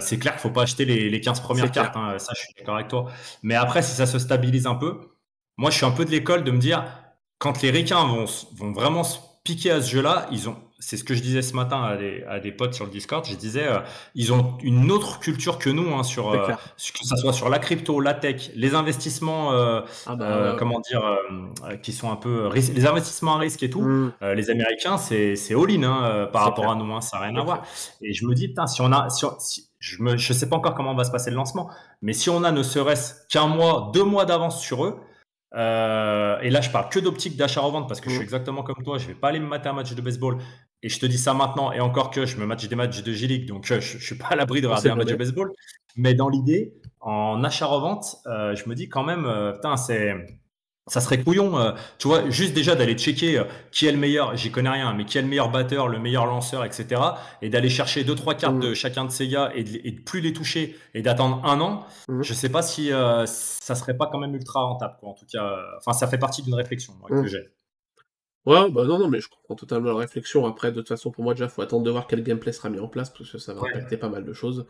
c'est 0.00 0.18
clair 0.18 0.32
qu'il 0.32 0.42
faut 0.42 0.50
pas 0.50 0.62
acheter 0.62 0.84
les, 0.84 1.10
les 1.10 1.20
15 1.20 1.40
premières 1.40 1.70
cartes, 1.70 1.96
hein, 1.96 2.18
ça, 2.18 2.32
je 2.36 2.40
suis 2.40 2.54
d'accord 2.58 2.76
avec 2.76 2.88
toi. 2.88 3.06
Mais 3.42 3.54
après, 3.54 3.82
si 3.82 3.94
ça 3.94 4.06
se 4.06 4.18
stabilise 4.18 4.66
un 4.66 4.76
peu, 4.76 5.00
moi, 5.56 5.70
je 5.70 5.76
suis 5.76 5.86
un 5.86 5.90
peu 5.90 6.04
de 6.04 6.10
l'école 6.10 6.42
de 6.42 6.50
me 6.50 6.58
dire, 6.58 6.84
quand 7.40 7.62
les 7.62 7.70
requins 7.70 8.04
vont, 8.04 8.26
vont 8.54 8.70
vraiment 8.70 9.02
se 9.02 9.18
piquer 9.44 9.70
à 9.70 9.80
ce 9.80 9.90
jeu-là, 9.90 10.26
ils 10.30 10.50
ont, 10.50 10.56
c'est 10.78 10.98
ce 10.98 11.04
que 11.04 11.14
je 11.14 11.22
disais 11.22 11.40
ce 11.40 11.56
matin 11.56 11.82
à 11.82 11.96
des, 11.96 12.22
à 12.28 12.38
des 12.38 12.52
potes 12.52 12.74
sur 12.74 12.84
le 12.84 12.90
Discord, 12.90 13.24
je 13.24 13.34
disais, 13.34 13.66
euh, 13.66 13.78
ils 14.14 14.30
ont 14.34 14.58
une 14.62 14.92
autre 14.92 15.20
culture 15.20 15.58
que 15.58 15.70
nous, 15.70 15.94
hein, 15.94 16.02
sur, 16.02 16.30
euh, 16.30 16.48
que 16.48 17.06
ça 17.06 17.16
soit 17.16 17.32
sur 17.32 17.48
la 17.48 17.58
crypto, 17.58 17.98
la 17.98 18.12
tech, 18.12 18.50
les 18.54 18.74
investissements, 18.74 19.54
euh, 19.54 19.80
ah 20.06 20.16
bah, 20.16 20.54
comment 20.58 20.80
dire, 20.80 21.02
qui 21.82 21.92
sont 21.92 22.12
un 22.12 22.16
peu, 22.16 22.50
les 22.52 22.86
investissements 22.86 23.36
à 23.36 23.38
risque 23.38 23.62
et 23.62 23.70
tout, 23.70 23.80
mm. 23.80 24.12
les 24.34 24.50
Américains, 24.50 24.98
c'est, 24.98 25.34
c'est 25.34 25.54
all-in 25.54 25.82
hein, 25.82 26.28
par 26.30 26.44
rapport 26.44 26.70
à 26.70 26.74
nous, 26.74 26.92
hein, 26.92 27.00
ça 27.00 27.18
n'a 27.18 27.24
rien 27.24 27.36
à 27.36 27.42
voir. 27.42 27.62
Et 28.02 28.12
je 28.12 28.26
me 28.26 28.34
dis, 28.34 28.48
putain, 28.48 28.66
si 28.66 28.82
on 28.82 28.92
a, 28.92 29.08
si, 29.08 29.66
je 29.78 30.02
ne 30.02 30.18
je 30.18 30.32
sais 30.34 30.50
pas 30.50 30.56
encore 30.56 30.74
comment 30.74 30.94
va 30.94 31.04
se 31.04 31.10
passer 31.10 31.30
le 31.30 31.36
lancement, 31.36 31.70
mais 32.02 32.12
si 32.12 32.28
on 32.28 32.44
a 32.44 32.52
ne 32.52 32.62
serait-ce 32.62 33.14
qu'un 33.30 33.46
mois, 33.46 33.90
deux 33.94 34.04
mois 34.04 34.26
d'avance 34.26 34.60
sur 34.60 34.84
eux, 34.84 35.00
euh, 35.54 36.38
et 36.40 36.50
là, 36.50 36.60
je 36.60 36.70
parle 36.70 36.88
que 36.88 37.00
d'optique 37.00 37.36
d'achat-revente 37.36 37.88
parce 37.88 38.00
que 38.00 38.08
je 38.08 38.14
suis 38.14 38.20
mm. 38.20 38.24
exactement 38.24 38.62
comme 38.62 38.82
toi. 38.84 38.98
Je 38.98 39.06
vais 39.06 39.14
pas 39.14 39.28
aller 39.28 39.40
me 39.40 39.46
mater 39.46 39.68
un 39.68 39.72
match 39.72 39.92
de 39.92 40.00
baseball. 40.00 40.38
Et 40.82 40.88
je 40.88 40.98
te 40.98 41.06
dis 41.06 41.18
ça 41.18 41.34
maintenant. 41.34 41.72
Et 41.72 41.80
encore 41.80 42.10
que 42.10 42.26
je 42.26 42.36
me 42.36 42.46
match 42.46 42.66
des 42.66 42.76
matchs 42.76 43.02
de 43.02 43.12
G-League. 43.12 43.46
Donc, 43.46 43.70
euh, 43.70 43.80
je, 43.80 43.98
je 43.98 44.04
suis 44.04 44.14
pas 44.16 44.28
à 44.28 44.36
l'abri 44.36 44.60
de 44.60 44.66
regarder 44.66 44.90
un 44.90 44.96
match 44.96 45.08
de 45.08 45.16
baseball. 45.16 45.52
Mais 45.96 46.14
dans 46.14 46.28
l'idée, 46.28 46.74
en 47.00 47.42
achat-revente, 47.42 48.16
euh, 48.26 48.54
je 48.54 48.68
me 48.68 48.74
dis 48.74 48.88
quand 48.88 49.02
même, 49.02 49.30
putain, 49.54 49.76
c'est 49.76 50.14
ça 50.90 51.00
serait 51.00 51.22
couillon, 51.22 51.56
euh, 51.56 51.70
tu 51.98 52.08
vois, 52.08 52.28
juste 52.30 52.52
déjà 52.52 52.74
d'aller 52.74 52.94
checker 52.94 53.38
euh, 53.38 53.44
qui 53.70 53.86
est 53.86 53.92
le 53.92 53.96
meilleur, 53.96 54.36
j'y 54.36 54.50
connais 54.50 54.70
rien, 54.70 54.92
mais 54.92 55.04
qui 55.04 55.18
est 55.18 55.22
le 55.22 55.28
meilleur 55.28 55.48
batteur, 55.48 55.86
le 55.86 56.00
meilleur 56.00 56.26
lanceur, 56.26 56.64
etc. 56.64 57.00
Et 57.42 57.48
d'aller 57.48 57.68
chercher 57.68 58.02
deux, 58.02 58.16
trois 58.16 58.34
cartes 58.34 58.56
mm. 58.56 58.60
de 58.60 58.74
chacun 58.74 59.04
de 59.04 59.10
ces 59.10 59.28
gars 59.28 59.52
et 59.54 59.62
de, 59.62 60.00
plus 60.00 60.20
les 60.20 60.32
toucher 60.32 60.76
et 60.94 61.02
d'attendre 61.02 61.42
un 61.44 61.60
an. 61.60 61.86
Mm. 62.08 62.22
Je 62.22 62.34
sais 62.34 62.48
pas 62.48 62.62
si 62.62 62.92
euh, 62.92 63.24
ça 63.26 63.76
serait 63.76 63.96
pas 63.96 64.08
quand 64.10 64.18
même 64.18 64.34
ultra 64.34 64.62
rentable, 64.62 64.96
quoi. 64.98 65.10
En 65.10 65.14
tout 65.14 65.26
cas, 65.30 65.60
enfin, 65.78 65.92
ça 65.92 66.08
fait 66.08 66.18
partie 66.18 66.42
d'une 66.42 66.54
réflexion 66.54 66.94
que 67.06 67.14
mm. 67.14 67.26
j'ai. 67.26 67.48
Ouais, 68.46 68.68
bah 68.70 68.84
non, 68.84 68.98
non, 68.98 69.08
mais 69.08 69.20
je 69.20 69.28
comprends 69.28 69.54
totalement 69.54 69.92
la 69.92 69.98
réflexion. 69.98 70.44
Après, 70.44 70.72
de 70.72 70.80
toute 70.80 70.88
façon, 70.88 71.12
pour 71.12 71.22
moi, 71.22 71.34
déjà, 71.34 71.48
faut 71.48 71.62
attendre 71.62 71.84
de 71.84 71.90
voir 71.90 72.08
quel 72.08 72.24
gameplay 72.24 72.52
sera 72.52 72.68
mis 72.68 72.80
en 72.80 72.88
place 72.88 73.10
parce 73.10 73.30
que 73.30 73.38
ça 73.38 73.54
va 73.54 73.60
impacter 73.60 73.96
pas 73.96 74.08
mal 74.08 74.24
de 74.24 74.32
choses. 74.32 74.66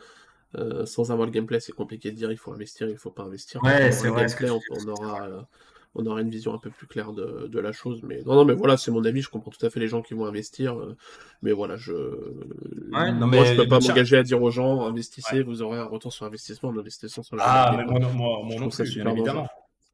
sans 0.85 1.13
avoir 1.13 1.25
le 1.25 1.33
gameplay, 1.33 1.61
c'est 1.61 1.73
compliqué 1.73 2.11
de 2.11 2.17
dire 2.17 2.31
il 2.31 2.37
faut 2.37 2.53
investir, 2.53 2.91
il 2.91 2.99
faut 2.99 3.11
pas 3.11 3.23
investir. 3.23 3.63
Ouais, 3.63 3.91
c'est 3.91 4.09
vrai. 4.09 4.27
Gameplay, 4.27 4.51
on, 4.51 4.89
aura 4.89 5.47
on 5.95 6.07
aura 6.07 6.21
une 6.21 6.31
vision 6.31 6.55
un 6.55 6.59
peu 6.59 6.71
plus 6.71 6.87
claire 6.87 7.13
de, 7.13 7.59
la 7.59 7.73
chose. 7.73 8.01
Mais 8.03 8.23
non, 8.25 8.35
non, 8.35 8.45
mais 8.45 8.55
voilà, 8.55 8.77
c'est 8.77 8.91
mon 8.91 9.05
avis. 9.05 9.23
Je 9.23 9.29
comprends 9.29 9.51
tout 9.51 9.65
à 9.65 9.71
fait 9.71 9.81
les 9.81 9.89
gens 9.89 10.03
qui 10.03 10.15
vont 10.15 10.27
investir. 10.27 10.79
Euh, 10.79 10.97
mais 11.43 11.53
voilà, 11.53 11.77
je. 11.77 11.93
Ouais, 11.93 13.13
non, 13.13 13.27
moi, 13.27 13.45
je 13.45 13.55
peux 13.55 13.69
pas 13.69 13.81
m'engager 13.81 14.17
à 14.17 14.23
dire 14.23 14.43
aux 14.43 14.51
gens 14.51 14.87
investissez, 14.87 15.43
vous 15.43 15.63
aurez 15.63 15.79
un 15.79 15.85
retour 15.85 16.13
sur 16.13 16.27
investissement, 16.27 16.71
investissement 16.71 17.23
sur 17.23 17.37
la. 17.37 17.45
Ah, 17.45 17.75
mais 17.77 17.85
moi, 17.85 17.99
moi, 17.99 18.41
moi 18.45 18.57
non 18.61 18.69
plus, 18.69 18.95
bien 18.95 19.11
évidemment. 19.11 19.49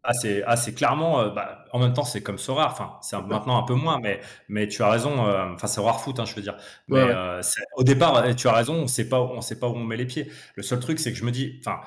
Ah, 0.09 0.13
c'est 0.13 0.45
ah, 0.47 0.55
clairement, 0.71 1.21
euh, 1.21 1.31
bah, 1.31 1.65
en 1.73 1.81
même 1.81 1.93
temps, 1.93 2.05
c'est 2.05 2.23
comme 2.23 2.39
Sorare. 2.39 2.71
Enfin, 2.71 2.97
c'est 3.03 3.21
maintenant 3.21 3.59
un 3.59 3.65
peu 3.65 3.75
moins, 3.75 3.99
mais, 4.01 4.21
mais 4.49 4.69
tu 4.69 4.81
as 4.85 4.89
raison. 4.89 5.27
euh, 5.27 5.53
Enfin, 5.53 5.67
c'est 5.67 5.81
rare 5.81 6.01
foot, 6.01 6.21
hein, 6.21 6.25
je 6.25 6.35
veux 6.37 6.43
dire. 6.43 6.57
Mais 6.87 7.03
ouais, 7.03 7.11
euh, 7.11 7.43
c'est- 7.43 7.63
au 7.77 7.83
départ, 7.83 8.17
euh, 8.19 8.33
tu 8.33 8.47
as 8.47 8.53
raison, 8.53 8.75
on 8.75 8.87
sait 8.87 9.09
pas, 9.09 9.21
on 9.21 9.41
sait 9.41 9.59
pas 9.59 9.67
où 9.67 9.75
on 9.75 9.83
met 9.83 9.97
les 9.97 10.07
pieds. 10.07 10.31
Le 10.55 10.63
seul 10.63 10.79
truc, 10.79 11.01
c'est 11.01 11.11
que 11.11 11.19
je 11.19 11.25
me 11.25 11.33
dis, 11.33 11.59
enfin, 11.59 11.81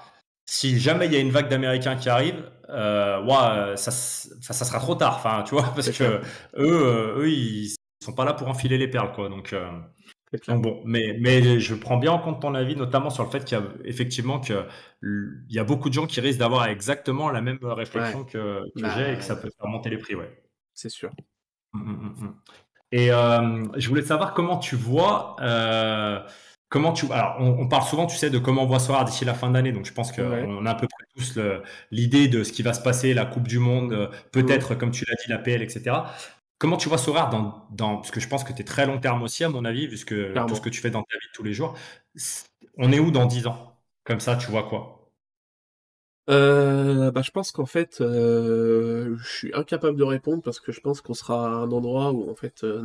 si 0.51 0.79
jamais 0.79 1.05
il 1.07 1.13
y 1.13 1.15
a 1.15 1.19
une 1.19 1.31
vague 1.31 1.49
d'Américains 1.49 1.95
qui 1.95 2.09
arrive, 2.09 2.43
euh, 2.69 3.19
euh, 3.57 3.75
ça, 3.75 3.91
s- 3.91 4.33
ça, 4.41 4.53
ça 4.53 4.65
sera 4.65 4.79
trop 4.79 4.95
tard. 4.95 5.15
Enfin, 5.17 5.43
tu 5.43 5.55
vois, 5.55 5.63
parce 5.75 5.89
que 5.91 6.03
clair, 6.03 6.19
eux, 6.57 7.15
eux, 7.19 7.29
ils 7.29 7.75
sont 8.03 8.13
pas 8.13 8.25
là 8.25 8.33
pour 8.33 8.47
enfiler 8.47 8.77
les 8.77 8.87
perles, 8.87 9.11
quoi. 9.13 9.29
Donc, 9.29 9.53
euh, 9.53 9.69
donc 10.47 10.63
bon, 10.63 10.81
mais, 10.85 11.17
mais 11.19 11.59
je 11.59 11.75
prends 11.75 11.97
bien 11.97 12.11
en 12.13 12.19
compte 12.19 12.41
ton 12.41 12.55
avis, 12.55 12.75
notamment 12.75 13.09
sur 13.11 13.23
le 13.25 13.29
fait 13.31 13.45
qu'il 13.45 13.57
y 13.57 13.61
a 13.61 13.65
effectivement 13.85 14.39
que 14.39 14.67
il 15.03 15.45
y 15.55 15.59
a 15.59 15.63
beaucoup 15.63 15.89
de 15.89 15.93
gens 15.95 16.07
qui 16.07 16.21
risquent 16.21 16.39
d'avoir 16.39 16.67
exactement 16.67 17.29
la 17.31 17.41
même 17.41 17.59
Ouais, 17.93 18.15
réflexion 18.15 18.25
que, 18.25 18.63
que 18.75 18.89
j'ai 18.89 19.13
et 19.13 19.17
que 19.17 19.23
ça 19.23 19.35
bah, 19.35 19.41
peut 19.41 19.49
faire 19.57 19.67
monter 19.69 19.89
les 19.91 19.97
prix, 19.99 20.15
ouais. 20.15 20.43
c'est 20.73 20.89
sûr. 20.89 21.11
Mm, 21.73 21.79
mm, 21.81 22.13
mm, 22.19 22.25
mm. 22.25 22.35
Et 22.91 23.11
euh, 23.11 23.65
je 23.77 23.89
voulais 23.89 24.03
savoir 24.03 24.33
comment 24.33 24.57
tu 24.59 24.75
vois, 24.75 25.35
comment 26.69 26.93
tu, 26.93 27.11
alors 27.11 27.37
on, 27.39 27.59
on 27.61 27.67
parle 27.67 27.83
souvent, 27.83 28.05
tu 28.07 28.15
sais, 28.17 28.29
de 28.29 28.39
comment 28.39 28.63
on 28.63 28.65
voit 28.67 28.79
Sorare 28.79 29.05
d'ici 29.05 29.25
la 29.25 29.33
fin 29.33 29.49
d'année, 29.51 29.71
donc 29.71 29.85
je 29.85 29.93
pense 29.93 30.11
Ouais. 30.17 30.53
qu'on 30.53 30.65
a 30.65 30.71
à 30.71 30.75
peu 30.75 30.87
près 30.87 31.05
tous 31.15 31.39
l'idée 31.91 32.27
de 32.27 32.43
ce 32.43 32.51
qui 32.53 32.61
va 32.63 32.73
se 32.73 32.81
passer, 32.81 33.13
la 33.13 33.25
Coupe 33.25 33.47
du 33.47 33.59
Monde, 33.59 33.93
euh, 33.93 34.07
peut-être, 34.31 34.75
comme 34.75 34.91
tu 34.91 35.05
l'as 35.07 35.15
dit, 35.15 35.29
la 35.29 35.37
PL, 35.39 35.61
etc. 35.63 36.13
Comment 36.59 36.77
tu 36.77 36.89
vois 36.89 36.97
Sorare 36.97 37.29
dans, 37.29 37.67
dans, 37.71 37.97
parce 37.97 38.11
que 38.11 38.19
je 38.19 38.27
pense 38.27 38.43
que 38.43 38.53
tu 38.53 38.61
es 38.61 38.65
très 38.65 38.85
long 38.85 38.99
terme 38.99 39.23
aussi, 39.23 39.43
à 39.43 39.49
mon 39.49 39.65
avis, 39.65 39.87
vu 39.87 39.97
ce 39.97 40.05
que, 40.05 40.43
tout 40.45 40.55
ce 40.55 40.61
que 40.61 40.69
tu 40.69 40.81
fais 40.81 40.89
dans 40.91 41.03
ta 41.03 41.17
vie 41.17 41.27
de 41.27 41.31
tous 41.33 41.43
les 41.43 41.53
jours. 41.53 41.75
On 42.77 42.91
est 42.91 42.99
où 42.99 43.11
dans 43.11 43.25
10 43.27 43.47
ans? 43.47 43.77
Comme 44.03 44.19
ça, 44.19 44.35
tu 44.35 44.49
vois 44.51 44.63
quoi? 44.63 45.11
Euh, 46.29 47.09
bah, 47.11 47.21
je 47.23 47.31
pense 47.31 47.51
qu'en 47.51 47.65
fait, 47.65 48.01
euh, 48.01 49.15
je 49.17 49.27
suis 49.29 49.51
incapable 49.55 49.97
de 49.97 50.03
répondre 50.03 50.43
parce 50.43 50.59
que 50.59 50.71
je 50.71 50.79
pense 50.79 51.01
qu'on 51.01 51.15
sera 51.15 51.45
à 51.47 51.49
un 51.49 51.71
endroit 51.71 52.11
où 52.11 52.29
en 52.29 52.35
fait, 52.35 52.63
euh, 52.63 52.81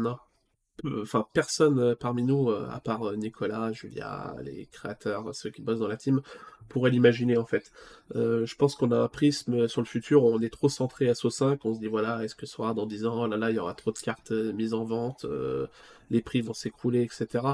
enfin 1.03 1.27
personne 1.33 1.79
euh, 1.79 1.95
parmi 1.95 2.23
nous, 2.23 2.51
euh, 2.51 2.69
à 2.71 2.81
part 2.81 3.09
euh, 3.09 3.17
Nicolas, 3.17 3.73
Julia, 3.73 4.35
les 4.43 4.67
créateurs, 4.67 5.35
ceux 5.35 5.51
qui 5.51 5.63
bossent 5.63 5.79
dans 5.79 5.89
la 5.89 5.97
team, 5.97 6.21
pourrait 6.69 6.91
l'imaginer 6.91 7.37
en 7.37 7.45
fait. 7.45 7.73
Euh, 8.17 8.45
je 8.45 8.57
pense 8.57 8.75
qu'on 8.75 8.91
a 8.91 8.99
un 8.99 9.09
prisme 9.09 9.69
sur 9.69 9.81
le 9.81 9.87
futur, 9.87 10.25
on 10.25 10.41
est 10.41 10.53
trop 10.53 10.69
centré 10.69 11.07
SO5, 11.07 11.59
on 11.65 11.75
se 11.75 11.81
dit 11.81 11.87
voilà, 11.87 12.25
est-ce 12.25 12.35
que 12.35 12.47
ce 12.47 12.55
sera 12.55 12.75
dans 12.75 12.87
10 12.87 13.07
ans, 13.07 13.23
oh 13.23 13.27
là 13.27 13.37
là, 13.37 13.51
il 13.51 13.57
y 13.57 13.59
aura 13.59 13.75
trop 13.75 13.93
de 13.93 13.99
cartes 13.99 14.33
mises 14.33 14.75
en 14.75 14.85
vente, 14.85 15.25
euh, 15.25 15.67
les 16.11 16.23
prix 16.23 16.41
vont 16.41 16.55
s'écrouler, 16.55 17.03
etc. 17.03 17.45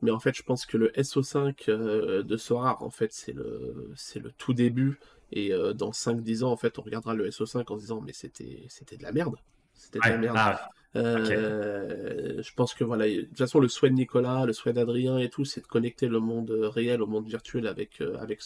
Mais 0.00 0.10
en 0.10 0.18
fait, 0.18 0.34
je 0.34 0.42
pense 0.42 0.66
que 0.66 0.76
le 0.76 0.88
SO5 0.90 1.68
euh, 1.68 2.22
de 2.22 2.36
Sorar, 2.36 2.82
en 2.82 2.90
fait, 2.90 3.12
c'est 3.12 3.32
le, 3.32 3.92
c'est 3.94 4.18
le 4.18 4.32
tout 4.32 4.54
début. 4.54 4.98
Et 5.34 5.50
dans 5.74 5.92
5-10 5.92 6.44
ans, 6.44 6.52
en 6.52 6.58
fait, 6.58 6.78
on 6.78 6.82
regardera 6.82 7.14
le 7.14 7.30
SO5 7.30 7.64
en 7.72 7.76
se 7.76 7.80
disant, 7.80 8.02
mais 8.02 8.12
c'était, 8.12 8.64
c'était 8.68 8.98
de 8.98 9.02
la 9.02 9.12
merde. 9.12 9.36
C'était 9.72 9.98
de 10.00 10.12
la 10.12 10.18
merde. 10.18 10.36
ah. 10.38 10.68
Euh, 10.94 12.42
je 12.42 12.54
pense 12.54 12.74
que 12.74 12.84
voilà, 12.84 13.06
de 13.08 13.22
toute 13.22 13.38
façon, 13.38 13.60
le 13.60 13.68
souhait 13.68 13.90
de 13.90 13.94
Nicolas, 13.94 14.44
le 14.44 14.52
souhait 14.52 14.72
d'Adrien 14.72 15.18
et 15.18 15.30
tout, 15.30 15.44
c'est 15.44 15.62
de 15.62 15.66
connecter 15.66 16.06
le 16.06 16.20
monde 16.20 16.50
réel 16.50 17.02
au 17.02 17.06
monde 17.06 17.26
virtuel 17.26 17.66
avec, 17.66 18.00
euh, 18.00 18.16
avec. 18.18 18.42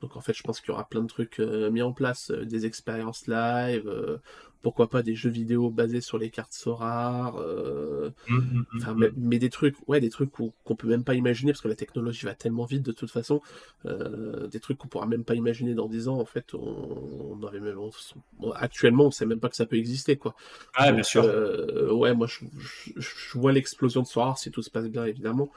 Donc 0.00 0.16
en 0.16 0.20
fait, 0.20 0.32
je 0.32 0.42
pense 0.42 0.60
qu'il 0.60 0.70
y 0.70 0.72
aura 0.72 0.88
plein 0.88 1.02
de 1.02 1.06
trucs 1.06 1.40
euh, 1.40 1.70
mis 1.70 1.82
en 1.82 1.92
place, 1.92 2.30
euh, 2.30 2.44
des 2.44 2.66
expériences 2.66 3.26
live, 3.26 3.86
euh, 3.86 4.18
pourquoi 4.62 4.88
pas 4.90 5.02
des 5.02 5.14
jeux 5.14 5.30
vidéo 5.30 5.70
basés 5.70 6.00
sur 6.00 6.18
les 6.18 6.30
cartes 6.30 6.52
Sorar, 6.52 7.36
euh, 7.38 8.10
Mm, 8.28 8.36
mm, 8.36 8.64
enfin, 8.76 8.94
mm, 8.94 8.98
mais, 8.98 9.10
mais 9.16 9.38
des 9.38 9.50
trucs, 9.50 9.76
ouais, 9.88 10.00
des 10.00 10.10
trucs 10.10 10.30
qu'on 10.30 10.76
peut 10.76 10.88
même 10.88 11.04
pas 11.04 11.14
imaginer 11.14 11.52
parce 11.52 11.62
que 11.62 11.68
la 11.68 11.74
technologie 11.76 12.26
va 12.26 12.34
tellement 12.34 12.64
vite 12.64 12.82
de 12.82 12.92
toute 12.92 13.10
façon, 13.10 13.40
euh, 13.86 14.46
des 14.48 14.60
trucs 14.60 14.78
qu'on 14.78 14.88
pourra 14.88 15.06
même 15.06 15.24
pas 15.24 15.34
imaginer 15.34 15.74
dans 15.74 15.88
10 15.88 16.08
ans. 16.08 16.18
En 16.18 16.24
fait, 16.24 16.54
on, 16.54 17.38
on 17.40 17.46
avait 17.46 17.60
même, 17.60 17.78
on- 17.78 18.50
actuellement, 18.52 19.06
on 19.06 19.10
sait 19.10 19.26
même 19.26 19.40
pas 19.40 19.48
que 19.48 19.56
ça 19.56 19.66
peut 19.66 19.76
exister, 19.76 20.16
quoi. 20.16 20.34
Ah, 20.74 20.92
bien 20.92 21.02
sûr. 21.02 21.22
euh, 21.24 21.92
ouais, 21.92 22.14
moi, 22.14 22.26
je, 22.26 22.44
je- 22.58 22.92
je 23.00 23.38
vois 23.38 23.52
l'explosion 23.52 24.02
de 24.02 24.06
Sorar 24.06 24.38
si 24.38 24.50
tout 24.50 24.62
se 24.62 24.70
passe 24.70 24.88
bien, 24.88 25.04
évidemment. 25.04 25.50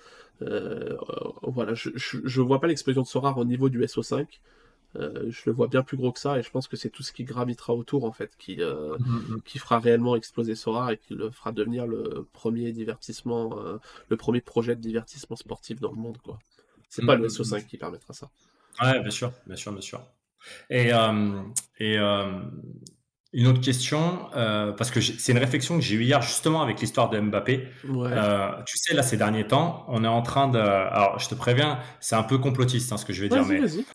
Voilà, 1.44 1.74
je, 1.74 1.90
je, 1.96 2.42
vois 2.42 2.60
pas 2.60 2.68
l'explosion 2.68 3.02
de 3.02 3.08
Sorar 3.08 3.38
au 3.38 3.46
niveau 3.46 3.70
du 3.70 3.84
SO5. 3.84 4.40
Euh, 4.96 5.26
je 5.30 5.42
le 5.48 5.52
vois 5.54 5.68
bien 5.68 5.82
plus 5.84 5.98
gros 5.98 6.12
que 6.12 6.20
ça, 6.20 6.38
et 6.40 6.44
je 6.44 6.50
pense 6.52 6.68
que 6.68 6.76
c'est 6.78 6.90
tout 6.90 7.04
ce 7.04 7.12
qui 7.12 7.24
gravitera 7.24 7.74
autour, 7.74 8.06
en 8.06 8.12
fait, 8.12 8.32
qui, 8.38 8.58
euh, 8.62 8.98
Mm, 9.00 9.36
mm, 9.36 9.42
qui 9.46 9.60
fera 9.60 9.80
réellement 9.80 10.16
exploser 10.16 10.56
Sorar 10.56 10.92
et 10.92 10.98
qui 10.98 11.16
le 11.16 11.32
fera 11.32 11.52
devenir 11.52 11.88
le 11.88 12.28
premier 12.34 12.72
divertissement, 12.72 13.58
euh, 13.60 13.78
le 14.10 14.18
premier 14.18 14.42
projet 14.42 14.76
de 14.76 14.82
divertissement 14.82 15.36
sportif 15.36 15.80
dans 15.80 15.92
le 15.92 15.98
monde, 15.98 16.18
quoi. 16.24 16.38
C'est 16.90 17.02
Mm, 17.04 17.08
pas 17.08 17.16
le 17.16 17.24
mm, 17.24 17.26
mm. 17.26 17.30
SO5 17.30 17.66
qui 17.66 17.78
permettra 17.78 18.14
ça. 18.14 18.30
Ouais, 18.82 19.00
bien 19.02 19.12
sûr, 19.12 19.32
bien 19.48 19.56
sûr, 19.56 19.72
bien 19.72 19.82
sûr. 19.82 20.02
Et, 20.70 20.92
et 21.80 21.98
une 23.36 23.48
autre 23.48 23.62
question, 23.62 24.30
parce 24.34 24.92
que 24.92 25.02
c'est 25.02 25.32
une 25.32 25.38
réflexion 25.40 25.76
que 25.76 25.82
j'ai 25.82 25.96
eue 25.96 26.04
hier 26.04 26.22
justement 26.22 26.62
avec 26.62 26.80
l'histoire 26.82 27.10
de 27.10 27.20
Mbappé. 27.20 27.68
Ouais, 27.88 28.10
tu 28.66 28.78
sais, 28.78 28.94
là, 28.94 29.02
ces 29.04 29.18
derniers 29.18 29.48
temps, 29.48 29.86
on 29.88 30.04
est 30.04 30.08
en 30.08 30.22
train 30.22 30.48
de... 30.50 30.60
Alors, 30.60 31.18
je 31.20 31.30
te 31.30 31.36
préviens, 31.36 31.80
c'est 32.00 32.16
un 32.16 32.24
peu 32.24 32.38
complotiste 32.38 32.92
hein, 32.92 32.98
ce 32.98 33.06
que 33.06 33.14
je 33.14 33.22
vais 33.22 33.30
dire, 33.30 33.46
mais 33.46 33.60
vas-y. 33.60 33.86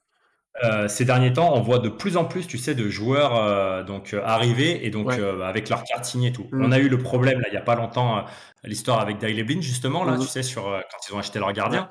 Euh, 0.65 0.89
ces 0.89 1.05
derniers 1.05 1.33
temps, 1.33 1.55
on 1.55 1.61
voit 1.61 1.79
de 1.79 1.89
plus 1.89 2.17
en 2.17 2.25
plus, 2.25 2.47
tu 2.47 2.59
sais, 2.59 2.75
de 2.75 2.89
joueurs 2.89 3.37
euh, 3.37 3.83
donc 3.85 4.13
euh, 4.15 4.21
arriver 4.25 4.85
et 4.87 4.91
donc 4.91 5.09
Ouais. 5.09 5.21
avec 5.45 5.69
leur 5.69 5.85
carte 5.85 6.05
signée 6.05 6.29
et 6.29 6.33
tout. 6.33 6.47
Mm. 6.53 6.65
On 6.65 6.73
a 6.73 6.79
eu 6.79 6.89
le 6.89 6.99
problème 6.99 7.41
là, 7.41 7.49
il 7.49 7.55
y 7.55 7.59
a 7.59 7.63
pas 7.63 7.75
longtemps, 7.75 8.25
l'histoire 8.65 9.01
avec 9.01 9.19
Daley 9.19 9.43
Blind 9.45 9.63
justement 9.63 10.05
là, 10.05 10.13
Mhm. 10.13 10.21
tu 10.23 10.27
sais, 10.29 10.43
sur 10.43 10.65
quand 10.65 10.99
ils 11.09 11.15
ont 11.15 11.19
acheté 11.19 11.39
leur 11.39 11.53
gardien. 11.53 11.89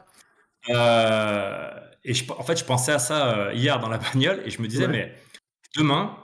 Et 2.03 2.13
je, 2.13 2.23
en 2.31 2.43
fait, 2.43 2.57
je 2.57 2.63
pensais 2.65 2.91
à 2.91 2.99
ça 2.99 3.53
hier 3.53 3.79
dans 3.79 3.89
la 3.89 3.97
bagnole 3.97 4.41
et 4.45 4.49
je 4.49 4.61
me 4.61 4.67
disais, 4.67 4.85
ouais, 4.85 4.91
mais 4.91 5.13
demain, 5.75 6.15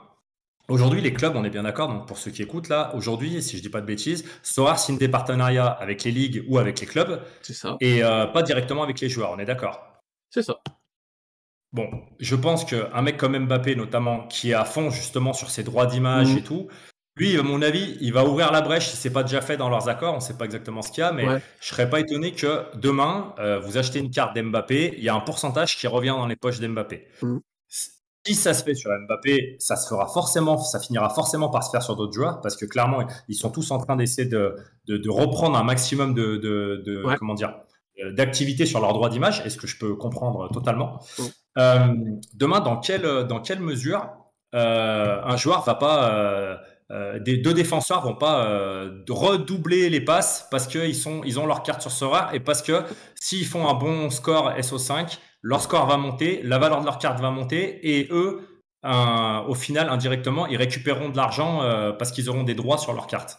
aujourd'hui, 0.68 1.00
les 1.02 1.12
clubs, 1.12 1.34
on 1.36 1.44
est 1.44 1.50
bien 1.50 1.62
d'accord, 1.64 1.88
donc 1.88 2.06
pour 2.06 2.16
ceux 2.18 2.30
qui 2.30 2.42
écoutent 2.42 2.68
là, 2.68 2.92
aujourd'hui, 2.94 3.42
si 3.42 3.56
je 3.58 3.62
dis 3.62 3.68
pas 3.68 3.80
de 3.80 3.86
bêtises, 3.86 4.24
Soar 4.42 4.78
signe 4.78 4.96
des 4.98 5.08
partenariats 5.08 5.66
avec 5.66 6.04
les 6.04 6.10
ligues 6.10 6.44
ou 6.48 6.58
avec 6.58 6.80
les 6.80 6.86
clubs 6.86 7.20
c'est 7.42 7.52
ça. 7.54 7.76
et 7.80 8.02
euh, 8.02 8.26
pas 8.26 8.42
directement 8.42 8.82
avec 8.82 9.00
les 9.00 9.08
joueurs, 9.08 9.30
on 9.32 9.38
est 9.38 9.44
d'accord. 9.44 9.82
C'est 10.30 10.42
ça. 10.42 10.56
Bon, 11.74 11.90
je 12.20 12.36
pense 12.36 12.64
qu'un 12.64 13.02
mec 13.02 13.16
comme 13.16 13.36
Mbappé, 13.36 13.74
notamment, 13.74 14.26
qui 14.28 14.50
est 14.52 14.54
à 14.54 14.64
fond 14.64 14.90
justement 14.90 15.32
sur 15.32 15.50
ses 15.50 15.64
droits 15.64 15.86
d'image 15.86 16.32
Mm. 16.32 16.38
et 16.38 16.42
tout, 16.42 16.68
lui, 17.16 17.36
à 17.38 17.42
mon 17.42 17.62
avis, 17.62 17.96
il 18.00 18.12
va 18.12 18.24
ouvrir 18.24 18.50
la 18.52 18.60
brèche 18.60 18.88
si 18.88 18.96
c'est 18.96 19.12
pas 19.12 19.22
déjà 19.24 19.40
fait 19.40 19.56
dans 19.56 19.68
leurs 19.68 19.88
accords. 19.88 20.14
On 20.14 20.20
sait 20.20 20.38
pas 20.38 20.44
exactement 20.46 20.82
ce 20.82 20.90
qu'il 20.92 21.02
y 21.02 21.04
a, 21.04 21.12
mais 21.12 21.26
Ouais, 21.28 21.42
je 21.60 21.68
serais 21.68 21.90
pas 21.90 22.00
étonné 22.00 22.32
que 22.32 22.62
demain, 22.76 23.34
euh, 23.40 23.58
vous 23.58 23.76
achetez 23.76 23.98
une 23.98 24.10
carte 24.10 24.34
d'Mbappé, 24.36 24.94
il 24.98 25.04
y 25.04 25.08
a 25.08 25.14
un 25.14 25.20
pourcentage 25.20 25.76
qui 25.76 25.86
revient 25.88 26.08
dans 26.16 26.26
les 26.28 26.36
poches 26.36 26.60
d'Mbappé. 26.60 27.08
Mm. 27.22 27.38
Si 28.26 28.34
ça 28.34 28.54
se 28.54 28.64
fait 28.64 28.74
sur 28.74 28.90
Mbappé, 29.06 29.56
ça 29.58 29.76
se 29.76 29.86
fera 29.88 30.06
forcément, 30.06 30.56
ça 30.56 30.80
finira 30.80 31.10
forcément 31.10 31.50
par 31.50 31.62
se 31.62 31.70
faire 31.70 31.82
sur 31.82 31.94
d'autres 31.94 32.14
joueurs, 32.14 32.40
parce 32.40 32.56
que 32.56 32.64
clairement, 32.64 33.06
ils 33.28 33.34
sont 33.34 33.50
tous 33.50 33.70
en 33.70 33.78
train 33.78 33.96
d'essayer 33.96 34.26
de, 34.26 34.56
de, 34.86 34.96
de 34.96 35.10
reprendre 35.10 35.58
un 35.58 35.64
maximum 35.64 36.14
de, 36.14 36.36
de, 36.36 36.82
de 36.86 37.04
ouais, 37.04 37.16
comment 37.18 37.34
dire, 37.34 37.52
d'activité 38.12 38.66
sur 38.66 38.80
leurs 38.80 38.92
droits 38.92 39.08
d'image, 39.08 39.42
et 39.44 39.50
ce 39.50 39.56
que 39.56 39.66
je 39.66 39.78
peux 39.78 39.94
comprendre 39.94 40.50
totalement. 40.52 41.00
Euh, 41.58 41.94
demain, 42.34 42.60
dans 42.60 42.78
quelle, 42.78 43.24
dans 43.28 43.40
quelle 43.40 43.60
mesure 43.60 44.08
euh, 44.54 45.20
un 45.24 45.36
joueur 45.36 45.64
va 45.64 45.74
pas, 45.74 46.10
euh, 46.10 46.56
euh, 46.90 47.18
des 47.18 47.38
deux 47.38 47.54
défenseurs 47.54 48.02
vont 48.02 48.14
pas 48.14 48.46
euh, 48.46 49.02
redoubler 49.08 49.88
les 49.88 50.00
passes 50.00 50.46
parce 50.50 50.66
qu'ils 50.66 50.94
sont, 50.94 51.22
ils 51.24 51.40
ont 51.40 51.46
leur 51.46 51.62
carte 51.62 51.80
sur 51.80 51.90
Sora 51.90 52.34
et 52.34 52.40
parce 52.40 52.62
que 52.62 52.82
s'ils 53.14 53.46
font 53.46 53.68
un 53.68 53.74
bon 53.74 54.10
score 54.10 54.52
SO5, 54.52 55.18
leur 55.42 55.60
score 55.60 55.86
va 55.86 55.96
monter, 55.96 56.40
la 56.42 56.58
valeur 56.58 56.80
de 56.80 56.84
leur 56.84 56.98
carte 56.98 57.20
va 57.20 57.30
monter 57.30 57.96
et 57.96 58.08
eux, 58.10 58.46
euh, 58.84 59.40
au 59.48 59.54
final, 59.54 59.88
indirectement, 59.88 60.46
ils 60.46 60.56
récupéreront 60.56 61.08
de 61.08 61.16
l'argent 61.16 61.62
euh, 61.62 61.92
parce 61.92 62.12
qu'ils 62.12 62.28
auront 62.28 62.44
des 62.44 62.54
droits 62.54 62.78
sur 62.78 62.92
leur 62.92 63.06
carte. 63.06 63.38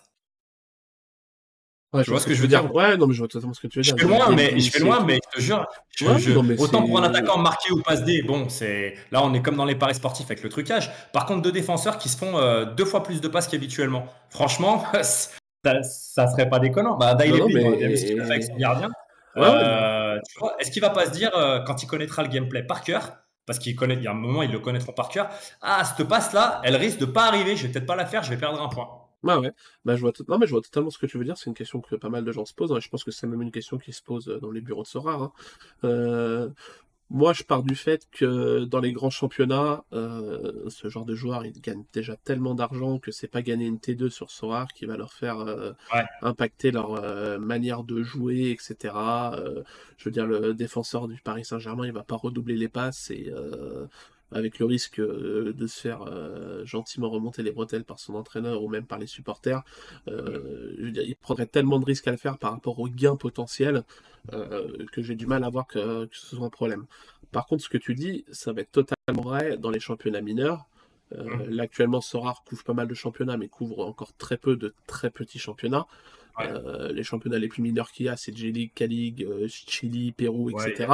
Ouais, 1.95 2.01
Tu 2.03 2.05
je 2.07 2.11
vois 2.11 2.19
ce 2.19 2.25
que 2.25 2.29
que 2.29 2.35
je 2.35 2.41
veux 2.41 2.47
dire. 2.47 2.61
dire 2.63 2.73
Ouais, 2.75 2.97
non, 2.97 3.07
mais 3.07 3.13
je 3.13 3.19
vois 3.19 3.27
totalement 3.27 3.53
ce 3.53 3.61
que 3.61 3.67
tu 3.67 3.79
veux 3.79 3.83
Je 3.83 3.91
dire. 3.93 3.99
fais 3.99 4.05
Il 4.05 4.11
y 4.11 4.13
a 4.21 4.25
loin, 4.25 4.35
mais 4.35 4.59
je 4.59 4.71
fais 4.71 4.79
loin, 4.79 5.03
mais 5.05 5.19
je 5.33 5.37
te 5.37 5.41
jure, 5.43 5.65
je, 5.95 6.05
Ouais, 6.05 6.19
je- 6.19 6.31
non, 6.31 6.43
mais 6.43 6.59
autant 6.59 6.83
pour 6.85 6.99
un 6.99 7.03
attaquant 7.03 7.37
marqué 7.37 7.71
ou 7.71 7.81
passe 7.81 8.03
D, 8.03 8.21
bon, 8.23 8.49
c'est 8.49 8.95
là 9.11 9.21
on 9.23 9.33
est 9.33 9.41
comme 9.41 9.55
dans 9.55 9.65
les 9.65 9.75
paris 9.75 9.95
sportifs 9.95 10.25
avec 10.27 10.43
le 10.43 10.49
trucage. 10.49 10.91
Par 11.13 11.25
contre, 11.25 11.41
deux 11.41 11.51
défenseurs 11.51 11.97
qui 11.97 12.09
se 12.09 12.17
font 12.17 12.37
euh, 12.37 12.65
deux 12.65 12.85
fois 12.85 13.03
plus 13.03 13.21
de 13.21 13.27
passes 13.27 13.47
qu'habituellement. 13.47 14.05
Franchement, 14.29 14.83
ça, 15.01 15.83
ça 15.83 16.27
serait 16.27 16.49
pas 16.49 16.59
déconnant. 16.59 16.97
Bah, 16.97 17.13
Daily 17.15 17.41
a 17.41 17.45
fait 17.47 18.19
avec 18.19 18.41
mais. 18.41 18.41
son 18.41 18.55
gardien. 18.55 18.87
Ouais, 19.35 19.41
mais- 19.43 19.47
Euh, 19.63 20.19
tu 20.31 20.39
vois, 20.39 20.55
est-ce 20.59 20.71
qu'il 20.71 20.81
va 20.81 20.89
pas 20.91 21.05
se 21.07 21.11
dire 21.11 21.31
euh, 21.35 21.59
quand 21.59 21.83
il 21.83 21.87
connaîtra 21.87 22.21
le 22.23 22.29
gameplay 22.29 22.63
par 22.63 22.81
cœur? 22.83 23.17
Parce 23.45 23.59
qu'il 23.59 23.75
connaît, 23.75 23.93
il 23.95 24.01
y 24.01 24.07
a 24.07 24.11
un 24.11 24.15
moment, 24.15 24.41
ils 24.41 24.51
le 24.51 24.57
connaîtront 24.59 24.93
par 24.93 25.07
cœur. 25.09 25.29
Ah, 25.61 25.83
cette 25.85 26.07
passe-là, 26.07 26.61
elle 26.63 26.75
risque 26.77 26.97
de 26.97 27.05
pas 27.05 27.25
arriver. 27.27 27.55
Je 27.55 27.67
vais 27.67 27.71
peut-être 27.73 27.85
pas 27.85 27.95
la 27.95 28.05
faire. 28.07 28.23
Je 28.23 28.29
vais 28.31 28.37
perdre 28.37 28.59
un 28.61 28.69
point. 28.69 28.87
Ouais, 29.25 29.35
ouais. 29.37 29.51
Bah, 29.85 29.95
je 29.95 30.01
vois 30.01 30.13
Non, 30.29 30.37
mais 30.37 30.45
je 30.45 30.51
vois 30.51 30.61
totalement 30.61 30.89
ce 30.91 30.99
que 30.99 31.07
tu 31.07 31.17
veux 31.17 31.25
dire. 31.25 31.37
C'est 31.37 31.49
une 31.49 31.55
question 31.55 31.81
que 31.81 31.95
pas 31.95 32.09
mal 32.09 32.23
de 32.23 32.31
gens 32.31 32.45
se 32.45 32.53
posent. 32.53 32.71
hein, 32.71 32.79
je 32.79 32.89
pense 32.89 33.03
que 33.03 33.11
c'est 33.11 33.27
même 33.27 33.41
une 33.41 33.51
question 33.51 33.77
qui 33.77 33.91
se 33.91 34.03
pose 34.03 34.29
euh, 34.29 34.39
dans 34.39 34.51
les 34.51 34.61
bureaux 34.61 34.83
de 34.83 34.87
Sora. 34.87 35.15
hein. 35.15 35.31
Euh, 35.83 36.49
Moi, 37.11 37.33
je 37.33 37.43
pars 37.43 37.63
du 37.63 37.75
fait 37.75 38.07
que 38.11 38.65
dans 38.65 38.79
les 38.79 38.93
grands 38.93 39.11
championnats, 39.11 39.85
euh, 39.93 40.69
ce 40.69 40.89
genre 40.89 41.05
de 41.05 41.15
joueurs, 41.15 41.45
ils 41.45 41.61
gagnent 41.61 41.85
déjà 41.93 42.15
tellement 42.17 42.55
d'argent 42.55 42.99
que 42.99 43.11
c'est 43.11 43.27
pas 43.27 43.41
gagner 43.43 43.67
une 43.67 43.79
T2 43.79 44.09
sur 44.09 44.31
Sora 44.31 44.67
qui 44.75 44.85
va 44.87 44.97
leur 44.97 45.13
faire 45.13 45.39
euh, 45.39 45.73
Ouais. 45.93 46.03
impacter 46.21 46.71
leur 46.71 46.93
euh, 46.95 47.39
manière 47.39 47.83
de 47.83 48.03
jouer, 48.03 48.51
etc. 48.51 49.33
Je 49.97 50.05
veux 50.05 50.11
dire, 50.11 50.27
le 50.27 50.53
défenseur 50.55 51.07
du 51.07 51.21
Paris 51.23 51.45
Saint-Germain, 51.45 51.85
il 51.85 51.93
va 51.93 52.03
pas 52.03 52.15
redoubler 52.17 52.55
les 52.55 52.69
passes 52.69 53.11
et 53.11 53.31
euh, 53.33 53.85
avec 54.31 54.59
le 54.59 54.65
risque 54.65 54.99
de 54.99 55.67
se 55.67 55.79
faire 55.79 56.05
gentiment 56.65 57.09
remonter 57.09 57.43
les 57.43 57.51
bretelles 57.51 57.83
par 57.83 57.99
son 57.99 58.15
entraîneur 58.15 58.63
ou 58.63 58.69
même 58.69 58.85
par 58.85 58.99
les 58.99 59.07
supporters. 59.07 59.63
il 60.07 61.15
prendrait 61.21 61.45
tellement 61.45 61.79
de 61.79 61.85
risques 61.85 62.07
à 62.07 62.11
le 62.11 62.17
faire 62.17 62.37
par 62.37 62.51
rapport 62.51 62.79
au 62.79 62.87
gain 62.87 63.15
potentiel 63.15 63.83
que 64.31 65.01
j'ai 65.01 65.15
du 65.15 65.27
mal 65.27 65.43
à 65.43 65.49
voir 65.49 65.67
que, 65.67 66.05
que, 66.05 66.17
ce 66.17 66.35
soit 66.35 66.45
un 66.45 66.49
problème. 66.49 66.85
Par 67.31 67.45
contre, 67.45 67.63
ce 67.63 67.69
que 67.69 67.77
tu 67.77 67.93
dis, 67.93 68.25
ça 68.31 68.53
va 68.53 68.61
être 68.61 68.71
totalement 68.71 69.21
vrai 69.21 69.57
dans 69.57 69.69
les 69.69 69.79
championnats 69.79 70.21
mineurs. 70.21 70.67
Euh, 71.13 71.45
là, 71.49 71.63
actuellement, 71.63 72.01
Sorar 72.01 72.43
couvre 72.43 72.63
pas 72.63 72.73
mal 72.73 72.87
de 72.87 72.93
championnats, 72.93 73.37
mais 73.37 73.47
couvre 73.47 73.85
encore 73.85 74.13
très 74.13 74.37
peu 74.37 74.55
de 74.55 74.73
très 74.87 75.09
petits 75.09 75.39
championnats. 75.39 75.85
Euh, 76.39 76.91
les 76.91 77.03
championnats 77.03 77.39
les 77.39 77.47
plus 77.47 77.61
mineurs 77.61 77.91
qu'il 77.91 78.07
y 78.07 78.09
a, 78.09 78.17
c'est 78.17 78.35
J-League, 78.35 78.71
K-League, 78.75 79.23
euh, 79.23 79.47
Chili, 79.47 80.11
Pérou, 80.11 80.49
etc. 80.49 80.93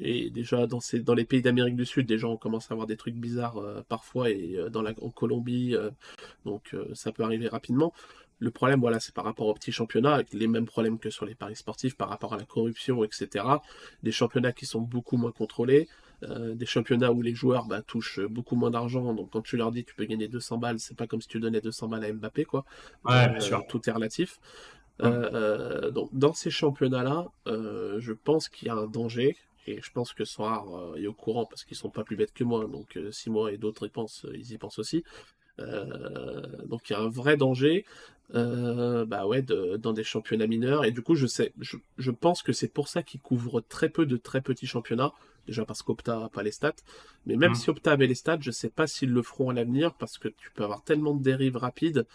et 0.00 0.30
déjà, 0.30 0.66
dans, 0.66 0.80
ces, 0.80 1.00
dans 1.00 1.14
les 1.14 1.24
pays 1.24 1.42
d'Amérique 1.42 1.76
du 1.76 1.86
Sud, 1.86 2.06
des 2.06 2.18
gens 2.18 2.36
commencent 2.36 2.70
à 2.70 2.74
avoir 2.74 2.86
des 2.86 2.96
trucs 2.96 3.16
bizarres 3.16 3.60
parfois, 3.88 4.30
et 4.30 4.56
dans 4.70 4.82
la, 4.82 4.92
en 5.00 5.10
Colombie, 5.10 5.74
donc 6.44 6.74
ça 6.94 7.12
peut 7.12 7.24
arriver 7.24 7.48
rapidement. 7.48 7.92
Le 8.38 8.50
problème, 8.50 8.80
voilà, 8.80 9.00
c'est 9.00 9.14
par 9.14 9.24
rapport 9.24 9.46
aux 9.46 9.54
petits 9.54 9.72
championnats, 9.72 10.14
avec 10.14 10.32
les 10.32 10.48
mêmes 10.48 10.66
problèmes 10.66 10.98
que 10.98 11.10
sur 11.10 11.24
les 11.24 11.34
paris 11.34 11.56
sportifs, 11.56 11.96
par 11.96 12.08
rapport 12.08 12.34
à 12.34 12.36
la 12.36 12.44
corruption, 12.44 13.04
etc. 13.04 13.44
Des 14.02 14.12
championnats 14.12 14.52
qui 14.52 14.66
sont 14.66 14.80
beaucoup 14.80 15.16
moins 15.16 15.32
contrôlés, 15.32 15.88
euh, 16.30 16.54
des 16.54 16.66
championnats 16.66 17.12
où 17.12 17.22
les 17.22 17.34
joueurs 17.34 17.66
bah, 17.66 17.82
touchent 17.82 18.20
beaucoup 18.20 18.56
moins 18.56 18.70
d'argent. 18.70 19.14
Donc 19.14 19.30
quand 19.30 19.42
tu 19.42 19.56
leur 19.56 19.72
dis 19.72 19.84
que 19.84 19.90
tu 19.90 19.96
peux 19.96 20.04
gagner 20.04 20.28
200 20.28 20.58
balles, 20.58 20.78
c'est 20.78 20.96
pas 20.96 21.06
comme 21.06 21.20
si 21.20 21.28
tu 21.28 21.40
donnais 21.40 21.60
200 21.60 21.88
balles 21.88 22.04
à 22.04 22.12
Mbappé, 22.12 22.44
quoi. 22.44 22.64
Ouais, 23.04 23.28
bien 23.28 23.40
sûr. 23.40 23.66
Tout 23.68 23.88
est 23.88 23.92
relatif. 23.92 24.38
Euh, 25.02 25.90
donc 25.90 26.10
dans 26.12 26.32
ces 26.32 26.50
championnats-là, 26.50 27.26
euh, 27.48 27.98
je 27.98 28.12
pense 28.12 28.48
qu'il 28.48 28.68
y 28.68 28.70
a 28.70 28.74
un 28.74 28.86
danger. 28.86 29.36
Et 29.66 29.80
je 29.82 29.90
pense 29.92 30.12
que 30.12 30.26
Soir 30.26 30.66
est 30.96 31.06
au 31.06 31.14
courant 31.14 31.46
parce 31.46 31.64
qu'ils 31.64 31.76
sont 31.78 31.88
pas 31.88 32.04
plus 32.04 32.16
bêtes 32.16 32.34
que 32.34 32.44
moi. 32.44 32.66
Donc 32.66 32.98
si 33.10 33.30
moi 33.30 33.50
et 33.50 33.56
d'autres 33.56 33.86
y 33.86 33.88
pensent, 33.88 34.26
ils 34.34 34.52
y 34.52 34.58
pensent 34.58 34.78
aussi. 34.78 35.04
donc 35.58 36.90
il 36.90 36.92
y 36.92 36.96
a 36.96 37.00
un 37.00 37.08
vrai 37.08 37.38
danger. 37.38 37.86
bah 38.30 39.26
ouais, 39.26 39.40
dans 39.40 39.94
des 39.94 40.04
championnats 40.04 40.46
mineurs. 40.46 40.84
Et 40.84 40.90
du 40.90 41.00
coup, 41.00 41.14
je 41.14 41.26
sais, 41.26 41.54
je, 41.60 41.78
je 41.96 42.10
pense 42.10 42.42
que 42.42 42.52
c'est 42.52 42.68
pour 42.68 42.88
ça 42.88 43.02
qu'ils 43.02 43.20
couvrent 43.20 43.62
très 43.62 43.88
peu 43.88 44.04
de 44.04 44.18
très 44.18 44.42
petits 44.42 44.66
championnats. 44.66 45.14
Déjà 45.46 45.64
parce 45.64 45.82
qu'Opta 45.82 46.18
n'a 46.18 46.28
pas 46.28 46.42
les 46.42 46.52
stats. 46.52 46.72
Mais 47.26 47.36
même 47.36 47.52
mmh. 47.52 47.56
si 47.56 47.70
Opta 47.70 47.92
avait 47.92 48.06
les 48.06 48.14
stats, 48.14 48.38
je 48.40 48.50
ne 48.50 48.52
sais 48.52 48.70
pas 48.70 48.86
s'ils 48.86 49.10
le 49.10 49.22
feront 49.22 49.50
à 49.50 49.54
l'avenir 49.54 49.94
parce 49.94 50.18
que 50.18 50.28
tu 50.28 50.50
peux 50.54 50.64
avoir 50.64 50.82
tellement 50.82 51.14
de 51.14 51.22
dérives 51.22 51.56
rapides 51.56 52.06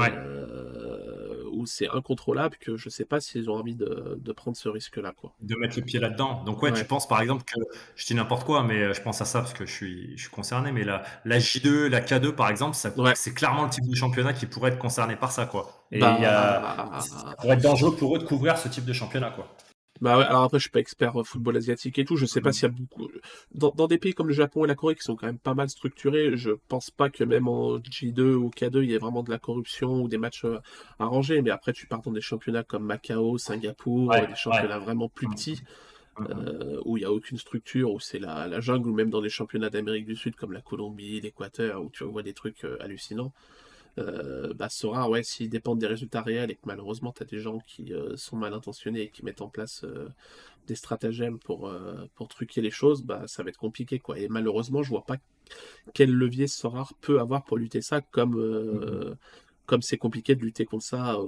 euh, 0.00 1.44
où 1.52 1.66
c'est 1.66 1.88
incontrôlable 1.88 2.56
que 2.58 2.76
je 2.76 2.88
ne 2.88 2.90
sais 2.90 3.04
pas 3.04 3.20
s'ils 3.20 3.48
ont 3.48 3.54
envie 3.54 3.76
de, 3.76 4.32
prendre 4.34 4.56
ce 4.56 4.68
risque-là. 4.68 5.12
quoi. 5.16 5.32
De 5.40 5.54
mettre 5.56 5.76
le 5.78 5.84
pied 5.84 6.00
là-dedans. 6.00 6.42
Donc 6.44 6.62
ouais, 6.62 6.72
tu 6.72 6.84
penses 6.84 7.06
par 7.06 7.20
exemple 7.20 7.44
que, 7.44 7.60
je 7.94 8.06
dis 8.06 8.14
n'importe 8.14 8.44
quoi, 8.44 8.64
mais 8.64 8.82
euh, 8.82 8.92
je 8.92 9.00
pense 9.00 9.20
à 9.20 9.24
ça 9.24 9.40
parce 9.40 9.54
que 9.54 9.66
je 9.66 9.72
suis, 9.72 10.16
je 10.16 10.22
suis 10.22 10.30
concerné, 10.30 10.72
mais 10.72 10.84
la, 10.84 11.04
la 11.24 11.38
J2, 11.38 11.86
la 11.86 12.00
K2 12.00 12.32
par 12.32 12.48
exemple, 12.48 12.76
c'est 13.14 13.34
clairement 13.34 13.64
le 13.64 13.70
type 13.70 13.86
de 13.86 13.94
championnat 13.94 14.32
qui 14.32 14.46
pourrait 14.46 14.72
être 14.72 14.78
concerné 14.78 15.16
par 15.16 15.30
ça. 15.30 15.46
quoi. 15.46 15.86
Et 15.92 16.00
bah, 16.00 16.18
y 16.20 16.24
a, 16.24 17.00
ça 17.00 17.36
pourrait 17.40 17.54
être 17.54 17.62
dangereux 17.62 17.94
pour 17.94 18.16
eux 18.16 18.18
de 18.18 18.24
couvrir 18.24 18.58
ce 18.58 18.68
type 18.68 18.84
de 18.84 18.92
championnat. 18.92 19.30
quoi. 19.30 19.48
Bah 20.00 20.18
ouais, 20.18 20.24
alors 20.24 20.42
après, 20.42 20.58
je 20.58 20.62
suis 20.62 20.70
pas 20.70 20.80
expert 20.80 21.20
euh, 21.20 21.24
football 21.24 21.56
asiatique 21.56 21.98
et 21.98 22.04
tout. 22.04 22.16
Je 22.16 22.26
sais 22.26 22.40
pas 22.40 22.52
s'il 22.52 22.64
y 22.64 22.66
a 22.66 22.74
beaucoup. 22.74 23.08
Dans, 23.52 23.86
des 23.86 23.98
pays 23.98 24.12
comme 24.12 24.28
le 24.28 24.34
Japon 24.34 24.64
et 24.64 24.68
la 24.68 24.74
Corée 24.74 24.96
qui 24.96 25.02
sont 25.02 25.14
quand 25.14 25.26
même 25.26 25.38
pas 25.38 25.54
mal 25.54 25.68
structurés, 25.68 26.36
je 26.36 26.50
pense 26.68 26.90
pas 26.90 27.10
que 27.10 27.22
même 27.22 27.46
en 27.46 27.78
J2 27.78 28.34
ou 28.34 28.50
K2, 28.50 28.82
il 28.82 28.90
y 28.90 28.94
ait 28.94 28.98
vraiment 28.98 29.22
de 29.22 29.30
la 29.30 29.38
corruption 29.38 30.02
ou 30.02 30.08
des 30.08 30.18
matchs 30.18 30.44
euh, 30.44 30.58
arrangés. 30.98 31.42
Mais 31.42 31.50
après, 31.50 31.72
tu 31.72 31.86
pars 31.86 32.02
dans 32.02 32.10
des 32.10 32.20
championnats 32.20 32.64
comme 32.64 32.84
Macao, 32.84 33.38
Singapour, 33.38 34.12
des 34.12 34.34
championnats 34.34 34.78
vraiment 34.78 35.08
plus 35.08 35.28
petits. 35.28 35.60
Mm. 36.16 36.26
Euh, 36.30 36.80
où 36.84 36.96
il 36.96 37.00
n'y 37.00 37.06
a 37.06 37.10
aucune 37.10 37.38
structure, 37.38 37.90
où 37.90 37.98
c'est 37.98 38.20
la, 38.20 38.46
la, 38.46 38.60
jungle, 38.60 38.88
ou 38.88 38.94
même 38.94 39.10
dans 39.10 39.20
des 39.20 39.28
championnats 39.28 39.68
d'Amérique 39.68 40.06
du 40.06 40.14
Sud 40.14 40.36
comme 40.36 40.52
la 40.52 40.60
Colombie, 40.60 41.20
l'Équateur, 41.20 41.82
où 41.82 41.90
tu 41.90 42.04
vois 42.04 42.22
des 42.22 42.34
trucs 42.34 42.64
hallucinants 42.78 43.32
euh, 43.98 44.52
bah, 44.54 44.68
sera, 44.68 45.08
ouais, 45.08 45.22
s'ils 45.22 45.48
dépendent 45.48 45.78
des 45.78 45.86
résultats 45.86 46.22
réels 46.22 46.50
et 46.50 46.54
que 46.54 46.66
malheureusement 46.66 47.12
tu 47.12 47.22
as 47.22 47.26
des 47.26 47.38
gens 47.38 47.58
qui 47.66 47.92
euh, 47.92 48.16
sont 48.16 48.36
mal 48.36 48.52
intentionnés 48.52 49.02
et 49.02 49.08
qui 49.10 49.24
mettent 49.24 49.42
en 49.42 49.48
place 49.48 49.84
euh, 49.84 50.08
des 50.66 50.74
stratagèmes 50.74 51.38
pour, 51.38 51.68
euh, 51.68 52.06
pour 52.14 52.28
truquer 52.28 52.60
les 52.60 52.70
choses, 52.70 53.02
bah, 53.02 53.22
ça 53.26 53.42
va 53.42 53.50
être 53.50 53.58
compliqué. 53.58 53.98
Quoi. 53.98 54.18
Et 54.18 54.28
malheureusement, 54.28 54.82
je 54.82 54.90
vois 54.90 55.04
pas 55.04 55.16
quel 55.92 56.10
levier 56.10 56.46
Sora 56.46 56.88
peut 57.00 57.20
avoir 57.20 57.44
pour 57.44 57.58
lutter 57.58 57.82
ça, 57.82 58.00
comme 58.00 58.36
mm-hmm. 58.36 59.16
comme 59.66 59.82
c'est 59.82 59.98
compliqué 59.98 60.34
de 60.34 60.40
lutter 60.40 60.64
contre 60.64 60.84
ça 60.84 61.18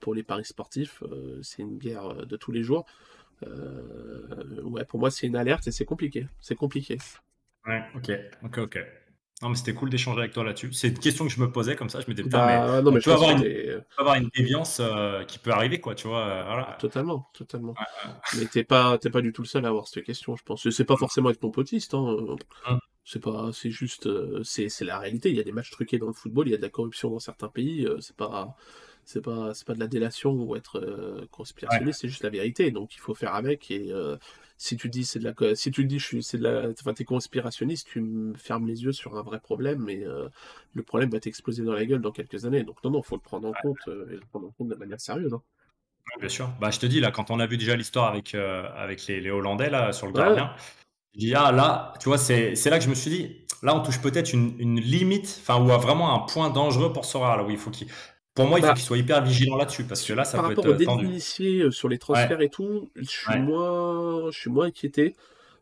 pour 0.00 0.14
les 0.14 0.22
paris 0.22 0.46
sportifs. 0.46 1.02
c'est 1.42 1.62
une 1.62 1.76
guerre 1.76 2.26
de 2.26 2.36
tous 2.36 2.50
les 2.50 2.62
jours. 2.62 2.86
ouais, 3.42 4.84
pour 4.86 4.98
moi, 4.98 5.10
c'est 5.10 5.26
une 5.26 5.36
alerte 5.36 5.66
et 5.66 5.70
c'est 5.70 5.84
compliqué. 5.84 6.26
C'est 6.40 6.54
compliqué. 6.54 6.96
Ouais, 7.66 7.82
ok, 7.94 8.10
ok, 8.42 8.58
ok. 8.58 9.01
Non, 9.42 9.48
mais 9.48 9.56
c'était 9.56 9.74
cool 9.74 9.90
d'échanger 9.90 10.20
avec 10.20 10.32
toi 10.32 10.44
là-dessus. 10.44 10.72
C'est 10.72 10.88
une 10.88 10.98
question 10.98 11.26
que 11.26 11.32
je 11.32 11.40
me 11.40 11.50
posais 11.50 11.74
comme 11.74 11.88
ça. 11.88 12.00
Je 12.00 12.08
me 12.08 12.14
disais, 12.14 12.28
bah, 12.28 12.46
mais, 12.46 12.82
non, 12.82 12.92
mais 12.92 13.00
tu 13.00 13.06
peux 13.06 13.14
avoir, 13.14 13.30
une, 13.30 13.84
avoir 13.98 14.14
une 14.14 14.28
déviance 14.28 14.78
euh, 14.80 15.24
qui 15.24 15.40
peut 15.40 15.50
arriver, 15.50 15.80
quoi, 15.80 15.96
tu 15.96 16.06
vois. 16.06 16.20
Euh, 16.20 16.44
voilà. 16.44 16.76
Totalement, 16.78 17.28
totalement. 17.34 17.74
Mais 18.36 18.46
t'es 18.46 18.62
pas, 18.62 18.98
pas 18.98 19.20
du 19.20 19.32
tout 19.32 19.42
le 19.42 19.48
seul 19.48 19.64
à 19.64 19.68
avoir 19.68 19.88
cette 19.88 20.04
question, 20.04 20.36
je 20.36 20.44
pense. 20.44 20.70
C'est 20.70 20.84
pas 20.84 20.96
forcément 20.96 21.28
être 21.30 21.40
pompotiste. 21.40 21.94
Hein. 21.94 22.36
Hum. 22.68 22.78
C'est 23.04 23.20
pas, 23.20 23.50
c'est 23.52 23.70
juste, 23.70 24.06
euh, 24.06 24.44
c'est 24.44 24.70
la 24.82 25.00
réalité. 25.00 25.30
Il 25.30 25.36
y 25.36 25.40
a 25.40 25.44
des 25.44 25.50
matchs 25.50 25.72
truqués 25.72 25.98
dans 25.98 26.06
le 26.06 26.12
football, 26.12 26.46
il 26.46 26.52
y 26.52 26.54
a 26.54 26.56
de 26.56 26.62
la 26.62 26.70
corruption 26.70 27.10
dans 27.10 27.18
certains 27.18 27.48
pays. 27.48 27.84
c'est 27.98 28.16
pas, 28.16 28.56
c'est 29.04 29.22
pas, 29.22 29.52
pas 29.66 29.74
de 29.74 29.80
la 29.80 29.88
délation 29.88 30.32
ou 30.32 30.56
être 30.56 31.26
conspirationniste, 31.30 32.00
c'est 32.00 32.08
juste 32.08 32.22
la 32.22 32.30
vérité. 32.30 32.70
Donc 32.70 32.94
il 32.94 33.00
faut 33.00 33.14
faire 33.14 33.34
avec 33.34 33.70
et 33.70 33.92
si 34.62 34.76
tu 34.76 34.88
dis 34.88 35.04
c'est 35.04 35.18
de 35.18 35.24
la 35.24 35.56
si 35.56 35.72
tu 35.72 35.84
dis 35.84 35.98
je 35.98 36.06
suis 36.06 36.22
c'est 36.22 36.38
de 36.38 36.44
la 36.44 36.68
enfin 36.70 36.94
t'es 36.94 37.04
conspirationniste 37.04 37.88
tu 37.88 38.00
me 38.00 38.32
fermes 38.34 38.68
les 38.68 38.84
yeux 38.84 38.92
sur 38.92 39.18
un 39.18 39.22
vrai 39.22 39.40
problème 39.40 39.82
mais 39.84 40.04
euh, 40.04 40.28
le 40.72 40.84
problème 40.84 41.10
va 41.10 41.18
t'exploser 41.18 41.64
dans 41.64 41.72
la 41.72 41.84
gueule 41.84 42.00
dans 42.00 42.12
quelques 42.12 42.44
années. 42.44 42.62
Donc 42.62 42.76
non 42.84 42.90
non 42.90 43.02
faut 43.02 43.16
le 43.16 43.22
prendre 43.22 43.48
en 43.48 43.52
compte 43.60 43.88
euh, 43.88 44.06
et 44.12 44.14
le 44.14 44.20
prendre 44.30 44.46
en 44.46 44.50
compte 44.52 44.68
de 44.68 44.76
manière 44.76 45.00
sérieuse 45.00 45.34
hein. 45.34 45.42
bien 46.20 46.28
sûr. 46.28 46.48
Bah 46.60 46.70
je 46.70 46.78
te 46.78 46.86
dis 46.86 47.00
là 47.00 47.10
quand 47.10 47.32
on 47.32 47.40
a 47.40 47.46
vu 47.46 47.56
déjà 47.56 47.74
l'histoire 47.74 48.06
avec 48.06 48.36
euh, 48.36 48.68
avec 48.76 49.04
les, 49.08 49.20
les, 49.20 49.30
hollandais 49.30 49.68
là 49.68 49.92
sur 49.92 50.06
le 50.06 50.12
gardien 50.12 50.54
ah 51.34 51.50
là 51.50 51.92
tu 51.98 52.08
vois 52.08 52.18
c'est 52.18 52.54
là 52.66 52.78
que 52.78 52.84
je 52.84 52.88
me 52.88 52.94
suis 52.94 53.10
dit 53.10 53.46
là 53.64 53.74
on 53.74 53.80
touche 53.80 54.00
peut-être 54.00 54.32
une, 54.32 54.54
une, 54.60 54.80
limite 54.80 55.40
enfin 55.40 55.60
ou 55.60 55.66
vraiment 55.66 56.14
un 56.14 56.20
point 56.20 56.50
dangereux 56.50 56.92
pour 56.92 57.04
Sora 57.04 57.36
là 57.36 57.42
où 57.42 57.50
il 57.50 57.58
faut 57.58 57.72
qu'il 57.72 57.88
pour 58.34 58.46
moi, 58.46 58.58
il 58.58 58.62
faut 58.62 58.68
bah 58.68 58.74
qu'il 58.74 58.82
soit 58.82 58.98
hyper 58.98 59.22
vigilant 59.22 59.56
là-dessus 59.56 59.84
parce 59.84 60.02
que 60.02 60.12
là, 60.14 60.24
ça 60.24 60.38
peut 60.38 60.52
être. 60.52 60.62
Par 60.62 60.64
rapport 60.64 60.98
aux 60.98 61.40
euh, 61.40 61.70
sur 61.70 61.88
les 61.88 61.98
transferts 61.98 62.40
et 62.40 62.48
tout, 62.48 62.90
je 62.96 63.04
suis, 63.04 63.38
moins, 63.38 64.30
je 64.30 64.38
suis 64.38 64.50
moins 64.50 64.66
inquiété. 64.66 65.14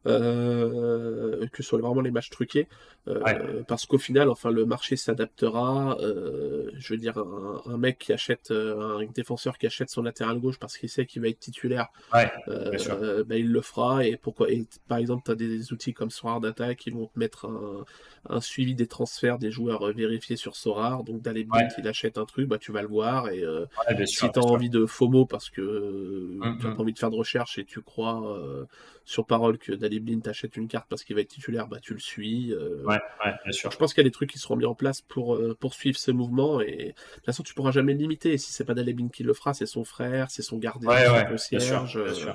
Euh, 0.06 1.46
que 1.52 1.62
ce 1.62 1.68
soit 1.68 1.78
vraiment 1.78 2.00
les 2.00 2.10
matchs 2.10 2.30
truqués. 2.30 2.68
Euh, 3.06 3.62
parce 3.68 3.84
qu'au 3.84 3.98
final, 3.98 4.30
enfin, 4.30 4.50
le 4.50 4.64
marché 4.64 4.96
s'adaptera. 4.96 5.98
Euh, 6.00 6.70
je 6.74 6.94
veux 6.94 6.98
dire, 6.98 7.18
un, 7.18 7.76
mec 7.76 7.98
qui 7.98 8.12
achète, 8.12 8.50
un 8.50 8.98
défenseur 9.14 9.58
qui 9.58 9.66
achète 9.66 9.90
son 9.90 10.02
latéral 10.02 10.38
gauche 10.38 10.58
parce 10.58 10.78
qu'il 10.78 10.88
sait 10.88 11.04
qu'il 11.04 11.20
va 11.22 11.28
être 11.28 11.38
titulaire, 11.38 11.88
bah, 12.12 13.36
il 13.36 13.52
le 13.52 13.60
fera. 13.60 14.06
Et 14.06 14.16
pourquoi 14.16 14.50
et, 14.50 14.66
Par 14.88 14.98
exemple, 14.98 15.22
tu 15.24 15.32
as 15.32 15.34
des 15.34 15.72
outils 15.72 15.92
comme 15.92 16.10
Sorar 16.10 16.40
Data 16.40 16.74
qui 16.74 16.90
vont 16.90 17.06
te 17.06 17.18
mettre 17.18 17.50
un, 18.28 18.40
suivi 18.40 18.74
des 18.74 18.86
transferts 18.86 19.38
des 19.38 19.50
joueurs 19.50 19.92
vérifiés 19.92 20.36
sur 20.36 20.56
Sorar. 20.56 21.04
Donc, 21.04 21.20
d'aller 21.20 21.44
bien 21.44 21.68
qu'il 21.68 21.86
achète 21.88 22.16
un 22.16 22.24
truc, 22.24 22.48
bah, 22.48 22.58
tu 22.58 22.72
vas 22.72 22.82
le 22.82 22.88
voir. 22.88 23.28
Et 23.28 23.44
si 24.06 24.30
tu 24.30 24.38
as 24.38 24.42
envie 24.42 24.70
de 24.70 24.86
FOMO 24.86 25.26
parce 25.26 25.50
que 25.50 25.60
hum, 25.60 26.56
tu 26.58 26.64
n'as 26.64 26.70
hum. 26.70 26.76
pas 26.76 26.82
envie 26.82 26.94
de 26.94 26.98
faire 26.98 27.10
de 27.10 27.16
recherche 27.16 27.58
et 27.58 27.64
tu 27.64 27.82
crois 27.82 28.22
sur 29.04 29.26
parole 29.26 29.58
que 29.58 29.72
Dalibin 29.90 30.20
t'achète 30.20 30.56
une 30.56 30.68
carte 30.68 30.86
parce 30.88 31.04
qu'il 31.04 31.16
va 31.16 31.22
être 31.22 31.28
titulaire, 31.28 31.66
bah 31.66 31.78
tu 31.80 31.92
le 31.92 32.00
suis. 32.00 32.52
Euh. 32.52 32.82
Ouais, 32.84 33.00
ouais, 33.24 33.32
bien 33.44 33.52
sûr. 33.52 33.70
Je 33.70 33.76
pense 33.76 33.92
qu'il 33.92 34.02
y 34.02 34.06
a 34.06 34.08
des 34.08 34.12
trucs 34.12 34.30
qui 34.30 34.38
seront 34.38 34.56
mis 34.56 34.64
en 34.64 34.74
place 34.74 35.00
pour 35.00 35.34
euh, 35.34 35.56
poursuivre 35.58 35.98
ce 35.98 36.10
mouvement 36.10 36.60
et 36.60 36.76
de 36.76 37.14
toute 37.14 37.24
façon 37.24 37.42
tu 37.42 37.54
pourras 37.54 37.72
jamais 37.72 37.92
le 37.92 37.98
limiter. 37.98 38.32
Et 38.32 38.38
si 38.38 38.52
c'est 38.52 38.64
pas 38.64 38.74
Dalibin 38.74 39.08
qui 39.08 39.22
le 39.22 39.34
fera, 39.34 39.52
c'est 39.54 39.66
son 39.66 39.84
frère, 39.84 40.30
c'est 40.30 40.42
son 40.42 40.58
gardien, 40.58 40.90
son 40.90 41.30
concierge. 41.30 42.02
Bien 42.02 42.14
sûr, 42.14 42.28
euh. 42.30 42.34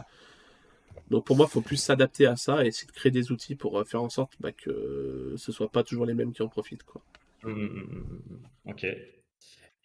Donc 1.09 1.25
pour 1.25 1.35
moi, 1.35 1.45
il 1.49 1.51
faut 1.51 1.61
plus 1.61 1.77
s'adapter 1.77 2.25
à 2.25 2.35
ça 2.35 2.63
et 2.63 2.67
essayer 2.67 2.87
de 2.87 2.91
créer 2.91 3.11
des 3.11 3.31
outils 3.31 3.55
pour 3.55 3.83
faire 3.87 4.01
en 4.01 4.09
sorte 4.09 4.33
bah, 4.39 4.51
que 4.51 5.33
ce 5.37 5.51
soit 5.51 5.69
pas 5.69 5.83
toujours 5.83 6.05
les 6.05 6.13
mêmes 6.13 6.33
qui 6.33 6.41
en 6.41 6.47
profitent. 6.47 6.83
Quoi. 6.83 7.01
Mmh, 7.43 7.51
mmh, 7.51 7.67
mmh, 7.67 8.71
ok. 8.71 8.85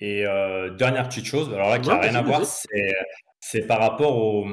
Et 0.02 0.22
dernière 0.78 1.08
petite 1.08 1.26
chose, 1.26 1.52
alors 1.52 1.70
là 1.70 1.78
qui 1.78 1.88
n'a 1.88 2.00
rien 2.00 2.14
à 2.14 2.22
voir, 2.22 2.42
c'est 3.40 3.66
par 3.66 3.80
rapport 3.80 4.16
au, 4.16 4.46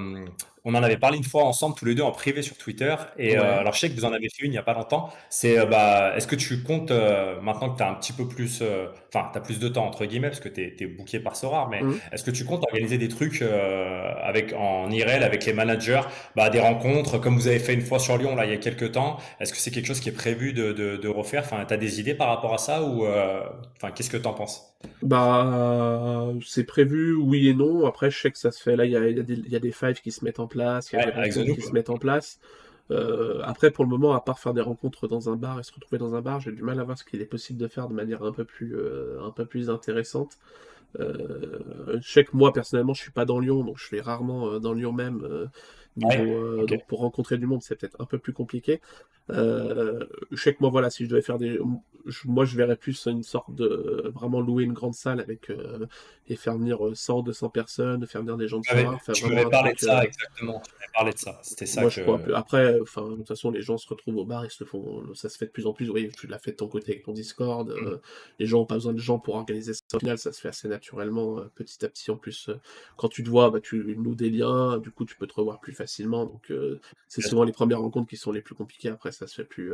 on 0.68 0.76
en 0.76 0.84
avait 0.84 0.98
parlé 0.98 1.18
une 1.18 1.24
fois 1.24 1.46
ensemble 1.46 1.76
tous 1.76 1.86
les 1.86 1.96
deux 1.96 2.04
en 2.04 2.12
privé 2.12 2.42
sur 2.42 2.58
Twitter. 2.58 2.94
Et 3.18 3.38
euh, 3.38 3.60
alors 3.60 3.74
je 3.74 3.80
sais 3.80 3.90
que 3.90 3.96
vous 3.96 4.04
en 4.04 4.12
avez 4.12 4.28
fait 4.28 4.44
une 4.44 4.52
il 4.52 4.52
n'y 4.52 4.58
a 4.58 4.64
pas 4.64 4.74
longtemps. 4.74 5.10
C'est 5.30 5.58
euh, 5.58 5.66
bah, 5.66 6.12
est-ce 6.18 6.28
que 6.28 6.36
tu 6.36 6.62
comptes 6.62 6.92
euh, 6.92 7.40
maintenant 7.40 7.70
que 7.70 7.78
tu 7.78 7.84
as 7.84 7.90
un 7.90 7.94
petit 7.94 8.12
peu 8.12 8.28
plus, 8.28 8.62
enfin 9.08 9.30
tu 9.32 9.38
as 9.38 9.42
plus 9.42 9.60
de 9.60 9.70
temps 9.70 9.86
entre 9.86 10.06
guillemets 10.06 10.28
parce 10.28 10.42
que 10.42 10.50
tu 10.50 10.62
es, 10.62 10.88
booké 10.88 11.22
par 11.22 11.38
Sorar, 11.38 11.70
mais 11.70 11.82
mmh. 11.82 12.00
est-ce 12.12 12.26
que 12.26 12.32
tu 12.32 12.44
comptes 12.44 12.64
organiser 12.64 12.98
des 12.98 13.08
trucs 13.08 13.42
avec 13.42 14.54
en 14.54 14.92
IRL 14.92 15.24
avec 15.24 15.46
les 15.46 15.54
managers, 15.54 16.02
bah, 16.36 16.50
des 16.50 16.60
rencontres 16.60 17.18
comme 17.18 17.36
vous 17.36 17.48
avez 17.48 17.60
fait 17.60 17.74
une 17.74 17.82
fois 17.82 18.00
sur 18.00 18.18
Lyon 18.18 18.36
là 18.36 18.46
il 18.46 18.52
y 18.52 18.54
a 18.54 18.58
quelques 18.58 18.92
temps? 18.92 19.18
Est-ce 19.40 19.54
que 19.54 19.60
c'est 19.60 19.72
quelque 19.72 19.86
chose 19.86 20.02
qui 20.02 20.10
est 20.10 20.12
prévu 20.12 20.52
de, 20.52 21.08
refaire? 21.08 21.44
Enfin, 21.46 21.64
tu 21.66 21.74
as 21.74 21.78
des 21.78 22.02
idées 22.02 22.14
par 22.14 22.28
rapport 22.28 22.54
à 22.54 22.58
ça 22.58 22.84
ou 22.84 23.06
enfin 23.06 23.92
qu'est-ce 23.96 24.10
que 24.10 24.18
tu 24.18 24.28
en 24.28 24.34
penses? 24.34 24.74
Bah 25.02 26.28
c'est 26.46 26.66
prévu 26.66 27.16
oui 27.16 27.48
et 27.48 27.54
non. 27.54 27.86
Après 27.86 28.12
je 28.12 28.20
sais 28.20 28.32
que 28.32 28.38
ça 28.38 28.52
se 28.52 28.62
fait 28.62 28.76
là 28.76 28.84
il 28.86 28.92
y 28.92 28.98
a, 28.98 29.08
y 29.08 29.56
a, 29.56 29.60
des 29.60 29.72
fives 29.72 30.02
qui 30.02 30.12
se 30.12 30.26
mettent 30.26 30.40
en 30.40 30.48
place 30.48 30.57
il 30.92 30.96
y 30.96 31.02
a 31.02 31.30
des 31.30 31.56
qui 31.56 31.62
se 31.62 31.72
mettent 31.72 31.90
en 31.90 31.98
place. 31.98 32.40
Euh, 32.90 33.42
après, 33.44 33.72
pour 33.72 33.84
le 33.84 33.90
moment, 33.90 34.14
à 34.14 34.22
part 34.22 34.40
faire 34.40 34.54
des 34.54 34.62
rencontres 34.62 35.08
dans 35.08 35.30
un 35.30 35.36
bar 35.36 35.60
et 35.60 35.64
se 35.64 35.74
retrouver 35.74 35.98
dans 35.98 36.16
un 36.16 36.22
bar, 36.22 36.40
j'ai 36.40 36.52
du 36.52 36.64
mal 36.64 36.80
à 36.80 36.84
voir 36.84 36.98
ce 36.98 37.04
qu'il 37.04 37.22
est 37.22 37.26
possible 37.26 37.60
de 37.60 37.68
faire 37.68 37.88
de 37.88 37.94
manière 37.94 38.24
un 38.24 38.32
peu 38.32 38.46
plus, 38.46 38.76
euh, 38.76 39.20
un 39.22 39.32
peu 39.32 39.46
plus 39.46 39.70
intéressante. 39.70 40.38
Euh, 41.00 41.98
je 42.02 42.10
sais 42.10 42.24
que 42.24 42.36
moi, 42.36 42.54
personnellement, 42.54 42.94
je 42.94 43.02
suis 43.02 43.12
pas 43.12 43.26
dans 43.26 43.40
Lyon, 43.40 43.64
donc 43.64 43.78
je 43.78 43.90
vais 43.92 44.02
rarement 44.02 44.60
dans 44.60 44.74
Lyon 44.74 44.94
même. 44.94 45.50
donc 45.98 46.88
pour 46.88 47.00
rencontrer 47.00 47.38
du 47.38 47.46
monde, 47.46 47.62
c'est 47.62 47.76
peut-être 47.76 48.00
un 48.00 48.06
peu 48.06 48.18
plus 48.18 48.34
compliqué. 48.34 48.80
je 49.30 50.06
sais 50.36 50.54
que 50.54 50.60
moi, 50.62 50.70
voilà, 50.70 50.90
si 50.90 51.04
je 51.04 51.10
devais 51.10 51.22
faire 51.22 51.38
des, 51.38 51.60
moi, 52.26 52.46
je 52.46 52.56
verrais 52.56 52.76
plus 52.76 53.06
une 53.08 53.24
sorte 53.24 53.54
de 53.54 54.12
vraiment 54.14 54.42
louer 54.42 54.64
une 54.64 54.74
grande 54.74 54.94
salle 54.94 55.20
avec 55.20 55.50
euh, 55.50 55.86
et 56.28 56.36
faire 56.36 56.58
venir 56.58 56.80
100, 56.94 57.20
euh, 57.20 57.24
200 57.24 57.50
personnes, 57.50 58.06
faire 58.06 58.22
venir 58.22 58.38
des 58.38 58.48
gens 58.48 58.60
de 58.60 58.66
ah 58.70 58.82
soir. 58.82 59.02
tu 59.14 59.26
m'avais 59.28 59.50
parlé 59.50 59.74
de 59.74 59.80
ça, 59.80 60.00
euh, 60.00 60.04
exactement. 60.04 60.62
Tu 60.66 60.72
m'avais 60.74 60.92
parlé 60.94 61.14
de 61.14 61.18
ça. 61.18 61.40
C'était 61.42 61.66
ça. 61.66 61.82
Moi, 61.82 61.90
je 61.90 62.02
crois 62.02 62.20
Après, 62.36 62.80
enfin, 62.82 63.10
de 63.10 63.16
toute 63.16 63.28
façon, 63.28 63.52
les 63.52 63.62
gens 63.62 63.78
se 63.78 63.88
retrouvent 63.88 64.18
au 64.18 64.26
bar, 64.26 64.46
ils 64.46 64.52
se 64.52 64.64
font, 64.64 65.04
ça 65.14 65.30
se 65.30 65.38
fait 65.38 65.46
de 65.46 65.52
plus 65.52 65.68
en 65.68 65.74
plus. 65.74 65.90
Oui, 65.90 66.10
tu 66.18 66.28
l'as 66.28 66.40
fait 66.40 66.52
de 66.52 66.58
ton 66.58 66.68
côté 66.68 66.92
avec 66.92 67.04
ton 67.04 67.14
Discord. 67.14 67.70
Mm. 67.70 68.00
les 68.40 68.46
gens 68.46 68.60
n'ont 68.60 68.66
pas 68.66 68.76
besoin 68.76 68.94
de 68.94 69.00
gens 69.00 69.20
pour 69.20 69.36
organiser 69.36 69.74
ça. 69.74 69.82
Au 69.94 70.00
final, 70.00 70.18
ça 70.18 70.32
se 70.32 70.42
fait 70.42 70.50
assez 70.50 70.68
naturellement, 70.68 71.42
petit 71.56 71.84
à 71.86 71.90
petit. 71.90 72.12
En 72.12 72.18
plus, 72.18 72.50
quand 72.96 73.10
tu 73.10 73.24
te 73.24 73.30
vois, 73.30 73.50
bah, 73.50 73.60
tu 73.62 73.96
noues 73.98 74.16
des 74.16 74.30
liens. 74.30 74.78
Du 74.78 74.92
coup, 74.92 75.06
tu 75.06 75.16
peux 75.16 75.28
te 75.28 75.34
revoir 75.34 75.60
plus 75.60 75.74
facilement. 75.74 76.26
Donc, 76.26 76.52
c'est 77.08 77.22
souvent 77.22 77.44
les 77.44 77.52
premières 77.52 77.82
rencontres 77.82 78.10
qui 78.10 78.18
sont 78.18 78.32
les 78.32 78.42
plus 78.42 78.56
compliquées. 78.56 78.90
Après, 78.90 79.12
ça 79.12 79.28
se 79.28 79.36
fait 79.36 79.44
plus 79.44 79.74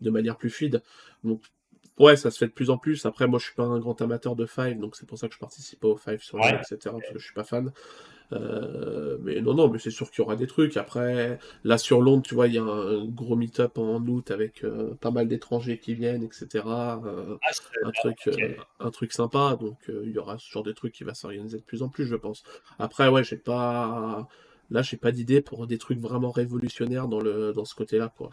de 0.00 0.10
manière 0.10 0.36
plus 0.36 0.50
fluide. 0.50 0.82
Donc, 1.24 1.42
ouais, 2.00 2.16
ça 2.16 2.30
se 2.30 2.38
fait 2.38 2.46
de 2.46 2.52
plus 2.52 2.70
en 2.70 2.78
plus. 2.78 3.06
Après, 3.06 3.28
moi, 3.28 3.38
je 3.38 3.44
suis 3.44 3.54
pas 3.54 3.64
un 3.64 3.78
grand 3.78 4.00
amateur 4.02 4.34
de 4.34 4.46
Five, 4.46 4.78
donc 4.78 4.96
c'est 4.96 5.06
pour 5.06 5.18
ça 5.18 5.28
que 5.28 5.34
je 5.34 5.38
participe 5.38 5.80
pas 5.80 5.88
au 5.88 5.96
Five 5.96 6.22
sur 6.22 6.38
ouais. 6.38 6.54
etc. 6.54 6.78
Parce 6.82 7.12
que 7.12 7.18
je 7.18 7.24
suis 7.24 7.34
pas 7.34 7.44
fan. 7.44 7.70
Euh, 8.32 9.18
mais 9.22 9.40
non, 9.40 9.54
non, 9.54 9.68
mais 9.68 9.78
c'est 9.78 9.90
sûr 9.90 10.10
qu'il 10.10 10.22
y 10.22 10.24
aura 10.24 10.36
des 10.36 10.46
trucs. 10.46 10.76
Après, 10.76 11.38
là 11.64 11.78
sur 11.78 12.00
Londres, 12.00 12.22
tu 12.24 12.34
vois, 12.34 12.46
il 12.46 12.54
y 12.54 12.58
a 12.58 12.62
un 12.62 13.04
gros 13.06 13.36
meet-up 13.36 13.76
en 13.78 14.00
août 14.06 14.30
avec 14.30 14.64
euh, 14.64 14.94
pas 15.00 15.10
mal 15.10 15.28
d'étrangers 15.28 15.78
qui 15.78 15.94
viennent, 15.94 16.22
etc. 16.22 16.46
Euh, 16.64 17.36
ah, 17.42 17.50
un, 17.84 17.90
truc, 17.90 18.30
un 18.78 18.90
truc 18.90 19.12
sympa. 19.12 19.56
Donc, 19.60 19.78
il 19.88 20.10
y 20.10 20.18
aura 20.18 20.38
ce 20.38 20.50
genre 20.50 20.62
de 20.62 20.72
trucs 20.72 20.94
qui 20.94 21.04
va 21.04 21.14
s'organiser 21.14 21.58
de 21.58 21.64
plus 21.64 21.82
en 21.82 21.88
plus, 21.88 22.06
je 22.06 22.16
pense. 22.16 22.44
Après, 22.78 23.08
ouais, 23.08 23.24
j'ai 23.24 23.36
pas 23.36 24.28
Là, 24.70 24.82
j'ai 24.82 24.96
pas 24.96 25.10
d'idée 25.10 25.40
pour 25.40 25.66
des 25.66 25.78
trucs 25.78 25.98
vraiment 25.98 26.30
révolutionnaires 26.30 27.08
dans, 27.08 27.20
le, 27.20 27.52
dans 27.52 27.64
ce 27.64 27.74
côté-là. 27.74 28.12
Quoi. 28.16 28.30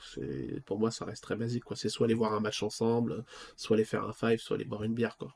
Pour 0.65 0.79
moi, 0.79 0.91
ça 0.91 1.05
reste 1.05 1.23
très 1.23 1.35
basique. 1.35 1.63
Quoi. 1.63 1.75
C'est 1.75 1.89
soit 1.89 2.05
aller 2.05 2.13
voir 2.13 2.33
un 2.33 2.39
match 2.39 2.61
ensemble, 2.61 3.23
soit 3.55 3.75
aller 3.75 3.85
faire 3.85 4.03
un 4.03 4.13
five, 4.13 4.37
soit 4.37 4.55
aller 4.55 4.65
boire 4.65 4.83
une 4.83 4.93
bière. 4.93 5.17
Quoi. 5.17 5.33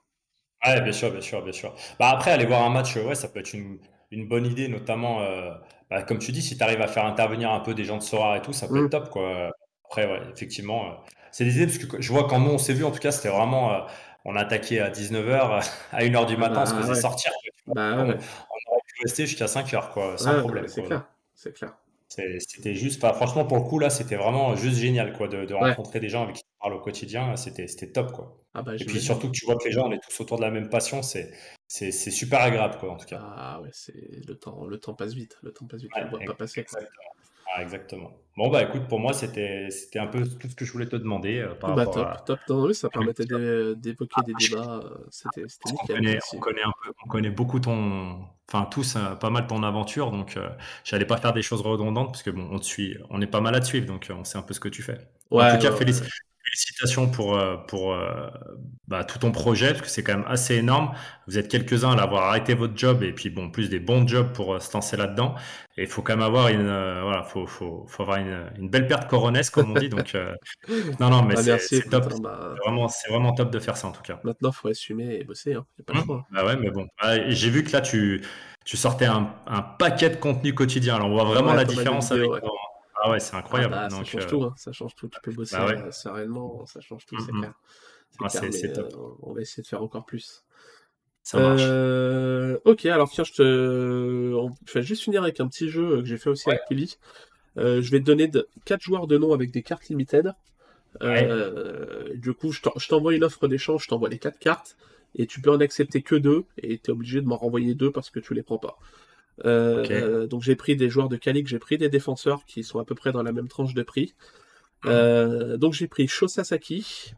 Ouais, 0.66 0.80
bien 0.82 0.92
sûr, 0.92 1.12
bien 1.12 1.22
sûr, 1.22 1.42
bien 1.44 1.54
sûr. 1.54 1.74
Bah, 2.00 2.10
après, 2.10 2.32
aller 2.32 2.46
voir 2.46 2.62
un 2.64 2.70
match, 2.70 2.96
ouais, 2.96 3.16
ça 3.16 3.28
peut 3.28 3.40
être 3.40 3.54
une, 3.54 3.80
une 4.12 4.28
bonne 4.28 4.46
idée, 4.46 4.68
notamment, 4.68 5.22
euh, 5.22 5.52
bah, 5.90 6.04
comme 6.04 6.20
tu 6.20 6.32
dis, 6.32 6.44
si 6.44 6.56
tu 6.56 6.64
arrives 6.64 6.82
à 6.82 6.88
faire 6.88 7.06
intervenir 7.06 7.52
un 7.52 7.62
peu 7.62 7.74
des 7.74 7.84
gens 7.84 7.98
de 7.98 8.04
Sora 8.04 8.38
et 8.38 8.42
tout, 8.42 8.54
ça 8.54 8.68
peut 8.68 8.78
être 8.78 8.84
mm. 8.84 8.90
top. 8.90 9.10
Quoi. 9.10 9.52
Après, 9.86 10.06
ouais, 10.06 10.22
effectivement, 10.32 10.86
euh, 10.86 10.94
c'est 11.32 11.46
des 11.46 11.56
idées, 11.56 11.66
parce 11.66 11.80
que 11.80 12.00
je 12.00 12.12
vois 12.12 12.28
quand 12.28 12.40
nous, 12.40 12.52
on 12.52 12.60
s'est 12.60 12.74
vu, 12.74 12.84
en 12.86 12.92
tout 12.92 13.00
cas, 13.00 13.12
c'était 13.12 13.30
vraiment. 13.30 13.74
Euh, 13.74 13.80
on 14.24 14.36
a 14.36 14.42
attaqué 14.42 14.80
à 14.80 14.92
19h, 14.92 15.64
à 15.92 16.04
1h 16.04 16.28
du 16.28 16.38
matin, 16.38 16.62
on 16.62 16.66
se 16.68 16.74
bah, 16.76 16.82
faisait 16.82 17.02
sortir. 17.02 17.32
Bah, 17.66 18.04
ouais 18.04 18.18
rester 19.02 19.26
jusqu'à 19.26 19.48
5 19.48 19.74
heures, 19.74 19.92
quoi, 19.92 20.18
sans 20.18 20.40
problème. 20.40 20.68
C'est 20.68 20.84
clair, 20.84 21.08
c'est 21.34 21.54
clair. 21.54 21.76
C'était 22.08 22.76
juste, 22.76 23.00
franchement, 23.00 23.46
pour 23.46 23.58
le 23.58 23.64
coup, 23.64 23.80
là, 23.80 23.90
c'était 23.90 24.18
vraiment 24.18 24.56
juste 24.56 24.78
génial, 24.78 25.14
quoi, 25.14 25.28
de, 25.28 25.54
rencontrer 25.54 26.00
des 26.00 26.10
gens 26.10 26.24
avec 26.24 26.36
qui 26.36 26.44
tu 26.44 26.50
parles 26.60 26.74
au 26.74 26.80
quotidien. 26.80 27.36
C'était 27.38 27.92
top, 27.92 28.12
quoi. 28.12 28.38
Ah 28.54 28.62
bah, 28.62 28.74
Et 28.76 28.84
puis 28.84 29.00
surtout 29.00 29.28
que 29.28 29.34
tu 29.34 29.46
vois 29.46 29.56
que 29.56 29.66
les 29.66 29.72
gens, 29.72 29.88
on 29.88 29.92
est 29.94 30.00
tous 30.00 30.22
autour 30.22 30.38
de 30.38 30.42
la 30.42 30.52
même 30.52 30.70
passion, 30.70 31.02
c'est 31.02 31.92
super 31.92 32.42
agréable, 32.42 32.78
quoi, 32.80 32.92
en 32.92 32.98
tout 32.98 33.06
cas. 33.06 33.22
Ah 33.22 33.62
ouais, 33.62 33.70
le 34.28 34.34
temps, 34.34 34.66
le 34.66 34.78
temps 34.78 34.94
passe 34.94 35.14
vite, 35.14 35.38
le 35.42 35.54
temps 35.54 35.66
passe 35.66 35.82
vite, 35.82 35.92
ouais, 35.96 36.26
pas 36.26 36.34
passer. 36.34 36.66
Ah, 37.54 37.62
exactement. 37.62 38.12
Bon, 38.38 38.50
bah 38.50 38.64
écoute, 38.64 38.88
pour 38.88 39.00
moi, 39.00 39.12
c'était 39.12 39.68
un 39.96 40.08
peu 40.08 40.26
tout 40.26 40.48
ce 40.50 40.56
que 40.56 40.64
je 40.64 40.72
voulais 40.72 40.88
te 40.88 40.96
demander. 40.96 41.40
Euh, 41.40 41.54
par 41.54 41.76
bah, 41.76 41.86
top, 41.86 42.26
top. 42.26 42.40
oui, 42.50 42.74
ça 42.74 42.90
permettait 42.90 43.26
d'évoquer 43.26 44.22
des 44.26 44.34
débats. 44.34 44.82
Euh, 44.84 44.98
c'était 45.10 45.42
nickel. 45.42 46.20
On 46.34 46.40
connaît, 46.40 46.64
un 46.64 46.72
peu, 46.84 46.94
on 47.06 47.10
connaît 47.10 47.30
beaucoup 47.30 47.60
ton. 47.60 48.20
Enfin, 48.48 48.66
tous, 48.66 48.96
euh, 48.96 49.16
pas 49.16 49.30
mal 49.30 49.48
ton 49.48 49.64
aventure. 49.64 50.12
Donc, 50.12 50.40
j'allais 50.86 51.06
pas 51.06 51.18
faire 51.18 51.34
des 51.34 51.42
choses 51.42 51.62
redondantes 51.62 52.12
parce 52.12 52.24
que, 52.24 52.30
bon, 52.30 52.48
on 52.52 52.60
te 52.60 52.66
suit, 52.66 52.98
on 53.10 53.22
est 53.22 53.28
pas 53.28 53.42
mal 53.42 53.54
à 53.56 53.60
te 53.60 53.66
suivre. 53.66 53.86
Donc, 53.86 54.10
on 54.18 54.24
sait 54.24 54.38
un 54.38 54.44
peu 54.44 54.54
ce 54.54 54.60
que 54.62 54.70
tu 54.70 54.82
fais. 54.82 54.98
Ouais, 55.30 55.44
en 55.44 55.58
tout 55.58 55.64
cas, 55.64 55.72
félicitations 55.74 56.31
félicitations 56.52 57.10
pour, 57.10 57.38
euh, 57.38 57.56
pour 57.68 57.94
euh, 57.94 58.28
bah, 58.88 59.04
tout 59.04 59.20
ton 59.20 59.32
projet, 59.32 59.70
parce 59.70 59.82
que 59.82 59.88
c'est 59.88 60.04
quand 60.04 60.18
même 60.18 60.28
assez 60.28 60.56
énorme. 60.56 60.92
Vous 61.28 61.38
êtes 61.38 61.48
quelques-uns 61.48 61.92
à 61.92 61.96
l'avoir 61.96 62.24
arrêté 62.24 62.54
votre 62.54 62.78
job, 62.78 63.04
et 63.04 63.14
puis 63.14 63.30
bon, 63.30 63.50
plus 63.50 63.70
des 63.70 63.80
bons 63.80 64.08
jobs 64.08 64.32
pour 64.34 64.54
euh, 64.54 64.60
se 64.60 64.74
lancer 64.74 64.98
là-dedans. 64.98 65.36
Et 65.78 65.84
il 65.84 65.88
faut 65.88 66.02
quand 66.02 66.14
même 66.14 66.26
avoir 66.26 66.50
une, 66.50 66.68
voilà, 66.68 67.24
faut, 67.24 67.48
faut, 67.48 67.86
faut 67.88 68.04
avoir 68.04 68.18
une, 68.18 68.52
une, 68.58 68.70
belle 68.70 68.88
perte 68.88 69.10
coronesque, 69.10 69.54
comme 69.54 69.72
on 69.72 69.80
dit. 69.80 69.88
Donc, 69.88 70.14
non, 71.00 71.10
non, 71.10 71.24
mais 71.24 71.36
bah, 71.36 71.58
c'est 71.60 71.90
top. 71.90 72.12
Hein, 72.12 72.18
bah. 72.22 72.56
vraiment, 72.64 72.90
c'est 72.90 73.10
vraiment 73.10 73.32
top 73.34 73.52
de 73.52 73.60
faire 73.60 73.78
ça, 73.78 73.88
en 73.88 73.92
tout 73.92 74.02
cas. 74.02 74.20
Maintenant, 74.24 74.50
il 74.50 74.56
faut 74.56 74.68
assumer 74.68 75.16
et 75.16 75.24
bosser. 75.24 75.54
Hein. 75.54 75.66
pas 75.86 75.94
le 75.94 76.04
choix. 76.04 76.26
Bah 76.32 76.46
ouais, 76.46 76.58
mais 76.58 76.72
bon. 76.72 76.88
J'ai 77.28 77.50
vu 77.50 77.64
que 77.64 77.72
là, 77.72 77.80
tu, 77.80 78.22
tu 78.66 78.76
sortais 78.76 79.06
un, 79.06 79.34
un, 79.48 79.62
paquet 79.62 80.10
de 80.10 80.18
contenu 80.18 80.54
quotidien. 80.54 80.96
Alors, 80.96 81.08
on 81.08 81.14
voit 81.14 81.24
vraiment 81.24 81.54
la 81.54 81.64
différence 81.64 82.12
avec. 82.12 82.30
Ah 83.04 83.10
ouais, 83.10 83.20
c'est 83.20 83.36
incroyable. 83.36 83.74
Ah 83.76 83.90
bah, 83.90 83.90
ça 83.90 84.04
change 84.04 84.28
tout, 84.28 84.44
hein. 84.44 84.54
ça 84.56 84.72
change 84.72 84.96
tout. 84.96 85.08
Tu 85.08 85.20
peux 85.24 85.32
bosser 85.32 85.58
bah 85.58 85.72
euh, 85.72 85.92
sereinement, 85.92 86.66
ça 86.68 86.82
change 86.82 87.06
tout, 87.08 87.18
c'est 87.20 87.32
clair. 87.32 87.54
C'est 88.30 88.74
top. 88.74 88.94
Euh, 88.94 89.08
on 89.24 89.34
va 89.34 89.42
essayer 89.42 89.64
de 89.64 89.68
faire 89.68 89.82
encore 89.82 90.06
plus. 90.06 90.44
Ça 91.24 91.40
marche. 91.40 91.62
Euh, 91.64 92.60
ok, 92.66 92.86
alors 92.86 93.10
tiens, 93.10 93.24
je 93.24 93.34
te. 93.34 94.50
Je 94.68 94.74
vais 94.74 94.84
juste 94.84 95.02
finir 95.02 95.24
avec 95.24 95.40
un 95.40 95.48
petit 95.48 95.70
jeu 95.70 96.02
que 96.02 96.06
j'ai 96.06 96.18
fait 96.18 96.30
aussi 96.30 96.48
avec 96.48 96.62
Kelly. 96.70 96.98
je 97.56 97.90
vais 97.92 98.00
te 98.00 98.06
donner 98.06 98.28
de... 98.28 98.48
4 98.66 98.82
joueurs 98.82 99.08
de 99.08 99.18
nom 99.18 99.34
avec 99.34 99.50
des 99.50 99.64
cartes 99.64 99.90
limited. 99.90 100.36
du 101.02 102.34
coup, 102.36 102.52
je 102.52 102.88
t'envoie 102.88 103.16
une 103.16 103.24
offre 103.24 103.48
d'échange, 103.48 103.84
je 103.86 103.88
t'envoie 103.88 104.10
les 104.10 104.20
4 104.20 104.38
cartes, 104.38 104.78
et 105.16 105.26
tu 105.26 105.42
peux 105.42 105.52
en 105.52 105.60
accepter 105.60 106.04
que 106.04 106.16
2, 106.16 106.46
et 106.60 106.78
tu 106.78 106.92
es 106.92 106.94
obligé 106.94 107.20
de 107.20 107.26
m'en 107.26 107.38
renvoyer 107.38 107.74
2 107.74 107.92
parce 107.92 108.12
que 108.12 108.20
tu 108.20 108.36
les 108.36 108.44
prends 108.44 108.60
pas. 108.60 108.78
Euh, 109.46 110.28
donc 110.28 110.42
j'ai 110.44 110.56
pris 110.56 110.76
des 110.76 110.90
joueurs 110.90 111.10
de 111.10 111.18
Calic, 111.18 111.48
j'ai 111.48 111.60
pris 111.60 111.78
des 111.78 111.90
défenseurs 111.90 112.46
qui 112.46 112.64
sont 112.64 112.80
à 112.80 112.86
peu 112.86 112.96
près 112.96 113.12
dans 113.12 113.24
la 113.24 113.32
même 113.32 113.48
tranche 113.48 113.74
de 113.74 113.84
prix. 113.84 114.14
Hmm. 114.84 114.90
Euh, 114.90 115.58
donc 115.58 115.74
j'ai 115.74 115.88
pris 115.88 116.08
Shosasaki, 116.08 117.14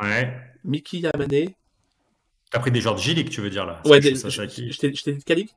ouais. 0.00 0.32
Miki 0.64 1.00
Yamane. 1.00 1.54
T'as 2.50 2.60
pris 2.60 2.70
des 2.70 2.80
joueurs 2.80 2.94
de 2.94 3.00
Gilik, 3.00 3.30
tu 3.30 3.40
veux 3.40 3.50
dire 3.50 3.66
là? 3.66 3.82
Ouais, 3.84 4.00
je 4.00 4.76
t'ai 4.76 4.90
dit 4.90 5.18
de 5.18 5.24
Calic? 5.24 5.54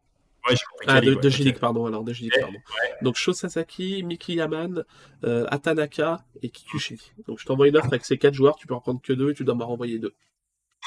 Ouais, 0.47 0.55
ah, 0.87 1.01
de, 1.01 1.13
ouais, 1.13 1.53
pardon. 1.53 1.85
Alors, 1.85 2.03
de 2.03 2.13
pardon. 2.39 2.57
Donc, 3.01 3.15
Shosasaki, 3.15 4.03
Miki 4.03 4.35
Yaman, 4.35 4.85
euh, 5.23 5.45
Atanaka 5.49 6.23
et 6.41 6.49
Kikuchi. 6.49 7.11
Donc, 7.27 7.39
je 7.39 7.45
t'envoie 7.45 7.67
une 7.67 7.77
offre 7.77 7.87
avec 7.87 8.05
ces 8.05 8.17
quatre 8.17 8.33
joueurs, 8.33 8.55
tu 8.55 8.65
peux 8.65 8.73
en 8.73 8.79
prendre 8.79 9.01
que 9.01 9.13
deux 9.13 9.31
et 9.31 9.33
tu 9.33 9.43
dois 9.43 9.55
m'en 9.55 9.67
renvoyer 9.67 9.99
deux. 9.99 10.13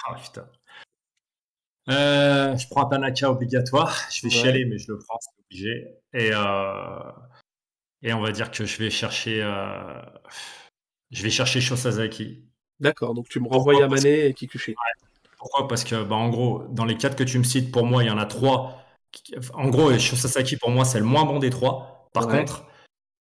Ah, 0.07 0.15
putain. 0.15 0.47
Euh, 1.89 2.57
je 2.57 2.69
prends 2.69 2.87
Tanaka 2.87 3.31
obligatoire. 3.31 3.99
Je 4.11 4.23
vais 4.23 4.31
chialer, 4.31 4.65
mais 4.65 4.79
je 4.79 4.93
le 4.93 4.99
prends, 4.99 5.19
c'est 5.21 5.31
obligé. 5.45 5.89
Et, 6.15 6.31
euh, 6.33 7.11
et 8.03 8.13
on 8.13 8.21
va 8.21 8.33
dire 8.33 8.51
que 8.51 8.65
je 8.65 8.79
vais 8.79 8.91
chercher, 8.91 9.43
euh, 9.43 10.01
je 11.11 11.23
vais 11.23 11.31
chercher 11.31 11.61
Shosazaki. 11.61 12.45
D'accord, 12.79 13.15
donc 13.15 13.29
tu 13.29 13.41
me 13.41 13.49
renvoies 13.49 13.75
Yamane 13.75 14.07
et 14.07 14.35
Kikuchi. 14.35 14.75
Pourquoi? 15.39 15.67
Parce 15.67 15.85
que, 15.85 16.05
bah, 16.05 16.17
en 16.17 16.29
gros, 16.29 16.65
dans 16.71 16.85
les 16.85 16.97
quatre 16.97 17.17
que 17.17 17.25
tu 17.25 17.39
me 17.39 17.45
cites, 17.45 17.73
pour 17.73 17.85
moi, 17.85 18.05
il 18.05 18.07
y 18.07 18.11
en 18.11 18.19
a 18.19 18.27
trois. 18.27 18.79
En 19.55 19.69
gros, 19.69 19.97
Shosazaki, 19.99 20.57
pour 20.57 20.71
moi, 20.71 20.85
c'est 20.85 21.01
le 21.01 21.05
moins 21.05 21.25
bon 21.25 21.39
des 21.39 21.51
trois. 21.51 22.09
Par 22.13 22.29
contre, 22.29 22.67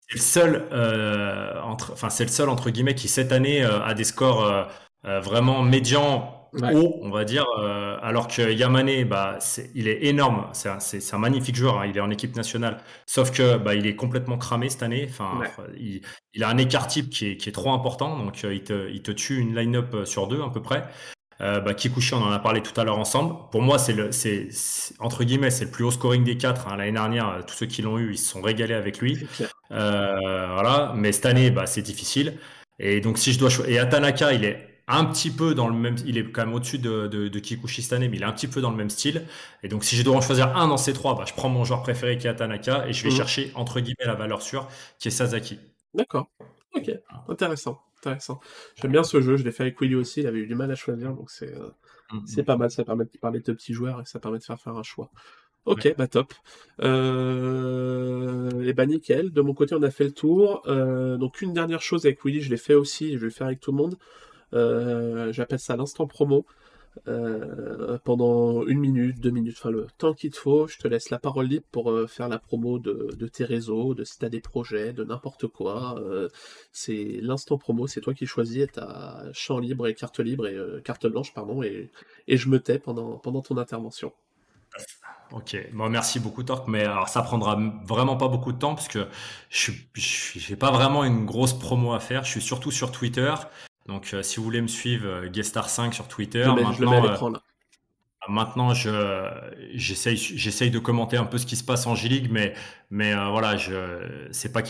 c'est 0.01 0.15
le 0.15 0.19
seul, 0.19 1.61
entre, 1.63 1.93
enfin, 1.93 2.09
c'est 2.09 2.25
le 2.25 2.29
seul 2.29 2.49
entre 2.49 2.69
guillemets 2.69 2.95
qui 2.95 3.07
cette 3.07 3.31
année 3.31 3.63
a 3.63 3.93
des 3.93 4.03
scores 4.03 4.67
vraiment 5.03 5.63
médians 5.63 6.40
haut, 6.53 6.99
on 7.01 7.09
va 7.09 7.23
dire, 7.23 7.45
euh, 7.59 7.97
alors 8.01 8.27
que 8.27 8.51
Yamane, 8.51 9.03
bah, 9.05 9.39
il 9.75 9.87
est 9.87 10.05
énorme, 10.05 10.47
c'est 10.53 11.13
un, 11.13 11.17
magnifique 11.17 11.55
joueur, 11.55 11.79
hein. 11.79 11.85
il 11.87 11.97
est 11.97 12.01
en 12.01 12.09
équipe 12.09 12.35
nationale, 12.35 12.77
sauf 13.05 13.31
que 13.31 13.57
bah, 13.57 13.75
il 13.75 13.87
est 13.87 13.95
complètement 13.95 14.37
cramé 14.37 14.69
cette 14.69 14.83
année, 14.83 15.07
enfin, 15.09 15.41
il, 15.77 16.43
a 16.43 16.49
un 16.49 16.57
écart 16.57 16.87
type 16.87 17.09
qui 17.09 17.27
est, 17.27 17.51
trop 17.53 17.71
important, 17.71 18.17
donc 18.17 18.43
euh, 18.43 18.53
il, 18.53 18.63
te, 18.63 19.11
tue 19.11 19.37
une 19.37 19.55
line-up 19.55 19.93
euh, 19.93 20.05
sur 20.05 20.27
deux 20.27 20.41
à 20.41 20.49
peu 20.49 20.61
près. 20.61 20.87
Bah, 21.39 21.73
Kikuchi, 21.73 22.13
on 22.13 22.21
en 22.21 22.31
a 22.31 22.37
parlé 22.37 22.61
tout 22.61 22.79
à 22.79 22.83
l'heure 22.83 22.99
ensemble. 22.99 23.33
Pour 23.51 23.63
moi, 23.63 23.79
c'est 23.79 23.93
le, 23.93 24.11
c'est, 24.11 24.49
entre 24.99 25.23
guillemets, 25.23 25.49
c'est 25.49 25.65
le 25.65 25.71
plus 25.71 25.83
haut 25.83 25.89
scoring 25.89 26.23
des 26.23 26.37
quatre. 26.37 26.67
Hein. 26.67 26.77
L'année 26.77 26.91
dernière, 26.91 27.43
tous 27.47 27.55
ceux 27.55 27.65
qui 27.65 27.81
l'ont 27.81 27.97
eu, 27.97 28.11
ils 28.11 28.19
se 28.19 28.29
sont 28.29 28.43
régalés 28.43 28.75
avec 28.75 28.99
lui. 28.99 29.25
voilà. 29.71 30.93
Mais 30.95 31.11
cette 31.11 31.25
année, 31.25 31.49
bah, 31.49 31.65
c'est 31.65 31.81
difficile. 31.81 32.37
Et 32.77 33.01
donc, 33.01 33.17
si 33.17 33.33
je 33.33 33.39
dois 33.39 33.49
et 33.67 33.79
Atanaka, 33.79 34.33
il 34.33 34.45
est 34.45 34.70
un 34.91 35.05
petit 35.05 35.31
peu 35.31 35.55
dans 35.55 35.67
le 35.67 35.75
même, 35.75 35.95
il 36.05 36.17
est 36.17 36.31
quand 36.31 36.45
même 36.45 36.53
au-dessus 36.53 36.79
de, 36.79 37.07
de, 37.07 37.39
Kikuchi 37.39 37.81
cette 37.81 37.93
année, 37.93 38.09
mais 38.09 38.17
il 38.17 38.23
est 38.23 38.25
un 38.25 38.31
petit 38.33 38.47
peu 38.47 38.61
dans 38.61 38.71
le 38.71 38.77
même 38.77 38.89
style. 38.89 39.25
Et 39.63 39.67
donc, 39.67 39.83
si 39.83 39.95
je 39.95 40.03
dois 40.03 40.15
en 40.15 40.21
choisir 40.21 40.55
un 40.57 40.67
dans 40.67 40.77
ces 40.77 40.93
trois, 40.93 41.15
bah, 41.15 41.23
je 41.27 41.33
prends 41.33 41.49
mon 41.49 41.63
joueur 41.63 41.81
préféré 41.81 42.17
qui 42.17 42.27
est 42.27 42.35
Tanaka 42.35 42.87
et 42.87 42.93
je 42.93 43.03
vais 43.03 43.09
mhm. 43.09 43.15
chercher 43.15 43.51
entre 43.55 43.79
guillemets 43.79 44.05
la 44.05 44.15
valeur 44.15 44.41
sûre 44.41 44.67
qui 44.99 45.07
est 45.07 45.11
Sasaki. 45.11 45.59
D'accord. 45.93 46.29
Ok. 46.75 46.91
Intéressant. 47.27 47.81
Intéressant. 47.99 48.39
J'aime 48.75 48.91
bien 48.91 49.03
ce 49.03 49.21
jeu. 49.21 49.37
Je 49.37 49.43
l'ai 49.43 49.51
fait 49.51 49.63
avec 49.63 49.79
Willy 49.79 49.95
aussi. 49.95 50.21
Il 50.21 50.27
avait 50.27 50.39
eu 50.39 50.47
du 50.47 50.55
mal 50.55 50.71
à 50.71 50.75
choisir, 50.75 51.13
donc 51.13 51.29
c'est 51.29 51.55
euh, 51.55 51.69
mhm. 52.11 52.23
c'est 52.25 52.43
pas 52.43 52.57
mal. 52.57 52.71
Ça 52.71 52.83
permet 52.83 53.05
de 53.05 53.11
parler 53.19 53.39
de 53.39 53.53
petits 53.53 53.73
joueurs 53.73 54.01
et 54.01 54.05
ça 54.05 54.19
permet 54.19 54.39
de 54.39 54.43
faire 54.43 54.59
faire 54.59 54.75
un 54.75 54.83
choix. 54.83 55.11
Ok, 55.65 55.93
bah 55.95 56.07
top. 56.07 56.33
Euh... 56.81 58.63
Et 58.63 58.73
bah 58.73 58.87
nickel. 58.87 59.31
De 59.31 59.41
mon 59.41 59.53
côté, 59.53 59.75
on 59.75 59.83
a 59.83 59.91
fait 59.91 60.05
le 60.05 60.11
tour. 60.11 60.63
Euh, 60.65 61.17
donc 61.17 61.41
une 61.41 61.53
dernière 61.53 61.81
chose 61.81 62.05
avec 62.05 62.25
Willy, 62.25 62.41
je 62.41 62.49
l'ai 62.49 62.57
fait 62.57 62.73
aussi, 62.73 63.13
je 63.13 63.19
vais 63.19 63.25
le 63.25 63.31
faire 63.31 63.47
avec 63.47 63.59
tout 63.59 63.71
le 63.71 63.77
monde. 63.77 63.95
Euh, 64.53 65.31
j'appelle 65.33 65.59
ça 65.59 65.75
l'instant 65.75 66.07
promo. 66.07 66.45
Euh, 67.07 67.97
pendant 68.03 68.65
une 68.65 68.79
minute, 68.79 69.21
deux 69.21 69.31
minutes, 69.31 69.55
enfin 69.57 69.71
le 69.71 69.87
temps 69.97 70.13
qu'il 70.13 70.31
te 70.31 70.37
faut, 70.37 70.67
je 70.67 70.77
te 70.77 70.89
laisse 70.89 71.09
la 71.09 71.19
parole 71.19 71.47
libre 71.47 71.65
pour 71.71 72.09
faire 72.09 72.27
la 72.27 72.37
promo 72.37 72.79
de, 72.79 73.27
tes 73.27 73.45
réseaux, 73.45 73.93
de 73.93 74.03
si 74.03 74.19
tu 74.19 74.25
as 74.25 74.29
des 74.29 74.41
projets, 74.41 74.91
de 74.91 75.05
n'importe 75.05 75.47
quoi. 75.47 75.95
c'est 76.73 77.19
l'instant 77.21 77.57
promo, 77.57 77.87
c'est 77.87 78.01
toi 78.01 78.13
qui 78.13 78.25
choisis, 78.25 78.67
t'as 78.73 79.31
champ 79.31 79.59
libre 79.59 79.87
et 79.87 79.93
carte 79.93 80.19
libre 80.19 80.47
et 80.47 80.57
carte 80.83 81.07
blanche, 81.07 81.33
pardon, 81.33 81.63
et, 81.63 81.89
et 82.27 82.35
je 82.35 82.49
me 82.49 82.59
tais 82.59 82.77
pendant, 82.77 83.17
pendant 83.19 83.41
ton 83.41 83.55
intervention. 83.55 84.11
Ok, 85.31 85.57
bon, 85.71 85.89
merci 85.89 86.19
beaucoup 86.19 86.43
Torque, 86.43 86.67
mais 86.67 86.83
alors 86.83 87.07
ça 87.07 87.21
prendra 87.21 87.57
vraiment 87.85 88.17
pas 88.17 88.27
beaucoup 88.27 88.51
de 88.51 88.57
temps 88.57 88.75
parce 88.75 88.89
que 88.89 89.07
je 89.49 89.71
n'ai 90.49 90.57
pas 90.57 90.71
vraiment 90.71 91.05
une 91.05 91.25
grosse 91.25 91.53
promo 91.53 91.93
à 91.93 92.01
faire. 92.01 92.25
Je 92.25 92.31
suis 92.31 92.41
surtout 92.41 92.71
sur 92.71 92.91
Twitter, 92.91 93.33
donc 93.87 94.13
euh, 94.13 94.23
si 94.23 94.37
vous 94.37 94.43
voulez 94.43 94.61
me 94.61 94.67
suivre, 94.67 95.07
euh, 95.07 95.29
Guestar5 95.29 95.93
sur 95.93 96.07
Twitter. 96.07 96.43
Je, 96.43 96.73
je 96.73 96.81
le 96.81 96.89
mets 96.89 96.97
à 96.97 97.01
l'écran 97.01 97.29
là. 97.29 97.41
Maintenant, 98.29 98.75
je, 98.75 99.27
j'essaye, 99.73 100.15
j'essaye 100.15 100.69
de 100.69 100.77
commenter 100.77 101.17
un 101.17 101.25
peu 101.25 101.39
ce 101.39 101.47
qui 101.47 101.55
se 101.55 101.63
passe 101.63 101.87
en 101.87 101.95
G-League, 101.95 102.27
mais, 102.29 102.53
mais 102.91 103.13
euh, 103.13 103.29
voilà, 103.29 103.57
je, 103.57 104.27
c'est 104.29 104.51
pas, 104.51 104.61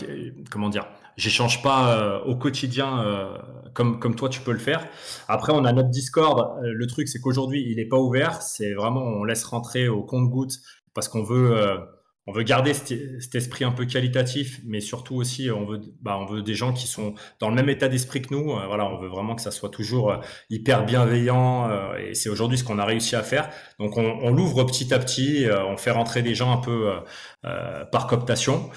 comment 0.50 0.70
dire, 0.70 0.86
j'échange 1.18 1.62
pas 1.62 1.94
euh, 1.94 2.20
au 2.24 2.34
quotidien 2.34 3.00
euh, 3.00 3.36
comme, 3.74 4.00
comme 4.00 4.14
toi 4.14 4.30
tu 4.30 4.40
peux 4.40 4.52
le 4.52 4.58
faire. 4.58 4.88
Après, 5.28 5.52
on 5.52 5.66
a 5.66 5.72
notre 5.72 5.90
Discord. 5.90 6.62
Le 6.62 6.86
truc, 6.86 7.08
c'est 7.08 7.20
qu'aujourd'hui, 7.20 7.62
il 7.68 7.76
n'est 7.76 7.84
pas 7.84 7.98
ouvert. 7.98 8.40
C'est 8.40 8.72
vraiment, 8.72 9.02
on 9.02 9.24
laisse 9.24 9.44
rentrer 9.44 9.86
au 9.86 10.02
compte-goutte 10.02 10.60
parce 10.94 11.08
qu'on 11.08 11.22
veut 11.22 11.78
on 12.28 12.32
veut 12.32 12.44
garder 12.44 12.72
cet, 12.72 13.34
esprit 13.34 13.64
un 13.64 13.72
peu 13.72 13.84
qualitatif, 13.84 14.60
mais 14.64 14.80
surtout 14.80 15.16
aussi, 15.16 15.50
on 15.50 15.64
veut, 15.64 15.80
bah, 16.02 16.16
on 16.20 16.26
veut 16.26 16.42
des 16.42 16.54
gens 16.54 16.72
qui 16.72 16.86
sont 16.86 17.14
dans 17.40 17.48
le 17.48 17.56
même 17.56 17.68
état 17.68 17.88
d'esprit 17.88 18.22
que 18.22 18.32
nous. 18.32 18.52
Euh, 18.52 18.66
voilà, 18.66 18.86
on 18.86 18.96
veut 18.96 19.08
vraiment 19.08 19.34
que 19.34 19.42
ça 19.42 19.50
soit 19.50 19.70
toujours 19.70 20.12
euh, 20.12 20.16
hyper 20.48 20.84
bienveillant, 20.84 21.68
euh, 21.68 21.96
et 21.96 22.14
c'est 22.14 22.28
aujourd'hui 22.28 22.58
ce 22.58 22.64
qu'on 22.64 22.78
a 22.78 22.84
réussi 22.84 23.16
à 23.16 23.24
faire. 23.24 23.50
Donc, 23.80 23.96
on, 23.98 24.04
on 24.22 24.30
l'ouvre 24.30 24.62
petit 24.62 24.94
à 24.94 25.00
petit, 25.00 25.46
on 25.68 25.76
fait 25.76 25.90
rentrer 25.90 26.22
des 26.22 26.34
gens 26.34 26.52
un 26.52 26.58
peu 26.58 26.92
par 27.90 28.06
cooptation. 28.06 28.70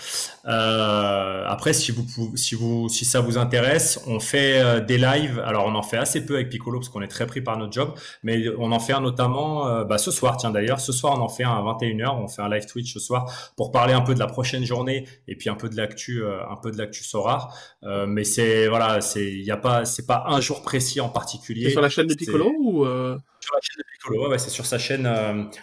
après, 0.43 1.73
si 1.73 1.91
vous, 1.91 2.05
si 2.35 2.55
vous, 2.55 2.89
si 2.89 3.05
ça 3.05 3.21
vous 3.21 3.37
intéresse, 3.37 4.01
on 4.07 4.19
fait 4.19 4.81
des 4.81 4.97
lives. 4.97 5.41
Alors, 5.45 5.65
on 5.65 5.75
en 5.75 5.83
fait 5.83 5.97
assez 5.97 6.25
peu 6.25 6.35
avec 6.35 6.49
Piccolo 6.49 6.79
parce 6.79 6.89
qu'on 6.89 7.01
est 7.01 7.07
très 7.07 7.27
pris 7.27 7.41
par 7.41 7.57
notre 7.57 7.73
job, 7.73 7.93
mais 8.23 8.49
on 8.57 8.71
en 8.71 8.79
fait 8.79 8.93
un 8.93 9.01
notamment 9.01 9.83
bah, 9.85 9.97
ce 9.97 10.11
soir. 10.11 10.37
Tiens, 10.37 10.51
d'ailleurs, 10.51 10.79
ce 10.79 10.91
soir, 10.91 11.17
on 11.17 11.21
en 11.21 11.29
fait 11.29 11.43
un 11.43 11.53
à 11.53 11.61
21h. 11.61 12.15
On 12.17 12.27
fait 12.27 12.41
un 12.41 12.49
live 12.49 12.65
Twitch 12.65 12.93
ce 12.93 12.99
soir 12.99 13.31
pour 13.55 13.71
parler 13.71 13.93
un 13.93 14.01
peu 14.01 14.13
de 14.13 14.19
la 14.19 14.27
prochaine 14.27 14.65
journée 14.65 15.07
et 15.27 15.35
puis 15.35 15.49
un 15.49 15.55
peu 15.55 15.69
de 15.69 15.75
l'actu, 15.75 16.23
euh, 16.23 16.47
un 16.49 16.55
peu 16.55 16.71
de 16.71 16.77
l'actu 16.77 17.03
Sorar. 17.03 17.55
Euh, 17.83 18.05
mais 18.05 18.23
c'est 18.23 18.67
voilà, 18.67 19.01
c'est 19.01 19.25
il 19.25 19.43
y 19.43 19.51
a 19.51 19.57
pas, 19.57 19.85
c'est 19.85 20.05
pas 20.05 20.25
un 20.27 20.41
jour 20.41 20.61
précis 20.61 21.01
en 21.01 21.09
particulier. 21.09 21.65
C'est 21.65 21.71
sur 21.71 21.81
la 21.81 21.89
chaîne 21.89 22.07
de 22.07 22.15
Piccolo 22.15 22.51
ou 22.59 22.85
euh? 22.85 23.17
Sur 23.45 23.55
la 23.55 23.61
chaîne 23.61 23.77
de 23.77 23.83
Piccolo, 23.91 24.29
ouais, 24.31 24.39
c'est 24.39 24.49
sur 24.49 24.65
sa 24.65 24.77
chaîne. 24.77 25.03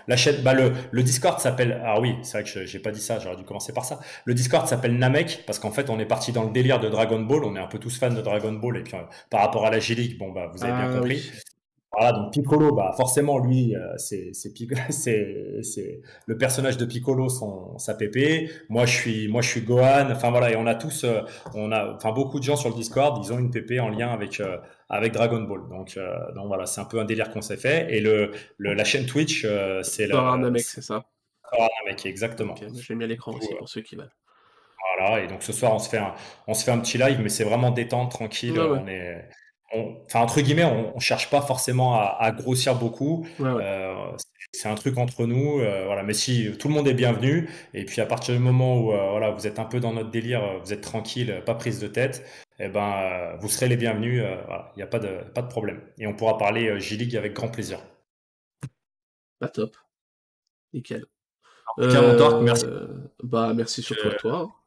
la 0.08 0.16
chaîne, 0.16 0.42
bah 0.42 0.54
le, 0.54 0.72
le 0.90 1.02
Discord 1.02 1.38
s'appelle. 1.40 1.80
Ah 1.84 2.00
oui, 2.00 2.16
c'est 2.22 2.40
vrai 2.40 2.50
que 2.50 2.64
j'ai 2.64 2.78
pas 2.78 2.92
dit 2.92 3.00
ça. 3.00 3.18
J'aurais 3.18 3.36
dû 3.36 3.44
commencer 3.44 3.72
par 3.72 3.84
ça. 3.84 4.00
Le 4.24 4.34
Discord 4.34 4.66
s'appelle 4.68 4.96
Namek 4.96 5.44
parce 5.46 5.58
qu'en 5.58 5.70
fait, 5.72 5.90
on 5.90 5.98
est 5.98 6.06
parti 6.06 6.32
dans 6.32 6.44
le 6.44 6.52
délire 6.52 6.80
de 6.80 6.88
Dragon 6.88 7.20
Ball. 7.20 7.44
On 7.44 7.56
est 7.56 7.60
un 7.60 7.66
peu 7.66 7.78
tous 7.78 7.98
fans 7.98 8.10
de 8.10 8.22
Dragon 8.22 8.52
Ball 8.52 8.76
et 8.76 8.82
puis 8.82 8.94
par 9.30 9.40
rapport 9.40 9.66
à 9.66 9.70
la 9.70 9.80
G-League, 9.80 10.18
bon 10.18 10.32
bah 10.32 10.50
vous 10.52 10.62
avez 10.64 10.72
bien 10.72 10.90
ah 10.90 10.98
compris. 10.98 11.32
Voilà, 11.94 12.12
donc 12.12 12.32
Piccolo, 12.32 12.74
bah 12.74 12.94
forcément 12.96 13.38
lui, 13.38 13.76
euh, 13.76 13.96
c'est 13.98 14.32
le 16.26 16.38
personnage 16.38 16.78
de 16.78 16.86
Piccolo, 16.86 17.28
son 17.28 17.76
sa 17.78 17.94
pépé. 17.94 18.50
Moi 18.70 18.86
je 18.86 18.96
suis 18.96 19.28
moi 19.28 19.42
je 19.42 19.48
suis 19.48 19.60
Gohan. 19.60 20.10
Enfin 20.10 20.30
voilà, 20.30 20.50
et 20.50 20.56
on 20.56 20.66
a 20.66 20.74
tous, 20.74 21.04
euh, 21.04 21.20
on 21.54 21.70
a, 21.70 21.94
enfin 21.94 22.12
beaucoup 22.12 22.38
de 22.38 22.44
gens 22.44 22.56
sur 22.56 22.70
le 22.70 22.74
Discord, 22.74 23.22
ils 23.22 23.30
ont 23.32 23.38
une 23.38 23.50
pépé 23.50 23.78
en 23.78 23.90
lien 23.90 24.08
avec 24.08 24.40
euh, 24.40 24.56
avec 24.88 25.12
Dragon 25.12 25.42
Ball. 25.42 25.68
Donc 25.68 25.98
donc 26.34 26.46
voilà, 26.46 26.64
c'est 26.64 26.80
un 26.80 26.86
peu 26.86 26.98
un 26.98 27.04
délire 27.04 27.30
qu'on 27.30 27.42
s'est 27.42 27.58
fait. 27.58 27.94
Et 27.94 28.00
le, 28.00 28.30
le, 28.56 28.72
la 28.72 28.84
chaîne 28.84 29.04
Twitch, 29.04 29.46
c'est 29.82 30.06
la. 30.06 30.36
Namek, 30.38 30.62
c'est 30.62 30.82
ça? 30.82 31.04
Namek, 31.84 32.06
exactement. 32.06 32.54
J'ai 32.74 32.94
mis 32.94 33.04
à 33.04 33.06
l'écran 33.06 33.34
aussi 33.34 33.54
pour 33.58 33.68
ceux 33.68 33.82
qui 33.82 33.96
veulent. 33.96 34.14
Voilà, 34.96 35.22
et 35.22 35.26
donc 35.26 35.42
ce 35.42 35.52
soir 35.52 35.74
on 35.74 35.78
se 35.78 35.88
fait 35.88 35.98
un 35.98 36.14
on 36.46 36.54
se 36.54 36.64
fait 36.64 36.70
un 36.70 36.78
petit 36.78 36.96
live, 36.96 37.20
mais 37.22 37.28
c'est 37.28 37.44
vraiment 37.44 37.70
détente, 37.70 38.10
tranquille. 38.10 38.58
On 38.58 38.86
est 38.88 39.28
enfin 39.72 40.20
entre 40.20 40.40
guillemets, 40.40 40.64
on, 40.64 40.96
on, 40.96 41.00
cherche 41.00 41.30
pas 41.30 41.40
forcément 41.40 41.94
à, 41.94 42.30
grossir 42.32 42.78
beaucoup. 42.78 43.26
Euh, 43.40 44.12
c'est 44.52 44.68
un 44.68 44.74
truc 44.74 44.98
entre 44.98 45.26
nous, 45.26 45.60
euh, 45.60 45.84
voilà. 45.86 46.02
Mais 46.02 46.12
si 46.12 46.50
tout 46.58 46.68
le 46.68 46.74
monde 46.74 46.88
est 46.88 46.94
bienvenu, 46.94 47.48
et 47.74 47.84
puis 47.84 48.00
à 48.00 48.06
partir 48.06 48.34
du 48.34 48.40
moment 48.40 48.78
où 48.78 48.92
euh, 48.92 49.10
voilà, 49.10 49.30
vous 49.30 49.46
êtes 49.46 49.58
un 49.58 49.64
peu 49.64 49.80
dans 49.80 49.92
notre 49.92 50.10
délire, 50.10 50.60
vous 50.62 50.72
êtes 50.72 50.82
tranquille, 50.82 51.42
pas 51.46 51.54
prise 51.54 51.80
de 51.80 51.88
tête, 51.88 52.24
et 52.58 52.66
eh 52.66 52.68
ben 52.68 53.36
vous 53.40 53.48
serez 53.48 53.68
les 53.68 53.76
bienvenus. 53.76 54.22
il 54.22 54.76
n'y 54.76 54.82
a 54.82 54.86
pas 54.86 54.98
de 54.98 55.22
pas 55.34 55.42
de 55.42 55.48
problème. 55.48 55.80
Et 55.98 56.06
on 56.06 56.14
pourra 56.14 56.38
parler 56.38 56.78
J-League 56.78 57.16
avec 57.16 57.32
grand 57.32 57.48
plaisir. 57.48 57.80
Pas 59.38 59.48
top, 59.48 59.76
nickel. 60.72 61.06
merci. 61.78 62.66
Bah 63.22 63.52
merci 63.54 63.82
surtout 63.82 64.08
à 64.08 64.14
toi. 64.14 64.61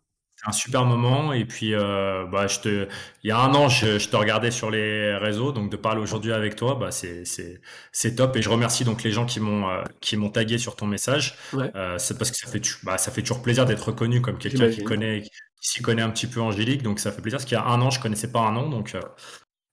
Un 0.47 0.51
super 0.51 0.85
moment. 0.85 1.33
Et 1.33 1.45
puis, 1.45 1.73
euh, 1.73 2.25
bah, 2.27 2.45
je 2.45 2.59
te, 2.59 2.87
il 3.23 3.27
y 3.27 3.31
a 3.31 3.39
un 3.39 3.53
an, 3.55 3.67
je, 3.67 3.97
je, 3.97 4.09
te 4.09 4.15
regardais 4.15 4.51
sur 4.51 4.69
les 4.69 5.15
réseaux, 5.15 5.51
donc 5.51 5.71
de 5.71 5.75
parler 5.75 6.01
aujourd'hui 6.01 6.31
avec 6.31 6.55
toi, 6.55 6.75
bah, 6.75 6.91
c'est, 6.91 7.25
c'est, 7.25 7.61
c'est 7.91 8.15
top. 8.15 8.35
Et 8.35 8.41
je 8.41 8.49
remercie 8.49 8.83
donc 8.83 9.01
les 9.03 9.11
gens 9.11 9.25
qui 9.25 9.39
m'ont, 9.39 9.67
euh, 9.69 9.81
qui 10.01 10.17
m'ont 10.17 10.29
tagué 10.29 10.57
sur 10.59 10.75
ton 10.75 10.85
message. 10.85 11.35
Euh, 11.55 11.97
c'est 11.97 12.17
parce 12.17 12.29
que 12.29 12.37
ça 12.37 12.47
fait, 12.47 12.61
bah, 12.83 12.97
ça 12.99 13.11
fait 13.11 13.21
toujours 13.21 13.41
plaisir 13.41 13.65
d'être 13.65 13.87
reconnu 13.87 14.21
comme 14.21 14.37
quelqu'un 14.37 14.69
qui 14.69 14.83
connaît, 14.83 15.21
qui 15.21 15.29
s'y 15.61 15.81
connaît 15.81 16.03
un 16.03 16.11
petit 16.11 16.27
peu 16.27 16.41
Angélique. 16.41 16.83
Donc 16.83 16.99
ça 16.99 17.11
fait 17.11 17.21
plaisir 17.21 17.37
parce 17.37 17.45
qu'il 17.45 17.57
y 17.57 17.61
a 17.61 17.65
un 17.65 17.81
an, 17.81 17.89
je 17.89 17.99
connaissais 17.99 18.31
pas 18.31 18.41
un 18.41 18.51
nom, 18.51 18.69
donc, 18.69 18.93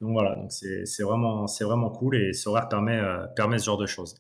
donc 0.01 0.13
voilà. 0.13 0.37
Donc 0.37 0.51
c'est, 0.51 0.87
c'est 0.87 1.03
vraiment, 1.03 1.47
c'est 1.47 1.65
vraiment 1.65 1.91
cool 1.91 2.17
et 2.17 2.33
ce 2.33 2.49
horaire 2.49 2.69
permet, 2.69 2.99
permet 3.37 3.59
ce 3.59 3.67
genre 3.67 3.79
de 3.79 3.87
choses. 3.87 4.15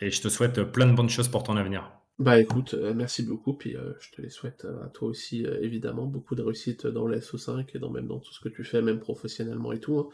Et 0.00 0.10
je 0.10 0.22
te 0.22 0.28
souhaite 0.28 0.62
plein 0.62 0.86
de 0.86 0.92
bonnes 0.92 1.10
choses 1.10 1.28
pour 1.28 1.42
ton 1.42 1.56
avenir. 1.56 1.97
Bah 2.18 2.40
écoute, 2.40 2.74
euh, 2.74 2.94
merci 2.94 3.22
beaucoup, 3.22 3.52
puis 3.54 3.76
euh, 3.76 3.92
je 4.00 4.10
te 4.10 4.20
les 4.20 4.28
souhaite 4.30 4.64
euh, 4.64 4.84
à 4.84 4.88
toi 4.88 5.08
aussi, 5.08 5.44
évidemment, 5.60 6.04
beaucoup 6.04 6.34
de 6.34 6.42
réussite 6.42 6.84
dans 6.88 7.06
le 7.06 7.16
SO5 7.20 7.64
et 7.74 7.78
dans, 7.78 7.90
même 7.90 8.08
dans 8.08 8.18
tout 8.18 8.32
ce 8.32 8.40
que 8.40 8.48
tu 8.48 8.64
fais, 8.64 8.82
même 8.82 8.98
professionnellement 8.98 9.70
et 9.72 9.78
tout. 9.78 9.98
Hein. 10.00 10.08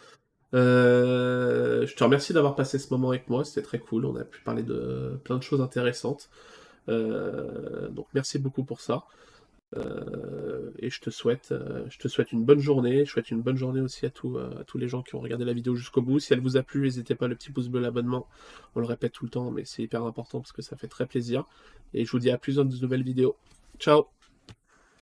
je 0.53 1.95
te 1.95 2.05
remercie 2.05 2.35
d'avoir 2.35 2.57
passé 2.57 2.79
ce 2.79 2.93
moment 2.93 3.09
avec 3.09 3.31
moi, 3.31 3.43
c'était 3.45 3.63
très 3.63 3.79
cool, 3.79 4.05
on 4.05 4.17
a 4.17 4.25
pu 4.25 4.43
parler 4.43 4.63
de 4.63 5.19
plein 5.25 5.39
de 5.39 5.43
choses 5.43 5.63
intéressantes. 5.63 6.29
donc 6.89 8.07
merci 8.13 8.39
beaucoup 8.39 8.65
pour 8.65 8.81
ça. 8.83 9.05
Euh, 9.77 10.71
et 10.79 10.91
je 10.91 11.01
te 11.01 11.11
souhaite, 11.11 11.51
euh, 11.53 11.85
je 11.89 11.99
te 11.99 12.09
souhaite 12.09 12.33
une 12.33 12.45
bonne 12.45 12.61
journée. 12.61 13.05
Je 13.05 13.11
souhaite 13.11 13.31
une 13.31 13.43
bonne 13.43 13.57
journée 13.57 13.81
aussi 13.81 14.07
à, 14.07 14.11
euh, 14.25 14.61
à 14.61 14.65
tous 14.65 14.79
les 14.79 14.89
gens 14.89 15.03
qui 15.03 15.15
ont 15.15 15.21
regardé 15.21 15.45
la 15.45 15.53
vidéo 15.53 15.75
jusqu'au 15.75 16.03
bout. 16.03 16.21
Si 16.21 16.33
elle 16.33 16.41
vous 16.41 16.57
a 16.57 16.63
plu, 16.63 16.83
n'hésitez 16.83 17.15
pas 17.15 17.29
le 17.29 17.35
petit 17.35 17.51
pouce 17.51 17.69
bleu, 17.69 17.81
l'abonnement. 17.81 18.27
On 18.75 18.81
le 18.81 18.87
répète 18.87 19.13
tout 19.13 19.25
le 19.25 19.31
temps, 19.31 19.51
mais 19.51 19.65
c'est 19.65 19.83
hyper 19.83 20.05
important 20.05 20.41
parce 20.41 20.53
que 20.53 20.63
ça 20.63 20.77
fait 20.77 20.89
très 20.89 21.07
plaisir. 21.07 21.45
Et 21.93 22.05
je 22.05 22.11
vous 22.11 22.19
dis 22.19 22.31
à 22.31 22.39
plus 22.39 22.57
dans 22.57 22.65
de 22.65 22.77
nouvelles 22.77 23.05
vidéos. 23.05 23.37
Ciao 23.79 24.14